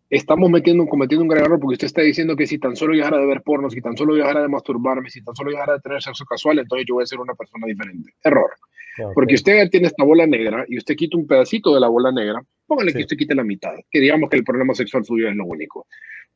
estamos 0.09 0.51
metiendo, 0.51 0.87
cometiendo 0.87 1.23
un 1.23 1.29
gran 1.29 1.45
error 1.45 1.61
porque 1.61 1.75
usted 1.75 1.87
está 1.87 2.03
diciendo 2.03 2.35
que 2.35 2.47
si 2.47 2.59
tan 2.59 2.77
solo 2.77 2.95
dejara 2.95 3.19
de 3.19 3.27
ver 3.27 3.43
porno, 3.43 3.69
si 3.69 3.83
tan 3.83 3.97
solo 3.97 4.15
dejara 4.15 4.41
de 4.41 4.49
masturbarme, 4.49 5.11
si 5.11 5.23
tan 5.23 5.35
solo 5.35 5.51
dejara 5.51 5.75
de 5.75 5.81
tener 5.81 6.03
sexo 6.03 6.25
casual, 6.25 6.59
entonces 6.59 6.87
yo 6.89 6.95
voy 6.95 7.03
a 7.05 7.07
ser 7.07 7.21
una 7.21 7.35
persona 7.35 7.67
diferente. 7.67 8.13
Error. 8.25 8.51
Porque 9.15 9.35
usted 9.35 9.71
tiene 9.71 9.87
esta 9.87 10.05
bola 10.05 10.27
negra 10.27 10.67
y 10.69 10.77
usted 10.77 10.97
quita 10.97 11.17
un 11.17 11.27
pedacito 11.27 11.73
de 11.75 11.81
la 11.81 11.89
bola 11.89 12.13
negra, 12.13 12.43
póngale 12.67 12.93
que 12.93 13.01
usted 13.01 13.17
quite 13.17 13.35
la 13.35 13.43
mitad, 13.43 13.73
que 13.91 14.01
digamos 14.01 14.29
que 14.29 14.37
el 14.37 14.45
problema 14.45 14.75
sexual 14.75 15.03
suyo 15.03 15.29
es 15.29 15.35
lo 15.35 15.47
único 15.47 15.87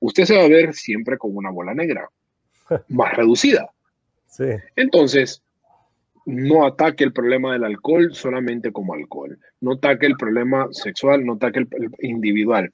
usted 0.00 0.24
se 0.24 0.36
va 0.36 0.44
a 0.44 0.48
ver 0.48 0.74
siempre 0.74 1.18
con 1.18 1.36
una 1.36 1.50
bola 1.50 1.74
negra, 1.74 2.08
más 2.88 3.16
reducida. 3.16 3.70
Entonces, 4.74 5.42
no 6.26 6.66
ataque 6.66 7.04
el 7.04 7.12
problema 7.12 7.52
del 7.52 7.64
alcohol 7.64 8.12
solamente 8.12 8.72
como 8.72 8.94
alcohol, 8.94 9.38
no 9.60 9.74
ataque 9.74 10.06
el 10.06 10.16
problema 10.16 10.68
sexual, 10.72 11.24
no 11.24 11.34
ataque 11.34 11.60
el, 11.60 11.90
individual. 12.00 12.72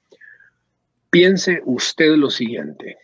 Piense 1.09 1.61
usted 1.65 2.15
lo 2.15 2.29
siguiente, 2.29 2.97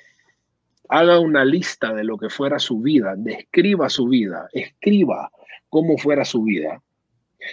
haga 0.89 1.19
una 1.19 1.45
lista 1.45 1.93
de 1.93 2.03
lo 2.03 2.17
que 2.17 2.29
fuera 2.29 2.59
su 2.59 2.81
vida, 2.81 3.13
describa 3.15 3.89
su 3.89 4.07
vida, 4.07 4.49
escriba 4.51 5.31
cómo 5.69 5.97
fuera 5.97 6.25
su 6.25 6.43
vida 6.43 6.81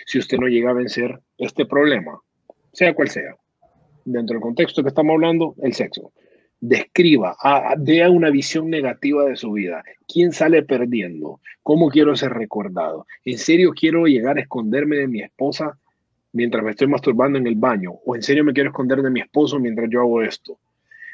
si 0.07 0.19
usted 0.19 0.39
no 0.39 0.49
llega 0.49 0.71
a 0.71 0.75
vencer 0.75 1.21
este 1.39 1.67
problema, 1.67 2.19
sea 2.73 2.95
cual 2.95 3.09
sea. 3.09 3.37
Dentro 4.05 4.35
del 4.35 4.43
contexto 4.43 4.83
que 4.83 4.89
estamos 4.89 5.15
hablando, 5.15 5.55
el 5.63 5.75
sexo 5.75 6.13
describa, 6.69 7.37
dé 7.79 8.09
una 8.09 8.31
visión 8.31 8.69
negativa 8.69 9.25
de 9.25 9.37
su 9.37 9.53
vida. 9.53 9.85
¿Quién 10.09 10.33
sale 10.33 10.63
perdiendo? 10.63 11.41
¿Cómo 11.63 11.89
quiero 11.89 12.17
ser 12.17 12.33
recordado? 12.33 13.07
¿En 13.25 13.39
serio 13.39 13.73
quiero 13.73 14.07
llegar 14.07 14.37
a 14.37 14.41
esconderme 14.41 14.97
de 14.97 15.07
mi 15.07 15.23
esposa 15.23 15.79
mientras 16.33 16.65
me 16.65 16.73
estoy 16.73 16.89
masturbando 16.89 17.39
en 17.39 17.47
el 17.47 17.55
baño? 17.55 17.93
¿O 18.05 18.17
en 18.17 18.23
serio 18.23 18.43
me 18.43 18.53
quiero 18.53 18.71
esconder 18.71 19.01
de 19.01 19.11
mi 19.11 19.21
esposo 19.21 19.61
mientras 19.61 19.89
yo 19.91 20.01
hago 20.01 20.23
esto? 20.23 20.59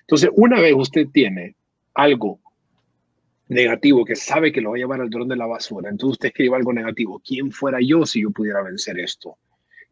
Entonces, 0.00 0.30
una 0.34 0.58
vez 0.58 0.74
usted 0.74 1.08
tiene 1.12 1.54
algo 1.94 2.40
negativo 3.48 4.04
que 4.06 4.16
sabe 4.16 4.52
que 4.52 4.62
lo 4.62 4.70
va 4.70 4.76
a 4.76 4.78
llevar 4.78 5.00
al 5.02 5.10
dron 5.10 5.28
de 5.28 5.36
la 5.36 5.46
basura, 5.46 5.90
entonces 5.90 6.12
usted 6.12 6.28
escribe 6.28 6.56
algo 6.56 6.72
negativo. 6.72 7.20
¿Quién 7.24 7.52
fuera 7.52 7.78
yo 7.80 8.06
si 8.06 8.22
yo 8.22 8.30
pudiera 8.30 8.62
vencer 8.62 8.98
esto? 8.98 9.36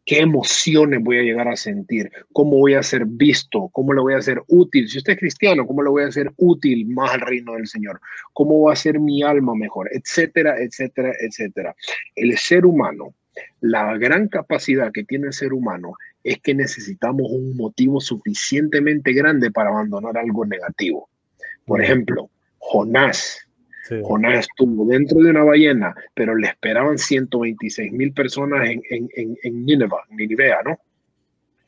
Qué 0.05 0.19
emociones 0.19 1.03
voy 1.03 1.19
a 1.19 1.23
llegar 1.23 1.47
a 1.47 1.55
sentir, 1.55 2.11
cómo 2.33 2.57
voy 2.57 2.73
a 2.73 2.83
ser 2.83 3.05
visto, 3.05 3.69
cómo 3.71 3.93
le 3.93 4.01
voy 4.01 4.13
a 4.13 4.21
ser 4.21 4.41
útil. 4.47 4.87
Si 4.87 4.97
usted 4.97 5.13
es 5.13 5.19
cristiano, 5.19 5.65
cómo 5.65 5.83
le 5.83 5.89
voy 5.89 6.03
a 6.03 6.11
ser 6.11 6.31
útil 6.37 6.87
más 6.87 7.13
al 7.13 7.21
reino 7.21 7.53
del 7.53 7.67
Señor, 7.67 7.99
cómo 8.33 8.61
va 8.63 8.73
a 8.73 8.75
ser 8.75 8.99
mi 8.99 9.23
alma 9.23 9.55
mejor, 9.55 9.89
etcétera, 9.91 10.55
etcétera, 10.59 11.13
etcétera. 11.19 11.75
El 12.15 12.37
ser 12.37 12.65
humano, 12.65 13.13
la 13.61 13.97
gran 13.97 14.27
capacidad 14.27 14.91
que 14.91 15.03
tiene 15.03 15.27
el 15.27 15.33
ser 15.33 15.53
humano 15.53 15.93
es 16.23 16.39
que 16.39 16.53
necesitamos 16.53 17.31
un 17.31 17.55
motivo 17.55 17.99
suficientemente 17.99 19.13
grande 19.13 19.51
para 19.51 19.69
abandonar 19.69 20.17
algo 20.17 20.45
negativo. 20.45 21.09
Por 21.65 21.81
ejemplo, 21.81 22.29
Jonás 22.57 23.47
Jonás 24.03 24.47
estuvo 24.47 24.85
dentro 24.85 25.19
de 25.19 25.31
una 25.31 25.43
ballena, 25.43 25.95
pero 26.13 26.35
le 26.35 26.47
esperaban 26.47 26.97
126 26.97 27.91
mil 27.91 28.13
personas 28.13 28.69
en, 28.69 28.81
en, 28.89 29.09
en, 29.15 29.37
en 29.41 29.65
Nineveh, 29.65 30.55
¿no? 30.65 30.79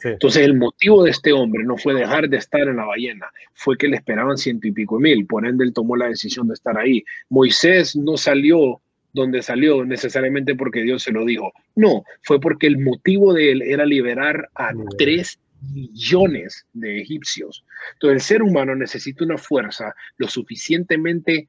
Entonces 0.03 0.43
el 0.43 0.55
motivo 0.55 1.03
de 1.03 1.11
este 1.11 1.31
hombre 1.31 1.63
no 1.63 1.77
fue 1.77 1.93
dejar 1.93 2.27
de 2.27 2.37
estar 2.37 2.61
en 2.61 2.77
la 2.77 2.85
ballena, 2.85 3.27
fue 3.53 3.77
que 3.77 3.87
le 3.87 3.95
esperaban 3.95 4.37
ciento 4.37 4.67
y 4.67 4.71
pico 4.71 4.99
mil, 4.99 5.25
por 5.25 5.47
ende 5.47 5.63
él 5.63 5.73
tomó 5.73 5.95
la 5.95 6.07
decisión 6.07 6.47
de 6.47 6.55
estar 6.55 6.77
ahí. 6.77 7.03
Moisés 7.29 7.95
no 7.95 8.17
salió 8.17 8.81
donde 9.13 9.41
salió 9.41 9.85
necesariamente 9.85 10.55
porque 10.55 10.81
Dios 10.81 11.03
se 11.03 11.11
lo 11.11 11.23
dijo, 11.23 11.53
no, 11.75 12.03
fue 12.23 12.39
porque 12.39 12.67
el 12.67 12.79
motivo 12.79 13.33
de 13.33 13.51
él 13.51 13.61
era 13.61 13.85
liberar 13.85 14.49
a 14.55 14.71
tres 14.97 15.39
millones 15.71 16.65
de 16.73 16.99
egipcios. 16.99 17.63
Entonces 17.93 18.15
el 18.15 18.21
ser 18.21 18.43
humano 18.43 18.75
necesita 18.75 19.23
una 19.23 19.37
fuerza 19.37 19.95
lo 20.17 20.27
suficientemente 20.27 21.47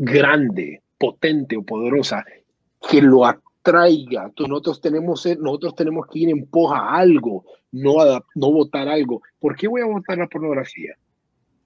grande, 0.00 0.82
potente 0.96 1.56
o 1.58 1.62
poderosa 1.62 2.24
que 2.88 3.02
lo 3.02 3.26
atraiga. 3.26 4.24
Entonces 4.24 4.48
nosotros 4.48 4.80
tenemos, 4.80 5.26
nosotros 5.38 5.74
tenemos 5.74 6.06
que 6.06 6.20
ir 6.20 6.30
en 6.30 6.46
poja 6.46 6.78
a 6.78 6.98
algo, 6.98 7.44
no, 7.72 8.00
a, 8.00 8.24
no 8.34 8.50
votar 8.50 8.88
algo. 8.88 9.20
¿Por 9.38 9.54
qué 9.56 9.68
voy 9.68 9.82
a 9.82 9.86
votar 9.86 10.16
la 10.16 10.26
pornografía? 10.26 10.94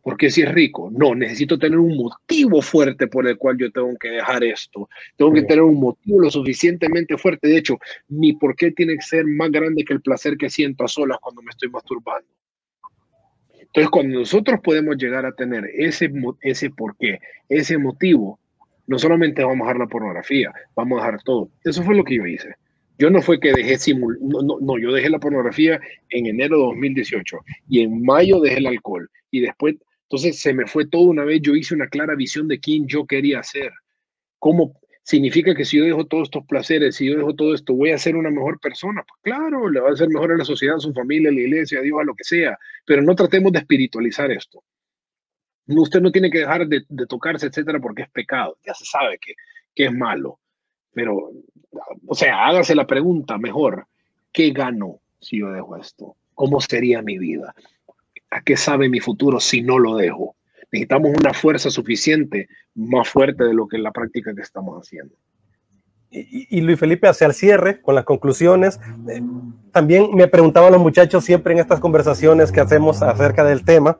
Porque 0.03 0.31
si 0.31 0.43
es 0.43 0.53
rico, 0.53 0.91
no, 0.93 1.15
necesito 1.15 1.59
tener 1.59 1.79
un 1.79 1.97
motivo 1.97 2.61
fuerte 2.61 3.07
por 3.07 3.27
el 3.27 3.39
cual 3.39 3.57
yo 3.57 3.71
tengo 3.71 3.97
que 3.99 4.11
dejar 4.11 4.43
esto. 4.43 4.89
Tengo 5.17 5.33
que 5.33 5.43
tener 5.43 5.63
un 5.63 5.79
motivo 5.79 6.21
lo 6.21 6.31
suficientemente 6.31 7.17
fuerte. 7.17 7.49
De 7.49 7.59
hecho, 7.59 7.79
ni 8.09 8.33
por 8.35 8.57
qué 8.57 8.73
tiene 8.73 8.97
que 8.97 9.03
ser 9.03 9.25
más 9.27 9.51
grande 9.51 9.85
que 9.85 9.95
el 9.95 10.03
placer 10.03 10.37
que 10.37 10.51
siento 10.51 10.85
a 10.85 10.89
solas 10.89 11.19
cuando 11.23 11.41
me 11.41 11.51
estoy 11.51 11.71
masturbando. 11.71 12.29
Entonces, 13.75 13.91
cuando 13.91 14.21
nosotros 14.21 14.61
podemos 14.63 14.97
llegar 14.97 15.27
a 15.27 15.33
tener 15.33 15.65
ese, 15.75 16.09
ese 16.43 16.71
porqué, 16.71 17.19
ese 17.49 17.77
motivo, 17.77 18.39
no 18.87 19.01
solamente 19.01 19.43
vamos 19.43 19.63
a 19.63 19.65
dejar 19.65 19.79
la 19.79 19.89
pornografía, 19.89 20.53
vamos 20.77 21.03
a 21.03 21.07
dejar 21.07 21.23
todo. 21.25 21.51
Eso 21.65 21.83
fue 21.83 21.97
lo 21.97 22.05
que 22.05 22.15
yo 22.15 22.25
hice. 22.25 22.55
Yo 22.99 23.11
no 23.11 23.21
fue 23.21 23.41
que 23.41 23.53
dejé 23.53 23.77
simul 23.77 24.17
no, 24.21 24.43
no, 24.43 24.59
no, 24.61 24.79
yo 24.79 24.93
dejé 24.93 25.11
la 25.11 25.19
pornografía 25.19 25.81
en 26.11 26.27
enero 26.27 26.57
de 26.57 26.63
2018 26.67 27.39
y 27.69 27.81
en 27.81 28.01
mayo 28.03 28.39
dejé 28.39 28.59
el 28.59 28.69
alcohol 28.69 29.11
y 29.33 29.41
después, 29.41 29.75
entonces 30.03 30.39
se 30.39 30.55
me 30.55 30.67
fue 30.67 30.87
todo 30.87 31.03
una 31.03 31.25
vez, 31.25 31.41
yo 31.43 31.57
hice 31.57 31.75
una 31.75 31.89
clara 31.89 32.15
visión 32.15 32.47
de 32.47 32.61
quién 32.61 32.87
yo 32.87 33.05
quería 33.05 33.43
ser, 33.43 33.73
cómo, 34.39 34.81
significa 35.05 35.55
que 35.55 35.65
si 35.65 35.77
yo 35.79 35.85
dejo 35.85 36.07
todos 36.07 36.25
estos 36.25 36.45
placeres, 36.47 36.97
si 36.97 37.07
yo 37.07 37.17
dejo 37.17 37.35
todo 37.35 37.55
esto, 37.55 37.75
voy 37.75 37.91
a 37.91 37.99
ser 37.99 38.17
una 38.17 38.31
mejor 38.31 38.59
persona. 38.59 39.05
Pues 39.07 39.21
claro, 39.23 39.69
le 39.69 39.79
va 39.79 39.91
a 39.91 39.97
ser 39.97 40.09
mejor 40.09 40.33
a 40.33 40.37
la 40.37 40.45
sociedad, 40.45 40.77
a 40.77 40.81
su 40.81 40.93
familia, 40.93 41.29
a 41.29 41.33
la 41.33 41.41
iglesia, 41.41 41.79
a 41.79 41.83
Dios, 41.83 42.01
a 42.01 42.05
lo 42.05 42.15
que 42.15 42.25
sea, 42.25 42.59
pero 42.87 43.03
no 43.03 43.15
tratemos 43.15 43.53
de 43.53 43.61
espiritualizar 43.61 44.33
esto. 44.33 44.65
Usted 45.67 46.01
no 46.01 46.11
tiene 46.11 46.31
que 46.31 46.39
dejar 46.39 46.67
de, 46.67 46.85
tocarse, 47.07 47.47
etcétera, 47.47 47.81
porque 47.81 48.03
es 48.03 48.11
pecado. 48.11 48.57
Ya 48.67 48.75
se 48.75 48.85
sabe 48.85 49.19
que, 49.19 49.35
que 49.75 49.85
es 49.85 49.93
malo. 49.93 50.41
Pero, 50.93 51.33
o 52.07 52.15
sea, 52.15 52.47
hágase 52.47 52.75
la 52.75 52.87
pregunta 52.87 53.39
mejor: 53.39 53.87
¿qué 54.33 54.51
gano 54.51 55.01
si 55.21 55.41
yo 55.41 55.51
dejo 55.51 55.77
esto? 55.77 56.17
¿Cómo 56.35 56.61
sería 56.61 57.03
mi 57.03 57.19
vida? 57.19 57.55
¿A 58.31 58.43
qué 58.43 58.57
sabe 58.57 58.89
mi 58.89 59.01
futuro 59.01 59.39
si 59.39 59.63
no 59.63 59.79
lo 59.79 59.97
dejo? 59.97 60.37
Necesitamos 60.75 61.13
una 61.19 61.33
fuerza 61.33 61.71
suficiente, 61.71 62.49
más 62.75 63.09
fuerte 63.09 63.45
de 63.45 63.55
lo 63.55 63.69
que 63.69 63.77
es 63.77 63.83
la 63.83 63.93
práctica 63.93 64.35
que 64.35 64.43
estamos 64.43 64.77
haciendo. 64.77 65.15
Y, 66.11 66.61
Luis 66.61 66.79
Felipe, 66.79 67.09
hacia 67.09 67.27
el 67.27 67.35
cierre, 67.35 67.81
con 67.83 67.97
las 67.97 68.05
conclusiones, 68.05 68.79
eh, 69.09 69.21
también 69.73 70.15
me 70.15 70.29
preguntaban 70.29 70.73
los 70.73 70.81
muchachos 70.81 71.25
siempre 71.25 71.53
en 71.53 71.59
estas 71.59 71.81
conversaciones 71.81 72.53
que 72.53 72.61
hacemos 72.61 73.03
acerca 73.03 73.43
del 73.43 73.65
tema, 73.65 73.99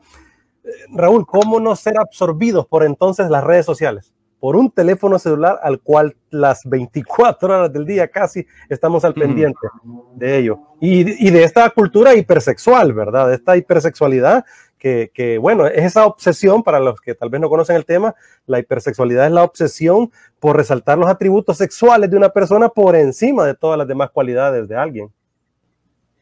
eh, 0.63 0.69
Raúl, 0.93 1.27
¿cómo 1.27 1.59
no 1.59 1.75
ser 1.75 1.99
absorbidos 1.99 2.67
por 2.67 2.85
entonces 2.85 3.29
las 3.31 3.43
redes 3.43 3.67
sociales? 3.67 4.13
Por 4.39 4.55
un 4.55 4.71
teléfono 4.71 5.19
celular 5.19 5.59
al 5.63 5.81
cual 5.81 6.15
las 6.31 6.63
24 6.65 7.49
horas 7.49 7.73
del 7.73 7.85
día 7.85 8.07
casi 8.07 8.47
estamos 8.69 9.05
al 9.05 9.15
pendiente 9.15 9.67
de 10.15 10.39
ello. 10.39 10.61
Y, 10.81 11.27
y, 11.27 11.31
de 11.31 11.43
esta 11.43 11.69
cultura 11.71 12.15
hipersexual, 12.15 12.93
¿verdad? 12.93 13.29
De 13.29 13.37
esta 13.37 13.57
hipersexualidad 13.57 14.45
que, 14.85 15.39
bueno, 15.39 15.67
es 15.67 15.83
esa 15.83 16.05
obsesión, 16.05 16.63
para 16.63 16.79
los 16.79 17.01
que 17.01 17.15
tal 17.15 17.31
vez 17.31 17.41
no 17.41 17.49
conocen 17.49 17.77
el 17.77 17.87
tema, 17.87 18.15
la 18.47 18.59
hipersexualidad 18.59 19.27
es 19.27 19.33
la 19.33 19.43
obsesión 19.43 20.11
por 20.39 20.59
resaltar 20.59 20.99
los 20.99 21.09
atributos 21.09 21.57
sexuales 21.57 22.11
de 22.11 22.19
una 22.19 22.29
persona 22.29 22.69
por 22.69 22.95
encima 22.95 23.47
de 23.47 23.55
todas 23.55 23.79
las 23.79 23.89
demás 23.89 24.11
cualidades 24.11 24.69
de 24.69 24.77
alguien. 24.77 25.09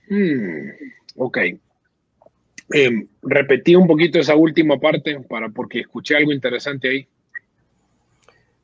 Hmm, 0.08 0.68
ok. 1.16 1.38
Em, 2.70 3.08
repetí 3.22 3.74
un 3.74 3.88
poquito 3.88 4.20
esa 4.20 4.36
última 4.36 4.78
parte 4.78 5.18
para 5.28 5.48
porque 5.48 5.80
escuché 5.80 6.16
algo 6.16 6.32
interesante 6.32 6.88
ahí. 6.88 7.08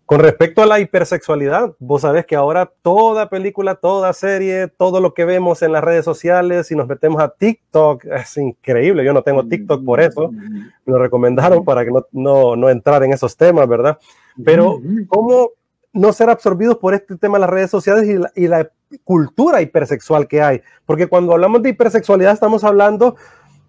Con 0.09 0.21
respecto 0.21 0.63
a 0.63 0.67
la 0.67 0.81
hipersexualidad, 0.81 1.75
vos 1.79 2.01
sabés 2.01 2.25
que 2.25 2.35
ahora 2.35 2.73
toda 2.81 3.29
película, 3.29 3.75
toda 3.75 4.11
serie, 4.15 4.67
todo 4.67 5.03
lo 5.03 5.13
que 5.13 5.27
vemos 5.27 5.61
en 5.61 5.71
las 5.71 5.85
redes 5.85 6.03
sociales, 6.03 6.69
si 6.69 6.75
nos 6.75 6.89
metemos 6.89 7.21
a 7.21 7.29
TikTok, 7.29 8.07
es 8.07 8.39
increíble. 8.39 9.05
Yo 9.05 9.13
no 9.13 9.23
tengo 9.23 9.47
TikTok 9.47 9.85
por 9.85 10.01
eso. 10.01 10.31
Me 10.31 10.73
lo 10.87 10.99
recomendaron 10.99 11.63
para 11.63 11.85
que 11.85 11.91
no, 11.91 12.07
no, 12.13 12.57
no 12.57 12.71
entrar 12.71 13.05
en 13.05 13.13
esos 13.13 13.37
temas, 13.37 13.69
¿verdad? 13.69 13.99
Pero, 14.43 14.81
¿cómo 15.09 15.51
no 15.93 16.11
ser 16.15 16.31
absorbidos 16.31 16.79
por 16.79 16.95
este 16.95 17.15
tema 17.19 17.37
de 17.37 17.43
las 17.43 17.51
redes 17.51 17.71
sociales 17.71 18.09
y 18.09 18.15
la, 18.15 18.33
y 18.35 18.49
la 18.49 18.71
cultura 19.05 19.61
hipersexual 19.61 20.27
que 20.27 20.41
hay? 20.41 20.63
Porque 20.87 21.07
cuando 21.07 21.35
hablamos 21.35 21.63
de 21.63 21.69
hipersexualidad, 21.69 22.33
estamos 22.33 22.65
hablando 22.65 23.17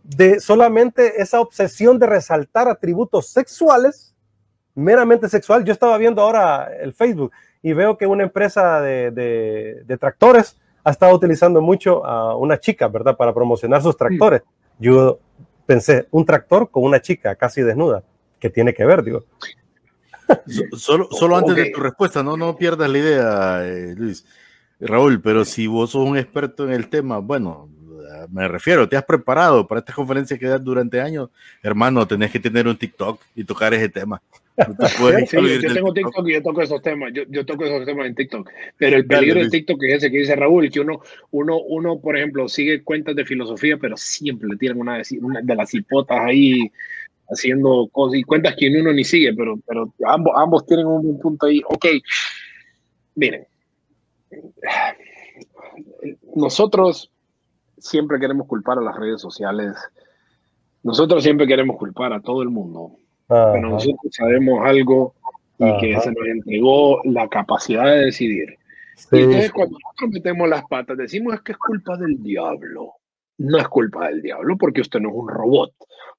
de 0.05 0.39
solamente 0.39 1.21
esa 1.21 1.41
obsesión 1.41 1.99
de 1.99 2.07
resaltar 2.07 2.69
atributos 2.69 3.27
sexuales 3.27 4.15
meramente 4.79 5.29
sexual. 5.29 5.63
Yo 5.65 5.73
estaba 5.73 5.97
viendo 5.97 6.21
ahora 6.21 6.69
el 6.81 6.93
Facebook 6.93 7.31
y 7.61 7.73
veo 7.73 7.97
que 7.97 8.07
una 8.07 8.23
empresa 8.23 8.81
de, 8.81 9.83
tractores 9.99 10.57
ha 10.83 10.91
estado 10.91 11.13
utilizando 11.13 11.61
mucho 11.61 12.05
a 12.05 12.35
una 12.35 12.59
chica, 12.59 12.87
¿verdad? 12.87 13.17
Para 13.17 13.33
promocionar 13.33 13.81
sus 13.81 13.97
tractores. 13.97 14.41
Yo 14.79 15.19
pensé, 15.65 16.07
un 16.11 16.25
tractor 16.25 16.71
con 16.71 16.83
una 16.83 17.01
chica 17.01 17.35
casi 17.35 17.61
desnuda. 17.61 18.03
¿qué 18.39 18.49
tiene 18.49 18.73
que 18.73 18.85
ver? 18.85 19.03
Digo. 19.03 19.25
Solo, 20.73 21.09
solo 21.11 21.37
antes 21.37 21.55
de 21.55 21.71
tu 21.71 21.79
respuesta, 21.79 22.21
no, 22.21 22.37
no 22.37 22.55
pierdas 22.55 22.89
la 22.89 22.97
idea, 22.97 23.67
eh, 23.67 23.95
Luis. 23.97 24.25
Raúl, 24.79 25.21
pero 25.21 25.43
si 25.43 25.67
vos 25.67 25.89
sos 25.89 26.07
un 26.07 26.17
experto 26.17 26.63
en 26.65 26.71
el 26.71 26.87
tema, 26.87 27.17
bueno, 27.17 27.67
me 28.29 28.47
refiero, 28.47 28.87
te 28.87 28.95
has 28.95 29.03
preparado 29.03 29.67
para 29.67 29.79
esta 29.79 29.91
conferencia 29.91 30.37
que 30.37 30.47
das 30.47 30.63
durante 30.63 31.01
años, 31.01 31.29
hermano, 31.61 32.07
tenés 32.07 32.31
que 32.31 32.39
tener 32.39 32.67
un 32.67 32.77
TikTok 32.77 33.19
y 33.35 33.43
tocar 33.43 33.73
ese 33.73 33.89
tema. 33.89 34.21
Yo 35.31 35.73
tengo 35.73 35.93
TikTok. 35.93 36.27
y 36.27 36.33
yo 36.33 36.43
toco 36.43 36.61
esos 36.61 36.81
temas, 36.81 37.11
yo, 37.13 37.45
toco 37.45 37.65
esos 37.65 37.85
temas 37.85 38.07
en 38.07 38.15
TikTok, 38.15 38.49
pero 38.77 38.97
el 38.97 39.05
peligro 39.05 39.41
de 39.41 39.49
TikTok 39.49 39.83
es 39.83 39.95
ese 39.95 40.11
que 40.11 40.19
dice 40.19 40.35
Raúl, 40.35 40.69
que 40.69 40.79
uno, 40.79 41.01
uno, 41.31 41.59
uno, 41.61 41.99
por 41.99 42.17
ejemplo, 42.17 42.47
sigue 42.47 42.83
cuentas 42.83 43.15
de 43.15 43.25
filosofía, 43.25 43.77
pero 43.77 43.95
siempre 43.97 44.49
le 44.49 44.57
tiran 44.57 44.79
una 44.79 44.97
de, 44.97 45.55
las 45.55 45.73
hipotas 45.73 46.19
ahí 46.19 46.71
haciendo 47.29 47.87
cosas 47.91 48.19
y 48.19 48.23
cuentas 48.23 48.55
que 48.57 48.69
uno 48.69 48.91
ni 48.91 49.03
sigue, 49.03 49.33
pero, 49.33 49.59
pero 49.65 49.93
ambos, 50.05 50.33
ambos 50.35 50.65
tienen 50.65 50.87
un 50.87 51.19
punto 51.19 51.45
ahí. 51.45 51.61
Ok, 51.67 51.85
miren, 53.15 53.45
nosotros 56.35 57.11
siempre 57.77 58.19
queremos 58.19 58.47
culpar 58.47 58.77
a 58.77 58.81
las 58.81 58.95
redes 58.95 59.21
sociales. 59.21 59.75
Nosotros 60.83 61.23
siempre 61.23 61.47
queremos 61.47 61.77
culpar 61.77 62.13
a 62.13 62.21
todo 62.21 62.41
el 62.41 62.49
mundo. 62.49 62.97
Pero 63.29 63.61
nosotros 63.61 64.11
sabemos 64.11 64.59
algo 64.65 65.13
y 65.59 65.77
que 65.79 65.99
se 65.99 66.11
nos 66.11 66.27
entregó 66.27 67.01
la 67.03 67.27
capacidad 67.27 67.85
de 67.85 68.05
decidir. 68.05 68.57
Y 69.11 69.19
entonces 69.19 69.51
cuando 69.51 69.77
nosotros 69.77 70.11
metemos 70.11 70.49
las 70.49 70.63
patas, 70.65 70.97
decimos 70.97 71.35
es 71.35 71.41
que 71.41 71.51
es 71.51 71.57
culpa 71.57 71.95
del 71.97 72.21
diablo. 72.21 72.93
No 73.37 73.57
es 73.57 73.67
culpa 73.67 74.09
del 74.09 74.21
diablo 74.21 74.57
porque 74.57 74.81
usted 74.81 74.99
no 74.99 75.09
es 75.09 75.15
un 75.15 75.29
robot. 75.29 75.71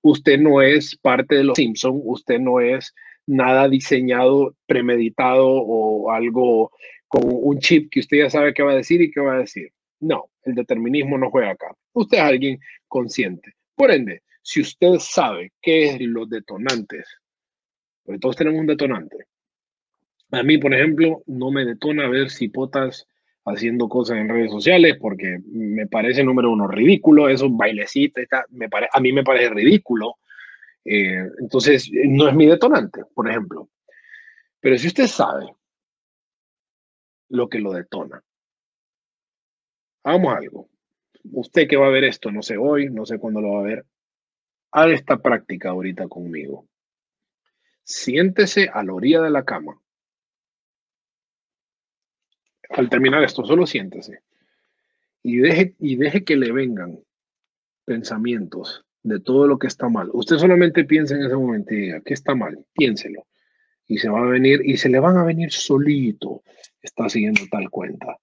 Usted 0.02 0.38
no 0.38 0.62
es 0.62 0.96
parte 0.96 1.34
de 1.34 1.44
los 1.44 1.56
Simpsons. 1.56 2.00
Usted 2.04 2.38
no 2.38 2.60
es 2.60 2.94
nada 3.26 3.68
diseñado, 3.68 4.54
premeditado 4.66 5.48
o 5.48 6.10
algo 6.10 6.70
con 7.08 7.22
un 7.26 7.58
chip 7.58 7.90
que 7.90 8.00
usted 8.00 8.18
ya 8.18 8.30
sabe 8.30 8.54
qué 8.54 8.62
va 8.62 8.72
a 8.72 8.76
decir 8.76 9.02
y 9.02 9.10
qué 9.10 9.20
va 9.20 9.34
a 9.34 9.38
decir. 9.38 9.72
No, 9.98 10.30
el 10.44 10.54
determinismo 10.54 11.18
no 11.18 11.30
juega 11.30 11.50
acá. 11.50 11.74
Usted 11.92 12.18
es 12.18 12.24
alguien 12.24 12.60
consciente. 12.88 13.54
Por 13.74 13.90
ende, 13.90 14.22
si 14.50 14.60
usted 14.62 14.94
sabe 14.98 15.52
qué 15.62 15.84
es 15.84 16.00
los 16.00 16.28
detonantes, 16.28 17.06
porque 18.02 18.18
todos 18.18 18.34
tenemos 18.34 18.58
un 18.58 18.66
detonante. 18.66 19.26
A 20.32 20.42
mí, 20.42 20.58
por 20.58 20.74
ejemplo, 20.74 21.22
no 21.26 21.52
me 21.52 21.64
detona 21.64 22.08
ver 22.08 22.30
cipotas 22.30 23.06
haciendo 23.44 23.88
cosas 23.88 24.18
en 24.18 24.28
redes 24.28 24.50
sociales 24.50 24.96
porque 25.00 25.38
me 25.46 25.86
parece, 25.86 26.24
número 26.24 26.50
uno, 26.50 26.66
ridículo. 26.66 27.28
Esos 27.28 27.56
bailecitos, 27.56 28.24
me 28.48 28.68
a 28.92 29.00
mí 29.00 29.12
me 29.12 29.22
parece 29.22 29.50
ridículo. 29.50 30.16
Eh, 30.84 31.22
entonces, 31.38 31.88
no 32.08 32.28
es 32.28 32.34
mi 32.34 32.46
detonante, 32.46 33.02
por 33.14 33.30
ejemplo. 33.30 33.68
Pero 34.58 34.76
si 34.78 34.88
usted 34.88 35.06
sabe 35.06 35.46
lo 37.28 37.48
que 37.48 37.60
lo 37.60 37.72
detona, 37.72 38.20
hagamos 40.02 40.34
algo. 40.34 40.68
Usted 41.22 41.68
que 41.68 41.76
va 41.76 41.86
a 41.86 41.90
ver 41.90 42.02
esto, 42.02 42.32
no 42.32 42.42
sé 42.42 42.56
hoy, 42.56 42.90
no 42.90 43.06
sé 43.06 43.20
cuándo 43.20 43.40
lo 43.40 43.52
va 43.52 43.60
a 43.60 43.64
ver, 43.64 43.86
haga 44.72 44.94
esta 44.94 45.18
práctica 45.18 45.70
ahorita 45.70 46.08
conmigo. 46.08 46.66
Siéntese 47.82 48.70
a 48.72 48.82
la 48.84 48.94
orilla 48.94 49.20
de 49.20 49.30
la 49.30 49.44
cama. 49.44 49.80
Al 52.70 52.88
terminar 52.88 53.24
esto, 53.24 53.44
solo 53.44 53.66
siéntese. 53.66 54.22
Y 55.22 55.38
deje, 55.38 55.74
y 55.78 55.96
deje 55.96 56.24
que 56.24 56.36
le 56.36 56.52
vengan 56.52 57.00
pensamientos 57.84 58.84
de 59.02 59.18
todo 59.18 59.46
lo 59.46 59.58
que 59.58 59.66
está 59.66 59.88
mal. 59.88 60.08
Usted 60.12 60.36
solamente 60.36 60.84
piensa 60.84 61.16
en 61.16 61.24
ese 61.24 61.34
momento 61.34 61.74
y 61.74 61.80
diga, 61.80 62.00
¿qué 62.04 62.14
está 62.14 62.34
mal? 62.34 62.64
Piénselo. 62.72 63.26
Y 63.86 63.98
se 63.98 64.08
va 64.08 64.20
a 64.20 64.26
venir, 64.26 64.60
y 64.64 64.76
se 64.76 64.88
le 64.88 65.00
van 65.00 65.16
a 65.16 65.24
venir 65.24 65.50
solito. 65.50 66.44
Está 66.80 67.08
siguiendo 67.08 67.42
tal 67.50 67.68
cuenta. 67.70 68.18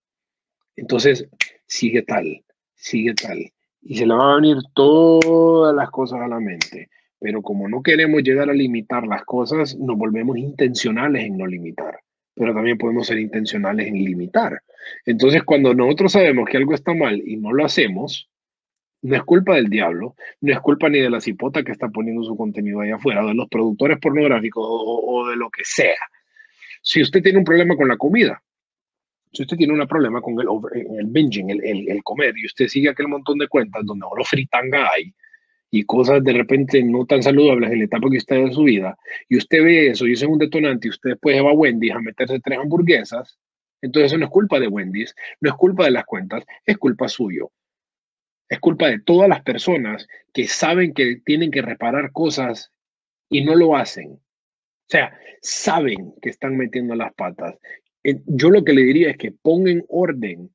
Entonces, 0.78 1.28
sigue 1.66 2.04
tal, 2.04 2.46
sigue 2.74 3.14
tal. 3.16 3.52
Y 3.90 3.96
se 3.96 4.06
le 4.06 4.14
van 4.14 4.30
a 4.30 4.36
venir 4.36 4.58
todas 4.74 5.74
las 5.74 5.90
cosas 5.90 6.20
a 6.20 6.28
la 6.28 6.42
mente. 6.42 6.90
Pero 7.20 7.42
como 7.42 7.70
no 7.70 7.82
queremos 7.82 8.22
llegar 8.22 8.50
a 8.50 8.54
limitar 8.54 9.08
las 9.08 9.24
cosas, 9.24 9.78
nos 9.78 9.98
volvemos 9.98 10.38
intencionales 10.38 11.24
en 11.24 11.38
no 11.38 11.48
limitar. 11.48 12.02
Pero 12.36 12.54
también 12.54 12.78
podemos 12.78 13.08
ser 13.08 13.18
intencionales 13.18 13.88
en 13.88 13.94
limitar. 13.94 14.62
Entonces, 15.06 15.42
cuando 15.44 15.74
nosotros 15.74 16.12
sabemos 16.12 16.50
que 16.50 16.58
algo 16.58 16.74
está 16.74 16.94
mal 16.94 17.22
y 17.26 17.38
no 17.38 17.54
lo 17.54 17.64
hacemos, 17.64 18.30
no 19.04 19.16
es 19.16 19.24
culpa 19.24 19.56
del 19.56 19.70
diablo, 19.70 20.16
no 20.42 20.52
es 20.52 20.60
culpa 20.60 20.90
ni 20.90 21.00
de 21.00 21.10
la 21.10 21.22
cipota 21.22 21.64
que 21.64 21.72
está 21.72 21.88
poniendo 21.88 22.24
su 22.24 22.36
contenido 22.36 22.82
ahí 22.82 22.92
afuera, 22.92 23.24
o 23.24 23.30
de 23.30 23.36
los 23.36 23.48
productores 23.48 24.00
pornográficos 24.00 24.66
o 24.68 25.30
de 25.30 25.38
lo 25.38 25.50
que 25.50 25.64
sea. 25.64 25.96
Si 26.82 27.02
usted 27.02 27.24
tiene 27.24 27.40
un 27.40 27.46
problema 27.46 27.78
con 27.78 27.88
la 27.88 27.96
comida, 27.96 28.44
si 29.38 29.44
usted 29.44 29.58
tiene 29.58 29.74
un 29.74 29.88
problema 29.88 30.20
con 30.20 30.34
el, 30.40 30.48
el 31.00 31.06
binging, 31.06 31.52
el, 31.52 31.90
el, 31.90 32.04
comer, 32.04 32.34
y 32.36 32.48
usted 32.48 32.68
sigue 32.68 32.90
aquel 32.90 33.08
montón 33.08 33.38
de 33.38 33.48
cuentas 33.48 33.86
donde 33.86 34.06
oro 34.10 34.24
fritanga 34.24 34.90
hay 34.92 35.14
y 35.70 35.84
cosas 35.84 36.24
de 36.24 36.34
repente 36.34 36.82
no 36.82 37.06
tan 37.06 37.22
saludables 37.22 37.72
en 37.72 37.80
la 37.80 37.86
etapa 37.86 38.10
que 38.10 38.18
usted 38.18 38.38
en 38.38 38.54
su 38.54 38.64
vida, 38.64 38.98
y 39.30 39.38
usted 39.38 39.64
ve 39.64 39.90
eso 39.90 40.08
y 40.08 40.14
eso 40.14 40.26
es 40.26 40.32
un 40.32 40.40
detonante, 40.40 40.88
y 40.88 40.90
usted 40.90 41.12
después 41.12 41.44
va 41.44 41.52
a 41.52 41.54
Wendy's 41.54 41.92
a 41.92 42.00
meterse 42.00 42.40
tres 42.40 42.58
hamburguesas, 42.58 43.38
entonces 43.82 44.12
eso 44.12 44.18
no 44.18 44.26
es 44.26 44.32
culpa 44.32 44.60
de 44.60 44.68
Wendy's, 44.68 45.14
no 45.40 45.52
es 45.52 45.56
culpa 45.56 45.86
de 45.86 45.92
las 45.92 46.06
cuentas, 46.06 46.44
es 46.66 46.78
culpa 46.78 47.08
suyo. 47.08 47.52
Es 48.50 48.60
culpa 48.60 48.88
de 48.88 49.00
todas 49.02 49.30
las 49.30 49.44
personas 49.44 50.08
que 50.34 50.48
saben 50.48 50.94
que 50.94 51.18
tienen 51.18 51.52
que 51.52 51.62
reparar 51.62 52.12
cosas 52.12 52.72
y 53.30 53.44
no 53.44 53.54
lo 53.56 53.76
hacen. 53.76 54.14
O 54.14 54.90
sea, 54.90 55.20
saben 55.42 56.14
que 56.22 56.30
están 56.30 56.56
metiendo 56.56 56.96
las 56.96 57.14
patas 57.14 57.56
yo 58.26 58.50
lo 58.50 58.64
que 58.64 58.74
le 58.74 58.84
diría 58.84 59.12
es 59.12 59.18
que 59.18 59.32
ponga 59.32 59.72
en 59.72 59.86
orden 59.90 60.50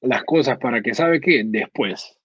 las 0.00 0.24
cosas 0.24 0.58
para 0.58 0.82
que 0.82 0.94
sabe 0.94 1.20
que 1.20 1.42
después, 1.44 2.18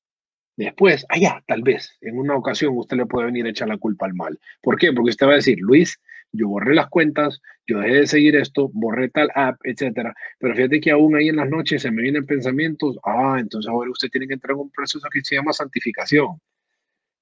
después, 0.58 1.06
allá, 1.10 1.44
tal 1.48 1.64
vez, 1.64 1.98
en 2.02 2.18
una 2.18 2.36
ocasión 2.36 2.78
usted 2.78 2.98
le 2.98 3.06
puede 3.06 3.28
venir 3.28 3.46
a 3.46 3.50
echar 3.50 3.68
la 3.68 3.78
culpa 3.78 4.06
al 4.06 4.14
mal. 4.14 4.40
¿Por 4.62 4.78
qué? 4.78 4.92
Porque 4.94 5.12
usted 5.12 5.28
va 5.28 5.34
a 5.34 5.36
decir, 5.36 5.58
Luis, 5.60 6.00
yo 6.32 6.48
borré 6.48 6.76
las 6.76 6.90
cuentas, 6.90 7.42
yo 7.66 7.80
dejé 7.80 7.96
de 7.96 8.08
seguir 8.08 8.36
esto, 8.36 8.70
borré 8.74 9.10
tal 9.10 9.30
app, 9.36 9.60
etcétera. 9.64 10.14
Pero 10.40 10.56
fíjate 10.56 10.80
que 10.80 10.92
aún 10.92 11.16
ahí 11.16 11.30
en 11.30 11.38
las 11.38 11.50
noches 11.50 11.82
se 11.82 11.92
me 11.92 12.02
vienen 12.02 12.26
pensamientos, 12.26 12.98
ah, 13.04 13.38
entonces 13.40 13.70
ahora 13.70 13.92
usted 13.92 14.10
tiene 14.10 14.28
que 14.28 14.34
entrar 14.36 14.54
en 14.54 14.62
un 14.62 14.72
proceso 14.72 15.08
que 15.12 15.22
se 15.24 15.36
llama 15.36 15.54
santificación, 15.54 16.40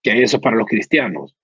que 0.04 0.12
hay 0.12 0.22
eso 0.24 0.42
para 0.42 0.58
los 0.58 0.68
cristianos. 0.68 1.36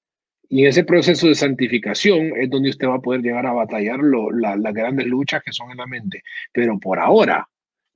Y 0.50 0.64
en 0.64 0.68
ese 0.68 0.84
proceso 0.84 1.28
de 1.28 1.36
santificación 1.36 2.34
es 2.38 2.50
donde 2.50 2.70
usted 2.70 2.88
va 2.88 2.96
a 2.96 3.02
poder 3.02 3.22
llegar 3.22 3.46
a 3.46 3.54
batallar 3.54 4.00
las 4.02 4.74
grandes 4.74 5.08
luchas 5.08 5.42
que 5.44 5.52
son 5.52 5.72
en 5.72 5.78
la 5.78 5.88
mente. 5.88 6.24
Pero 6.52 6.80
por 6.80 7.00
ahora, 7.00 7.48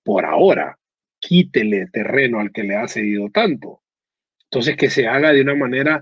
por 0.03 0.25
ahora, 0.25 0.77
quítele 1.19 1.87
terreno 1.87 2.39
al 2.39 2.51
que 2.51 2.63
le 2.63 2.75
ha 2.75 2.87
cedido 2.87 3.29
tanto. 3.29 3.81
Entonces, 4.45 4.77
que 4.77 4.89
se 4.89 5.07
haga 5.07 5.33
de 5.33 5.41
una 5.41 5.55
manera 5.55 6.01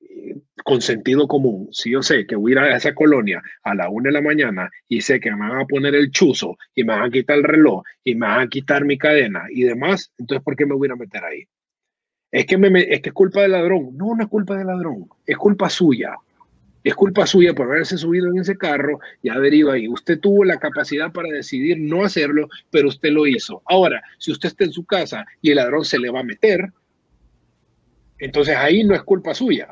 eh, 0.00 0.36
con 0.64 0.80
sentido 0.80 1.28
común. 1.28 1.68
Si 1.72 1.90
yo 1.90 2.02
sé 2.02 2.26
que 2.26 2.36
voy 2.36 2.52
a 2.52 2.54
ir 2.54 2.58
a 2.58 2.76
esa 2.76 2.94
colonia 2.94 3.42
a 3.62 3.74
la 3.74 3.90
una 3.90 4.08
de 4.08 4.12
la 4.12 4.22
mañana 4.22 4.70
y 4.88 5.02
sé 5.02 5.20
que 5.20 5.30
me 5.30 5.48
van 5.48 5.60
a 5.60 5.66
poner 5.66 5.94
el 5.94 6.10
chuzo 6.10 6.56
y 6.74 6.84
me 6.84 6.94
van 6.94 7.08
a 7.08 7.10
quitar 7.10 7.36
el 7.36 7.44
reloj 7.44 7.82
y 8.04 8.14
me 8.14 8.26
van 8.26 8.40
a 8.40 8.48
quitar 8.48 8.84
mi 8.84 8.96
cadena 8.96 9.44
y 9.50 9.62
demás, 9.64 10.12
entonces, 10.18 10.42
¿por 10.44 10.56
qué 10.56 10.66
me 10.66 10.74
voy 10.74 10.88
a 10.90 10.96
meter 10.96 11.22
ahí? 11.24 11.44
Es 12.32 12.46
que, 12.46 12.56
es 13.04 13.12
culpa 13.12 13.42
del 13.42 13.52
ladrón. 13.52 13.96
No, 13.96 14.14
no 14.14 14.22
es 14.22 14.28
culpa 14.28 14.56
del 14.56 14.66
ladrón, 14.66 15.06
es 15.26 15.36
culpa 15.36 15.68
suya. 15.68 16.16
Es 16.82 16.96
culpa 16.96 17.26
suya 17.26 17.54
por 17.54 17.68
haberse 17.68 17.96
subido 17.96 18.28
en 18.28 18.38
ese 18.38 18.56
carro, 18.56 18.98
ya 19.22 19.38
deriva 19.38 19.74
ahí. 19.74 19.86
Usted 19.86 20.18
tuvo 20.18 20.44
la 20.44 20.58
capacidad 20.58 21.12
para 21.12 21.28
decidir 21.28 21.78
no 21.78 22.04
hacerlo, 22.04 22.48
pero 22.70 22.88
usted 22.88 23.10
lo 23.10 23.24
hizo. 23.26 23.62
Ahora, 23.66 24.02
si 24.18 24.32
usted 24.32 24.48
está 24.48 24.64
en 24.64 24.72
su 24.72 24.84
casa 24.84 25.24
y 25.40 25.50
el 25.50 25.56
ladrón 25.56 25.84
se 25.84 26.00
le 26.00 26.10
va 26.10 26.20
a 26.20 26.24
meter, 26.24 26.72
entonces 28.18 28.56
ahí 28.56 28.82
no 28.82 28.96
es 28.96 29.02
culpa 29.02 29.32
suya. 29.32 29.68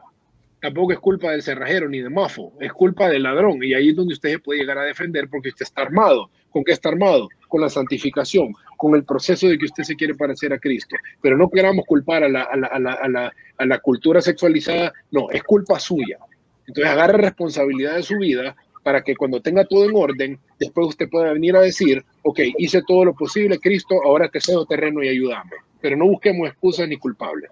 Tampoco 0.60 0.92
es 0.92 1.00
culpa 1.00 1.32
del 1.32 1.42
cerrajero 1.42 1.88
ni 1.88 2.00
de 2.00 2.10
Mafo, 2.10 2.52
es 2.60 2.72
culpa 2.72 3.08
del 3.08 3.24
ladrón. 3.24 3.64
Y 3.64 3.74
ahí 3.74 3.88
es 3.88 3.96
donde 3.96 4.14
usted 4.14 4.30
se 4.30 4.38
puede 4.38 4.60
llegar 4.60 4.78
a 4.78 4.84
defender 4.84 5.28
porque 5.28 5.48
usted 5.48 5.64
está 5.64 5.82
armado. 5.82 6.30
¿Con 6.50 6.62
qué 6.62 6.72
está 6.72 6.90
armado? 6.90 7.28
Con 7.50 7.60
la 7.60 7.68
santificación, 7.68 8.54
con 8.76 8.94
el 8.94 9.04
proceso 9.04 9.48
de 9.48 9.58
que 9.58 9.66
usted 9.66 9.82
se 9.82 9.96
quiere 9.96 10.14
parecer 10.14 10.52
a 10.52 10.58
Cristo. 10.58 10.96
Pero 11.20 11.36
no 11.36 11.50
queramos 11.50 11.84
culpar 11.84 12.24
a 12.24 12.28
la, 12.28 12.42
a 12.44 12.56
la, 12.56 12.68
a 12.68 13.08
la, 13.08 13.32
a 13.58 13.66
la, 13.66 13.78
cultura 13.80 14.22
sexualizada, 14.22 14.92
no, 15.10 15.28
es 15.30 15.42
culpa 15.42 15.78
suya. 15.78 16.18
Entonces 16.66 16.90
agarre 16.90 17.18
responsabilidad 17.18 17.96
de 17.96 18.04
su 18.04 18.16
vida 18.16 18.56
para 18.82 19.02
que 19.02 19.16
cuando 19.16 19.42
tenga 19.42 19.64
todo 19.64 19.84
en 19.84 19.96
orden, 19.96 20.38
después 20.58 20.86
usted 20.88 21.10
pueda 21.10 21.32
venir 21.32 21.56
a 21.56 21.60
decir, 21.60 22.04
ok, 22.22 22.40
hice 22.56 22.82
todo 22.86 23.04
lo 23.04 23.14
posible, 23.14 23.58
Cristo, 23.58 23.96
ahora 24.04 24.28
te 24.28 24.40
cedo 24.40 24.64
terreno 24.64 25.02
y 25.02 25.08
ayúdame. 25.08 25.50
Pero 25.80 25.96
no 25.96 26.06
busquemos 26.06 26.48
excusas 26.48 26.88
ni 26.88 26.96
culpables. 26.96 27.50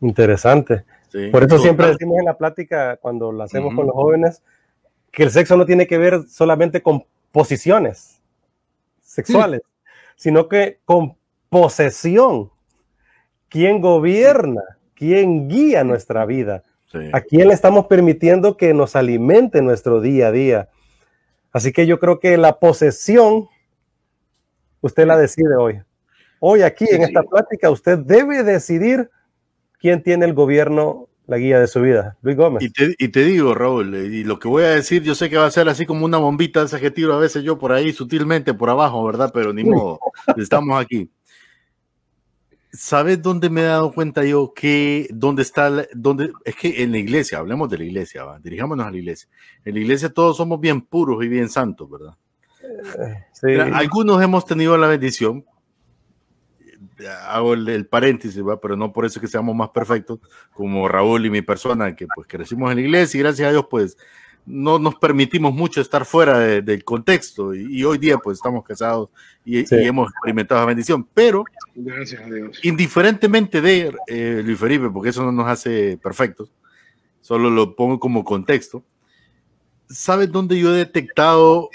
Interesante. 0.00 0.84
Por 1.30 1.44
eso 1.44 1.58
siempre 1.58 1.86
decimos 1.86 2.18
en 2.18 2.24
la 2.24 2.36
plática, 2.36 2.96
cuando 2.96 3.30
lo 3.30 3.42
hacemos 3.44 3.74
con 3.74 3.86
los 3.86 3.94
jóvenes, 3.94 4.42
que 5.12 5.22
el 5.22 5.30
sexo 5.30 5.56
no 5.56 5.66
tiene 5.66 5.86
que 5.86 5.98
ver 5.98 6.22
solamente 6.26 6.82
con 6.82 7.04
posiciones 7.30 8.21
sexuales, 9.12 9.60
sino 10.16 10.48
que 10.48 10.78
con 10.86 11.16
posesión. 11.50 12.50
¿Quién 13.50 13.82
gobierna? 13.82 14.62
¿Quién 14.94 15.48
guía 15.48 15.84
nuestra 15.84 16.24
vida? 16.24 16.62
¿A 17.12 17.20
quién 17.20 17.48
le 17.48 17.54
estamos 17.54 17.86
permitiendo 17.86 18.56
que 18.56 18.72
nos 18.72 18.96
alimente 18.96 19.60
nuestro 19.60 20.00
día 20.00 20.28
a 20.28 20.32
día? 20.32 20.68
Así 21.52 21.72
que 21.72 21.86
yo 21.86 21.98
creo 21.98 22.20
que 22.20 22.38
la 22.38 22.58
posesión, 22.58 23.48
usted 24.80 25.06
la 25.06 25.18
decide 25.18 25.56
hoy. 25.56 25.82
Hoy 26.40 26.62
aquí 26.62 26.86
en 26.90 27.02
esta 27.02 27.22
plática 27.22 27.70
usted 27.70 27.98
debe 27.98 28.42
decidir 28.42 29.10
quién 29.78 30.02
tiene 30.02 30.24
el 30.24 30.32
gobierno, 30.32 31.08
la 31.26 31.38
guía 31.38 31.60
de 31.60 31.66
su 31.66 31.80
vida. 31.80 32.16
Luis 32.22 32.36
Gómez. 32.36 32.62
Y 32.62 33.08
te, 33.08 33.24
digo, 33.24 33.54
Raúl, 33.54 33.94
y 33.94 34.24
lo 34.24 34.38
que 34.38 34.48
voy 34.48 34.64
a 34.64 34.70
decir, 34.70 35.02
yo 35.02 35.14
sé 35.14 35.30
que 35.30 35.36
va 35.36 35.46
a 35.46 35.50
ser 35.50 35.68
así 35.68 35.86
como 35.86 36.04
una 36.04 36.18
bombita 36.18 36.62
ese 36.62 36.76
adjetivo, 36.76 37.12
a 37.12 37.18
veces 37.18 37.44
yo 37.44 37.58
por 37.58 37.72
ahí 37.72 37.92
sutilmente 37.92 38.54
por 38.54 38.70
abajo, 38.70 39.04
¿verdad? 39.04 39.30
Pero 39.32 39.52
ni 39.52 39.64
modo, 39.64 40.00
estamos 40.36 40.80
aquí. 40.80 41.10
¿Sabes 42.74 43.20
dónde 43.20 43.50
me 43.50 43.60
he 43.60 43.64
dado 43.64 43.92
cuenta 43.92 44.24
yo 44.24 44.54
que 44.54 45.06
dónde 45.10 45.42
está, 45.42 45.86
dónde, 45.92 46.32
es 46.44 46.56
que 46.56 46.82
en 46.82 46.92
la 46.92 46.98
iglesia, 46.98 47.38
hablemos 47.38 47.68
de 47.68 47.78
la 47.78 47.84
iglesia, 47.84 48.24
¿va? 48.24 48.38
dirijámonos 48.38 48.86
a 48.86 48.90
la 48.90 48.96
iglesia. 48.96 49.28
En 49.64 49.74
la 49.74 49.80
iglesia 49.80 50.08
todos 50.08 50.38
somos 50.38 50.58
bien 50.58 50.80
puros 50.80 51.22
y 51.22 51.28
bien 51.28 51.50
santos, 51.50 51.90
¿verdad? 51.90 52.14
Sí. 53.32 53.54
algunos 53.54 54.22
hemos 54.22 54.46
tenido 54.46 54.78
la 54.78 54.86
bendición, 54.86 55.44
hago 57.08 57.54
el, 57.54 57.86
paréntesis, 57.86 58.42
¿va? 58.42 58.60
pero 58.60 58.76
no 58.76 58.92
por 58.92 59.04
eso 59.04 59.20
que 59.20 59.26
seamos 59.26 59.54
más 59.54 59.70
perfectos, 59.70 60.20
como 60.52 60.88
Raúl 60.88 61.26
y 61.26 61.30
mi 61.30 61.42
persona, 61.42 61.94
que 61.94 62.06
pues 62.14 62.26
crecimos 62.26 62.70
en 62.70 62.76
la 62.76 62.82
iglesia 62.82 63.18
y 63.18 63.22
gracias 63.22 63.48
a 63.48 63.52
Dios 63.52 63.66
pues 63.70 63.96
no 64.44 64.78
nos 64.78 64.96
permitimos 64.96 65.54
mucho 65.54 65.80
estar 65.80 66.04
fuera 66.04 66.38
del 66.38 66.84
contexto 66.84 67.54
y, 67.54 67.84
hoy 67.84 67.98
día 67.98 68.18
pues 68.18 68.38
estamos 68.38 68.64
casados 68.64 69.08
y, 69.44 69.64
hemos 69.70 70.10
experimentado 70.10 70.60
la 70.60 70.66
bendición, 70.66 71.06
pero 71.14 71.44
Gracias 71.74 72.20
a 72.22 72.26
Dios. 72.26 72.58
indiferentemente 72.62 73.60
de 73.60 73.94
eh, 74.08 74.42
Luis 74.44 74.58
Felipe, 74.58 74.90
porque 74.90 75.10
eso 75.10 75.22
no 75.22 75.32
nos 75.32 75.48
hace 75.48 75.96
perfectos, 75.98 76.52
solo 77.20 77.50
lo 77.50 77.76
pongo 77.76 78.00
como 78.00 78.24
contexto, 78.24 78.82
¿sabes 79.88 80.30
dónde 80.30 80.58
yo 80.58 80.74
he 80.74 80.78
detectado 80.78 81.70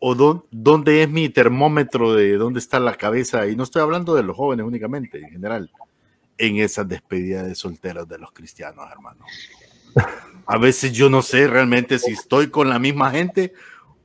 o, 0.00 0.44
dónde 0.50 1.02
es 1.02 1.08
mi 1.08 1.28
termómetro 1.28 2.14
de 2.14 2.36
dónde 2.36 2.58
está 2.58 2.80
la 2.80 2.96
cabeza? 2.96 3.46
Y 3.46 3.54
no 3.54 3.62
estoy 3.62 3.82
hablando 3.82 4.14
de 4.14 4.24
los 4.24 4.36
jóvenes 4.36 4.66
únicamente, 4.66 5.18
en 5.18 5.30
general, 5.30 5.70
en 6.36 6.56
esas 6.56 6.88
despedidas 6.88 7.46
de 7.46 7.54
solteros 7.54 8.08
de 8.08 8.18
los 8.18 8.32
cristianos, 8.32 8.90
hermano 8.90 9.24
a 10.46 10.58
veces 10.58 10.92
yo 10.92 11.08
no 11.10 11.22
sé 11.22 11.46
realmente 11.46 11.98
si 11.98 12.12
estoy 12.12 12.48
con 12.48 12.68
la 12.68 12.78
misma 12.78 13.10
gente 13.10 13.52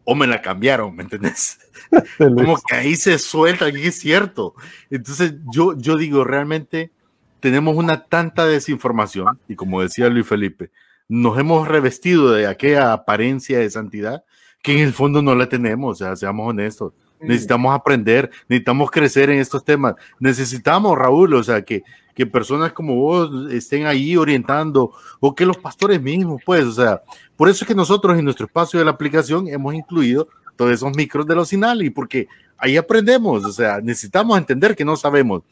o 0.03 0.13
me 0.13 0.27
la 0.27 0.41
cambiaron, 0.41 0.95
¿me 0.95 1.03
entendés? 1.03 1.59
Como 2.17 2.57
que 2.61 2.76
ahí 2.76 2.95
se 2.95 3.17
suelta, 3.17 3.67
y 3.69 3.88
es 3.88 3.99
cierto. 3.99 4.53
Entonces 4.91 5.34
yo, 5.51 5.76
yo 5.76 5.97
digo, 5.97 6.23
realmente 6.23 6.91
tenemos 7.39 7.76
una 7.76 8.05
tanta 8.05 8.45
desinformación 8.45 9.39
y 9.47 9.55
como 9.55 9.81
decía 9.81 10.09
Luis 10.09 10.27
Felipe, 10.27 10.69
nos 11.07 11.39
hemos 11.39 11.67
revestido 11.67 12.31
de 12.31 12.47
aquella 12.47 12.93
apariencia 12.93 13.59
de 13.59 13.69
santidad 13.69 14.23
que 14.66 14.74
en 14.74 14.80
el 14.80 14.94
fondo 14.94 15.22
no 15.22 15.36
la 15.36 15.48
tenemos, 15.48 16.02
o 16.02 16.04
sea, 16.04 16.16
seamos 16.16 16.50
honestos. 16.50 16.92
Necesitamos 17.20 17.76
aprender, 17.76 18.32
necesitamos 18.50 18.90
crecer 18.90 19.30
en 19.30 19.38
estos 19.38 19.64
temas. 19.64 19.94
Necesitamos, 20.20 20.98
Raúl, 20.98 21.36
o 21.36 21.44
sea, 21.44 21.62
que, 21.62 21.84
que 22.16 22.26
personas 22.26 22.74
como 22.74 22.96
vos 22.96 23.52
estén 23.52 23.86
ahí 23.86 24.18
orientando 24.18 24.92
o 25.20 25.36
que 25.36 25.46
los 25.46 25.58
pastores 25.58 26.02
mismos, 26.02 26.42
pues, 26.44 26.66
o 26.66 26.72
sea, 26.72 27.04
por 27.38 27.48
eso 27.48 27.64
es 27.64 27.68
que 27.68 27.76
nosotros 27.76 28.18
en 28.18 28.26
nuestro 28.26 28.48
espacio 28.48 28.80
de 28.80 28.86
la 28.86 28.92
aplicación 28.92 29.48
hemos 29.48 29.76
incluido 29.76 30.30
todos 30.56 30.72
esos 30.72 30.98
micros 30.98 31.28
de 31.28 31.36
los 31.36 31.54
y 31.54 31.90
porque 31.92 32.28
ahí 32.58 32.76
aprendemos, 32.76 33.46
o 33.46 33.52
sea, 33.52 33.82
necesitamos 33.82 34.36
entender 34.36 34.76
que 34.76 34.84
no 34.84 34.96
sabemos. 34.96 35.44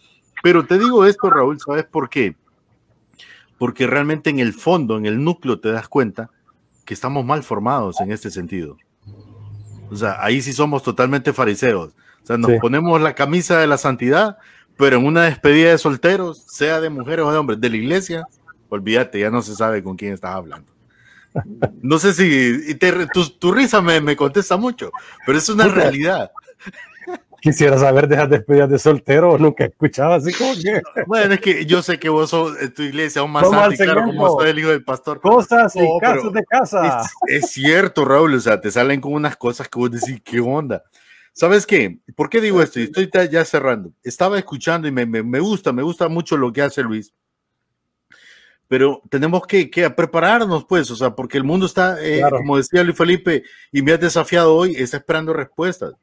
Pero 0.41 0.65
te 0.65 0.80
digo 0.80 1.06
esto, 1.06 1.30
Raúl, 1.30 1.60
¿sabes 1.60 1.85
por 1.85 2.10
qué? 2.10 2.35
Porque 3.60 3.85
realmente 3.85 4.31
en 4.31 4.40
el 4.40 4.53
fondo, 4.53 4.98
en 4.98 5.06
el 5.06 5.23
núcleo, 5.23 5.60
te 5.60 5.72
das 5.72 5.88
cuenta 5.88 6.31
que 6.84 6.95
estamos 6.95 7.23
mal 7.23 7.44
formados 7.44 8.02
en 8.02 8.11
este 8.11 8.31
sentido. 8.31 8.76
O 9.93 9.97
sea, 9.97 10.17
ahí 10.23 10.41
sí 10.41 10.53
somos 10.53 10.83
totalmente 10.83 11.33
fariseos. 11.33 11.91
O 12.23 12.25
sea, 12.25 12.37
nos 12.37 12.53
ponemos 12.59 13.01
la 13.01 13.15
camisa 13.15 13.59
de 13.59 13.67
la 13.67 13.77
santidad, 13.77 14.37
pero 14.77 14.97
en 14.97 15.05
una 15.05 15.23
despedida 15.23 15.71
de 15.71 15.77
solteros, 15.77 16.43
sea 16.47 16.79
de 16.79 16.89
mujeres 16.89 17.25
o 17.25 17.31
de 17.31 17.37
hombres, 17.37 17.61
de 17.61 17.69
la 17.69 17.77
iglesia, 17.77 18.27
olvídate, 18.69 19.19
ya 19.19 19.29
no 19.29 19.41
se 19.41 19.55
sabe 19.55 19.83
con 19.83 19.97
quién 19.97 20.13
estás 20.13 20.35
hablando. 20.35 20.71
No 21.81 21.99
sé 21.99 22.13
si 22.13 22.75
tu, 23.39 23.51
risa 23.51 23.81
me, 23.81 23.99
me, 23.99 24.15
contesta 24.15 24.55
mucho, 24.55 24.91
pero 25.25 25.37
es 25.37 25.49
una 25.49 25.67
realidad. 25.67 26.31
Quisiera 27.43 27.77
saber 27.77 28.07
de 28.07 28.15
esas 28.15 28.29
despedidas 28.29 28.69
de 28.69 28.79
soltero, 28.79 29.37
nunca 29.37 29.65
escuchaba 29.65 30.15
así 30.15 30.31
como 30.31 30.53
que. 30.53 30.81
Bueno, 31.05 31.33
es 31.33 31.41
que 31.41 31.65
yo 31.65 31.81
sé 31.81 31.99
que 31.99 32.07
vos 32.07 32.29
sos 32.29 32.57
en 32.61 32.73
tu 32.73 32.83
iglesia 32.83 33.19
aún 33.19 33.31
más 33.31 33.49
santo, 33.49 33.83
claro, 33.83 34.05
como 34.05 34.39
soy 34.39 34.51
el 34.51 34.59
hijo 34.59 34.69
del 34.69 34.85
pastor. 34.85 35.19
Cosas 35.19 35.75
y 35.75 35.85
casos 35.99 36.31
de 36.31 36.45
casa. 36.45 37.03
Es, 37.27 37.51
cierto, 37.51 38.05
Raúl, 38.05 38.35
o 38.35 38.39
sea, 38.39 38.61
te 38.61 38.71
salen 38.71 39.01
con 39.01 39.11
unas 39.11 39.35
cosas 39.35 39.67
que 39.67 39.77
vos 39.77 39.91
decís, 39.91 40.21
¿qué 40.23 40.39
onda? 40.39 40.83
¿Sabes 41.33 41.65
qué? 41.65 41.99
¿Por 42.15 42.29
qué 42.29 42.39
digo 42.39 42.61
esto? 42.61 42.79
Y 42.79 42.83
estoy 42.83 43.09
ya 43.29 43.43
cerrando. 43.43 43.91
Estaba 44.03 44.37
escuchando 44.37 44.87
y 44.87 44.93
me, 44.93 45.05
me, 45.05 45.21
me, 45.21 45.41
gusta, 45.41 45.73
me 45.73 45.83
gusta 45.83 46.07
mucho 46.07 46.37
lo 46.37 46.53
que 46.53 46.61
hace 46.61 46.81
Luis. 46.81 47.13
Pero 48.69 49.01
tenemos 49.09 49.45
que, 49.45 49.69
que 49.69 49.89
prepararnos, 49.89 50.63
pues, 50.63 50.89
o 50.91 50.95
sea, 50.95 51.13
porque 51.13 51.39
el 51.39 51.43
mundo 51.43 51.65
está, 51.65 51.97
eh, 52.01 52.21
como 52.21 52.55
decía 52.55 52.85
Luis 52.85 52.97
Felipe, 52.97 53.43
y 53.69 53.81
me 53.81 53.91
has 53.91 53.99
desafiado 53.99 54.55
hoy, 54.55 54.77
está 54.77 54.95
esperando 54.95 55.33
respuestas 55.33 55.95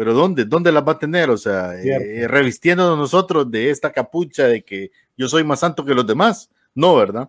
pero 0.00 0.14
¿dónde? 0.14 0.46
¿Dónde 0.46 0.72
las 0.72 0.82
va 0.82 0.92
a 0.92 0.98
tener? 0.98 1.28
O 1.28 1.36
sea, 1.36 1.74
eh, 1.74 2.26
revistiéndonos 2.26 2.96
nosotros 2.96 3.50
de 3.50 3.68
esta 3.68 3.92
capucha 3.92 4.46
de 4.46 4.62
que 4.62 4.92
yo 5.14 5.28
soy 5.28 5.44
más 5.44 5.60
santo 5.60 5.84
que 5.84 5.94
los 5.94 6.06
demás. 6.06 6.48
No, 6.74 6.96
¿verdad? 6.96 7.28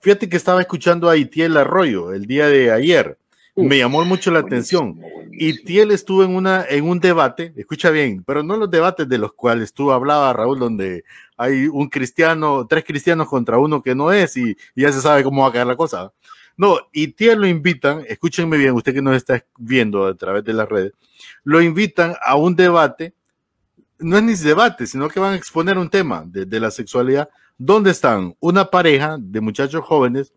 Fíjate 0.00 0.28
que 0.28 0.36
estaba 0.36 0.60
escuchando 0.60 1.08
a 1.08 1.16
Itiel 1.16 1.56
Arroyo 1.56 2.12
el 2.12 2.26
día 2.26 2.46
de 2.48 2.72
ayer. 2.72 3.16
Me 3.56 3.78
llamó 3.78 4.04
mucho 4.04 4.30
la 4.30 4.40
atención. 4.40 5.00
Itiel 5.32 5.92
estuvo 5.92 6.22
en, 6.22 6.36
una, 6.36 6.66
en 6.68 6.86
un 6.86 7.00
debate, 7.00 7.54
escucha 7.56 7.88
bien, 7.88 8.22
pero 8.22 8.42
no 8.42 8.58
los 8.58 8.70
debates 8.70 9.08
de 9.08 9.16
los 9.16 9.32
cuales 9.32 9.72
tú 9.72 9.90
hablabas, 9.90 10.36
Raúl, 10.36 10.58
donde 10.58 11.04
hay 11.38 11.68
un 11.68 11.88
cristiano, 11.88 12.66
tres 12.68 12.84
cristianos 12.84 13.30
contra 13.30 13.56
uno 13.56 13.82
que 13.82 13.94
no 13.94 14.12
es 14.12 14.36
y, 14.36 14.54
y 14.74 14.82
ya 14.82 14.92
se 14.92 15.00
sabe 15.00 15.24
cómo 15.24 15.40
va 15.40 15.48
a 15.48 15.52
caer 15.52 15.66
la 15.68 15.76
cosa. 15.76 16.12
No, 16.60 16.76
Itiel 16.92 17.40
lo 17.40 17.46
invitan, 17.46 18.04
escúchenme 18.06 18.58
bien, 18.58 18.74
usted 18.74 18.92
que 18.92 19.00
nos 19.00 19.16
está 19.16 19.42
viendo 19.56 20.06
a 20.06 20.14
través 20.14 20.44
de 20.44 20.52
las 20.52 20.68
redes, 20.68 20.92
lo 21.42 21.62
invitan 21.62 22.14
a 22.22 22.36
un 22.36 22.54
debate, 22.54 23.14
no 23.98 24.18
es 24.18 24.22
ni 24.22 24.34
debate, 24.34 24.86
sino 24.86 25.08
que 25.08 25.18
van 25.18 25.32
a 25.32 25.36
exponer 25.36 25.78
un 25.78 25.88
tema 25.88 26.22
de, 26.26 26.60
la 26.60 26.70
sexualidad, 26.70 27.30
donde 27.56 27.92
están 27.92 28.36
una 28.40 28.66
pareja 28.66 29.16
de 29.18 29.40
muchachos 29.40 29.82
jóvenes 29.82 30.34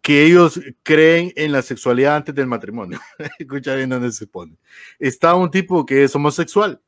que 0.00 0.24
ellos 0.24 0.60
creen 0.84 1.32
en 1.34 1.50
la 1.50 1.62
sexualidad 1.62 2.14
antes 2.14 2.32
del 2.32 2.46
matrimonio. 2.46 3.00
Escucha 3.40 3.74
bien 3.74 3.90
dónde 3.90 4.12
se 4.12 4.28
pone. 4.28 4.56
Está 5.00 5.34
un 5.34 5.50
tipo 5.50 5.84
que 5.84 6.04
es 6.04 6.14
homosexual 6.14 6.80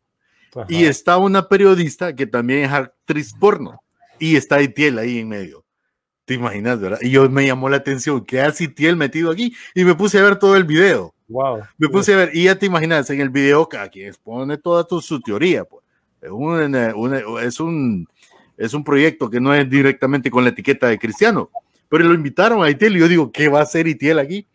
y 0.69 0.85
está 0.85 1.17
una 1.17 1.49
periodista 1.49 2.15
que 2.15 2.29
también 2.29 2.61
es 2.61 2.71
actriz 2.71 3.35
porno 3.35 3.83
y 4.21 4.37
está 4.37 4.63
Itiel 4.63 5.01
ahí 5.01 5.19
en 5.19 5.29
medio. 5.29 5.65
¿Te 6.25 6.35
imaginas, 6.35 6.81
verdad? 6.81 6.99
Y 7.03 7.11
yo 7.11 7.29
me 7.29 7.47
llamó 7.47 7.69
la 7.69 7.79
atención, 7.79 8.25
¿qué 8.25 8.41
hace 8.41 8.65
Itiel 8.65 8.97
metido 8.97 9.31
aquí? 9.31 9.55
Y 9.75 9.85
me 9.85 9.95
puse 9.95 10.19
a 10.19 10.23
ver 10.23 10.37
todo 10.37 10.57
el 10.57 10.65
video. 10.65 11.15
Wow. 11.29 11.63
Me 11.79 11.89
puse 11.89 12.15
a 12.15 12.17
ver, 12.17 12.31
y 12.33 12.45
ya 12.45 12.57
te 12.57 12.67
imaginas, 12.67 13.11
en 13.11 13.21
el 13.21 13.31
video 13.31 13.69
cada 13.69 13.89
quien 13.89 14.09
expone 14.09 14.57
toda 14.59 14.87
su 15.01 15.21
teoría. 15.21 15.65
Pues. 15.65 15.85
Es, 16.21 16.31
un, 16.31 16.75
es, 17.43 17.59
un, 17.61 18.07
es 18.57 18.75
un 18.75 18.85
proyecto 18.85 19.29
que 19.29 19.41
no 19.41 19.53
es 19.53 19.69
directamente 19.69 20.31
con 20.31 20.45
la 20.45 20.51
etiqueta 20.51 20.87
de 20.87 20.99
cristiano, 20.99 21.51
pero 21.89 22.05
lo 22.05 22.15
invitaron 22.15 22.63
a 22.63 22.71
Itiel 22.71 22.97
y 22.97 23.01
yo 23.01 23.09
digo, 23.09 23.33
¿qué 23.33 23.49
va 23.49 23.59
a 23.59 23.63
hacer 23.65 23.89
Itiel 23.89 24.21
aquí? 24.21 24.47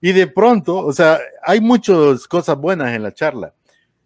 Y 0.00 0.12
de 0.12 0.28
pronto, 0.28 0.76
o 0.76 0.92
sea, 0.92 1.18
hay 1.42 1.60
muchas 1.60 2.28
cosas 2.28 2.56
buenas 2.56 2.94
en 2.94 3.02
la 3.02 3.12
charla. 3.12 3.52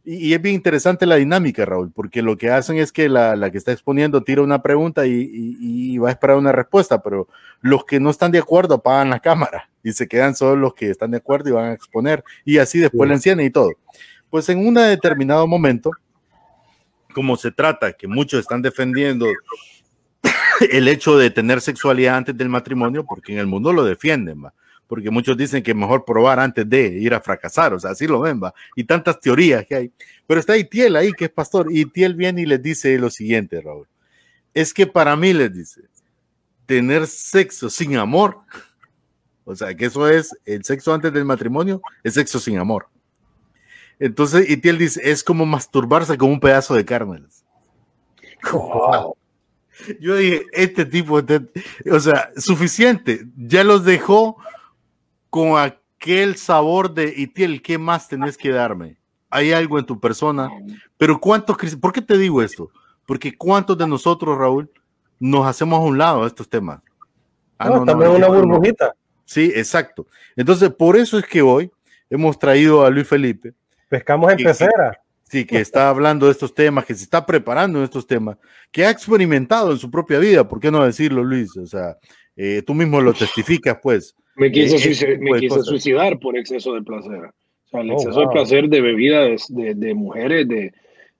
Y, 0.04 0.34
es 0.34 0.42
bien 0.42 0.56
interesante 0.56 1.06
la 1.06 1.16
dinámica, 1.16 1.64
Raúl, 1.64 1.92
porque 1.92 2.22
lo 2.22 2.36
que 2.36 2.50
hacen 2.50 2.76
es 2.76 2.90
que 2.90 3.08
la, 3.08 3.36
la 3.36 3.50
que 3.50 3.58
está 3.58 3.72
exponiendo 3.72 4.22
tira 4.22 4.42
una 4.42 4.62
pregunta 4.62 5.06
y, 5.06 5.30
y, 5.32 5.98
va 5.98 6.08
a 6.08 6.12
esperar 6.12 6.36
una 6.36 6.52
respuesta, 6.52 7.02
pero 7.02 7.28
los 7.60 7.84
que 7.84 8.00
no 8.00 8.10
están 8.10 8.32
de 8.32 8.38
acuerdo 8.38 8.76
apagan 8.76 9.10
la 9.10 9.20
cámara 9.20 9.70
y 9.82 9.92
se 9.92 10.08
quedan 10.08 10.34
solo 10.34 10.56
los 10.56 10.74
que 10.74 10.90
están 10.90 11.12
de 11.12 11.18
acuerdo 11.18 11.50
y 11.50 11.52
van 11.52 11.66
a 11.66 11.72
exponer 11.72 12.24
y 12.44 12.58
así 12.58 12.78
después 12.78 13.08
la 13.08 13.14
encienden 13.14 13.46
y 13.46 13.50
todo. 13.50 13.70
Pues 14.28 14.48
en 14.48 14.66
un 14.66 14.74
determinado 14.74 15.46
momento, 15.46 15.92
como 17.14 17.36
se 17.36 17.52
trata, 17.52 17.92
que 17.92 18.08
muchos 18.08 18.40
están 18.40 18.62
defendiendo 18.62 19.26
el 20.72 20.88
hecho 20.88 21.16
de 21.16 21.30
tener 21.30 21.60
sexualidad 21.60 22.16
antes 22.16 22.36
del 22.36 22.48
matrimonio, 22.48 23.04
porque 23.04 23.32
en 23.34 23.38
el 23.38 23.46
mundo 23.46 23.72
lo 23.72 23.84
defienden, 23.84 24.44
¿va? 24.44 24.54
Porque 24.92 25.10
muchos 25.10 25.38
dicen 25.38 25.62
que 25.62 25.72
mejor 25.72 26.04
probar 26.04 26.38
antes 26.38 26.68
de 26.68 26.86
ir 26.86 27.14
a 27.14 27.20
fracasar, 27.22 27.72
o 27.72 27.80
sea, 27.80 27.92
así 27.92 28.06
lo 28.06 28.20
ven, 28.20 28.38
va, 28.44 28.52
y 28.76 28.84
tantas 28.84 29.18
teorías 29.18 29.64
que 29.64 29.74
hay. 29.74 29.92
Pero 30.26 30.38
está 30.38 30.54
Itiel 30.54 30.96
ahí, 30.96 31.12
que 31.12 31.24
es 31.24 31.30
pastor, 31.30 31.72
y 31.72 31.80
Itiel 31.80 32.14
viene 32.14 32.42
y 32.42 32.44
les 32.44 32.60
dice 32.62 32.98
lo 32.98 33.08
siguiente, 33.08 33.62
Raúl, 33.62 33.88
es 34.52 34.74
que 34.74 34.86
para 34.86 35.16
mí 35.16 35.32
les 35.32 35.50
dice, 35.50 35.80
tener 36.66 37.06
sexo 37.06 37.70
sin 37.70 37.96
amor, 37.96 38.40
o 39.46 39.56
sea, 39.56 39.74
que 39.74 39.86
eso 39.86 40.06
es 40.06 40.36
el 40.44 40.62
sexo 40.62 40.92
antes 40.92 41.10
del 41.10 41.24
matrimonio, 41.24 41.80
es 42.04 42.12
sexo 42.12 42.38
sin 42.38 42.58
amor. 42.58 42.88
Entonces, 43.98 44.50
Itiel 44.50 44.76
dice, 44.76 45.00
es 45.10 45.24
como 45.24 45.46
masturbarse 45.46 46.18
con 46.18 46.30
un 46.30 46.38
pedazo 46.38 46.74
de 46.74 46.84
carne. 46.84 47.22
Yo 50.00 50.16
dije, 50.16 50.44
este 50.52 50.84
tipo, 50.84 51.22
o 51.90 52.00
sea, 52.00 52.30
suficiente. 52.36 53.24
Ya 53.38 53.64
los 53.64 53.86
dejó 53.86 54.36
con 55.32 55.58
aquel 55.58 56.36
sabor 56.36 56.92
de 56.92 57.14
Itiel, 57.16 57.62
¿qué 57.62 57.78
más 57.78 58.06
tenés 58.06 58.36
que 58.36 58.50
darme? 58.50 58.98
Hay 59.30 59.50
algo 59.50 59.78
en 59.78 59.86
tu 59.86 59.98
persona, 59.98 60.50
pero 60.98 61.18
¿cuántos 61.18 61.56
¿Por 61.76 61.90
qué 61.90 62.02
te 62.02 62.18
digo 62.18 62.42
esto? 62.42 62.70
Porque 63.06 63.34
¿cuántos 63.34 63.78
de 63.78 63.86
nosotros, 63.86 64.36
Raúl, 64.36 64.70
nos 65.18 65.46
hacemos 65.46 65.78
a 65.78 65.84
un 65.84 65.96
lado 65.96 66.20
de 66.20 66.26
estos 66.26 66.50
temas? 66.50 66.82
Ah, 67.56 67.70
no, 67.70 67.82
también 67.86 68.10
una 68.10 68.28
burbujita. 68.28 68.94
Sí, 69.24 69.50
exacto. 69.54 70.06
Entonces, 70.36 70.68
por 70.68 70.98
eso 70.98 71.18
es 71.18 71.24
que 71.24 71.40
hoy 71.40 71.70
hemos 72.10 72.38
traído 72.38 72.84
a 72.84 72.90
Luis 72.90 73.08
Felipe. 73.08 73.54
Pescamos 73.88 74.30
en 74.32 74.36
pecera. 74.36 75.00
Sí, 75.30 75.46
que 75.46 75.60
está 75.60 75.88
hablando 75.88 76.26
de 76.26 76.32
estos 76.32 76.54
temas, 76.54 76.84
que 76.84 76.94
se 76.94 77.04
está 77.04 77.24
preparando 77.24 77.78
en 77.78 77.84
estos 77.84 78.06
temas, 78.06 78.36
que 78.70 78.84
ha 78.84 78.90
experimentado 78.90 79.72
en 79.72 79.78
su 79.78 79.90
propia 79.90 80.18
vida, 80.18 80.46
¿por 80.46 80.60
qué 80.60 80.70
no 80.70 80.84
decirlo, 80.84 81.24
Luis? 81.24 81.56
O 81.56 81.64
sea, 81.64 81.96
eh, 82.36 82.62
tú 82.66 82.74
mismo 82.74 83.00
lo 83.00 83.14
testificas, 83.14 83.78
pues. 83.82 84.14
Me 84.36 84.50
quise, 84.50 84.76
eh, 84.76 85.50
suicidar, 85.62 86.18
por 86.18 86.36
exceso 86.36 86.74
de 86.74 86.82
placer. 86.82 87.24
O 87.24 87.68
sea, 87.70 87.80
el 87.80 87.90
oh, 87.90 87.94
exceso 87.94 88.20
de 88.20 88.28
placer 88.28 88.68
de 88.68 88.80
bebida 88.80 89.26
de, 89.48 89.94
mujeres 89.94 90.48
de, 90.48 90.72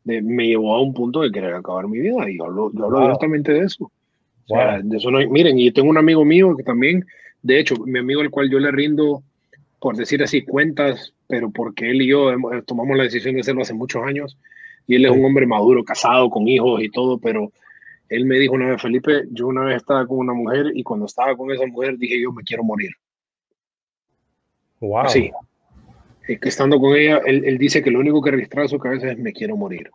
me 0.04 0.46
llevó 0.46 0.74
a 0.74 0.82
un 0.82 0.94
punto 0.94 1.20
de 1.20 1.30
querer 1.30 1.54
acabar 1.54 1.88
mi 1.88 2.00
vida 2.00 2.28
y 2.30 2.38
yo 2.38 2.44
hablo, 2.44 2.70
directamente 2.70 3.52
de 3.52 3.60
eso. 3.60 3.84
O 3.84 4.48
sea, 4.48 4.80
de 4.82 4.96
eso 4.96 5.10
no, 5.10 5.18
miren, 5.30 5.58
y 5.58 5.70
tengo 5.70 5.90
un 5.90 5.98
amigo 5.98 6.24
mío 6.24 6.56
que 6.56 6.62
también, 6.62 7.06
de 7.42 7.60
hecho, 7.60 7.76
mi 7.86 7.98
amigo 7.98 8.20
al 8.20 8.30
cual 8.30 8.50
yo 8.50 8.58
le 8.58 8.70
rindo, 8.70 9.22
por 9.78 9.96
decir 9.96 10.22
así, 10.22 10.42
cuentas 10.42 11.12
pero 11.32 11.50
porque 11.50 11.90
él 11.90 12.02
y 12.02 12.08
yo 12.08 12.30
eh, 12.30 12.62
tomamos 12.66 12.94
la 12.94 13.04
decisión 13.04 13.34
de 13.34 13.40
hacerlo 13.40 13.62
hace 13.62 13.72
muchos 13.72 14.04
años 14.04 14.36
y 14.86 14.96
él 14.96 15.06
es 15.06 15.10
un 15.10 15.24
hombre 15.24 15.46
maduro, 15.46 15.82
casado, 15.82 16.28
con 16.28 16.46
hijos 16.46 16.82
y 16.82 16.90
todo, 16.90 17.16
pero 17.16 17.52
él 18.12 18.26
me 18.26 18.38
dijo 18.38 18.54
una 18.54 18.70
vez, 18.70 18.82
Felipe, 18.82 19.24
yo 19.30 19.46
una 19.46 19.64
vez 19.64 19.76
estaba 19.76 20.06
con 20.06 20.18
una 20.18 20.34
mujer 20.34 20.66
y 20.74 20.82
cuando 20.82 21.06
estaba 21.06 21.36
con 21.36 21.50
esa 21.50 21.66
mujer 21.66 21.96
dije 21.96 22.20
yo 22.20 22.32
me 22.32 22.42
quiero 22.42 22.62
morir. 22.62 22.90
Wow. 24.80 25.08
Sí. 25.08 25.30
Estando 26.28 26.78
con 26.78 26.94
ella, 26.94 27.20
él, 27.24 27.58
dice 27.58 27.82
que 27.82 27.90
lo 27.90 28.00
único 28.00 28.22
que 28.22 28.30
registraba 28.30 28.64
en 28.64 28.68
su 28.68 28.78
cabeza 28.78 29.10
es 29.10 29.18
me 29.18 29.32
quiero 29.32 29.56
morir. 29.56 29.90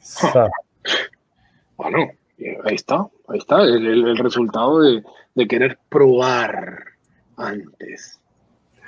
Bueno, 1.74 2.12
ahí 2.64 2.76
está, 2.76 3.08
ahí 3.26 3.38
está 3.38 3.62
el, 3.62 3.86
el 3.86 4.16
resultado 4.16 4.82
de, 4.82 5.02
de 5.34 5.48
querer 5.48 5.78
probar 5.88 6.84
antes. 7.36 8.20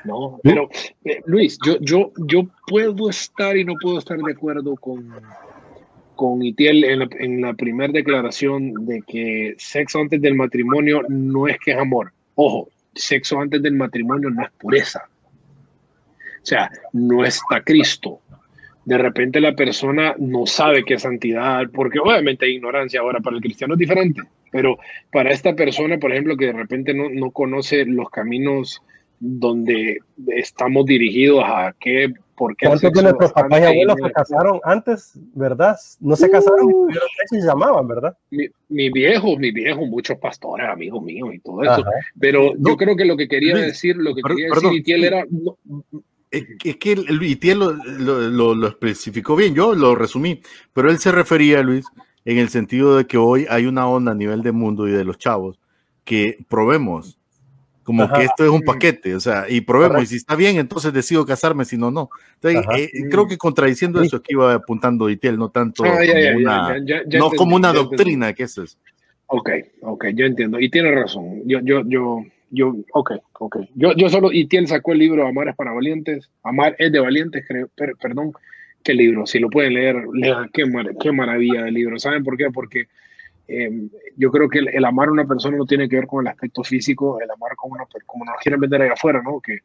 ¿no? 0.04 0.38
Pero, 0.42 0.68
eh, 1.04 1.22
Luis, 1.26 1.58
yo, 1.64 1.78
yo, 1.80 2.12
yo 2.18 2.46
puedo 2.66 3.08
estar 3.08 3.56
y 3.56 3.64
no 3.64 3.74
puedo 3.80 3.98
estar 3.98 4.18
de 4.18 4.32
acuerdo 4.32 4.76
con, 4.76 5.10
con 6.14 6.42
Itiel 6.42 6.84
en 6.84 6.98
la, 7.00 7.08
en 7.18 7.40
la 7.40 7.54
primera 7.54 7.92
declaración 7.92 8.86
de 8.86 9.02
que 9.06 9.54
sexo 9.58 10.00
antes 10.00 10.20
del 10.20 10.34
matrimonio 10.34 11.02
no 11.08 11.48
es 11.48 11.58
que 11.58 11.72
es 11.72 11.78
amor. 11.78 12.12
Ojo, 12.34 12.68
sexo 12.94 13.40
antes 13.40 13.62
del 13.62 13.74
matrimonio 13.74 14.30
no 14.30 14.42
es 14.42 14.50
pureza. 14.52 15.08
O 16.42 16.46
sea, 16.46 16.70
no 16.92 17.24
está 17.24 17.62
Cristo. 17.62 18.20
De 18.84 18.98
repente 18.98 19.40
la 19.40 19.54
persona 19.54 20.14
no 20.18 20.46
sabe 20.46 20.84
qué 20.84 20.94
es 20.94 21.02
santidad, 21.02 21.62
porque 21.72 21.98
obviamente 21.98 22.44
hay 22.44 22.56
ignorancia 22.56 23.00
ahora, 23.00 23.20
para 23.20 23.36
el 23.36 23.42
cristiano 23.42 23.74
es 23.74 23.78
diferente, 23.78 24.20
pero 24.52 24.76
para 25.10 25.30
esta 25.30 25.54
persona, 25.54 25.96
por 25.96 26.12
ejemplo, 26.12 26.36
que 26.36 26.46
de 26.46 26.52
repente 26.52 26.92
no, 26.92 27.08
no 27.08 27.30
conoce 27.30 27.86
los 27.86 28.10
caminos 28.10 28.82
donde 29.20 30.00
estamos 30.26 30.84
dirigidos 30.84 31.42
a 31.46 31.74
qué, 31.80 32.12
por 32.34 32.56
qué. 32.56 32.66
¿Cuántos 32.66 32.92
de 32.92 33.02
nuestros 33.02 33.32
papás 33.32 33.60
y 33.60 33.64
abuelos 33.64 33.96
se 34.02 34.12
casaron 34.12 34.60
antes, 34.64 35.12
verdad? 35.34 35.76
No 36.00 36.16
se 36.16 36.30
casaron, 36.30 36.66
uh, 36.66 36.88
se 37.26 37.40
llamaban, 37.40 37.86
¿verdad? 37.88 38.16
Mi, 38.30 38.46
mi, 38.68 38.90
viejo, 38.90 39.36
mi 39.36 39.50
viejo, 39.50 39.86
muchos 39.86 40.18
pastores, 40.18 40.68
amigos 40.68 41.02
míos 41.02 41.30
y 41.32 41.40
todo 41.40 41.62
eso. 41.62 41.84
Pero 42.18 42.54
yo 42.56 42.76
creo 42.76 42.96
que 42.96 43.04
lo 43.04 43.16
que 43.16 43.28
quería 43.28 43.56
decir, 43.56 43.96
lo 43.96 44.14
que 44.14 44.22
quería 44.22 44.48
decir 44.48 44.72
Itiel 44.72 45.04
era. 45.04 45.24
es 46.30 46.76
que 46.76 46.96
Itiel 47.22 47.58
lo, 47.58 47.72
lo, 47.72 48.54
lo, 48.54 48.68
especificó 48.68 49.36
bien, 49.36 49.54
yo 49.54 49.74
lo 49.74 49.94
resumí, 49.94 50.40
pero 50.72 50.90
él 50.90 50.98
se 50.98 51.12
refería, 51.12 51.62
Luis, 51.62 51.86
en 52.24 52.38
el 52.38 52.48
sentido 52.48 52.96
de 52.96 53.06
que 53.06 53.18
hoy 53.18 53.46
hay 53.48 53.66
una 53.66 53.88
onda 53.88 54.12
a 54.12 54.14
nivel 54.14 54.42
de 54.42 54.52
mundo 54.52 54.88
y 54.88 54.92
de 54.92 55.04
los 55.04 55.18
chavos 55.18 55.58
que 56.04 56.38
probemos 56.48 57.18
como 57.84 58.10
que 58.12 58.24
esto 58.24 58.44
es 58.44 58.50
un 58.50 58.62
paquete, 58.62 59.14
o 59.14 59.20
sea, 59.20 59.44
y 59.48 59.60
probemos, 59.60 60.02
y 60.02 60.06
si 60.06 60.16
está 60.16 60.34
bien, 60.34 60.56
entonces 60.56 60.92
decido 60.92 61.24
casarme, 61.24 61.64
si 61.64 61.76
no, 61.76 61.90
no. 61.90 62.10
Entonces, 62.40 62.64
eh, 62.76 63.08
creo 63.10 63.28
que 63.28 63.36
contradiciendo 63.36 64.00
eso 64.02 64.20
que 64.22 64.32
iba 64.32 64.54
apuntando 64.54 65.08
Itiel, 65.08 65.38
no 65.38 65.50
tanto 65.50 65.84
como 65.84 66.36
una, 66.36 66.78
no 67.18 67.30
como 67.30 67.56
una 67.56 67.72
doctrina, 67.72 68.32
que 68.32 68.44
eso 68.44 68.62
es. 68.62 68.78
Ok, 69.26 69.50
ok, 69.82 70.06
yo 70.14 70.26
entiendo, 70.26 70.58
y 70.58 70.68
tiene 70.70 70.90
razón. 70.92 71.42
Yo, 71.44 71.60
yo, 71.62 71.82
yo, 71.86 72.24
yo, 72.50 72.74
ok, 72.92 73.12
ok. 73.38 73.56
Yo, 73.74 73.92
yo 73.94 74.08
solo, 74.08 74.32
Itiel 74.32 74.66
sacó 74.66 74.92
el 74.92 74.98
libro 74.98 75.26
Amar 75.26 75.48
es 75.48 75.56
para 75.56 75.72
valientes, 75.72 76.30
Amar 76.42 76.74
es 76.78 76.90
de 76.90 77.00
valientes, 77.00 77.44
creo, 77.46 77.68
perdón, 78.00 78.32
qué 78.82 78.94
libro, 78.94 79.26
si 79.26 79.38
lo 79.38 79.50
pueden 79.50 79.74
leer, 79.74 79.96
lean, 80.12 80.50
qué, 80.52 80.64
qué 81.00 81.12
maravilla 81.12 81.64
de 81.64 81.70
libro. 81.72 81.98
¿Saben 81.98 82.24
por 82.24 82.36
qué? 82.36 82.50
Porque 82.50 82.86
eh, 83.48 83.88
yo 84.16 84.30
creo 84.30 84.48
que 84.48 84.60
el, 84.60 84.84
amar 84.84 85.08
a 85.08 85.12
una 85.12 85.26
persona 85.26 85.56
no 85.56 85.66
tiene 85.66 85.88
que 85.88 85.96
ver 85.96 86.06
con 86.06 86.24
el 86.24 86.32
aspecto 86.32 86.62
físico, 86.62 87.20
el 87.20 87.30
amar 87.30 87.56
como, 87.56 87.74
una, 87.74 87.84
como 88.06 88.24
nos 88.24 88.36
quieren 88.42 88.60
vender 88.60 88.82
ahí 88.82 88.88
afuera, 88.88 89.22
¿no? 89.22 89.40
Que, 89.40 89.58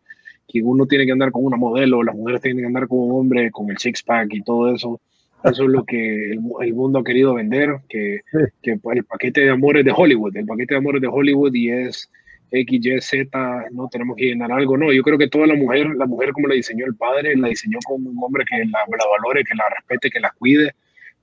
que 0.48 0.62
uno 0.64 0.86
tiene 0.86 1.06
que 1.06 1.12
andar 1.12 1.32
con 1.32 1.46
una 1.46 1.58
modelo, 1.58 2.04
las 2.04 2.16
mujeres 2.16 2.42
tienen 2.42 2.62
que 2.62 2.68
andar 2.68 2.88
con 2.88 3.00
un 3.00 3.12
hombre, 3.12 3.52
con 3.52 3.70
el 3.70 3.78
six-pack 3.78 4.34
y 4.34 4.42
todo 4.42 4.74
eso. 4.74 5.00
Eso 5.44 5.64
es 5.64 5.70
lo 5.70 5.86
que 5.86 6.32
el, 6.32 6.74
mundo 6.74 7.00
ha 7.00 7.04
querido 7.04 7.36
vender, 7.36 7.78
que, 7.88 8.22
que, 8.62 8.72
el 8.72 9.06
paquete 9.06 9.42
de 9.42 9.52
amores 9.52 9.86
de 9.86 9.94
Hollywood, 9.96 10.36
el 10.36 10.46
paquete 10.46 10.74
de 10.74 10.80
amores 10.80 11.02
de 11.02 11.08
Hollywood 11.08 11.54
y 11.54 11.70
es 11.70 12.12
X, 12.52 12.86
Y, 12.86 13.00
Z, 13.00 13.66
no 13.72 13.88
tenemos 13.90 14.18
que 14.18 14.26
llenar 14.26 14.52
algo, 14.52 14.76
no. 14.76 14.92
Yo 14.92 15.02
creo 15.04 15.18
que 15.18 15.30
toda 15.30 15.48
la 15.48 15.56
mujer, 15.56 15.88
la 15.96 16.08
mujer 16.08 16.34
como 16.34 16.48
la 16.48 16.56
diseñó 16.56 16.86
el 16.86 16.96
padre, 16.96 17.38
la 17.38 17.48
diseñó 17.48 17.80
como 17.86 18.10
un 18.10 18.18
hombre 18.22 18.44
que 18.50 18.58
la, 18.58 18.80
la 18.80 19.06
valore, 19.18 19.46
que 19.46 19.56
la 19.56 19.64
respete, 19.78 20.10
que 20.10 20.20
la 20.20 20.32
cuide, 20.32 20.74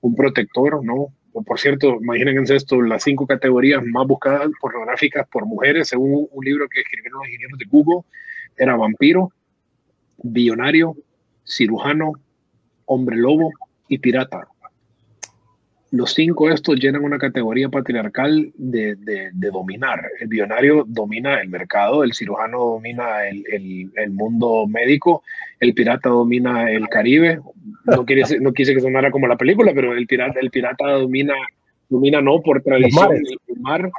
un 0.01 0.15
protector, 0.15 0.83
¿no? 0.83 1.09
Por 1.43 1.59
cierto, 1.59 1.97
imagínense 2.01 2.55
esto, 2.55 2.81
las 2.81 3.03
cinco 3.03 3.27
categorías 3.27 3.83
más 3.83 4.07
buscadas 4.07 4.49
pornográficas 4.59 5.27
por 5.27 5.45
mujeres, 5.45 5.89
según 5.89 6.27
un 6.31 6.45
libro 6.45 6.67
que 6.69 6.81
escribieron 6.81 7.19
los 7.19 7.27
ingenieros 7.27 7.59
de 7.59 7.65
Google, 7.65 8.01
era 8.57 8.75
vampiro, 8.75 9.31
billonario, 10.17 10.95
cirujano, 11.45 12.13
hombre 12.85 13.17
lobo 13.17 13.51
y 13.87 13.97
pirata 13.99 14.47
los 15.91 16.13
cinco 16.13 16.49
estos 16.49 16.75
llenan 16.79 17.03
una 17.03 17.17
categoría 17.17 17.69
patriarcal 17.69 18.51
de, 18.55 18.95
de, 18.95 19.49
dominar. 19.51 20.03
El 20.19 20.27
billonario 20.27 20.83
domina 20.87 21.39
el 21.39 21.49
mercado, 21.49 22.03
el 22.03 22.13
cirujano 22.13 22.59
domina 22.59 23.27
el, 23.27 23.89
el, 23.95 24.09
mundo 24.11 24.67
médico, 24.67 25.23
el 25.59 25.73
pirata 25.73 26.09
domina 26.09 26.69
el 26.71 26.89
Caribe. 26.89 27.39
No, 27.85 28.05
quiere, 28.05 28.23
no 28.41 28.51
quise 28.51 28.73
que 28.73 28.81
sonara 28.81 29.11
como 29.11 29.27
la 29.27 29.37
película, 29.37 29.71
pero 29.73 29.93
el 29.93 30.07
pirata, 30.07 30.39
el 30.41 30.51
pirata 30.51 30.91
domina, 30.91 31.35
domina 31.87 32.21
no 32.21 32.41
por 32.41 32.61
tradición 32.61 33.13
el 33.47 33.59
mar. 33.61 33.89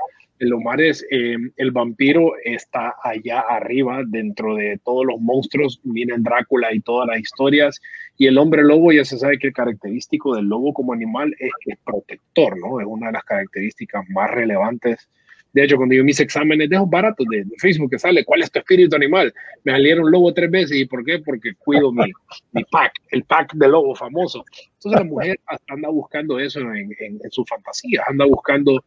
En 0.40 0.50
los 0.50 0.60
mares, 0.60 1.04
eh, 1.10 1.36
el 1.56 1.70
vampiro 1.72 2.32
está 2.44 2.94
allá 3.02 3.40
arriba, 3.40 4.02
dentro 4.06 4.54
de 4.54 4.78
todos 4.84 5.04
los 5.04 5.20
monstruos, 5.20 5.80
vienen 5.82 6.22
Drácula 6.22 6.72
y 6.72 6.80
todas 6.80 7.08
las 7.08 7.18
historias, 7.18 7.80
y 8.16 8.26
el 8.26 8.38
hombre 8.38 8.62
lobo 8.62 8.92
ya 8.92 9.04
se 9.04 9.18
sabe 9.18 9.38
que 9.38 9.48
el 9.48 9.52
característico 9.52 10.36
del 10.36 10.46
lobo 10.46 10.72
como 10.72 10.92
animal 10.92 11.34
es 11.38 11.50
que 11.60 11.72
es 11.72 11.78
protector, 11.84 12.56
¿no? 12.58 12.80
Es 12.80 12.86
una 12.86 13.08
de 13.08 13.12
las 13.14 13.24
características 13.24 14.08
más 14.10 14.30
relevantes. 14.30 15.08
De 15.52 15.64
hecho, 15.64 15.76
cuando 15.76 15.94
yo 15.94 16.04
mis 16.04 16.20
exámenes 16.20 16.68
de 16.68 16.76
esos 16.76 16.90
baratos 16.90 17.26
de, 17.30 17.44
Facebook 17.58 17.90
que 17.90 17.98
sale, 17.98 18.24
¿cuál 18.24 18.42
es 18.42 18.50
tu 18.50 18.58
espíritu 18.58 18.94
animal? 18.94 19.32
Me 19.64 19.72
salieron 19.72 20.10
lobo 20.10 20.32
tres 20.34 20.50
veces. 20.50 20.76
¿Y 20.76 20.84
por 20.84 21.04
qué? 21.04 21.18
Porque 21.20 21.54
cuido 21.54 21.90
mi, 21.90 22.12
mi 22.52 22.64
pack, 22.64 22.92
el 23.10 23.24
pack 23.24 23.54
de 23.54 23.68
lobo 23.68 23.94
famoso. 23.94 24.44
Entonces 24.74 25.00
la 25.00 25.04
mujer 25.04 25.40
anda 25.68 25.88
buscando 25.88 26.38
eso 26.38 26.60
en, 26.60 26.94
en, 26.98 27.20
en 27.22 27.30
su 27.30 27.44
fantasía, 27.44 28.02
anda 28.06 28.24
buscando 28.26 28.84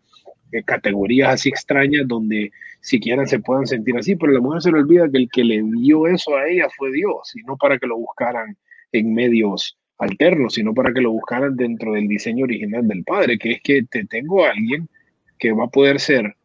categorías 0.65 1.33
así 1.33 1.49
extrañas 1.49 2.07
donde 2.07 2.51
siquiera 2.81 3.25
se 3.25 3.39
puedan 3.39 3.67
sentir 3.67 3.97
así, 3.97 4.15
pero 4.15 4.33
la 4.33 4.41
mujer 4.41 4.61
se 4.61 4.71
le 4.71 4.79
olvida 4.79 5.09
que 5.09 5.17
el 5.17 5.29
que 5.29 5.43
le 5.43 5.63
dio 5.77 6.07
eso 6.07 6.35
a 6.35 6.47
ella 6.47 6.67
fue 6.75 6.91
Dios, 6.91 7.35
y 7.35 7.43
no 7.43 7.57
para 7.57 7.77
que 7.77 7.87
lo 7.87 7.97
buscaran 7.97 8.57
en 8.91 9.13
medios 9.13 9.77
alternos, 9.97 10.55
sino 10.55 10.73
para 10.73 10.93
que 10.93 11.01
lo 11.01 11.11
buscaran 11.11 11.55
dentro 11.55 11.93
del 11.93 12.07
diseño 12.07 12.45
original 12.45 12.87
del 12.87 13.03
Padre, 13.03 13.37
que 13.37 13.51
es 13.51 13.61
que 13.61 13.83
te 13.83 14.05
tengo 14.05 14.43
a 14.43 14.49
alguien 14.49 14.89
que 15.37 15.51
va 15.51 15.65
a 15.65 15.69
poder 15.69 15.99
ser 15.99 16.35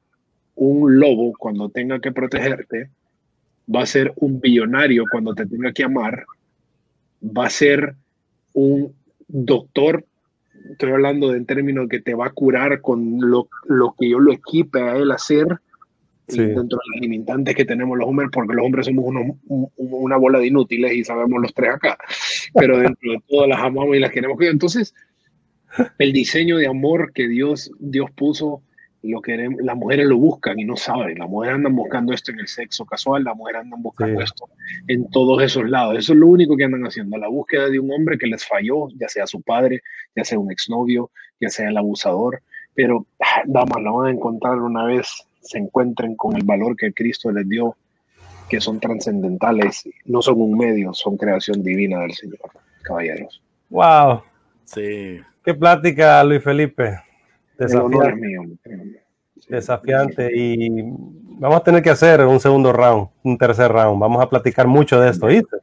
un 0.54 0.98
lobo 0.98 1.32
cuando 1.38 1.68
tenga 1.68 2.00
que 2.00 2.12
protegerte, 2.12 2.90
va 3.74 3.82
a 3.82 3.86
ser 3.86 4.12
un 4.16 4.40
billonario 4.40 5.04
cuando 5.10 5.34
te 5.34 5.46
tenga 5.46 5.72
que 5.72 5.84
amar, 5.84 6.24
va 7.22 7.46
a 7.46 7.50
ser 7.50 7.94
un 8.52 8.94
doctor 9.28 10.04
estoy 10.70 10.92
hablando 10.92 11.30
de 11.30 11.38
en 11.38 11.46
términos 11.46 11.88
que 11.88 12.00
te 12.00 12.14
va 12.14 12.26
a 12.26 12.30
curar 12.30 12.80
con 12.80 13.18
lo, 13.20 13.48
lo 13.64 13.94
que 13.98 14.10
yo 14.10 14.18
lo 14.18 14.32
equipe 14.32 14.80
a 14.80 14.96
él 14.96 15.10
hacer 15.10 15.46
dentro 16.28 16.78
de 16.78 16.90
los 16.92 17.00
limitantes 17.00 17.54
que 17.54 17.64
tenemos 17.64 17.96
los 17.96 18.08
hombres, 18.08 18.30
porque 18.32 18.54
los 18.54 18.66
hombres 18.66 18.86
somos 18.86 19.14
una 19.76 20.16
bola 20.16 20.40
de 20.40 20.48
inútiles 20.48 20.92
y 20.92 21.04
sabemos 21.04 21.40
los 21.40 21.54
tres 21.54 21.74
acá, 21.74 21.96
pero 22.54 22.78
dentro 22.78 23.12
de 23.12 23.22
todas 23.28 23.48
las 23.48 23.60
amamos 23.60 23.96
y 23.96 24.00
las 24.00 24.10
queremos. 24.10 24.36
Entonces, 24.40 24.92
el 25.98 26.12
diseño 26.12 26.56
de 26.56 26.66
amor 26.66 27.12
que 27.12 27.28
Dios, 27.28 27.70
Dios 27.78 28.10
puso 28.10 28.62
lo 29.02 29.20
queremos, 29.20 29.60
las 29.62 29.77
mujeres 29.77 30.06
lo 30.06 30.18
buscan 30.18 30.59
y 30.59 30.64
no 30.64 30.77
saben. 30.77 31.18
Las 31.18 31.28
mujeres 31.28 31.56
andan 31.56 31.77
buscando 31.77 32.12
esto 32.12 32.32
en 32.32 32.40
el 32.40 32.48
sexo 32.48 32.85
casual, 32.85 33.24
las 33.24 33.36
mujeres 33.36 33.62
andan 33.62 33.82
buscando 33.82 34.20
esto 34.20 34.48
en 34.89 35.09
todos 35.10 35.43
esos 35.43 35.68
lados. 35.68 35.97
Eso 35.98 36.12
es 36.12 36.18
lo 36.18 36.27
único 36.27 36.56
que 36.56 36.64
andan 36.64 36.85
haciendo, 36.86 37.16
la 37.16 37.28
búsqueda 37.28 37.68
de 37.68 37.78
un 37.78 37.90
hombre 37.93 38.18
que 38.18 38.27
les 38.27 38.47
falló, 38.47 38.89
ya 38.97 39.09
sea 39.09 39.27
su 39.27 39.43
padre, 39.43 39.82
ya 40.14 40.24
sea 40.24 40.39
un 40.39 40.51
exnovio, 40.51 41.10
ya 41.40 41.48
sea 41.48 41.68
el 41.68 41.77
abusador. 41.77 42.43
Pero, 42.74 43.06
ah, 43.20 43.43
damas, 43.47 43.82
la 43.82 43.90
van 43.90 44.06
a 44.09 44.10
encontrar 44.10 44.59
una 44.59 44.85
vez 44.85 45.27
se 45.47 45.59
encuentren 45.59 46.16
con 46.16 46.36
el 46.36 46.44
valor 46.44 46.77
que 46.77 46.93
Cristo 46.93 47.31
les 47.31 47.48
dio, 47.48 47.77
que 48.48 48.60
son 48.60 48.81
trascendentales, 48.81 49.89
no 50.05 50.23
son 50.23 50.40
un 50.40 50.59
medio, 50.59 50.93
son 50.93 51.16
creación 51.16 51.62
divina 51.62 52.01
del 52.01 52.12
Señor, 52.12 52.39
caballeros. 52.82 53.40
Wow. 53.70 54.23
Sí. 54.64 55.20
Qué 55.44 55.55
plática, 55.55 56.23
Luis 56.24 56.43
Felipe. 56.43 57.05
Desafiante. 57.58 59.02
Desafiante. 59.48 60.30
Y 60.34 60.82
vamos 61.38 61.56
a 61.56 61.64
tener 61.64 61.82
que 61.82 61.90
hacer 61.90 62.20
un 62.24 62.40
segundo 62.40 62.72
round, 62.72 63.08
un 63.22 63.38
tercer 63.38 63.70
round. 63.70 64.00
Vamos 64.00 64.22
a 64.22 64.28
platicar 64.28 64.66
mucho 64.66 65.00
de 65.00 65.10
esto, 65.10 65.26
¿viste? 65.26 65.56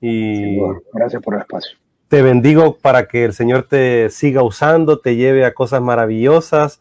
Y 0.00 0.58
gracias 0.92 1.22
por 1.22 1.34
el 1.34 1.40
espacio. 1.40 1.78
Te 2.08 2.22
bendigo 2.22 2.76
para 2.76 3.06
que 3.06 3.24
el 3.24 3.34
Señor 3.34 3.64
te 3.68 4.10
siga 4.10 4.42
usando, 4.42 4.98
te 4.98 5.16
lleve 5.16 5.44
a 5.44 5.54
cosas 5.54 5.80
maravillosas, 5.80 6.80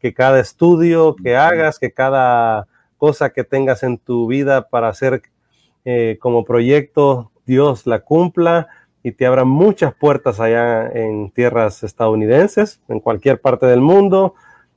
que 0.00 0.12
cada 0.12 0.40
estudio 0.40 1.16
que 1.16 1.36
hagas, 1.36 1.78
que 1.78 1.92
cada 1.92 2.66
cosa 2.98 3.30
que 3.30 3.44
tengas 3.44 3.82
en 3.82 3.96
tu 3.96 4.26
vida 4.26 4.68
para 4.68 4.88
hacer 4.88 5.22
eh, 5.84 6.18
como 6.20 6.44
proyecto, 6.44 7.30
Dios 7.46 7.86
la 7.86 8.00
cumpla 8.00 8.68
y 9.02 9.12
te 9.12 9.26
abra 9.26 9.44
muchas 9.44 9.94
puertas 9.94 10.40
allá 10.40 10.88
en 10.88 11.30
tierras 11.30 11.82
estadounidenses, 11.82 12.80
en 12.88 13.00
cualquier 13.00 13.40
parte 13.40 13.66
del 13.66 13.80
mundo 13.80 14.34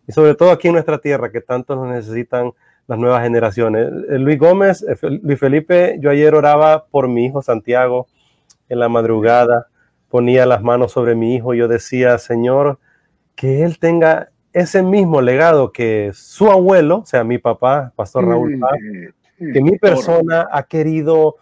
y 0.07 0.11
sobre 0.11 0.35
todo 0.35 0.51
aquí 0.51 0.67
en 0.67 0.73
nuestra 0.73 0.99
tierra 0.99 1.31
que 1.31 1.41
tanto 1.41 1.75
nos 1.75 1.87
necesitan 1.87 2.51
las 2.87 2.99
nuevas 2.99 3.23
generaciones. 3.23 3.89
Eh, 4.09 4.19
Luis 4.19 4.37
Gómez, 4.37 4.83
eh, 4.83 4.97
Luis 5.23 5.39
Felipe, 5.39 5.97
yo 5.99 6.09
ayer 6.09 6.35
oraba 6.35 6.85
por 6.85 7.07
mi 7.07 7.25
hijo 7.25 7.41
Santiago 7.41 8.07
en 8.69 8.79
la 8.79 8.89
madrugada, 8.89 9.67
ponía 10.09 10.45
las 10.45 10.61
manos 10.61 10.91
sobre 10.91 11.15
mi 11.15 11.35
hijo, 11.35 11.53
y 11.53 11.59
yo 11.59 11.67
decía, 11.67 12.17
Señor, 12.17 12.79
que 13.35 13.63
él 13.63 13.79
tenga 13.79 14.31
ese 14.53 14.83
mismo 14.83 15.21
legado 15.21 15.71
que 15.71 16.11
su 16.13 16.51
abuelo, 16.51 16.99
o 16.99 17.05
sea, 17.05 17.23
mi 17.23 17.37
papá, 17.37 17.93
Pastor 17.95 18.27
Raúl, 18.27 18.57
mm, 18.57 19.53
que 19.53 19.61
mi 19.61 19.77
persona 19.77 20.47
ha 20.51 20.63
querido 20.63 21.37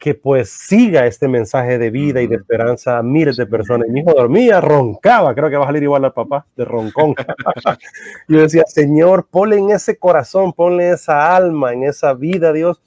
que 0.00 0.14
pues 0.14 0.48
siga 0.48 1.06
este 1.06 1.28
mensaje 1.28 1.78
de 1.78 1.90
vida 1.90 2.22
y 2.22 2.26
de 2.26 2.36
esperanza 2.36 2.98
a 2.98 3.02
miles 3.02 3.36
de 3.36 3.46
personas. 3.46 3.86
Mi 3.90 4.00
hijo 4.00 4.14
dormía, 4.14 4.58
roncaba, 4.58 5.34
creo 5.34 5.50
que 5.50 5.56
va 5.56 5.64
a 5.64 5.66
salir 5.66 5.82
igual 5.82 6.06
al 6.06 6.14
papá, 6.14 6.46
de 6.56 6.64
roncón. 6.64 7.14
Yo 8.28 8.40
decía, 8.40 8.64
Señor, 8.66 9.28
ponle 9.30 9.58
en 9.58 9.70
ese 9.70 9.98
corazón, 9.98 10.54
ponle 10.54 10.90
esa 10.90 11.36
alma, 11.36 11.74
en 11.74 11.84
esa 11.84 12.14
vida, 12.14 12.50
Dios, 12.54 12.80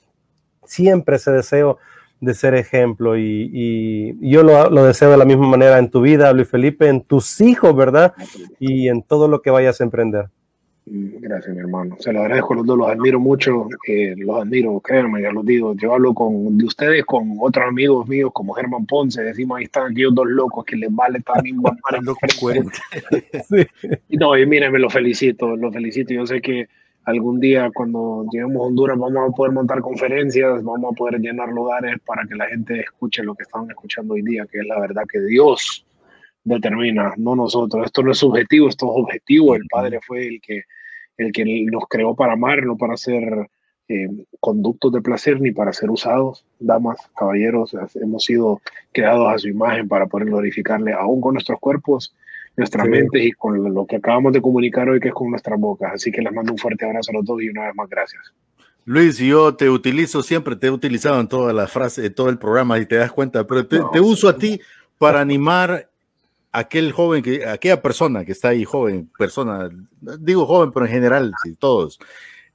siempre 0.64 1.16
ese 1.16 1.30
deseo 1.30 1.78
de 2.20 2.34
ser 2.34 2.54
ejemplo 2.54 3.16
y, 3.16 4.16
yo 4.20 4.42
lo, 4.42 4.70
lo, 4.70 4.84
deseo 4.84 5.10
de 5.10 5.16
la 5.18 5.26
misma 5.26 5.46
manera 5.46 5.78
en 5.78 5.90
tu 5.90 6.00
vida, 6.00 6.32
Luis 6.32 6.48
Felipe, 6.48 6.88
en 6.88 7.02
tus 7.02 7.40
hijos, 7.40 7.76
¿verdad? 7.76 8.14
Y 8.58 8.88
en 8.88 9.02
todo 9.02 9.28
lo 9.28 9.40
que 9.40 9.50
vayas 9.50 9.80
a 9.80 9.84
emprender. 9.84 10.30
Gracias, 10.86 11.54
mi 11.54 11.60
hermano. 11.60 11.96
Se 11.98 12.12
lo 12.12 12.20
agradezco 12.20 12.54
los 12.54 12.66
dos, 12.66 12.76
los 12.76 12.88
admiro 12.90 13.18
mucho, 13.18 13.68
eh, 13.88 14.14
los 14.18 14.42
admiro, 14.42 14.78
créanme, 14.80 15.22
ya 15.22 15.32
los 15.32 15.44
digo. 15.46 15.74
Yo 15.76 15.94
hablo 15.94 16.12
con, 16.12 16.58
de 16.58 16.64
ustedes 16.66 17.04
con 17.06 17.36
otros 17.40 17.66
amigos 17.66 18.06
míos 18.06 18.30
como 18.34 18.52
Germán 18.52 18.84
Ponce, 18.84 19.22
decimos 19.22 19.58
ahí 19.58 19.64
están 19.64 19.92
aquellos 19.92 20.14
dos 20.14 20.26
locos 20.26 20.64
que 20.66 20.76
les 20.76 20.94
vale 20.94 21.20
también 21.20 21.56
sí. 23.48 23.66
No, 24.10 24.36
y 24.36 24.46
miren, 24.46 24.72
me 24.72 24.78
lo 24.78 24.90
felicito, 24.90 25.56
lo 25.56 25.72
felicito. 25.72 26.12
Yo 26.12 26.26
sé 26.26 26.42
que 26.42 26.68
algún 27.04 27.40
día 27.40 27.70
cuando 27.74 28.26
lleguemos 28.30 28.56
a 28.56 28.66
Honduras 28.66 28.98
vamos 28.98 29.30
a 29.30 29.34
poder 29.34 29.52
montar 29.52 29.80
conferencias, 29.80 30.62
vamos 30.62 30.92
a 30.92 30.96
poder 30.96 31.18
llenar 31.18 31.48
lugares 31.48 31.96
para 32.04 32.26
que 32.26 32.34
la 32.34 32.46
gente 32.46 32.80
escuche 32.80 33.22
lo 33.22 33.34
que 33.34 33.44
están 33.44 33.70
escuchando 33.70 34.14
hoy 34.14 34.22
día, 34.22 34.46
que 34.50 34.58
es 34.58 34.66
la 34.66 34.78
verdad 34.80 35.04
que 35.10 35.20
Dios 35.20 35.86
determina, 36.44 37.14
no 37.16 37.34
nosotros. 37.34 37.86
Esto 37.86 38.02
no 38.02 38.12
es 38.12 38.18
subjetivo, 38.18 38.68
esto 38.68 38.86
es 38.86 38.92
objetivo. 38.94 39.54
El 39.54 39.66
Padre 39.68 40.00
fue 40.06 40.26
el 40.28 40.40
que, 40.40 40.62
el 41.16 41.32
que 41.32 41.44
nos 41.70 41.84
creó 41.88 42.14
para 42.14 42.34
amar, 42.34 42.64
no 42.64 42.76
para 42.76 42.96
ser 42.96 43.48
eh, 43.88 44.08
conductos 44.40 44.92
de 44.92 45.02
placer 45.02 45.40
ni 45.40 45.50
para 45.50 45.72
ser 45.72 45.90
usados. 45.90 46.44
Damas, 46.58 46.98
caballeros, 47.16 47.76
hemos 47.94 48.24
sido 48.24 48.60
creados 48.92 49.32
a 49.32 49.38
su 49.38 49.48
imagen 49.48 49.88
para 49.88 50.06
poder 50.06 50.28
glorificarle 50.28 50.92
aún 50.92 51.20
con 51.20 51.34
nuestros 51.34 51.58
cuerpos 51.58 52.14
nuestra 52.56 52.84
mente 52.84 53.22
y 53.22 53.32
con 53.32 53.74
lo 53.74 53.86
que 53.86 53.96
acabamos 53.96 54.32
de 54.32 54.40
comunicar 54.40 54.88
hoy, 54.88 55.00
que 55.00 55.08
es 55.08 55.14
con 55.14 55.30
nuestras 55.30 55.58
bocas. 55.58 55.92
Así 55.94 56.12
que 56.12 56.22
les 56.22 56.32
mando 56.32 56.52
un 56.52 56.58
fuerte 56.58 56.84
abrazo 56.84 57.10
a 57.10 57.14
los 57.14 57.24
dos 57.24 57.42
y 57.42 57.48
una 57.48 57.66
vez 57.66 57.74
más 57.74 57.88
gracias. 57.88 58.32
Luis, 58.84 59.18
yo 59.18 59.54
te 59.54 59.70
utilizo 59.70 60.22
siempre, 60.22 60.56
te 60.56 60.66
he 60.66 60.70
utilizado 60.70 61.18
en 61.20 61.26
todas 61.26 61.54
las 61.54 61.72
frases, 61.72 62.14
todo 62.14 62.28
el 62.28 62.38
programa 62.38 62.78
y 62.78 62.86
te 62.86 62.96
das 62.96 63.12
cuenta, 63.12 63.46
pero 63.46 63.66
te, 63.66 64.00
uso 64.00 64.28
a 64.28 64.36
ti 64.36 64.60
para 64.98 65.20
animar 65.20 65.90
aquel 66.54 66.92
joven, 66.92 67.22
que, 67.22 67.46
aquella 67.46 67.82
persona 67.82 68.24
que 68.24 68.32
está 68.32 68.48
ahí, 68.48 68.64
joven, 68.64 69.10
persona, 69.18 69.68
digo 70.20 70.46
joven, 70.46 70.70
pero 70.72 70.86
en 70.86 70.92
general, 70.92 71.32
sí, 71.42 71.54
todos, 71.56 71.98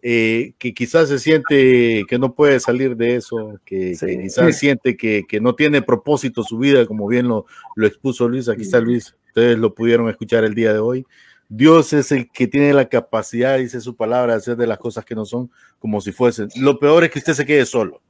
eh, 0.01 0.53
que 0.57 0.73
quizás 0.73 1.09
se 1.09 1.19
siente 1.19 2.05
que 2.07 2.17
no 2.17 2.33
puede 2.33 2.59
salir 2.59 2.95
de 2.95 3.15
eso, 3.15 3.59
que, 3.65 3.97
quizás 3.99 4.57
siente 4.57 4.95
que, 4.95 5.25
que, 5.27 5.41
no 5.41 5.53
tiene 5.53 5.81
propósito 5.81 6.43
su 6.43 6.57
vida, 6.57 6.85
como 6.85 7.07
bien 7.07 7.27
lo, 7.27 7.45
lo 7.75 7.85
expuso 7.85 8.27
Luis. 8.27 8.47
Aquí 8.49 8.61
está 8.63 8.79
Luis 8.79 9.15
Ustedes 9.29 9.59
lo 9.59 9.75
pudieron 9.75 10.09
escuchar 10.09 10.43
el 10.43 10.55
día 10.55 10.73
de 10.73 10.79
hoy. 10.79 11.05
Dios 11.49 11.93
es 11.93 12.11
el 12.11 12.31
que 12.31 12.47
tiene 12.47 12.73
la 12.73 12.89
capacidad, 12.89 13.57
dice 13.57 13.79
su 13.79 13.95
palabra, 13.95 14.33
de 14.33 14.39
hacer 14.39 14.55
de 14.55 14.67
las 14.67 14.79
cosas 14.79 15.05
que 15.05 15.15
no 15.15 15.25
son 15.25 15.51
como 15.77 16.01
si 16.01 16.11
fuesen. 16.11 16.49
Lo 16.55 16.79
peor 16.79 17.03
es 17.03 17.11
que 17.11 17.19
usted 17.19 17.33
se 17.33 17.45
quede 17.45 17.65
solo. 17.65 18.01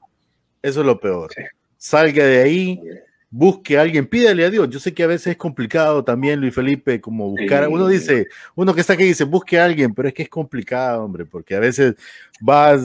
Eso 0.61 0.79
es 0.81 0.85
lo 0.85 0.99
peor. 0.99 1.31
Salga 1.77 2.25
de 2.25 2.41
ahí, 2.41 2.81
busque 3.31 3.77
a 3.77 3.81
alguien, 3.81 4.07
pídale 4.07 4.45
a 4.45 4.49
Dios. 4.49 4.69
Yo 4.69 4.79
sé 4.79 4.93
que 4.93 5.03
a 5.03 5.07
veces 5.07 5.27
es 5.27 5.37
complicado 5.37 6.03
también, 6.03 6.39
Luis 6.39 6.53
Felipe, 6.53 6.99
como 6.99 7.29
buscar. 7.29 7.67
Uno 7.67 7.87
dice, 7.87 8.27
uno 8.55 8.73
que 8.73 8.81
está 8.81 8.93
aquí 8.93 9.03
dice, 9.03 9.23
busque 9.23 9.59
a 9.59 9.65
alguien, 9.65 9.93
pero 9.93 10.07
es 10.07 10.13
que 10.13 10.23
es 10.23 10.29
complicado, 10.29 11.03
hombre, 11.03 11.25
porque 11.25 11.55
a 11.55 11.59
veces 11.59 11.95
vas, 12.39 12.81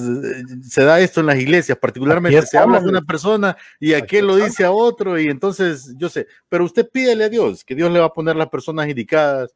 se 0.63 0.85
da 0.85 1.01
esto 1.01 1.21
en 1.21 1.27
las 1.27 1.39
iglesias, 1.39 1.79
particularmente 1.79 2.43
se 2.43 2.59
habla 2.59 2.81
de 2.81 2.89
una 2.89 3.03
persona 3.03 3.57
y 3.81 3.95
aquel 3.95 4.27
lo 4.27 4.37
dice 4.37 4.65
a 4.65 4.71
otro, 4.71 5.19
y 5.19 5.29
entonces 5.29 5.95
yo 5.97 6.09
sé, 6.09 6.27
pero 6.49 6.65
usted 6.65 6.89
pídele 6.91 7.25
a 7.25 7.29
Dios, 7.29 7.65
que 7.65 7.75
Dios 7.75 7.91
le 7.91 8.01
va 8.01 8.07
a 8.07 8.13
poner 8.13 8.37
las 8.37 8.49
personas 8.49 8.89
indicadas. 8.89 9.55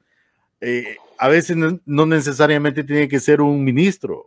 Eh, 0.60 0.96
a 1.18 1.28
veces 1.28 1.56
no 1.56 2.06
necesariamente 2.06 2.82
tiene 2.82 3.08
que 3.08 3.20
ser 3.20 3.40
un 3.40 3.62
ministro, 3.62 4.24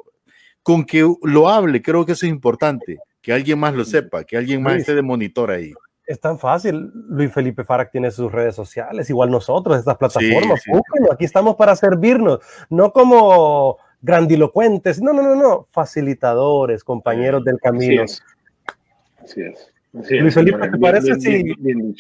con 0.62 0.86
que 0.86 1.10
lo 1.24 1.50
hable, 1.50 1.82
creo 1.82 2.06
que 2.06 2.12
eso 2.12 2.26
es 2.26 2.32
importante, 2.32 3.00
que 3.22 3.34
alguien 3.34 3.58
más 3.58 3.74
lo 3.74 3.84
sepa, 3.84 4.24
que 4.24 4.38
alguien 4.38 4.62
más 4.62 4.78
esté 4.78 4.94
de 4.94 5.02
monitor 5.02 5.50
ahí 5.50 5.74
es 6.06 6.20
tan 6.20 6.38
fácil. 6.40 6.92
Luis 7.10 7.34
Felipe 7.34 7.64
Farag 7.64 7.92
tiene 7.92 8.12
sus 8.12 8.32
redes 8.32 8.56
sociales, 8.56 9.10
igual 9.10 9.30
nosotros, 9.30 9.78
estas 9.78 9.98
plataformas. 9.98 10.64
aquí 11.12 11.26
estamos 11.26 11.56
para 11.56 11.76
servirnos, 11.76 12.40
no 12.70 12.92
como 12.92 13.78
grandilocuentes, 14.02 15.02
no, 15.02 15.14
no, 15.14 15.22
no, 15.22 15.36
no, 15.36 15.66
facilitadores, 15.72 16.84
compañeros 16.84 17.44
del 17.44 17.60
camino. 17.60 18.04
Así 18.04 19.42
es. 19.42 19.72
Luis 19.94 20.34
Felipe, 20.34 20.70
¿te 20.70 20.78
parece 20.78 21.20
si 21.20 21.44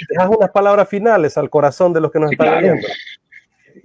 dejas 0.09 0.29
unas 0.29 0.49
palabras 0.51 0.87
finales 0.87 1.37
al 1.37 1.49
corazón 1.49 1.91
de 1.91 1.99
los 1.99 2.11
que 2.11 2.19
nos 2.19 2.31
están 2.31 2.61
viendo? 2.61 2.87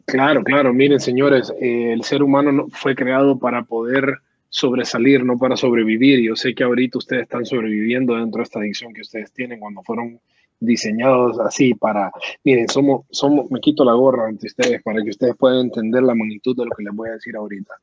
Claro, 0.04 0.44
claro, 0.44 0.72
miren 0.72 1.00
señores, 1.00 1.52
eh, 1.60 1.92
el 1.92 2.04
ser 2.04 2.22
humano 2.22 2.68
fue 2.70 2.94
creado 2.94 3.38
para 3.38 3.62
poder 3.62 4.18
sobresalir, 4.48 5.24
no 5.24 5.38
para 5.38 5.56
sobrevivir. 5.56 6.20
Yo 6.20 6.36
sé 6.36 6.54
que 6.54 6.64
ahorita 6.64 6.98
ustedes 6.98 7.22
están 7.22 7.44
sobreviviendo 7.44 8.16
dentro 8.16 8.38
de 8.38 8.44
esta 8.44 8.58
adicción 8.58 8.92
que 8.92 9.02
ustedes 9.02 9.32
tienen 9.32 9.60
cuando 9.60 9.82
fueron 9.82 10.20
diseñados 10.58 11.38
así 11.40 11.74
para, 11.74 12.10
miren, 12.42 12.68
somos, 12.68 13.04
somos, 13.10 13.50
me 13.50 13.60
quito 13.60 13.84
la 13.84 13.92
gorra 13.92 14.26
ante 14.26 14.46
ustedes 14.46 14.82
para 14.82 15.02
que 15.02 15.10
ustedes 15.10 15.36
puedan 15.36 15.66
entender 15.66 16.02
la 16.02 16.14
magnitud 16.14 16.56
de 16.56 16.64
lo 16.64 16.70
que 16.70 16.84
les 16.84 16.94
voy 16.94 17.10
a 17.10 17.12
decir 17.12 17.36
ahorita. 17.36 17.74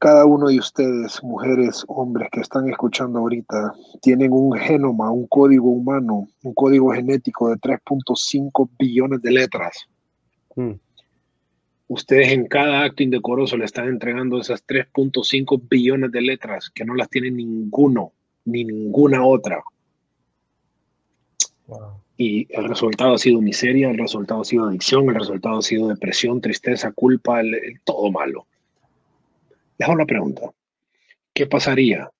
Cada 0.00 0.26
uno 0.26 0.48
de 0.48 0.58
ustedes, 0.58 1.22
mujeres, 1.24 1.84
hombres 1.88 2.28
que 2.30 2.40
están 2.40 2.68
escuchando 2.68 3.18
ahorita, 3.18 3.74
tienen 4.00 4.32
un 4.32 4.52
genoma, 4.56 5.10
un 5.10 5.26
código 5.26 5.70
humano, 5.70 6.28
un 6.42 6.54
código 6.54 6.92
genético 6.92 7.50
de 7.50 7.56
3.5 7.56 8.68
billones 8.78 9.20
de 9.22 9.32
letras. 9.32 9.88
Mm 10.54 10.74
ustedes 11.88 12.28
en 12.28 12.46
cada 12.46 12.84
acto 12.84 13.02
indecoroso 13.02 13.56
le 13.56 13.64
están 13.64 13.88
entregando 13.88 14.38
esas 14.38 14.64
3.5 14.66 15.60
billones 15.68 16.12
de 16.12 16.20
letras 16.20 16.70
que 16.70 16.84
no 16.84 16.94
las 16.94 17.08
tiene 17.08 17.30
ninguno, 17.30 18.12
ni 18.44 18.64
ninguna 18.64 19.24
otra. 19.24 19.62
Y 22.16 22.46
el 22.50 22.68
resultado 22.68 23.14
ha 23.14 23.18
sido 23.18 23.40
miseria, 23.40 23.90
el 23.90 23.98
resultado 23.98 24.42
ha 24.42 24.44
sido 24.44 24.66
adicción, 24.66 25.08
el 25.08 25.14
resultado 25.14 25.58
ha 25.58 25.62
sido 25.62 25.88
depresión, 25.88 26.40
tristeza, 26.40 26.92
culpa, 26.92 27.40
todo 27.84 28.10
malo. 28.10 28.46
Les 29.78 29.88
hago 29.88 29.98
la 29.98 30.06
pregunta. 30.06 30.50
¿Qué 31.32 31.46
pasaría 31.46 32.10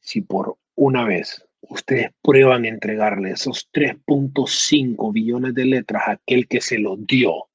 si 0.00 0.20
por 0.20 0.56
una 0.74 1.04
vez 1.04 1.46
ustedes 1.62 2.10
prueban 2.22 2.64
entregarle 2.64 3.30
esos 3.30 3.68
3.5 3.72 5.12
billones 5.12 5.54
de 5.54 5.64
letras 5.64 6.02
a 6.06 6.10
aquel 6.12 6.48
que 6.48 6.60
se 6.60 6.78
los 6.78 7.06
dio? 7.06 7.47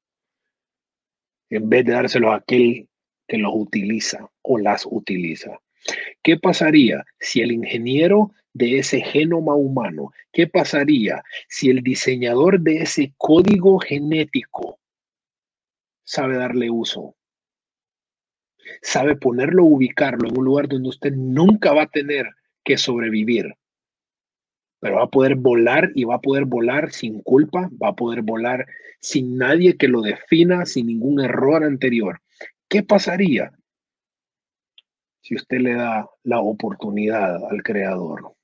En 1.49 1.69
vez 1.69 1.85
de 1.85 1.93
dárselos 1.93 2.31
a 2.31 2.35
aquel 2.35 2.87
que 3.27 3.37
los 3.37 3.53
utiliza 3.55 4.29
o 4.41 4.57
las 4.57 4.85
utiliza. 4.89 5.59
¿Qué 6.21 6.37
pasaría 6.37 7.05
si 7.19 7.41
el 7.41 7.51
ingeniero 7.51 8.31
de 8.53 8.79
ese 8.79 9.01
genoma 9.01 9.55
humano, 9.55 10.11
qué 10.31 10.47
pasaría 10.47 11.23
si 11.49 11.69
el 11.69 11.81
diseñador 11.81 12.61
de 12.61 12.77
ese 12.83 13.13
código 13.17 13.79
genético 13.79 14.79
sabe 16.03 16.37
darle 16.37 16.69
uso? 16.69 17.15
Sabe 18.81 19.15
ponerlo, 19.15 19.65
ubicarlo 19.65 20.29
en 20.29 20.37
un 20.37 20.45
lugar 20.45 20.67
donde 20.69 20.89
usted 20.89 21.11
nunca 21.13 21.73
va 21.73 21.83
a 21.83 21.89
tener 21.89 22.27
que 22.63 22.77
sobrevivir 22.77 23.53
pero 24.83 24.97
va 24.97 25.03
a 25.03 25.07
poder 25.07 25.35
volar 25.35 25.93
y 25.95 26.03
va 26.03 26.15
a 26.15 26.21
poder 26.21 26.43
volar 26.43 26.91
sin 26.91 27.21
culpa, 27.21 27.69
va 27.81 27.87
a 27.87 27.95
poder 27.95 28.21
volar 28.21 28.67
sin 28.99 29.37
nadie 29.37 29.77
que 29.77 29.87
lo 29.87 30.01
defina, 30.01 30.65
sin 30.65 30.87
ningún 30.87 31.21
error 31.23 31.63
anterior. 31.63 32.19
¿Qué 32.67 32.83
pasaría 32.83 33.53
si 35.21 35.35
usted 35.35 35.59
le 35.59 35.75
da 35.75 36.09
la 36.23 36.41
oportunidad 36.41 37.49
al 37.49 37.63
Creador? 37.63 38.35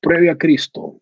Pruebe 0.00 0.30
a 0.30 0.38
Cristo. 0.38 1.00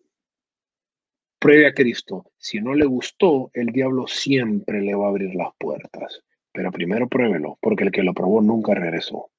Pruebe 1.37 1.67
a 1.67 1.73
Cristo. 1.75 2.31
Si 2.35 2.59
no 2.59 2.73
le 2.73 2.85
gustó, 2.85 3.51
el 3.53 3.67
diablo 3.67 4.07
siempre 4.07 4.81
le 4.81 4.95
va 4.95 5.05
a 5.05 5.09
abrir 5.09 5.35
las 5.35 5.53
puertas. 5.59 6.23
Pero 6.51 6.71
primero 6.71 7.07
pruébelo, 7.07 7.59
porque 7.61 7.83
el 7.83 7.91
que 7.91 8.01
lo 8.01 8.15
probó 8.15 8.41
nunca 8.41 8.73
regresó. 8.73 9.29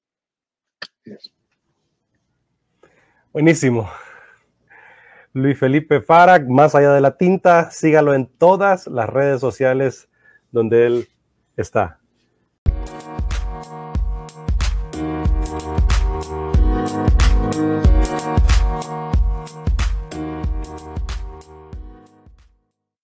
Buenísimo. 3.33 3.89
Luis 5.35 5.59
Felipe 5.59 5.99
Farag, 5.99 6.47
más 6.49 6.75
allá 6.75 6.93
de 6.93 7.01
la 7.01 7.17
tinta, 7.17 7.69
sígalo 7.69 8.13
en 8.13 8.25
todas 8.25 8.87
las 8.87 9.09
redes 9.09 9.41
sociales 9.41 10.07
donde 10.53 10.85
él 10.87 11.09
está. 11.57 11.99